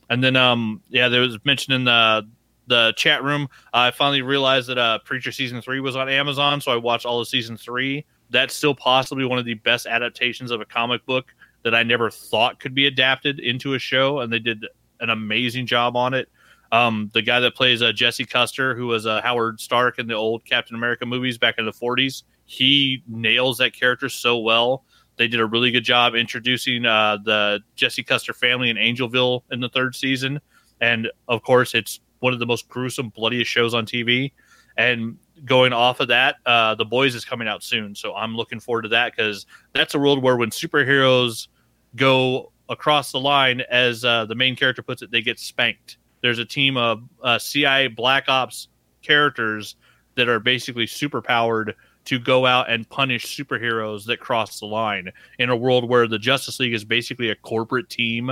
And 0.09 0.23
then, 0.23 0.35
um, 0.35 0.81
yeah, 0.89 1.09
there 1.09 1.21
was 1.21 1.37
mentioned 1.45 1.75
in 1.75 1.83
the 1.83 2.27
the 2.67 2.93
chat 2.97 3.23
room. 3.23 3.47
I 3.73 3.91
finally 3.91 4.21
realized 4.21 4.67
that 4.67 4.77
uh, 4.77 4.99
Preacher 4.99 5.31
season 5.31 5.61
three 5.61 5.79
was 5.79 5.95
on 5.95 6.09
Amazon, 6.09 6.61
so 6.61 6.71
I 6.71 6.75
watched 6.75 7.05
all 7.05 7.19
of 7.19 7.27
season 7.27 7.57
three. 7.57 8.05
That's 8.29 8.53
still 8.53 8.75
possibly 8.75 9.25
one 9.25 9.39
of 9.39 9.45
the 9.45 9.53
best 9.53 9.87
adaptations 9.87 10.51
of 10.51 10.59
a 10.59 10.65
comic 10.65 11.05
book 11.05 11.33
that 11.63 11.75
I 11.75 11.83
never 11.83 12.09
thought 12.09 12.59
could 12.59 12.73
be 12.73 12.87
adapted 12.87 13.39
into 13.39 13.73
a 13.73 13.79
show, 13.79 14.19
and 14.19 14.31
they 14.31 14.39
did 14.39 14.65
an 14.99 15.09
amazing 15.09 15.65
job 15.65 15.95
on 15.95 16.13
it. 16.13 16.29
Um, 16.71 17.09
the 17.13 17.21
guy 17.21 17.39
that 17.39 17.55
plays 17.55 17.81
uh, 17.81 17.91
Jesse 17.91 18.25
Custer, 18.25 18.75
who 18.75 18.87
was 18.87 19.05
uh, 19.05 19.21
Howard 19.21 19.59
Stark 19.59 19.99
in 19.99 20.07
the 20.07 20.15
old 20.15 20.43
Captain 20.45 20.75
America 20.75 21.05
movies 21.05 21.37
back 21.37 21.55
in 21.57 21.65
the 21.65 21.71
40s, 21.71 22.23
he 22.45 23.03
nails 23.07 23.57
that 23.57 23.73
character 23.73 24.09
so 24.09 24.37
well. 24.39 24.83
They 25.17 25.27
did 25.27 25.39
a 25.39 25.45
really 25.45 25.71
good 25.71 25.83
job 25.83 26.15
introducing 26.15 26.85
uh, 26.85 27.17
the 27.23 27.59
Jesse 27.75 28.03
Custer 28.03 28.33
family 28.33 28.69
in 28.69 28.77
Angelville 28.77 29.43
in 29.51 29.59
the 29.59 29.69
third 29.69 29.95
season. 29.95 30.39
And 30.79 31.09
of 31.27 31.41
course, 31.41 31.73
it's 31.73 31.99
one 32.19 32.33
of 32.33 32.39
the 32.39 32.45
most 32.45 32.67
gruesome, 32.69 33.09
bloodiest 33.09 33.49
shows 33.49 33.73
on 33.73 33.85
TV. 33.85 34.31
And 34.77 35.17
going 35.45 35.73
off 35.73 35.99
of 35.99 36.07
that, 36.09 36.35
uh, 36.45 36.75
The 36.75 36.85
Boys 36.85 37.15
is 37.15 37.25
coming 37.25 37.47
out 37.47 37.63
soon. 37.63 37.95
So 37.95 38.15
I'm 38.15 38.35
looking 38.35 38.59
forward 38.59 38.83
to 38.83 38.89
that 38.89 39.13
because 39.15 39.45
that's 39.73 39.95
a 39.95 39.99
world 39.99 40.21
where 40.21 40.37
when 40.37 40.49
superheroes 40.49 41.47
go 41.95 42.51
across 42.69 43.11
the 43.11 43.19
line, 43.19 43.61
as 43.69 44.03
uh, 44.03 44.25
the 44.25 44.35
main 44.35 44.55
character 44.55 44.81
puts 44.81 45.01
it, 45.01 45.11
they 45.11 45.21
get 45.21 45.39
spanked. 45.39 45.97
There's 46.21 46.39
a 46.39 46.45
team 46.45 46.77
of 46.77 47.03
uh, 47.23 47.39
CIA 47.39 47.87
Black 47.87 48.25
Ops 48.27 48.67
characters 49.01 49.75
that 50.15 50.27
are 50.27 50.39
basically 50.39 50.87
super 50.87 51.21
powered 51.21 51.75
to 52.05 52.19
go 52.19 52.45
out 52.45 52.69
and 52.69 52.89
punish 52.89 53.37
superheroes 53.37 54.05
that 54.05 54.19
cross 54.19 54.59
the 54.59 54.65
line 54.65 55.11
in 55.39 55.49
a 55.49 55.55
world 55.55 55.87
where 55.87 56.07
the 56.07 56.17
Justice 56.17 56.59
League 56.59 56.73
is 56.73 56.85
basically 56.85 57.29
a 57.29 57.35
corporate 57.35 57.89
team 57.89 58.31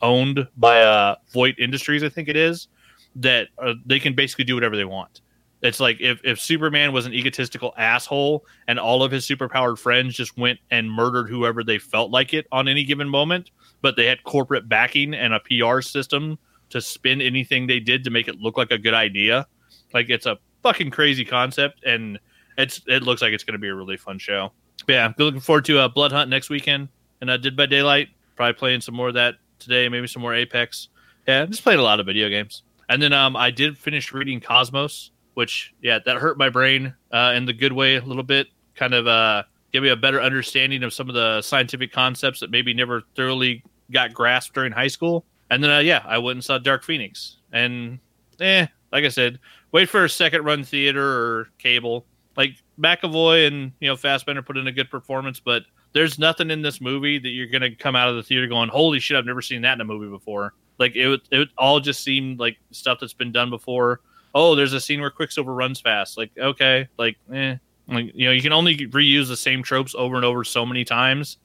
owned 0.00 0.46
by 0.56 0.82
uh, 0.82 1.16
Vought 1.32 1.58
Industries, 1.58 2.02
I 2.02 2.08
think 2.08 2.28
it 2.28 2.36
is, 2.36 2.68
that 3.16 3.48
uh, 3.58 3.74
they 3.84 3.98
can 3.98 4.14
basically 4.14 4.44
do 4.44 4.54
whatever 4.54 4.76
they 4.76 4.84
want. 4.84 5.22
It's 5.62 5.80
like 5.80 6.00
if, 6.00 6.20
if 6.22 6.38
Superman 6.38 6.92
was 6.92 7.06
an 7.06 7.14
egotistical 7.14 7.72
asshole 7.78 8.44
and 8.68 8.78
all 8.78 9.02
of 9.02 9.10
his 9.10 9.26
superpowered 9.26 9.78
friends 9.78 10.14
just 10.14 10.36
went 10.36 10.58
and 10.70 10.90
murdered 10.90 11.28
whoever 11.28 11.64
they 11.64 11.78
felt 11.78 12.10
like 12.10 12.34
it 12.34 12.46
on 12.52 12.68
any 12.68 12.84
given 12.84 13.08
moment, 13.08 13.50
but 13.80 13.96
they 13.96 14.06
had 14.06 14.22
corporate 14.24 14.68
backing 14.68 15.14
and 15.14 15.32
a 15.32 15.40
PR 15.40 15.80
system 15.80 16.38
to 16.70 16.80
spin 16.80 17.22
anything 17.22 17.66
they 17.66 17.80
did 17.80 18.04
to 18.04 18.10
make 18.10 18.28
it 18.28 18.40
look 18.40 18.56
like 18.58 18.70
a 18.70 18.78
good 18.78 18.94
idea. 18.94 19.46
Like 19.94 20.10
it's 20.10 20.26
a 20.26 20.38
fucking 20.62 20.90
crazy 20.90 21.24
concept 21.24 21.84
and 21.84 22.18
it's 22.58 22.82
it 22.86 23.02
looks 23.02 23.22
like 23.22 23.32
it's 23.32 23.44
going 23.44 23.54
to 23.54 23.58
be 23.58 23.68
a 23.68 23.74
really 23.74 23.96
fun 23.96 24.18
show. 24.18 24.52
But 24.86 24.92
yeah, 24.92 25.12
looking 25.18 25.40
forward 25.40 25.64
to 25.66 25.78
uh, 25.78 25.88
Blood 25.88 26.12
Hunt 26.12 26.28
next 26.28 26.50
weekend 26.50 26.88
and 27.20 27.30
uh, 27.30 27.36
Dead 27.38 27.56
by 27.56 27.66
Daylight. 27.66 28.08
Probably 28.34 28.52
playing 28.52 28.82
some 28.82 28.94
more 28.94 29.08
of 29.08 29.14
that 29.14 29.36
today, 29.58 29.88
maybe 29.88 30.06
some 30.06 30.22
more 30.22 30.34
Apex. 30.34 30.88
Yeah, 31.26 31.46
just 31.46 31.62
playing 31.62 31.80
a 31.80 31.82
lot 31.82 31.98
of 31.98 32.06
video 32.06 32.28
games. 32.28 32.62
And 32.88 33.02
then 33.02 33.12
um, 33.12 33.36
I 33.36 33.50
did 33.50 33.76
finish 33.76 34.12
reading 34.12 34.40
Cosmos 34.40 35.10
which 35.36 35.74
yeah, 35.82 35.98
that 36.06 36.16
hurt 36.16 36.38
my 36.38 36.48
brain 36.48 36.94
uh, 37.12 37.34
in 37.36 37.44
the 37.44 37.52
good 37.52 37.72
way 37.72 37.96
a 37.96 38.00
little 38.00 38.22
bit. 38.22 38.48
Kind 38.74 38.94
of 38.94 39.06
uh, 39.06 39.42
give 39.70 39.82
me 39.82 39.90
a 39.90 39.96
better 39.96 40.20
understanding 40.20 40.82
of 40.82 40.94
some 40.94 41.10
of 41.10 41.14
the 41.14 41.42
scientific 41.42 41.92
concepts 41.92 42.40
that 42.40 42.50
maybe 42.50 42.72
never 42.72 43.02
thoroughly 43.14 43.62
got 43.92 44.14
grasped 44.14 44.54
during 44.54 44.72
high 44.72 44.86
school. 44.88 45.26
And 45.50 45.62
then 45.62 45.70
uh, 45.70 45.80
yeah, 45.80 46.02
I 46.06 46.16
went 46.16 46.36
and 46.36 46.44
saw 46.44 46.56
Dark 46.56 46.82
Phoenix, 46.82 47.36
and 47.52 47.98
eh, 48.40 48.66
like 48.92 49.04
I 49.04 49.10
said, 49.10 49.38
wait 49.72 49.90
for 49.90 50.06
a 50.06 50.08
second 50.08 50.42
run 50.42 50.64
theater 50.64 51.04
or 51.04 51.48
cable. 51.58 52.06
Like 52.34 52.54
McAvoy 52.80 53.46
and 53.46 53.72
you 53.80 53.88
know 53.88 53.96
Fassbender 53.96 54.40
put 54.40 54.56
in 54.56 54.66
a 54.68 54.72
good 54.72 54.90
performance, 54.90 55.38
but 55.38 55.64
there's 55.92 56.18
nothing 56.18 56.50
in 56.50 56.62
this 56.62 56.80
movie 56.80 57.18
that 57.18 57.28
you're 57.28 57.46
gonna 57.46 57.74
come 57.76 57.94
out 57.94 58.08
of 58.08 58.16
the 58.16 58.22
theater 58.22 58.46
going, 58.46 58.70
"Holy 58.70 59.00
shit, 59.00 59.18
I've 59.18 59.26
never 59.26 59.42
seen 59.42 59.60
that 59.62 59.74
in 59.74 59.82
a 59.82 59.84
movie 59.84 60.08
before." 60.08 60.54
Like 60.78 60.96
it, 60.96 61.20
it 61.30 61.48
all 61.58 61.78
just 61.78 62.02
seemed 62.02 62.40
like 62.40 62.56
stuff 62.70 63.00
that's 63.00 63.12
been 63.12 63.32
done 63.32 63.50
before 63.50 64.00
oh, 64.36 64.54
there's 64.54 64.74
a 64.74 64.80
scene 64.80 65.00
where 65.00 65.10
Quicksilver 65.10 65.52
runs 65.52 65.80
fast. 65.80 66.18
Like, 66.18 66.30
okay, 66.38 66.86
like, 66.98 67.16
eh. 67.32 67.56
Like, 67.88 68.12
you 68.14 68.26
know, 68.26 68.32
you 68.32 68.42
can 68.42 68.52
only 68.52 68.76
reuse 68.88 69.28
the 69.28 69.36
same 69.36 69.62
tropes 69.62 69.94
over 69.96 70.16
and 70.16 70.24
over 70.24 70.44
so 70.44 70.66
many 70.66 70.84
times. 70.84 71.38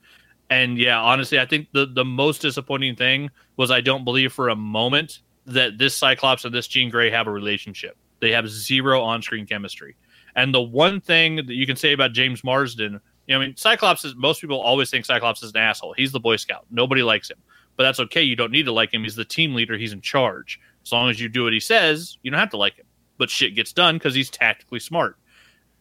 And 0.50 0.78
yeah, 0.78 1.00
honestly, 1.00 1.40
I 1.40 1.46
think 1.46 1.68
the, 1.72 1.86
the 1.86 2.04
most 2.04 2.42
disappointing 2.42 2.96
thing 2.96 3.30
was 3.58 3.72
I 3.72 3.80
don't 3.80 4.04
believe 4.04 4.34
for 4.34 4.50
a 4.50 4.56
moment 4.56 5.20
that 5.46 5.78
this 5.78 5.96
Cyclops 5.96 6.44
and 6.44 6.54
this 6.54 6.68
Jean 6.68 6.90
Grey 6.90 7.10
have 7.12 7.28
a 7.28 7.32
relationship. 7.32 7.96
They 8.20 8.32
have 8.32 8.50
zero 8.50 9.02
on 9.02 9.22
screen 9.22 9.46
chemistry. 9.46 9.96
And 10.36 10.54
the 10.54 10.62
one 10.62 11.00
thing 11.00 11.38
that 11.38 11.50
you 11.50 11.66
can 11.66 11.76
say 11.76 11.94
about 11.94 12.12
James 12.12 12.44
Marsden, 12.44 13.00
you 13.28 13.36
know, 13.36 13.42
I 13.42 13.46
mean, 13.46 13.56
Cyclops 13.56 14.04
is 14.04 14.16
most 14.16 14.42
people 14.42 14.60
always 14.60 14.90
think 14.90 15.06
Cyclops 15.06 15.44
is 15.44 15.52
an 15.52 15.58
asshole. 15.58 15.94
He's 15.96 16.12
the 16.12 16.20
Boy 16.20 16.38
Scout. 16.38 16.66
Nobody 16.72 17.04
likes 17.04 17.30
him. 17.30 17.38
But 17.78 17.84
that's 17.84 18.00
okay. 18.02 18.24
You 18.24 18.36
don't 18.36 18.52
need 18.52 18.66
to 18.66 18.74
like 18.74 18.94
him. 18.94 19.04
He's 19.04 19.16
the 19.16 19.26
team 19.26 19.54
leader. 19.54 19.78
He's 19.78 19.94
in 19.94 20.02
charge. 20.02 20.60
As 20.84 20.92
long 20.92 21.10
as 21.10 21.20
you 21.20 21.30
do 21.30 21.44
what 21.44 21.54
he 21.54 21.60
says, 21.60 22.18
you 22.24 22.32
don't 22.32 22.40
have 22.40 22.50
to 22.52 22.58
like 22.58 22.76
him. 22.76 22.86
But 23.18 23.30
shit 23.30 23.56
gets 23.56 23.74
done 23.74 23.96
because 23.96 24.16
he's 24.16 24.30
tactically 24.30 24.80
smart. 24.80 25.18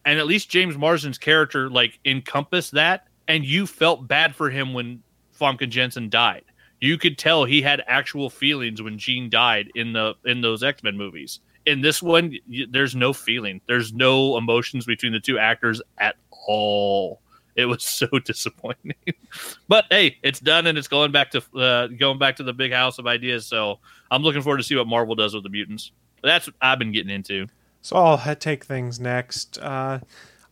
And 0.05 0.19
at 0.19 0.27
least 0.27 0.49
James 0.49 0.77
Marsden's 0.77 1.17
character 1.17 1.69
like 1.69 1.99
encompassed 2.05 2.73
that, 2.73 3.07
and 3.27 3.45
you 3.45 3.67
felt 3.67 4.07
bad 4.07 4.35
for 4.35 4.49
him 4.49 4.73
when 4.73 5.03
Famke 5.39 5.67
Janssen 5.69 6.09
died. 6.09 6.43
You 6.79 6.97
could 6.97 7.17
tell 7.17 7.45
he 7.45 7.61
had 7.61 7.83
actual 7.87 8.29
feelings 8.29 8.81
when 8.81 8.97
Jean 8.97 9.29
died 9.29 9.69
in 9.75 9.93
the 9.93 10.15
in 10.25 10.41
those 10.41 10.63
X 10.63 10.81
Men 10.83 10.97
movies. 10.97 11.39
In 11.65 11.81
this 11.81 12.01
one, 12.01 12.35
there's 12.69 12.95
no 12.95 13.13
feeling. 13.13 13.61
There's 13.67 13.93
no 13.93 14.37
emotions 14.37 14.85
between 14.85 15.13
the 15.13 15.19
two 15.19 15.37
actors 15.37 15.79
at 15.99 16.15
all. 16.47 17.21
It 17.55 17.65
was 17.65 17.83
so 17.99 18.07
disappointing. 18.07 18.95
but 19.67 19.85
hey, 19.89 20.17
it's 20.23 20.39
done 20.39 20.67
and 20.67 20.77
it's 20.77 20.87
going 20.87 21.11
back 21.11 21.31
to 21.31 21.43
uh, 21.57 21.87
going 21.87 22.19
back 22.19 22.35
to 22.37 22.43
the 22.43 22.53
big 22.53 22.71
house 22.71 22.99
of 22.99 23.07
ideas. 23.07 23.45
So 23.45 23.79
I'm 24.09 24.23
looking 24.23 24.41
forward 24.41 24.57
to 24.57 24.63
see 24.63 24.75
what 24.75 24.87
Marvel 24.87 25.15
does 25.15 25.33
with 25.33 25.43
the 25.43 25.49
mutants. 25.49 25.91
That's 26.23 26.47
what 26.47 26.55
I've 26.61 26.79
been 26.79 26.91
getting 26.91 27.13
into. 27.13 27.47
So 27.81 27.95
I'll 27.95 28.35
take 28.35 28.63
things 28.63 28.99
next. 28.99 29.57
Uh, 29.57 29.99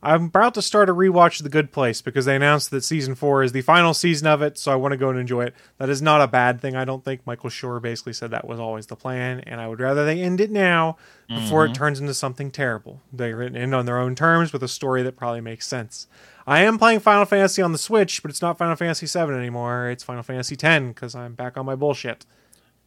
I'm 0.02 0.24
about 0.24 0.54
to 0.54 0.62
start 0.62 0.88
a 0.88 0.94
rewatch 0.94 1.40
of 1.40 1.44
The 1.44 1.50
Good 1.50 1.72
Place 1.72 2.00
because 2.00 2.24
they 2.24 2.34
announced 2.34 2.70
that 2.70 2.84
season 2.84 3.14
four 3.14 3.42
is 3.42 3.52
the 3.52 3.60
final 3.60 3.92
season 3.92 4.26
of 4.28 4.40
it, 4.40 4.56
so 4.56 4.72
I 4.72 4.76
want 4.76 4.92
to 4.92 4.96
go 4.96 5.10
and 5.10 5.18
enjoy 5.18 5.42
it. 5.44 5.54
That 5.76 5.90
is 5.90 6.00
not 6.00 6.22
a 6.22 6.26
bad 6.26 6.58
thing, 6.60 6.74
I 6.74 6.86
don't 6.86 7.04
think. 7.04 7.26
Michael 7.26 7.50
Schur 7.50 7.82
basically 7.82 8.14
said 8.14 8.30
that 8.30 8.48
was 8.48 8.58
always 8.58 8.86
the 8.86 8.96
plan, 8.96 9.40
and 9.40 9.60
I 9.60 9.68
would 9.68 9.78
rather 9.78 10.06
they 10.06 10.22
end 10.22 10.40
it 10.40 10.50
now 10.50 10.96
before 11.28 11.64
Mm-hmm. 11.64 11.72
it 11.72 11.74
turns 11.76 12.00
into 12.00 12.14
something 12.14 12.50
terrible. 12.50 13.02
They 13.12 13.32
end 13.34 13.74
on 13.74 13.84
their 13.84 13.98
own 13.98 14.14
terms 14.14 14.52
with 14.54 14.62
a 14.62 14.68
story 14.68 15.02
that 15.02 15.16
probably 15.16 15.42
makes 15.42 15.66
sense. 15.66 16.06
I 16.46 16.60
am 16.60 16.78
playing 16.78 17.00
Final 17.00 17.26
Fantasy 17.26 17.60
on 17.60 17.72
the 17.72 17.78
Switch, 17.78 18.22
but 18.22 18.30
it's 18.30 18.40
not 18.40 18.56
Final 18.56 18.76
Fantasy 18.76 19.06
VII 19.06 19.34
anymore. 19.34 19.90
It's 19.90 20.02
Final 20.02 20.22
Fantasy 20.22 20.56
X 20.60 20.84
because 20.86 21.14
I'm 21.14 21.34
back 21.34 21.58
on 21.58 21.66
my 21.66 21.74
bullshit. 21.74 22.24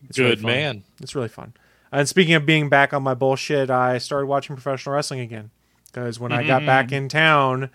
It's 0.10 0.18
Good 0.18 0.40
fun. 0.42 0.52
man. 0.52 0.84
It's 1.00 1.14
really 1.14 1.30
fun. 1.30 1.54
And 1.92 2.10
speaking 2.10 2.34
of 2.34 2.46
being 2.48 2.70
back 2.70 2.92
on 2.92 3.04
my 3.04 3.14
bullshit, 3.14 3.70
I 3.70 4.00
started 4.00 4.26
watching 4.26 4.56
professional 4.56 4.96
wrestling 4.96 5.20
again 5.20 5.52
because 5.94 6.20
when 6.20 6.32
I 6.34 6.46
got 6.46 6.66
back 6.66 6.92
in 6.92 7.08
town, 7.08 7.70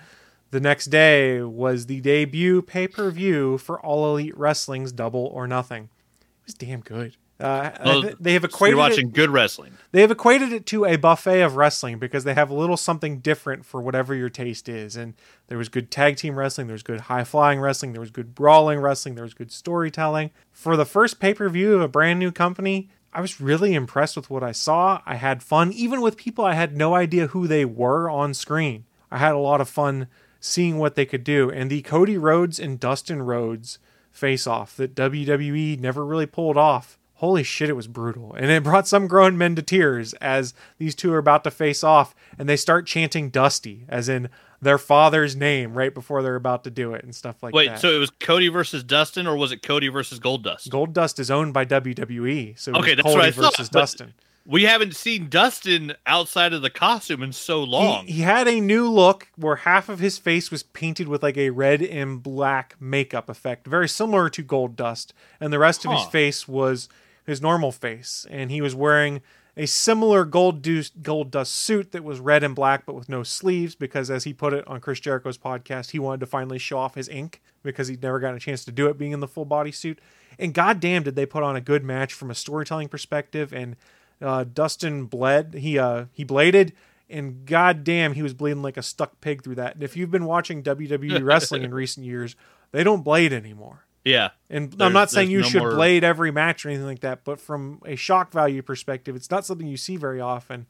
the 0.51 0.61
next 0.61 0.87
day 0.87 1.41
was 1.41 1.87
the 1.87 2.01
debut 2.01 2.61
pay 2.63 2.89
per 2.89 3.11
view 3.11 3.59
for 3.59 3.81
All 3.81 4.11
Elite 4.11 4.37
Wrestling's 4.37 4.93
Double 4.93 5.27
or 5.27 5.47
Nothing. 5.47 5.85
It 6.21 6.47
was 6.47 6.55
damn 6.55 6.81
good. 6.81 7.17
Uh, 7.41 7.71
Well, 7.85 8.11
they 8.19 8.33
have 8.33 8.43
So 8.43 8.47
equated 8.49 8.77
you're 8.77 8.85
it- 8.87 8.91
watching 8.91 9.11
good 9.11 9.31
wrestling. 9.31 9.75
they 9.93 10.01
have 10.01 10.11
equated 10.11 10.53
it 10.53 10.67
to 10.67 10.85
a 10.85 10.97
buffet 10.97 11.43
of 11.43 11.55
wrestling 11.55 12.01
because 12.01 12.25
they 12.25 12.35
have 12.35 12.51
a 12.51 12.55
little 12.55 12.77
something 12.77 13.21
different 13.21 13.65
for 13.65 13.81
whatever 13.81 14.13
your 14.13 14.29
taste 14.29 14.69
is. 14.69 14.97
And 14.97 15.15
there 15.47 15.57
was 15.57 15.69
good 15.69 15.89
tag 15.93 16.17
team 16.17 16.37
wrestling, 16.37 16.67
there 16.67 16.75
was 16.75 16.83
good 16.83 17.03
high 17.03 17.23
flying 17.23 17.61
wrestling, 17.61 17.93
there 17.93 18.01
was 18.01 18.11
good 18.11 18.35
brawling 18.35 18.81
wrestling, 18.81 19.15
there 19.15 19.23
was 19.23 19.35
good 19.35 19.53
storytelling. 19.53 20.33
For 20.51 20.77
the 20.77 20.85
first 20.85 21.21
pay 21.21 21.33
per 21.33 21.49
view 21.49 21.75
of 21.75 21.81
a 21.81 21.87
brand 21.87 22.19
new 22.19 22.33
company, 22.33 22.89
I 23.13 23.21
was 23.21 23.41
really 23.41 23.75
impressed 23.75 24.17
with 24.17 24.31
what 24.31 24.43
I 24.43 24.53
saw. 24.53 25.01
I 25.07 25.17
had 25.17 25.43
fun, 25.43 25.73
even 25.73 26.01
with 26.01 26.17
people 26.17 26.45
I 26.45 26.55
had 26.55 26.77
no 26.77 26.95
idea 26.95 27.29
who 27.29 27.47
they 27.47 27.65
were 27.65 28.09
on 28.11 28.35
screen. 28.35 28.85
I 29.11 29.19
had 29.19 29.33
a 29.33 29.39
lot 29.39 29.61
of 29.61 29.69
fun 29.69 30.09
seeing 30.41 30.79
what 30.79 30.95
they 30.95 31.07
could 31.07 31.25
do. 31.25 31.51
And 31.51 31.71
the 31.71 31.83
Cody 31.83 32.19
Rhodes 32.19 32.61
and 32.61 32.79
Dustin 32.79 33.23
Rhodes 33.23 33.79
face 34.11 34.47
off 34.47 34.77
that 34.77 34.95
WWE 34.95 35.81
never 35.81 36.05
really 36.05 36.27
pulled 36.27 36.57
off 36.57 36.99
holy 37.19 37.43
shit, 37.43 37.69
it 37.69 37.77
was 37.77 37.89
brutal. 37.89 38.33
And 38.35 38.51
it 38.51 38.63
brought 38.63 38.87
some 38.87 39.09
grown 39.09 39.37
men 39.37 39.57
to 39.57 39.63
tears 39.63 40.15
as 40.15 40.55
these 40.79 40.95
two 40.95 41.13
are 41.13 41.19
about 41.19 41.43
to 41.45 41.51
face 41.51 41.83
off 41.83 42.15
and 42.39 42.49
they 42.49 42.57
start 42.57 42.87
chanting 42.87 43.29
Dusty, 43.31 43.85
as 43.89 44.09
in 44.09 44.29
their 44.61 44.79
father's 44.79 45.37
name, 45.37 45.75
right 45.75 45.95
before 45.95 46.23
they're 46.23 46.35
about 46.37 46.65
to 46.65 46.71
do 46.71 46.95
it 46.95 47.05
and 47.05 47.15
stuff 47.15 47.43
like 47.43 47.55
Wait, 47.55 47.67
that. 47.67 47.73
Wait, 47.75 47.81
so 47.81 47.91
it 47.95 47.99
was 47.99 48.11
Cody 48.11 48.49
versus 48.49 48.83
Dustin, 48.83 49.27
or 49.27 49.37
was 49.37 49.53
it 49.53 49.63
Cody 49.63 49.89
versus 49.89 50.19
Goldust? 50.19 50.69
Gold 50.69 50.93
Dust 50.93 51.19
is 51.21 51.31
owned 51.31 51.55
by 51.55 51.65
WWE, 51.65 52.59
so 52.59 52.73
Okay, 52.75 52.95
that's 52.95 53.03
Cody 53.07 53.17
what 53.17 53.25
I 53.25 53.31
thought, 53.31 53.57
versus 53.57 53.69
but- 53.69 53.79
Dustin. 53.81 54.15
we 54.45 54.65
haven't 54.65 54.97
seen 54.97 55.29
Dustin 55.29 55.93
outside 56.07 56.53
of 56.53 56.63
the 56.63 56.71
costume 56.71 57.23
in 57.23 57.33
so 57.33 57.63
long. 57.63 58.07
He, 58.07 58.15
he 58.15 58.23
had 58.23 58.49
a 58.49 58.61
new 58.61 58.89
look 58.91 59.29
where 59.37 59.57
half 59.57 59.89
of 59.89 60.01
his 60.01 60.19
face 60.19 60.51
was 60.51 60.63
painted 60.63 61.07
with 61.07 61.23
like 61.23 61.37
a 61.37 61.51
red 61.51 61.83
and 61.83 62.23
black 62.23 62.75
makeup 62.81 63.29
effect, 63.29 63.67
very 63.67 63.89
similar 63.89 64.29
to 64.31 64.43
Goldust, 64.43 65.13
and 65.41 65.53
the 65.53 65.59
rest 65.59 65.85
of 65.85 65.93
his 65.93 66.05
face 66.07 66.49
was 66.49 66.89
his 67.25 67.43
normal 67.43 67.71
face, 67.73 68.27
and 68.31 68.51
he 68.51 68.61
was 68.63 68.75
wearing 68.75 69.21
a 69.59 69.67
similar 69.67 70.25
gold 70.25 70.63
deuce, 70.63 70.91
gold 71.03 71.33
dust 71.33 71.53
suit 71.53 71.91
that 71.91 72.05
was 72.05 72.21
red 72.21 72.45
and 72.45 72.55
black 72.55 72.87
but 72.87 72.95
with 72.95 73.09
no 73.09 73.25
sleeves 73.25 73.75
because 73.75 74.09
as 74.09 74.23
he 74.23 74.33
put 74.33 74.55
it 74.55 74.67
on 74.69 74.81
Chris 74.81 75.01
Jericho's 75.01 75.37
podcast 75.37 75.91
he 75.91 75.99
wanted 75.99 76.21
to 76.21 76.27
finally 76.27 76.59
show 76.59 76.79
off 76.79 76.95
his 76.95 77.09
ink 77.09 77.43
because 77.65 77.89
he'd 77.89 78.03
never 78.03 78.21
gotten 78.21 78.37
a 78.37 78.41
chance 78.41 78.65
to 78.65 78.73
do 78.73 78.87
it 78.87 78.97
being 78.97 79.11
in 79.11 79.21
the 79.21 79.27
full 79.27 79.45
body 79.45 79.73
suit. 79.73 79.99
And 80.39 80.55
goddamn 80.55 81.03
did 81.03 81.17
they 81.17 81.27
put 81.27 81.43
on 81.43 81.57
a 81.57 81.61
good 81.61 81.83
match 81.83 82.15
from 82.15 82.31
a 82.31 82.35
storytelling 82.35 82.89
perspective. 82.89 83.53
And 83.53 83.75
uh, 84.23 84.45
Dustin 84.45 85.07
bled 85.07 85.55
he 85.55 85.79
uh 85.79 86.05
he 86.13 86.23
bladed 86.23 86.73
and 87.11 87.45
goddamn 87.45 88.13
he 88.15 88.23
was 88.23 88.35
bleeding 88.35 88.63
like 88.63 88.77
a 88.77 88.83
stuck 88.83 89.21
pig 89.21 89.43
through 89.43 89.57
that. 89.57 89.75
And 89.75 89.83
if 89.83 89.97
you've 89.97 90.11
been 90.11 90.25
watching 90.25 90.63
WWE 90.63 91.23
wrestling 91.25 91.65
in 91.65 91.75
recent 91.75 92.07
years 92.07 92.37
they 92.71 92.85
don't 92.85 93.03
blade 93.03 93.33
anymore 93.33 93.85
yeah, 94.09 94.31
and 94.51 94.75
I'm 94.81 94.93
not 94.93 95.11
saying 95.11 95.31
you 95.31 95.41
no 95.41 95.49
should 95.49 95.63
more- 95.63 95.75
blade 95.75 96.05
every 96.05 96.31
match 96.31 96.65
or 96.65 96.71
anything 96.71 96.87
like 96.87 97.01
that, 97.01 97.25
but 97.25 97.41
from 97.41 97.81
a 97.85 97.97
shock 97.97 98.33
value 98.33 98.63
perspective, 98.63 99.15
it's 99.15 99.31
not 99.31 99.45
something 99.45 99.67
you 99.67 99.77
see 99.77 99.97
very 99.97 100.21
often. 100.21 100.67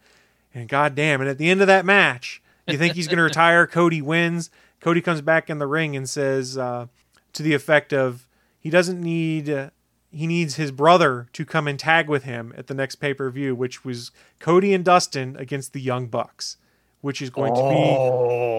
And 0.55 0.69
goddamn, 0.69 1.21
and 1.21 1.29
at 1.29 1.39
the 1.39 1.51
end 1.51 1.61
of 1.61 1.67
that 1.67 1.85
match, 1.85 2.43
you 2.67 2.79
think 2.79 2.95
he's 2.95 3.07
going 3.07 3.17
to 3.19 3.23
retire. 3.23 3.67
Cody 3.67 4.01
wins. 4.03 4.51
Cody 4.81 5.01
comes 5.01 5.21
back 5.21 5.51
in 5.51 5.59
the 5.59 5.67
ring 5.67 5.95
and 5.95 6.09
says 6.09 6.57
uh, 6.57 6.87
to 7.35 7.43
the 7.43 7.55
effect 7.55 7.93
of, 7.93 8.27
he 8.59 8.71
doesn't 8.71 9.01
need. 9.01 9.49
Uh, 9.51 9.71
he 10.11 10.27
needs 10.27 10.55
his 10.55 10.71
brother 10.73 11.29
to 11.35 11.45
come 11.45 11.69
and 11.69 11.79
tag 11.79 12.09
with 12.09 12.25
him 12.25 12.55
at 12.57 12.67
the 12.67 12.73
next 12.75 12.97
pay 12.97 13.13
per 13.13 13.29
view, 13.31 13.55
which 13.55 13.85
was 13.85 14.11
Cody 14.41 14.73
and 14.73 14.83
Dustin 14.85 15.37
against 15.37 15.75
the 15.75 15.81
Young 15.83 16.07
Bucks, 16.07 16.57
which 17.03 17.21
is 17.21 17.29
going 17.29 17.55
to 17.55 17.61
be 17.61 17.95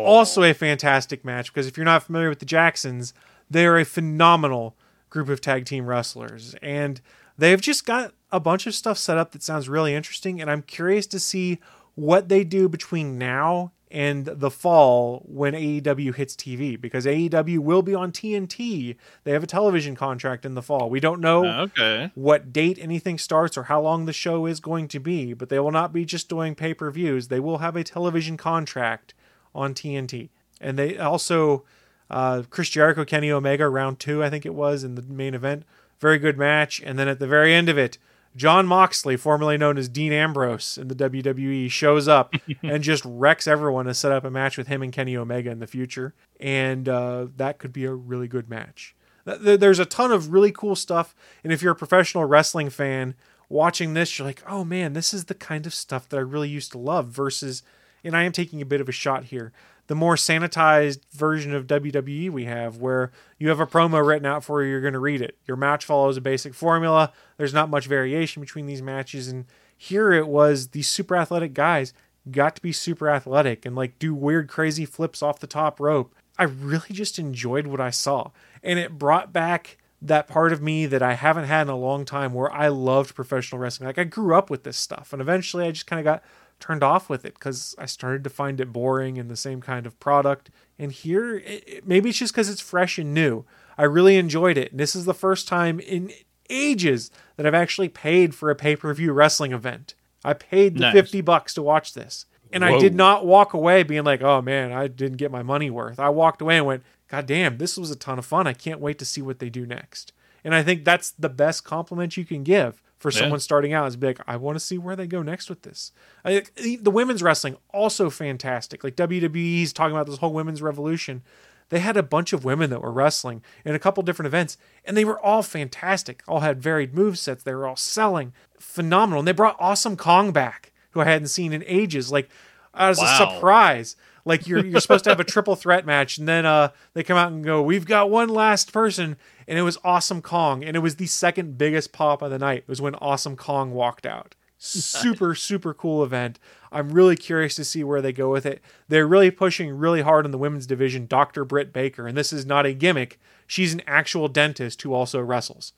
also 0.05 0.43
a 0.43 0.53
fantastic 0.53 1.25
match 1.25 1.51
because 1.51 1.65
if 1.65 1.75
you're 1.75 1.85
not 1.85 2.03
familiar 2.03 2.29
with 2.29 2.37
the 2.37 2.45
Jacksons, 2.45 3.15
they 3.49 3.65
are 3.65 3.77
a 3.77 3.85
phenomenal 3.85 4.75
group 5.09 5.29
of 5.29 5.41
tag 5.41 5.65
team 5.65 5.85
wrestlers 5.85 6.55
and 6.61 7.01
they've 7.37 7.61
just 7.61 7.85
got 7.85 8.13
a 8.31 8.39
bunch 8.39 8.67
of 8.67 8.75
stuff 8.75 8.97
set 8.97 9.17
up 9.17 9.31
that 9.31 9.41
sounds 9.41 9.67
really 9.67 9.95
interesting 9.95 10.39
and 10.39 10.49
I'm 10.49 10.61
curious 10.61 11.07
to 11.07 11.19
see 11.19 11.59
what 11.95 12.29
they 12.29 12.43
do 12.43 12.69
between 12.69 13.17
now 13.17 13.71
and 13.91 14.25
the 14.25 14.51
fall 14.51 15.23
when 15.25 15.53
AEW 15.53 16.13
hits 16.13 16.35
TV 16.35 16.79
because 16.79 17.05
AEW 17.05 17.59
will 17.59 17.81
be 17.81 17.95
on 17.95 18.11
TNT. 18.11 18.95
They 19.23 19.31
have 19.31 19.43
a 19.43 19.47
television 19.47 19.95
contract 19.95 20.45
in 20.45 20.53
the 20.53 20.61
fall. 20.61 20.89
We 20.89 20.99
don't 20.99 21.19
know 21.19 21.45
ah, 21.45 21.61
okay. 21.61 22.11
what 22.13 22.53
date 22.53 22.77
anything 22.79 23.17
starts 23.17 23.57
or 23.57 23.63
how 23.63 23.81
long 23.81 24.05
the 24.05 24.13
show 24.13 24.45
is 24.45 24.59
going 24.59 24.87
to 24.89 24.99
be, 24.99 25.33
but 25.33 25.49
they 25.49 25.59
will 25.59 25.71
not 25.71 25.91
be 25.91 26.05
just 26.05 26.29
doing 26.29 26.53
pay 26.55 26.73
per 26.73 26.91
views. 26.91 27.27
They 27.27 27.39
will 27.39 27.57
have 27.59 27.75
a 27.75 27.83
television 27.83 28.37
contract 28.37 29.13
on 29.55 29.73
TNT. 29.73 30.29
And 30.61 30.77
they 30.77 30.97
also, 30.97 31.63
uh, 32.09 32.43
Chris 32.49 32.69
Jericho, 32.69 33.05
Kenny 33.05 33.31
Omega, 33.31 33.67
round 33.69 33.99
two, 33.99 34.23
I 34.23 34.29
think 34.29 34.45
it 34.45 34.53
was, 34.55 34.83
in 34.83 34.95
the 34.95 35.01
main 35.03 35.33
event. 35.33 35.63
Very 35.99 36.17
good 36.17 36.37
match. 36.37 36.81
And 36.83 36.97
then 36.97 37.07
at 37.07 37.19
the 37.19 37.27
very 37.27 37.53
end 37.53 37.69
of 37.69 37.77
it, 37.77 37.97
Jon 38.35 38.67
Moxley, 38.67 39.17
formerly 39.17 39.57
known 39.57 39.77
as 39.77 39.89
Dean 39.89 40.13
Ambrose 40.13 40.77
in 40.77 40.87
the 40.87 40.95
WWE, 40.95 41.69
shows 41.69 42.07
up 42.07 42.33
and 42.63 42.83
just 42.83 43.03
wrecks 43.05 43.47
everyone 43.47 43.85
to 43.85 43.93
set 43.93 44.11
up 44.11 44.23
a 44.23 44.31
match 44.31 44.57
with 44.57 44.67
him 44.67 44.81
and 44.81 44.93
Kenny 44.93 45.17
Omega 45.17 45.49
in 45.49 45.59
the 45.59 45.67
future. 45.67 46.13
And 46.39 46.87
uh, 46.87 47.27
that 47.37 47.57
could 47.57 47.73
be 47.73 47.85
a 47.85 47.93
really 47.93 48.27
good 48.27 48.49
match. 48.49 48.95
Th- 49.25 49.41
th- 49.41 49.59
There's 49.59 49.79
a 49.79 49.85
ton 49.85 50.11
of 50.11 50.31
really 50.31 50.51
cool 50.51 50.75
stuff. 50.75 51.15
And 51.43 51.51
if 51.51 51.61
you're 51.61 51.73
a 51.73 51.75
professional 51.75 52.25
wrestling 52.25 52.69
fan 52.69 53.15
watching 53.49 53.93
this, 53.93 54.17
you're 54.17 54.27
like, 54.27 54.43
oh 54.47 54.63
man, 54.63 54.93
this 54.93 55.13
is 55.13 55.25
the 55.25 55.35
kind 55.35 55.65
of 55.65 55.73
stuff 55.73 56.07
that 56.09 56.17
I 56.17 56.21
really 56.21 56.49
used 56.49 56.71
to 56.73 56.77
love 56.77 57.07
versus, 57.07 57.63
and 58.03 58.15
I 58.15 58.23
am 58.23 58.31
taking 58.31 58.61
a 58.61 58.65
bit 58.65 58.79
of 58.79 58.87
a 58.87 58.93
shot 58.93 59.25
here, 59.25 59.51
the 59.89 59.95
more 59.95 60.15
sanitized 60.15 60.99
version 61.11 61.51
of 61.51 61.65
WWE 61.65 62.29
we 62.29 62.45
have 62.45 62.77
where 62.77 63.11
you 63.39 63.49
have 63.49 63.59
a 63.59 63.65
promo 63.65 64.05
written 64.05 64.27
out 64.27 64.43
for 64.43 64.61
you, 64.61 64.69
you're 64.69 64.81
going 64.81 64.93
to 64.93 64.99
read 64.99 65.19
it. 65.19 65.35
Your 65.47 65.57
match 65.57 65.83
follows 65.83 66.15
a 66.15 66.21
basic 66.21 66.53
formula. 66.53 67.11
There's 67.37 67.55
not 67.55 67.71
much 67.71 67.87
variation 67.87 68.39
between 68.39 68.67
these 68.67 68.83
matches. 68.83 69.29
And 69.29 69.45
here 69.75 70.11
it 70.11 70.27
was 70.27 70.67
these 70.67 70.87
super 70.87 71.15
athletic 71.17 71.55
guys 71.55 71.91
got 72.29 72.55
to 72.57 72.61
be 72.61 72.71
super 72.71 73.09
athletic 73.09 73.65
and 73.65 73.75
like 73.75 73.97
do 73.97 74.13
weird, 74.13 74.47
crazy 74.47 74.85
flips 74.85 75.23
off 75.23 75.39
the 75.39 75.47
top 75.47 75.79
rope. 75.79 76.13
I 76.37 76.43
really 76.43 76.91
just 76.91 77.17
enjoyed 77.17 77.65
what 77.65 77.81
I 77.81 77.89
saw. 77.89 78.29
And 78.61 78.77
it 78.77 78.99
brought 78.99 79.33
back 79.33 79.79
that 80.03 80.27
part 80.27 80.53
of 80.53 80.61
me 80.61 80.85
that 80.85 81.01
I 81.01 81.15
haven't 81.15 81.45
had 81.45 81.63
in 81.63 81.69
a 81.69 81.75
long 81.75 82.05
time 82.05 82.35
where 82.35 82.51
I 82.51 82.67
loved 82.67 83.15
professional 83.15 83.59
wrestling. 83.59 83.87
Like 83.87 83.97
I 83.97 84.03
grew 84.03 84.35
up 84.35 84.51
with 84.51 84.65
this 84.65 84.77
stuff. 84.77 85.13
And 85.13 85.19
eventually 85.19 85.65
I 85.65 85.71
just 85.71 85.87
kind 85.87 85.99
of 85.99 86.03
got 86.03 86.23
turned 86.59 86.83
off 86.83 87.09
with 87.09 87.25
it 87.25 87.33
because 87.35 87.75
I 87.77 87.85
started 87.85 88.23
to 88.25 88.29
find 88.29 88.59
it 88.59 88.71
boring 88.73 89.17
and 89.17 89.29
the 89.29 89.35
same 89.37 89.61
kind 89.61 89.85
of 89.85 89.99
product. 89.99 90.49
And 90.77 90.91
here, 90.91 91.37
it, 91.37 91.63
it- 91.67 91.87
maybe 91.87 92.09
it's 92.09 92.19
just 92.19 92.33
because 92.33 92.49
it's 92.49 92.61
fresh 92.61 92.97
and 92.97 93.13
new. 93.13 93.45
I 93.77 93.83
really 93.83 94.17
enjoyed 94.17 94.57
it. 94.57 94.71
And 94.71 94.79
this 94.79 94.95
is 94.95 95.05
the 95.05 95.13
first 95.13 95.47
time 95.47 95.79
in 95.79 96.11
ages 96.49 97.11
that 97.37 97.45
I've 97.45 97.53
actually 97.53 97.89
paid 97.89 98.33
for 98.35 98.49
a 98.49 98.55
pay 98.55 98.75
per 98.75 98.93
view 98.93 99.13
wrestling 99.13 99.51
event. 99.53 99.93
I 100.23 100.33
paid 100.33 100.75
the 100.75 100.81
Nice. 100.81 100.93
50 100.93 101.21
bucks 101.21 101.53
to 101.53 101.61
watch 101.61 101.93
this. 101.93 102.25
And 102.51 102.65
I 102.65 102.79
did 102.79 102.95
not 102.95 103.25
walk 103.27 103.53
away 103.53 103.83
being 103.83 104.03
like, 104.03 104.21
oh 104.23 104.41
man, 104.41 104.71
I 104.71 104.87
didn't 104.87 105.17
get 105.17 105.31
my 105.31 105.43
money 105.43 105.69
worth. 105.69 105.99
I 105.99 106.09
walked 106.09 106.41
away 106.41 106.57
and 106.57 106.65
went, 106.65 106.83
God 107.07 107.25
damn, 107.27 107.57
this 107.59 107.77
was 107.77 107.91
a 107.91 107.95
ton 107.95 108.17
of 108.17 108.25
fun. 108.25 108.47
I 108.47 108.53
can't 108.53 108.79
wait 108.79 108.97
to 108.99 109.05
see 109.05 109.21
what 109.21 109.37
they 109.39 109.49
do 109.49 109.65
next. 109.67 110.13
And 110.43 110.55
I 110.55 110.63
think 110.63 110.83
that's 110.83 111.11
the 111.11 111.29
best 111.29 111.63
compliment 111.63 112.17
you 112.17 112.25
can 112.25 112.43
give 112.43 112.81
for 112.99 113.09
Yeah. 113.11 113.19
someone 113.19 113.39
starting 113.39 113.73
out 113.73 113.87
is 113.87 113.95
be 113.95 114.07
like, 114.07 114.19
I 114.27 114.35
want 114.35 114.55
to 114.57 114.59
see 114.59 114.77
where 114.77 114.95
they 114.95 115.07
go 115.07 115.21
next 115.23 115.49
with 115.49 115.63
this. 115.63 115.91
I, 116.23 116.43
the 116.81 116.91
women's 116.91 117.23
wrestling 117.23 117.57
also 117.73 118.09
fantastic. 118.09 118.83
Like 118.83 118.95
WWE's 118.95 119.73
talking 119.73 119.95
about 119.95 120.05
this 120.05 120.17
whole 120.19 120.33
women's 120.33 120.61
revolution. 120.61 121.23
They 121.69 121.79
had 121.79 121.97
a 121.97 122.03
bunch 122.03 122.33
of 122.33 122.43
women 122.43 122.69
that 122.71 122.81
were 122.81 122.91
wrestling 122.91 123.43
in 123.63 123.75
a 123.75 123.79
couple 123.79 124.01
different 124.03 124.27
events, 124.27 124.57
and 124.85 124.97
they 124.97 125.05
were 125.05 125.19
all 125.19 125.43
fantastic. 125.43 126.23
All 126.27 126.39
had 126.39 126.61
varied 126.61 126.93
move 126.95 127.17
sets. 127.19 127.43
They 127.43 127.53
were 127.53 127.67
all 127.67 127.75
selling 127.75 128.33
phenomenal, 128.59 129.19
and 129.19 129.27
they 129.27 129.33
brought 129.33 129.55
Awesome 129.59 129.95
Kong 129.95 130.31
back, 130.31 130.71
who 130.91 130.99
I 130.99 131.05
hadn't 131.05 131.27
seen 131.27 131.53
in 131.53 131.63
ages. 131.67 132.11
Like 132.11 132.29
as 132.73 132.99
a 133.01 133.05
surprise. 133.17 133.95
Like 134.25 134.47
you're 134.47 134.65
you're 134.65 134.81
supposed 134.81 135.03
to 135.05 135.09
have 135.09 135.19
a 135.19 135.23
triple 135.25 135.55
threat 135.55 135.85
match, 135.85 136.17
and 136.17 136.27
then 136.27 136.45
uh 136.45 136.69
they 136.93 137.03
come 137.03 137.17
out 137.17 137.31
and 137.31 137.43
go, 137.43 137.61
"We've 137.61 137.85
got 137.85 138.09
one 138.09 138.29
last 138.29 138.73
person," 138.73 139.17
and 139.47 139.57
it 139.57 139.63
was 139.63 139.77
Awesome 139.83 140.21
Kong, 140.21 140.63
and 140.63 140.75
it 140.75 140.79
was 140.79 140.95
the 140.95 141.07
second 141.07 141.57
biggest 141.57 141.91
pop 141.91 142.21
of 142.21 142.31
the 142.31 142.39
night. 142.39 142.59
It 142.59 142.67
was 142.67 142.81
when 142.81 142.95
Awesome 142.95 143.35
Kong 143.35 143.71
walked 143.71 144.05
out. 144.05 144.35
Super 144.57 145.35
super 145.35 145.73
cool 145.73 146.03
event. 146.03 146.37
I'm 146.71 146.91
really 146.91 147.15
curious 147.15 147.55
to 147.55 147.63
see 147.63 147.83
where 147.83 148.01
they 148.01 148.11
go 148.11 148.29
with 148.29 148.45
it. 148.45 148.61
They're 148.89 149.07
really 149.07 149.31
pushing 149.31 149.71
really 149.71 150.01
hard 150.01 150.25
in 150.25 150.31
the 150.31 150.37
women's 150.37 150.67
division. 150.67 151.07
Dr. 151.07 151.45
Britt 151.45 151.71
Baker, 151.71 152.07
and 152.07 152.17
this 152.17 152.33
is 152.33 152.45
not 152.45 152.65
a 152.65 152.73
gimmick. 152.73 153.19
She's 153.47 153.73
an 153.73 153.81
actual 153.87 154.27
dentist 154.27 154.81
who 154.81 154.93
also 154.93 155.21
wrestles. 155.21 155.73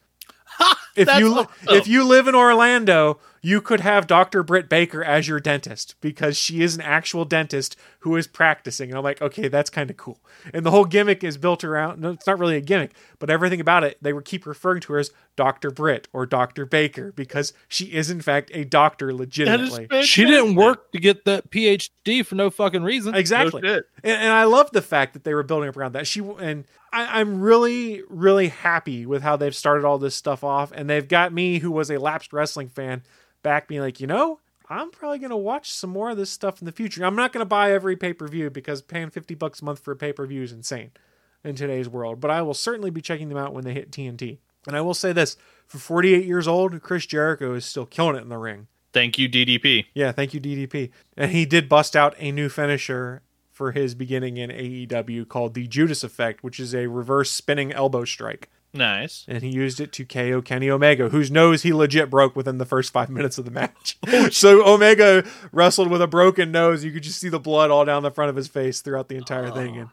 if 0.96 1.08
That's 1.08 1.20
you 1.20 1.34
awesome. 1.34 1.52
if 1.70 1.88
you 1.88 2.04
live 2.04 2.28
in 2.28 2.36
Orlando, 2.36 3.20
you 3.42 3.60
could 3.60 3.80
have 3.80 4.06
Dr. 4.06 4.44
Britt 4.44 4.70
Baker 4.70 5.04
as 5.04 5.28
your 5.28 5.40
dentist 5.40 5.96
because 6.00 6.38
she 6.38 6.62
is 6.62 6.76
an 6.76 6.82
actual 6.82 7.26
dentist 7.26 7.76
who 8.00 8.16
is 8.16 8.28
practicing. 8.28 8.90
And 8.90 8.98
I'm 8.98 9.04
like, 9.04 9.22
okay, 9.22 9.48
that's 9.48 9.70
kind 9.70 9.90
of 9.90 9.98
cool. 9.98 10.20
And 10.54 10.64
the 10.66 10.72
whole 10.72 10.86
gimmick 10.86 11.24
is 11.24 11.38
built 11.38 11.64
around, 11.64 12.02
no, 12.02 12.12
it's 12.12 12.28
not 12.28 12.38
really 12.38 12.56
a 12.56 12.62
gimmick, 12.62 12.92
but 13.18 13.30
everything 13.32 13.60
about 13.60 13.84
it, 13.84 13.98
they 14.02 14.14
would 14.14 14.26
keep 14.26 14.46
referring 14.46 14.82
to 14.82 14.94
her 14.94 15.00
as 15.00 15.12
Dr. 15.36 15.72
Britt 15.72 16.08
or 16.14 16.26
Dr. 16.26 16.66
Baker 16.66 17.12
because 17.14 17.54
she 17.68 17.86
is, 17.86 18.12
in 18.12 18.22
fact, 18.22 18.52
a 18.54 18.64
doctor 18.64 19.14
legitimately. 19.14 20.04
She 20.04 20.26
didn't 20.26 20.56
work 20.56 20.92
to 20.92 21.00
get 21.00 21.26
that 21.26 21.50
PhD 21.50 22.24
for 22.24 22.36
no 22.36 22.50
fucking 22.52 22.84
reason. 22.84 23.16
Exactly. 23.16 23.62
No 23.62 23.82
and, 24.04 24.22
and 24.22 24.34
I 24.34 24.44
love 24.44 24.72
the 24.72 24.82
fact 24.82 25.14
that 25.14 25.24
they 25.24 25.34
were 25.34 25.44
building 25.44 25.70
up 25.70 25.78
around 25.78 25.94
that. 25.94 26.06
She 26.06 26.20
and 26.20 26.66
I, 26.94 27.20
I'm 27.20 27.42
really, 27.42 28.04
really 28.10 28.50
happy 28.50 29.06
with 29.06 29.24
how 29.24 29.38
they've 29.38 29.56
started 29.56 29.86
all 29.86 29.98
this 29.98 30.16
stuff 30.16 30.44
off, 30.44 30.72
and 30.74 30.81
they've 30.90 31.08
got 31.08 31.34
me, 31.34 31.60
who 31.60 31.72
was 31.72 31.90
a 31.90 32.00
lapsed 32.00 32.34
wrestling 32.34 32.70
fan, 32.70 33.04
back 33.44 33.68
being 33.68 33.82
like, 33.82 34.00
you 34.00 34.08
know, 34.08 34.40
I'm 34.70 34.90
probably 34.90 35.20
gonna 35.20 35.38
watch 35.38 35.72
some 35.72 35.90
more 35.90 36.12
of 36.12 36.18
this 36.18 36.30
stuff 36.30 36.62
in 36.62 36.66
the 36.66 36.72
future. 36.72 37.04
I'm 37.04 37.16
not 37.16 37.34
gonna 37.34 37.46
buy 37.46 37.72
every 37.74 37.98
pay 37.98 38.14
per 38.14 38.28
view 38.28 38.50
because 38.50 38.82
paying 38.82 39.10
fifty 39.10 39.36
bucks 39.36 39.62
a 39.62 39.66
month 39.66 39.80
for 39.80 39.92
a 39.92 39.98
pay 39.98 40.14
per 40.14 40.26
view 40.26 40.44
is 40.44 40.54
insane 40.54 40.92
in 41.44 41.56
today's 41.56 41.90
world. 41.90 42.22
But 42.22 42.32
I 42.32 42.42
will 42.42 42.54
certainly 42.54 42.90
be 42.90 43.02
checking 43.02 43.30
them 43.30 43.38
out 43.38 43.54
when 43.54 43.66
they 43.66 43.74
hit 43.74 43.92
TNT. 43.92 44.38
And 44.68 44.76
I 44.76 44.82
will 44.82 44.94
say 44.94 45.12
this: 45.12 45.36
for 45.68 45.78
48 45.78 46.26
years 46.26 46.48
old, 46.48 46.82
Chris 46.82 47.06
Jericho 47.06 47.54
is 47.54 47.66
still 47.66 47.86
killing 47.86 48.16
it 48.16 48.22
in 48.22 48.30
the 48.30 48.38
ring. 48.38 48.68
Thank 48.94 49.18
you, 49.18 49.28
DDP. 49.30 49.86
Yeah, 49.94 50.12
thank 50.12 50.34
you, 50.34 50.40
DDP. 50.40 50.92
And 51.18 51.32
he 51.32 51.46
did 51.46 51.70
bust 51.70 51.96
out 51.96 52.16
a 52.18 52.32
new 52.32 52.50
finisher 52.50 53.22
for 53.50 53.72
his 53.72 53.94
beginning 53.96 54.38
in 54.38 54.50
AEW 54.50 55.28
called 55.28 55.54
the 55.54 55.68
Judas 55.68 56.04
Effect, 56.04 56.44
which 56.44 56.60
is 56.60 56.74
a 56.74 56.88
reverse 56.88 57.32
spinning 57.32 57.72
elbow 57.72 58.06
strike. 58.06 58.50
Nice. 58.74 59.26
And 59.28 59.44
he 59.44 59.50
used 59.50 59.80
it 59.82 59.92
to 59.94 60.06
KO 60.06 60.42
Kenny 60.42 60.70
Omega, 60.70 61.10
whose 61.10 61.30
nose 61.30 61.64
he 61.64 61.74
legit 61.74 62.10
broke 62.10 62.36
within 62.36 62.58
the 62.58 62.66
first 62.66 62.94
five 62.94 63.10
minutes 63.18 63.38
of 63.38 63.46
the 63.46 63.52
match. 63.52 63.98
so 64.32 64.66
Omega 64.66 65.26
wrestled 65.52 65.90
with 65.90 66.02
a 66.02 66.08
broken 66.08 66.52
nose. 66.52 66.84
You 66.84 66.92
could 66.92 67.04
just 67.04 67.20
see 67.20 67.30
the 67.30 67.40
blood 67.40 67.70
all 67.72 67.84
down 67.86 68.04
the 68.04 68.12
front 68.12 68.30
of 68.30 68.36
his 68.36 68.48
face 68.48 68.82
throughout 68.82 69.10
the 69.10 69.18
entire 69.18 69.52
thing. 69.52 69.78
And 69.78 69.90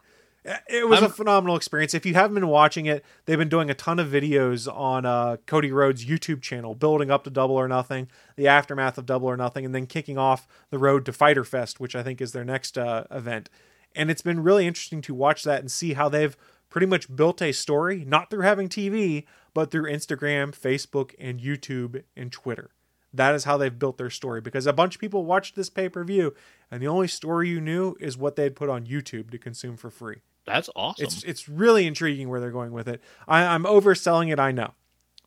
it 0.69 0.87
was 0.87 0.99
a 0.99 1.03
I'm- 1.03 1.11
phenomenal 1.11 1.57
experience. 1.57 1.93
If 1.93 2.05
you 2.05 2.13
haven't 2.13 2.35
been 2.35 2.47
watching 2.47 2.85
it, 2.85 3.03
they've 3.25 3.37
been 3.37 3.49
doing 3.49 3.69
a 3.69 3.73
ton 3.73 3.99
of 3.99 4.07
videos 4.07 4.73
on 4.73 5.05
uh, 5.05 5.35
Cody 5.45 5.71
Rhodes' 5.71 6.05
YouTube 6.05 6.41
channel, 6.41 6.73
building 6.73 7.11
up 7.11 7.25
to 7.25 7.29
Double 7.29 7.55
or 7.55 7.67
Nothing, 7.67 8.07
the 8.37 8.47
aftermath 8.47 8.97
of 8.97 9.05
Double 9.05 9.27
or 9.27 9.35
Nothing, 9.35 9.65
and 9.65 9.75
then 9.75 9.85
kicking 9.85 10.17
off 10.17 10.47
the 10.69 10.79
road 10.79 11.05
to 11.05 11.11
Fighter 11.11 11.43
Fest, 11.43 11.81
which 11.81 11.93
I 11.95 12.03
think 12.03 12.21
is 12.21 12.31
their 12.31 12.45
next 12.45 12.77
uh, 12.77 13.03
event. 13.11 13.49
And 13.95 14.09
it's 14.09 14.21
been 14.21 14.41
really 14.41 14.65
interesting 14.65 15.01
to 15.01 15.13
watch 15.13 15.43
that 15.43 15.59
and 15.59 15.69
see 15.69 15.93
how 15.93 16.07
they've 16.07 16.37
pretty 16.69 16.87
much 16.87 17.13
built 17.15 17.41
a 17.41 17.51
story, 17.51 18.03
not 18.05 18.29
through 18.29 18.41
having 18.41 18.69
TV, 18.69 19.25
but 19.53 19.71
through 19.71 19.91
Instagram, 19.91 20.55
Facebook, 20.55 21.13
and 21.19 21.39
YouTube 21.39 22.03
and 22.15 22.31
Twitter. 22.31 22.71
That 23.13 23.33
is 23.33 23.43
how 23.45 23.57
they've 23.57 23.77
built 23.77 23.97
their 23.97 24.11
story 24.11 24.39
because 24.39 24.67
a 24.67 24.73
bunch 24.73 24.95
of 24.95 25.01
people 25.01 25.25
watched 25.25 25.55
this 25.55 25.69
pay 25.69 25.89
per 25.89 26.03
view, 26.03 26.35
and 26.69 26.81
the 26.81 26.87
only 26.87 27.07
story 27.07 27.49
you 27.49 27.59
knew 27.59 27.95
is 27.99 28.17
what 28.17 28.35
they'd 28.35 28.55
put 28.55 28.69
on 28.69 28.85
YouTube 28.85 29.31
to 29.31 29.39
consume 29.39 29.77
for 29.77 29.89
free. 29.89 30.17
That's 30.45 30.69
awesome. 30.75 31.05
It's 31.05 31.23
it's 31.23 31.49
really 31.49 31.87
intriguing 31.87 32.29
where 32.29 32.39
they're 32.39 32.51
going 32.51 32.71
with 32.71 32.87
it. 32.87 33.01
I, 33.27 33.43
I'm 33.45 33.63
overselling 33.63 34.31
it, 34.31 34.39
I 34.39 34.51
know, 34.51 34.73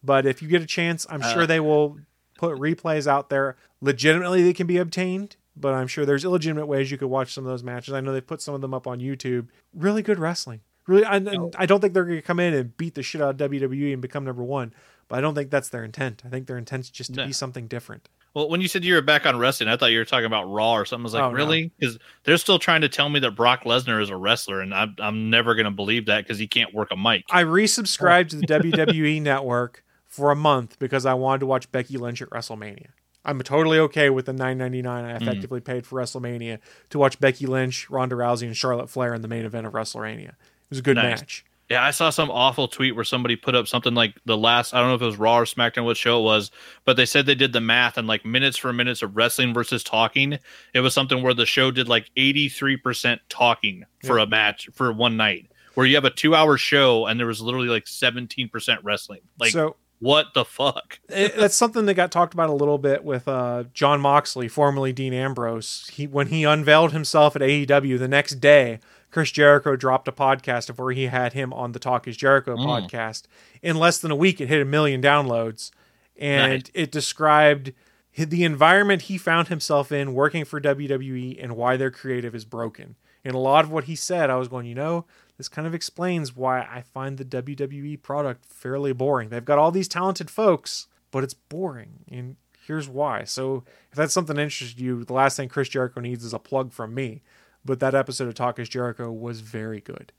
but 0.03 0.27
if 0.27 0.43
you 0.43 0.49
get 0.49 0.63
a 0.63 0.67
chance, 0.67 1.07
I'm 1.11 1.23
sure 1.23 1.43
Uh. 1.43 1.47
they 1.47 1.59
will 1.61 1.99
put 2.39 2.57
replays 2.57 3.07
out 3.09 3.31
there. 3.31 3.57
Legitimately, 3.81 4.43
they 4.45 4.53
can 4.53 4.69
be 4.69 4.79
obtained, 4.79 5.35
but 5.57 5.75
I'm 5.75 5.89
sure 5.89 6.07
there's 6.07 6.25
illegitimate 6.25 6.69
ways 6.69 6.91
you 6.93 6.99
could 6.99 7.09
watch 7.09 7.33
some 7.35 7.45
of 7.45 7.51
those 7.51 7.65
matches. 7.65 7.95
I 7.95 8.01
know 8.01 8.13
they 8.13 8.21
put 8.21 8.41
some 8.41 8.55
of 8.55 8.61
them 8.61 8.73
up 8.75 8.87
on 8.87 9.01
YouTube. 9.01 9.49
Really 9.75 10.03
good 10.03 10.21
wrestling. 10.21 10.61
Really, 10.87 11.05
I, 11.05 11.17
and 11.17 11.55
I 11.57 11.67
don't 11.67 11.81
think 11.81 11.95
they're 11.95 12.05
going 12.05 12.19
to 12.19 12.23
come 12.23 12.41
in 12.41 12.55
and 12.55 12.77
beat 12.77 12.95
the 12.95 13.03
shit 13.03 13.21
out 13.21 13.41
of 13.41 13.51
WWE 13.51 13.93
and 13.93 14.03
become 14.03 14.25
number 14.25 14.43
one. 14.43 14.75
But 15.09 15.19
I 15.19 15.21
don't 15.21 15.35
think 15.35 15.51
that's 15.51 15.69
their 15.69 15.85
intent. 15.85 16.23
I 16.25 16.29
think 16.29 16.47
their 16.47 16.59
intent's 16.59 16.91
just 16.91 17.15
to 17.15 17.21
No. 17.21 17.27
be 17.27 17.33
something 17.33 17.67
different. 17.67 18.09
well, 18.35 18.49
when 18.49 18.63
you 18.63 18.69
said 18.69 18.83
you 18.83 18.95
were 18.95 19.03
back 19.03 19.27
on 19.27 19.39
wrestling, 19.39 19.69
I 19.69 19.77
thought 19.77 19.91
you 19.93 19.99
were 19.99 20.07
talking 20.07 20.25
about 20.25 20.51
Raw 20.51 20.73
or 20.73 20.87
something. 20.87 21.03
I 21.03 21.05
was 21.05 21.15
like, 21.15 21.23
Oh, 21.25 21.33
really? 21.33 21.71
Because 21.79 21.99
they're 22.25 22.39
still 22.39 22.59
trying 22.59 22.81
to 22.81 22.89
tell 22.89 23.11
me 23.11 23.21
that 23.21 23.33
Brock 23.33 23.65
Lesnar 23.65 24.01
is 24.01 24.09
a 24.09 24.17
wrestler, 24.17 24.61
and 24.63 24.73
I'm, 24.73 24.97
I'm 24.99 25.29
never 25.29 25.55
going 25.55 25.67
to 25.67 25.71
believe 25.71 26.07
that 26.07 26.25
because 26.25 26.39
he 26.39 26.47
can't 26.47 26.73
work 26.73 26.89
a 26.91 26.97
mic. 26.97 27.25
I 27.31 27.45
resubscribed 27.45 28.31
to 28.31 28.37
the 28.37 28.47
WWE 28.47 29.21
network 29.33 29.85
for 30.07 30.31
a 30.31 30.37
month 30.37 30.79
because 30.79 31.05
I 31.05 31.13
wanted 31.15 31.41
to 31.41 31.47
watch 31.47 31.71
Becky 31.71 31.99
Lynch 31.99 32.23
at 32.23 32.31
WrestleMania. 32.31 32.89
I'm 33.25 33.41
totally 33.43 33.79
okay 33.79 34.11
with 34.11 34.27
the 34.27 34.33
9.99 34.33 34.87
I 34.87 35.13
mm. 35.13 35.21
effectively 35.21 35.61
paid 35.61 35.87
for 35.87 36.01
WrestleMania 36.01 36.59
to 36.91 36.99
watch 36.99 37.21
Becky 37.21 37.47
Lynch, 37.47 37.89
Ronda 37.89 38.17
Rousey, 38.17 38.47
and 38.47 38.57
Charlotte 38.57 38.91
Flair 38.91 39.15
in 39.15 39.23
the 39.23 39.29
main 39.29 39.45
event 39.45 39.67
of 39.67 39.73
WrestleMania. 39.75 40.33
Was 40.73 40.79
a 40.79 40.83
good 40.83 40.97
Nice. 40.97 41.21
match. 41.21 41.45
Yeah, 41.71 41.83
I 41.83 41.91
saw 41.91 42.11
some 42.11 42.31
awful 42.31 42.69
tweet 42.69 42.95
where 42.95 43.05
somebody 43.05 43.35
put 43.35 43.55
up 43.55 43.67
something 43.67 43.95
like 43.95 44.15
the 44.27 44.37
last 44.37 44.75
I 44.75 44.81
don't 44.81 44.89
know 44.89 44.95
if 44.95 45.01
it 45.01 45.07
was 45.07 45.17
Raw 45.17 45.39
or 45.39 45.45
SmackDown 45.47 45.85
what 45.85 45.97
show 45.97 46.21
it 46.21 46.25
was, 46.25 46.51
but 46.85 46.99
they 46.99 47.07
said 47.07 47.25
they 47.25 47.35
did 47.35 47.55
the 47.55 47.63
math 47.63 47.97
and 47.97 48.07
like 48.07 48.27
minutes 48.27 48.59
for 48.59 48.75
minutes 48.75 49.01
of 49.01 49.17
wrestling 49.17 49.55
versus 49.55 49.83
talking. 49.83 50.39
It 50.75 50.81
was 50.81 50.93
something 50.93 51.23
where 51.23 51.33
the 51.33 51.47
show 51.47 51.71
did 51.71 51.89
like 51.89 52.11
83% 52.15 53.21
talking 53.31 53.85
for 54.05 54.19
a 54.19 54.27
match 54.27 54.69
for 54.75 54.93
one 54.93 55.17
night. 55.17 55.51
Where 55.73 55.87
you 55.87 55.95
have 55.95 56.05
a 56.05 56.11
2-hour 56.11 56.59
show 56.59 57.07
and 57.07 57.19
there 57.19 57.27
was 57.27 57.41
literally 57.41 57.69
like 57.69 57.87
17% 57.87 58.79
wrestling. 58.83 59.21
Like 59.39 59.53
so 59.53 59.77
what 60.03 60.35
the 60.35 60.45
fuck? 60.45 60.99
it, 61.09 61.37
that's 61.37 61.55
something 61.55 61.87
that 61.87 61.95
got 61.95 62.11
talked 62.11 62.35
about 62.35 62.51
a 62.51 62.55
little 62.55 62.77
bit 62.77 63.05
with 63.05 63.29
uh, 63.29 63.65
Jon 63.73 64.01
Moxley, 64.01 64.49
formerly 64.49 64.93
Dean 64.93 65.15
Ambrose. 65.15 65.89
He 65.93 66.07
when 66.07 66.27
he 66.27 66.45
unveiled 66.45 66.93
himself 66.93 67.37
at 67.37 67.41
AEW 67.41 67.99
the 67.99 68.09
next 68.09 68.41
day, 68.41 68.81
Chris 69.13 69.31
Jericho 69.31 69.77
dropped 69.77 70.09
a 70.09 70.13
podcast 70.13 70.69
of 70.69 70.79
where 70.81 70.91
he 70.93 71.05
had 71.07 71.35
him 71.35 71.53
on 71.53 71.71
the 71.73 71.79
Talk 71.79 72.09
Is 72.09 72.17
Jericho 72.17 72.57
Mm. 72.57 72.67
podcast. 72.91 73.25
In 73.63 73.77
less 73.77 73.99
than 73.99 74.11
a 74.11 74.17
week, 74.17 74.41
it 74.41 74.49
hit 74.49 74.61
a 74.61 74.65
million 74.65 75.01
downloads, 75.01 75.71
and 76.17 76.65
Nice. 76.65 76.71
it 76.75 76.91
described 76.91 77.73
the 78.17 78.43
environment 78.45 79.03
he 79.03 79.17
found 79.19 79.49
himself 79.49 79.93
in 79.93 80.15
working 80.15 80.45
for 80.45 80.61
WWE 80.61 81.39
and 81.41 81.57
why 81.57 81.77
their 81.77 81.91
creative 81.91 82.35
is 82.35 82.45
broken. 82.45 82.97
And 83.25 83.35
a 83.35 83.39
lot 83.39 83.65
of 83.65 83.71
what 83.71 83.85
he 83.85 83.95
said, 83.95 84.31
I 84.31 84.37
was 84.37 84.49
going, 84.49 84.67
you 84.67 84.75
know, 84.75 85.05
this 85.39 85.49
kind 85.49 85.67
of 85.67 85.75
explains 85.75 86.35
why 86.35 86.61
I 86.61 86.83
find 86.83 87.19
the 87.19 87.25
WWE 87.25 87.97
product 87.97 88.45
fairly 88.47 88.93
boring. 88.93 89.29
They've 89.29 89.45
got 89.45 89.59
all 89.59 89.71
these 89.71 89.89
talented 89.89 90.29
folks, 90.31 90.89
but 91.11 91.23
it's 91.23 91.35
boring. 91.35 92.01
And 92.11 92.37
here's 92.67 92.89
why. 92.89 93.25
So 93.25 93.65
if 93.91 93.97
that's 93.97 94.13
something 94.13 94.37
that 94.37 94.43
interests 94.43 94.79
you, 94.79 95.05
the 95.05 95.13
last 95.13 95.37
thing 95.37 95.49
Chris 95.49 95.69
Jericho 95.69 96.01
needs 96.01 96.25
is 96.25 96.33
a 96.35 96.39
plug 96.39 96.73
from 96.73 96.95
me. 96.95 97.23
But 97.65 97.81
that 97.81 97.95
episode 97.95 98.29
of 98.29 98.35
Talk 98.35 98.59
is 98.59 98.69
Jericho 98.69 99.11
was 99.13 99.41
very 99.41 99.81
good. 99.81 100.13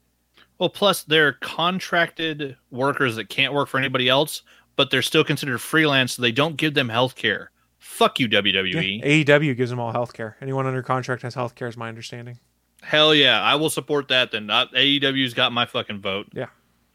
Well, 0.58 0.68
plus 0.70 1.02
they're 1.02 1.32
contracted 1.32 2.56
workers 2.70 3.16
that 3.16 3.28
can't 3.28 3.52
work 3.52 3.68
for 3.68 3.78
anybody 3.78 4.08
else, 4.08 4.42
but 4.76 4.90
they're 4.90 5.02
still 5.02 5.24
considered 5.24 5.58
freelance, 5.58 6.14
so 6.14 6.22
they 6.22 6.32
don't 6.32 6.56
give 6.56 6.74
them 6.74 6.88
health 6.88 7.16
care. 7.16 7.50
Fuck 7.78 8.18
you, 8.18 8.28
WWE. 8.28 9.04
AEW 9.04 9.56
gives 9.56 9.70
them 9.70 9.78
all 9.78 9.92
health 9.92 10.12
care. 10.14 10.36
Anyone 10.40 10.66
under 10.66 10.82
contract 10.82 11.22
has 11.22 11.34
health 11.34 11.54
care, 11.54 11.68
is 11.68 11.76
my 11.76 11.88
understanding. 11.88 12.38
Hell 12.82 13.14
yeah, 13.14 13.40
I 13.40 13.56
will 13.56 13.70
support 13.70 14.08
that. 14.08 14.30
Then 14.30 14.46
not 14.46 14.72
AEW's 14.72 15.34
got 15.34 15.52
my 15.52 15.66
fucking 15.66 16.00
vote. 16.00 16.28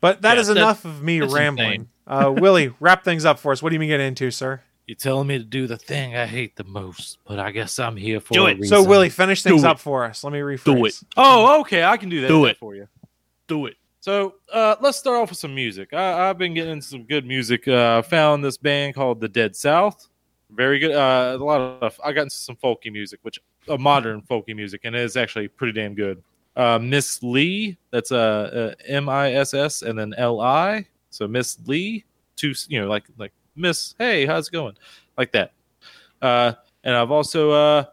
But 0.02 0.22
that 0.22 0.36
Yeah, 0.36 0.42
is 0.42 0.50
enough 0.50 0.86
of 0.86 1.04
me 1.04 1.22
rambling. 1.22 1.90
Uh, 2.08 2.34
Willie, 2.36 2.74
wrap 2.80 3.04
things 3.04 3.26
up 3.26 3.38
for 3.40 3.52
us. 3.52 3.62
What 3.62 3.70
do 3.70 3.76
you 3.76 3.80
mean 3.80 3.90
get 3.90 4.00
into, 4.00 4.32
sir? 4.32 4.62
You're 4.90 4.96
telling 4.96 5.28
me 5.28 5.38
to 5.38 5.44
do 5.44 5.68
the 5.68 5.78
thing 5.78 6.16
I 6.16 6.26
hate 6.26 6.56
the 6.56 6.64
most, 6.64 7.20
but 7.28 7.38
I 7.38 7.52
guess 7.52 7.78
I'm 7.78 7.96
here 7.96 8.20
for 8.20 8.34
Do 8.34 8.48
a 8.48 8.50
it. 8.50 8.60
reason. 8.60 8.76
So, 8.76 8.84
Willie, 8.90 9.10
finish 9.10 9.44
things 9.44 9.62
Do 9.62 9.68
it. 9.68 9.70
up 9.70 9.80
for 9.80 10.04
us. 10.04 10.24
Let 10.24 10.34
me 10.34 10.40
rephrase. 10.40 10.64
Do 10.64 10.86
it. 10.86 11.00
Oh, 11.16 11.60
okay, 11.62 11.84
I 11.84 11.96
can 11.96 12.10
do 12.10 12.22
that 12.22 12.28
Do 12.28 12.46
it. 12.46 12.58
for 12.58 12.74
you. 12.74 12.88
Do 13.46 13.68
it. 13.68 13.76
So 14.00 14.34
uh, 14.52 14.78
let's 14.82 14.98
start 14.98 15.18
off 15.18 15.30
with 15.30 15.38
some 15.38 15.54
music. 15.54 15.94
I, 15.94 16.28
I've 16.28 16.40
been 16.40 16.56
getting 16.56 16.82
some 16.82 17.04
good 17.04 17.24
music. 17.24 17.68
Uh, 17.68 18.02
found 18.02 18.44
this 18.44 18.58
band 18.58 18.96
called 18.96 19.22
The 19.22 19.30
Dead 19.30 19.56
South. 19.56 20.08
Very 20.50 20.80
good. 20.80 20.94
Uh, 20.96 21.38
a 21.40 21.44
lot 21.44 21.62
of 21.84 22.00
I 22.04 22.12
got 22.12 22.24
into 22.24 22.36
some 22.36 22.56
folky 22.56 22.92
music, 22.92 23.20
which 23.22 23.40
uh, 23.68 23.78
modern 23.78 24.24
folky 24.24 24.56
music, 24.56 24.82
and 24.86 24.96
it 24.96 25.04
is 25.04 25.16
actually 25.18 25.50
pretty 25.50 25.74
damn 25.74 25.94
good. 25.94 26.24
Uh, 26.56 26.80
Miss 26.80 27.22
Lee, 27.22 27.78
that's 27.92 28.12
uh, 28.12 28.74
uh, 28.82 28.84
M 28.88 29.08
I 29.08 29.34
S 29.34 29.54
S 29.54 29.84
and 29.84 30.00
then 30.00 30.16
L 30.18 30.42
I. 30.42 30.88
So 31.12 31.28
Miss 31.28 31.60
Lee, 31.68 32.06
two, 32.36 32.56
you 32.70 32.82
know, 32.82 32.88
like 32.88 33.04
like 33.20 33.34
Miss. 33.60 33.94
Hey, 33.98 34.26
how's 34.26 34.48
it 34.48 34.52
going? 34.52 34.76
Like 35.18 35.32
that. 35.34 35.52
Uh, 36.22 36.54
and 36.84 36.96
I've 36.96 37.12
also, 37.12 37.52
uh, 37.52 37.86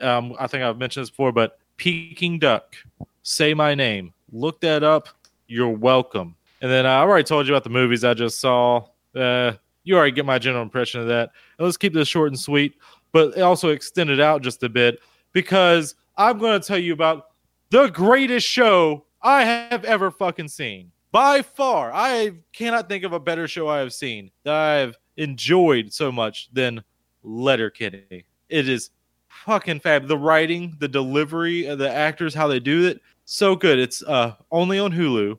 um, 0.00 0.34
I 0.38 0.46
think 0.46 0.62
I've 0.62 0.78
mentioned 0.78 1.02
this 1.02 1.10
before, 1.10 1.32
but 1.32 1.58
Peking 1.76 2.38
Duk, 2.38 2.74
say 3.22 3.52
my 3.52 3.74
name. 3.74 4.12
Look 4.32 4.60
that 4.60 4.82
up. 4.82 5.08
You're 5.48 5.70
welcome. 5.70 6.36
And 6.60 6.70
then 6.70 6.86
I 6.86 7.00
already 7.00 7.24
told 7.24 7.46
you 7.46 7.54
about 7.54 7.64
the 7.64 7.70
movies 7.70 8.04
I 8.04 8.14
just 8.14 8.40
saw. 8.40 8.86
Uh, 9.14 9.52
you 9.84 9.96
already 9.96 10.12
get 10.12 10.26
my 10.26 10.38
general 10.38 10.62
impression 10.62 11.00
of 11.00 11.08
that. 11.08 11.30
And 11.58 11.64
let's 11.64 11.76
keep 11.76 11.94
this 11.94 12.08
short 12.08 12.28
and 12.28 12.38
sweet, 12.38 12.76
but 13.12 13.40
also 13.40 13.70
extend 13.70 14.10
it 14.10 14.20
out 14.20 14.42
just 14.42 14.62
a 14.62 14.68
bit 14.68 15.00
because 15.32 15.94
I'm 16.16 16.38
going 16.38 16.60
to 16.60 16.66
tell 16.66 16.78
you 16.78 16.92
about 16.92 17.28
the 17.70 17.88
greatest 17.88 18.46
show 18.46 19.04
I 19.22 19.44
have 19.44 19.84
ever 19.84 20.10
fucking 20.10 20.48
seen. 20.48 20.92
By 21.10 21.42
far, 21.42 21.90
I 21.92 22.32
cannot 22.52 22.88
think 22.88 23.04
of 23.04 23.12
a 23.12 23.20
better 23.20 23.48
show 23.48 23.68
I 23.68 23.78
have 23.78 23.94
seen 23.94 24.30
that 24.44 24.54
I've 24.54 24.96
enjoyed 25.18 25.92
so 25.92 26.10
much 26.10 26.48
than 26.52 26.82
Letterkenny. 27.22 28.24
It 28.48 28.68
is 28.68 28.90
fucking 29.28 29.80
fab. 29.80 30.08
The 30.08 30.16
writing, 30.16 30.74
the 30.78 30.88
delivery, 30.88 31.62
the 31.74 31.92
actors, 31.92 32.34
how 32.34 32.48
they 32.48 32.60
do 32.60 32.86
it, 32.86 33.02
so 33.26 33.54
good. 33.54 33.78
It's 33.78 34.02
uh 34.02 34.34
only 34.50 34.78
on 34.78 34.90
Hulu, 34.92 35.38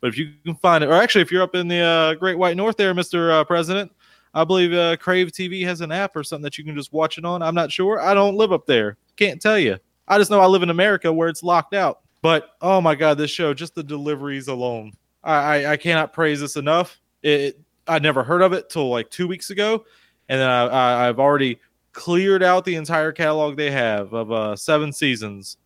but 0.00 0.08
if 0.08 0.18
you 0.18 0.32
can 0.44 0.56
find 0.56 0.82
it, 0.82 0.90
or 0.90 0.94
actually, 0.94 1.22
if 1.22 1.30
you're 1.30 1.42
up 1.42 1.54
in 1.54 1.68
the 1.68 1.80
uh, 1.80 2.14
Great 2.14 2.38
White 2.38 2.56
North 2.56 2.76
there, 2.76 2.94
Mister 2.94 3.30
uh, 3.30 3.44
President, 3.44 3.92
I 4.34 4.44
believe 4.44 4.72
uh, 4.72 4.96
Crave 4.96 5.28
TV 5.28 5.64
has 5.64 5.80
an 5.80 5.92
app 5.92 6.16
or 6.16 6.24
something 6.24 6.42
that 6.42 6.58
you 6.58 6.64
can 6.64 6.74
just 6.74 6.92
watch 6.92 7.18
it 7.18 7.24
on. 7.24 7.42
I'm 7.42 7.54
not 7.54 7.70
sure. 7.70 8.00
I 8.00 8.14
don't 8.14 8.36
live 8.36 8.52
up 8.52 8.66
there. 8.66 8.96
Can't 9.16 9.40
tell 9.40 9.58
you. 9.58 9.78
I 10.08 10.18
just 10.18 10.30
know 10.30 10.40
I 10.40 10.46
live 10.46 10.62
in 10.62 10.70
America 10.70 11.12
where 11.12 11.28
it's 11.28 11.42
locked 11.42 11.74
out. 11.74 12.00
But 12.22 12.56
oh 12.60 12.80
my 12.80 12.94
god, 12.94 13.18
this 13.18 13.30
show, 13.30 13.54
just 13.54 13.74
the 13.74 13.82
deliveries 13.82 14.48
alone, 14.48 14.92
I, 15.22 15.66
I 15.66 15.76
cannot 15.76 16.12
praise 16.12 16.40
this 16.40 16.56
enough. 16.56 17.00
It, 17.22 17.60
I 17.88 17.98
never 17.98 18.22
heard 18.22 18.42
of 18.42 18.52
it 18.52 18.70
till 18.70 18.88
like 18.88 19.10
two 19.10 19.26
weeks 19.26 19.50
ago, 19.50 19.84
and 20.28 20.40
then 20.40 20.48
I, 20.48 20.66
I, 20.66 21.08
I've 21.08 21.18
already 21.18 21.58
cleared 21.92 22.42
out 22.42 22.64
the 22.64 22.76
entire 22.76 23.12
catalog 23.12 23.56
they 23.56 23.70
have 23.70 24.12
of 24.12 24.30
uh, 24.30 24.56
seven 24.56 24.92
seasons. 24.92 25.56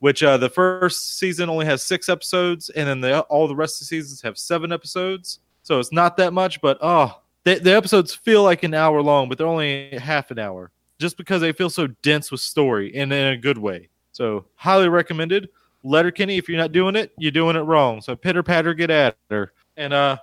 Which 0.00 0.22
uh, 0.22 0.36
the 0.36 0.48
first 0.48 1.18
season 1.18 1.50
only 1.50 1.66
has 1.66 1.82
six 1.82 2.08
episodes, 2.08 2.70
and 2.70 2.86
then 2.86 3.00
the, 3.00 3.22
all 3.22 3.48
the 3.48 3.56
rest 3.56 3.74
of 3.76 3.78
the 3.80 3.86
seasons 3.86 4.22
have 4.22 4.38
seven 4.38 4.70
episodes. 4.70 5.40
So 5.64 5.80
it's 5.80 5.90
not 5.90 6.16
that 6.18 6.32
much, 6.32 6.60
but 6.60 6.78
oh, 6.80 7.20
the, 7.42 7.56
the 7.56 7.74
episodes 7.74 8.14
feel 8.14 8.44
like 8.44 8.62
an 8.62 8.74
hour 8.74 9.02
long, 9.02 9.28
but 9.28 9.38
they're 9.38 9.46
only 9.48 9.98
half 9.98 10.30
an 10.30 10.38
hour, 10.38 10.70
just 11.00 11.16
because 11.16 11.40
they 11.40 11.50
feel 11.50 11.68
so 11.68 11.88
dense 12.02 12.30
with 12.30 12.40
story 12.40 12.94
and 12.94 13.12
in 13.12 13.32
a 13.32 13.36
good 13.36 13.58
way. 13.58 13.88
So 14.12 14.44
highly 14.54 14.88
recommended. 14.88 15.48
Letterkenny, 15.82 16.36
if 16.36 16.48
you're 16.48 16.58
not 16.58 16.70
doing 16.70 16.94
it, 16.94 17.10
you're 17.18 17.32
doing 17.32 17.56
it 17.56 17.62
wrong. 17.62 18.00
So 18.00 18.14
pitter 18.14 18.44
patter, 18.44 18.74
get 18.74 18.90
at 18.90 19.16
her, 19.30 19.52
and 19.76 19.92
uh, 19.92 20.18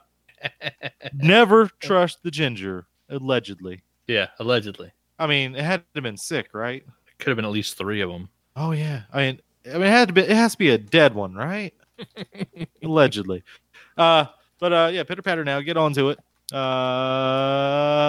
never 1.14 1.70
trust 1.80 2.24
the 2.24 2.32
ginger. 2.32 2.88
Allegedly, 3.10 3.84
Yeah, 4.08 4.28
allegedly. 4.40 4.92
I 5.20 5.28
mean, 5.28 5.56
it 5.56 5.64
had 5.64 5.82
to 5.82 5.86
have 5.96 6.04
been 6.04 6.18
sick, 6.18 6.50
right? 6.54 6.84
It 7.08 7.18
could 7.20 7.28
have 7.30 7.36
been 7.36 7.46
at 7.46 7.52
least 7.52 7.78
three 7.78 8.02
of 8.02 8.10
them. 8.10 8.30
Oh 8.56 8.72
yeah. 8.72 9.04
I 9.14 9.18
mean, 9.26 9.40
I 9.68 9.74
mean, 9.74 9.84
it 9.84 9.90
had 9.92 10.08
to 10.10 10.14
be. 10.14 10.22
It 10.22 10.30
has 10.36 10.54
to 10.54 10.58
be 10.58 10.70
a 10.70 10.78
dead 10.78 11.14
one, 11.14 11.34
right? 11.36 11.74
Allegedly. 12.84 13.44
Uh, 13.98 14.26
but 14.60 14.74
uh, 14.74 14.90
yeah, 14.92 15.04
pitter 15.04 15.22
patter. 15.22 15.44
Now 15.44 15.62
get 15.62 15.78
on 15.78 15.94
to 15.94 16.10
it. 16.10 16.20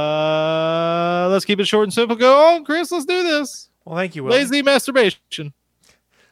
Uh, 0.07 1.29
let's 1.31 1.45
keep 1.45 1.61
it 1.61 1.67
short 1.67 1.85
and 1.85 1.93
simple. 1.93 2.17
Go 2.17 2.55
on, 2.55 2.65
Chris. 2.65 2.91
Let's 2.93 3.05
do 3.05 3.23
this. 3.23 3.69
Well, 3.85 3.97
thank 3.97 4.17
you, 4.17 4.25
Will. 4.25 4.31
Lazy 4.33 4.63
masturbation. 4.63 5.53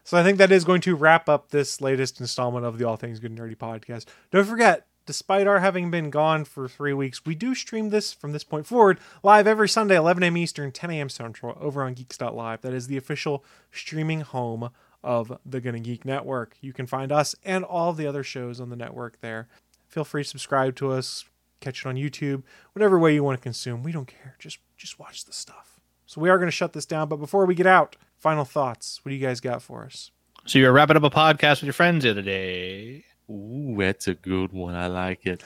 So 0.04 0.18
I 0.18 0.22
think 0.22 0.38
that 0.38 0.52
is 0.52 0.64
going 0.64 0.82
to 0.82 0.94
wrap 0.96 1.28
up 1.28 1.50
this 1.50 1.80
latest 1.80 2.20
installment 2.20 2.66
of 2.66 2.78
the 2.78 2.86
All 2.86 2.96
Things 2.96 3.20
Good 3.20 3.30
and 3.30 3.40
Nerdy 3.40 3.56
podcast. 3.56 4.04
Don't 4.30 4.44
forget, 4.44 4.86
despite 5.06 5.46
our 5.46 5.60
having 5.60 5.90
been 5.90 6.10
gone 6.10 6.44
for 6.44 6.68
three 6.68 6.92
weeks, 6.92 7.24
we 7.24 7.34
do 7.34 7.54
stream 7.54 7.90
this 7.90 8.12
from 8.12 8.32
this 8.32 8.44
point 8.44 8.66
forward 8.66 8.98
live 9.22 9.46
every 9.46 9.68
Sunday, 9.68 9.96
11 9.96 10.22
a.m. 10.22 10.36
Eastern, 10.36 10.72
10 10.72 10.90
a.m. 10.90 11.08
Central, 11.08 11.56
over 11.60 11.82
on 11.82 11.94
Geeks.live. 11.94 12.60
That 12.62 12.74
is 12.74 12.86
the 12.86 12.96
official 12.96 13.44
streaming 13.70 14.22
home 14.22 14.70
of 15.02 15.38
the 15.44 15.60
Gonna 15.60 15.80
Geek 15.80 16.04
Network. 16.04 16.56
You 16.60 16.72
can 16.72 16.86
find 16.86 17.12
us 17.12 17.34
and 17.44 17.64
all 17.64 17.92
the 17.92 18.06
other 18.06 18.22
shows 18.22 18.60
on 18.60 18.70
the 18.70 18.76
network 18.76 19.20
there. 19.20 19.48
Feel 19.86 20.04
free 20.04 20.24
to 20.24 20.28
subscribe 20.28 20.74
to 20.76 20.92
us, 20.92 21.24
catch 21.60 21.84
it 21.84 21.88
on 21.88 21.96
YouTube, 21.96 22.42
whatever 22.72 22.98
way 22.98 23.14
you 23.14 23.22
want 23.22 23.38
to 23.38 23.42
consume. 23.42 23.82
We 23.82 23.92
don't 23.92 24.06
care. 24.06 24.36
Just 24.38 24.58
just 24.76 24.98
watch 24.98 25.24
the 25.24 25.32
stuff. 25.32 25.80
So 26.06 26.20
we 26.20 26.28
are 26.28 26.38
going 26.38 26.48
to 26.48 26.52
shut 26.52 26.72
this 26.72 26.86
down, 26.86 27.08
but 27.08 27.16
before 27.16 27.46
we 27.46 27.54
get 27.54 27.66
out, 27.66 27.96
final 28.18 28.44
thoughts. 28.44 29.00
What 29.02 29.10
do 29.10 29.16
you 29.16 29.26
guys 29.26 29.40
got 29.40 29.62
for 29.62 29.84
us? 29.84 30.10
So 30.46 30.58
you're 30.58 30.72
wrapping 30.72 30.96
up 30.96 31.02
a 31.02 31.10
podcast 31.10 31.60
with 31.60 31.64
your 31.64 31.72
friends 31.72 32.04
the 32.04 32.10
other 32.10 32.22
day. 32.22 33.04
Ooh, 33.30 33.76
that's 33.78 34.08
a 34.08 34.14
good 34.14 34.52
one. 34.52 34.74
I 34.74 34.86
like 34.88 35.26
it. 35.26 35.42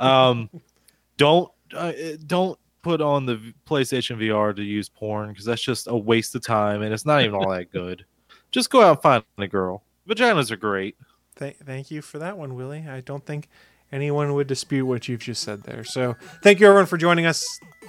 um, 0.00 0.50
don't 1.16 1.50
uh, 1.74 1.92
don't 2.26 2.58
put 2.82 3.00
on 3.00 3.24
the 3.26 3.54
PlayStation 3.66 4.18
VR 4.18 4.54
to 4.54 4.62
use 4.62 4.88
porn 4.88 5.30
because 5.30 5.46
that's 5.46 5.62
just 5.62 5.86
a 5.86 5.96
waste 5.96 6.34
of 6.34 6.44
time 6.44 6.82
and 6.82 6.92
it's 6.92 7.06
not 7.06 7.22
even 7.22 7.34
all 7.34 7.50
that 7.50 7.72
good. 7.72 8.04
Just 8.52 8.70
go 8.70 8.82
out 8.82 8.90
and 8.90 9.02
find 9.02 9.24
a 9.38 9.48
girl. 9.48 9.82
Vaginas 10.08 10.52
are 10.52 10.56
great. 10.56 10.96
Th- 11.36 11.56
thank 11.64 11.90
you 11.90 12.00
for 12.02 12.20
that 12.20 12.38
one, 12.38 12.54
Willie. 12.54 12.86
I 12.88 13.00
don't 13.00 13.24
think 13.26 13.48
anyone 13.90 14.34
would 14.34 14.46
dispute 14.46 14.86
what 14.86 15.08
you've 15.08 15.20
just 15.20 15.42
said 15.42 15.64
there. 15.64 15.82
So 15.82 16.14
thank 16.42 16.60
you 16.60 16.66
everyone 16.66 16.86
for 16.86 16.96
joining 16.96 17.26
us. 17.26 17.44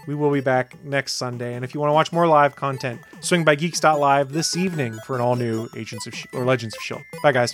We 0.08 0.16
will 0.16 0.32
be 0.32 0.42
back 0.42 0.84
next 0.84 1.14
Sunday. 1.14 1.54
And 1.54 1.64
if 1.64 1.74
you 1.76 1.80
want 1.80 1.90
to 1.90 1.94
watch 1.94 2.12
more 2.12 2.26
live 2.26 2.56
content, 2.56 3.00
swing 3.22 3.44
by 3.44 3.54
geeks.live 3.56 4.32
this 4.32 4.58
evening 4.58 4.98
for 5.06 5.16
an 5.16 5.22
all 5.22 5.36
new 5.36 5.68
Agents 5.76 6.08
of 6.08 6.16
Sh- 6.16 6.26
or 6.34 6.46
Legends 6.46 6.76
of 6.76 6.82
Shield. 6.82 7.02
Bye 7.22 7.32
guys. 7.34 7.54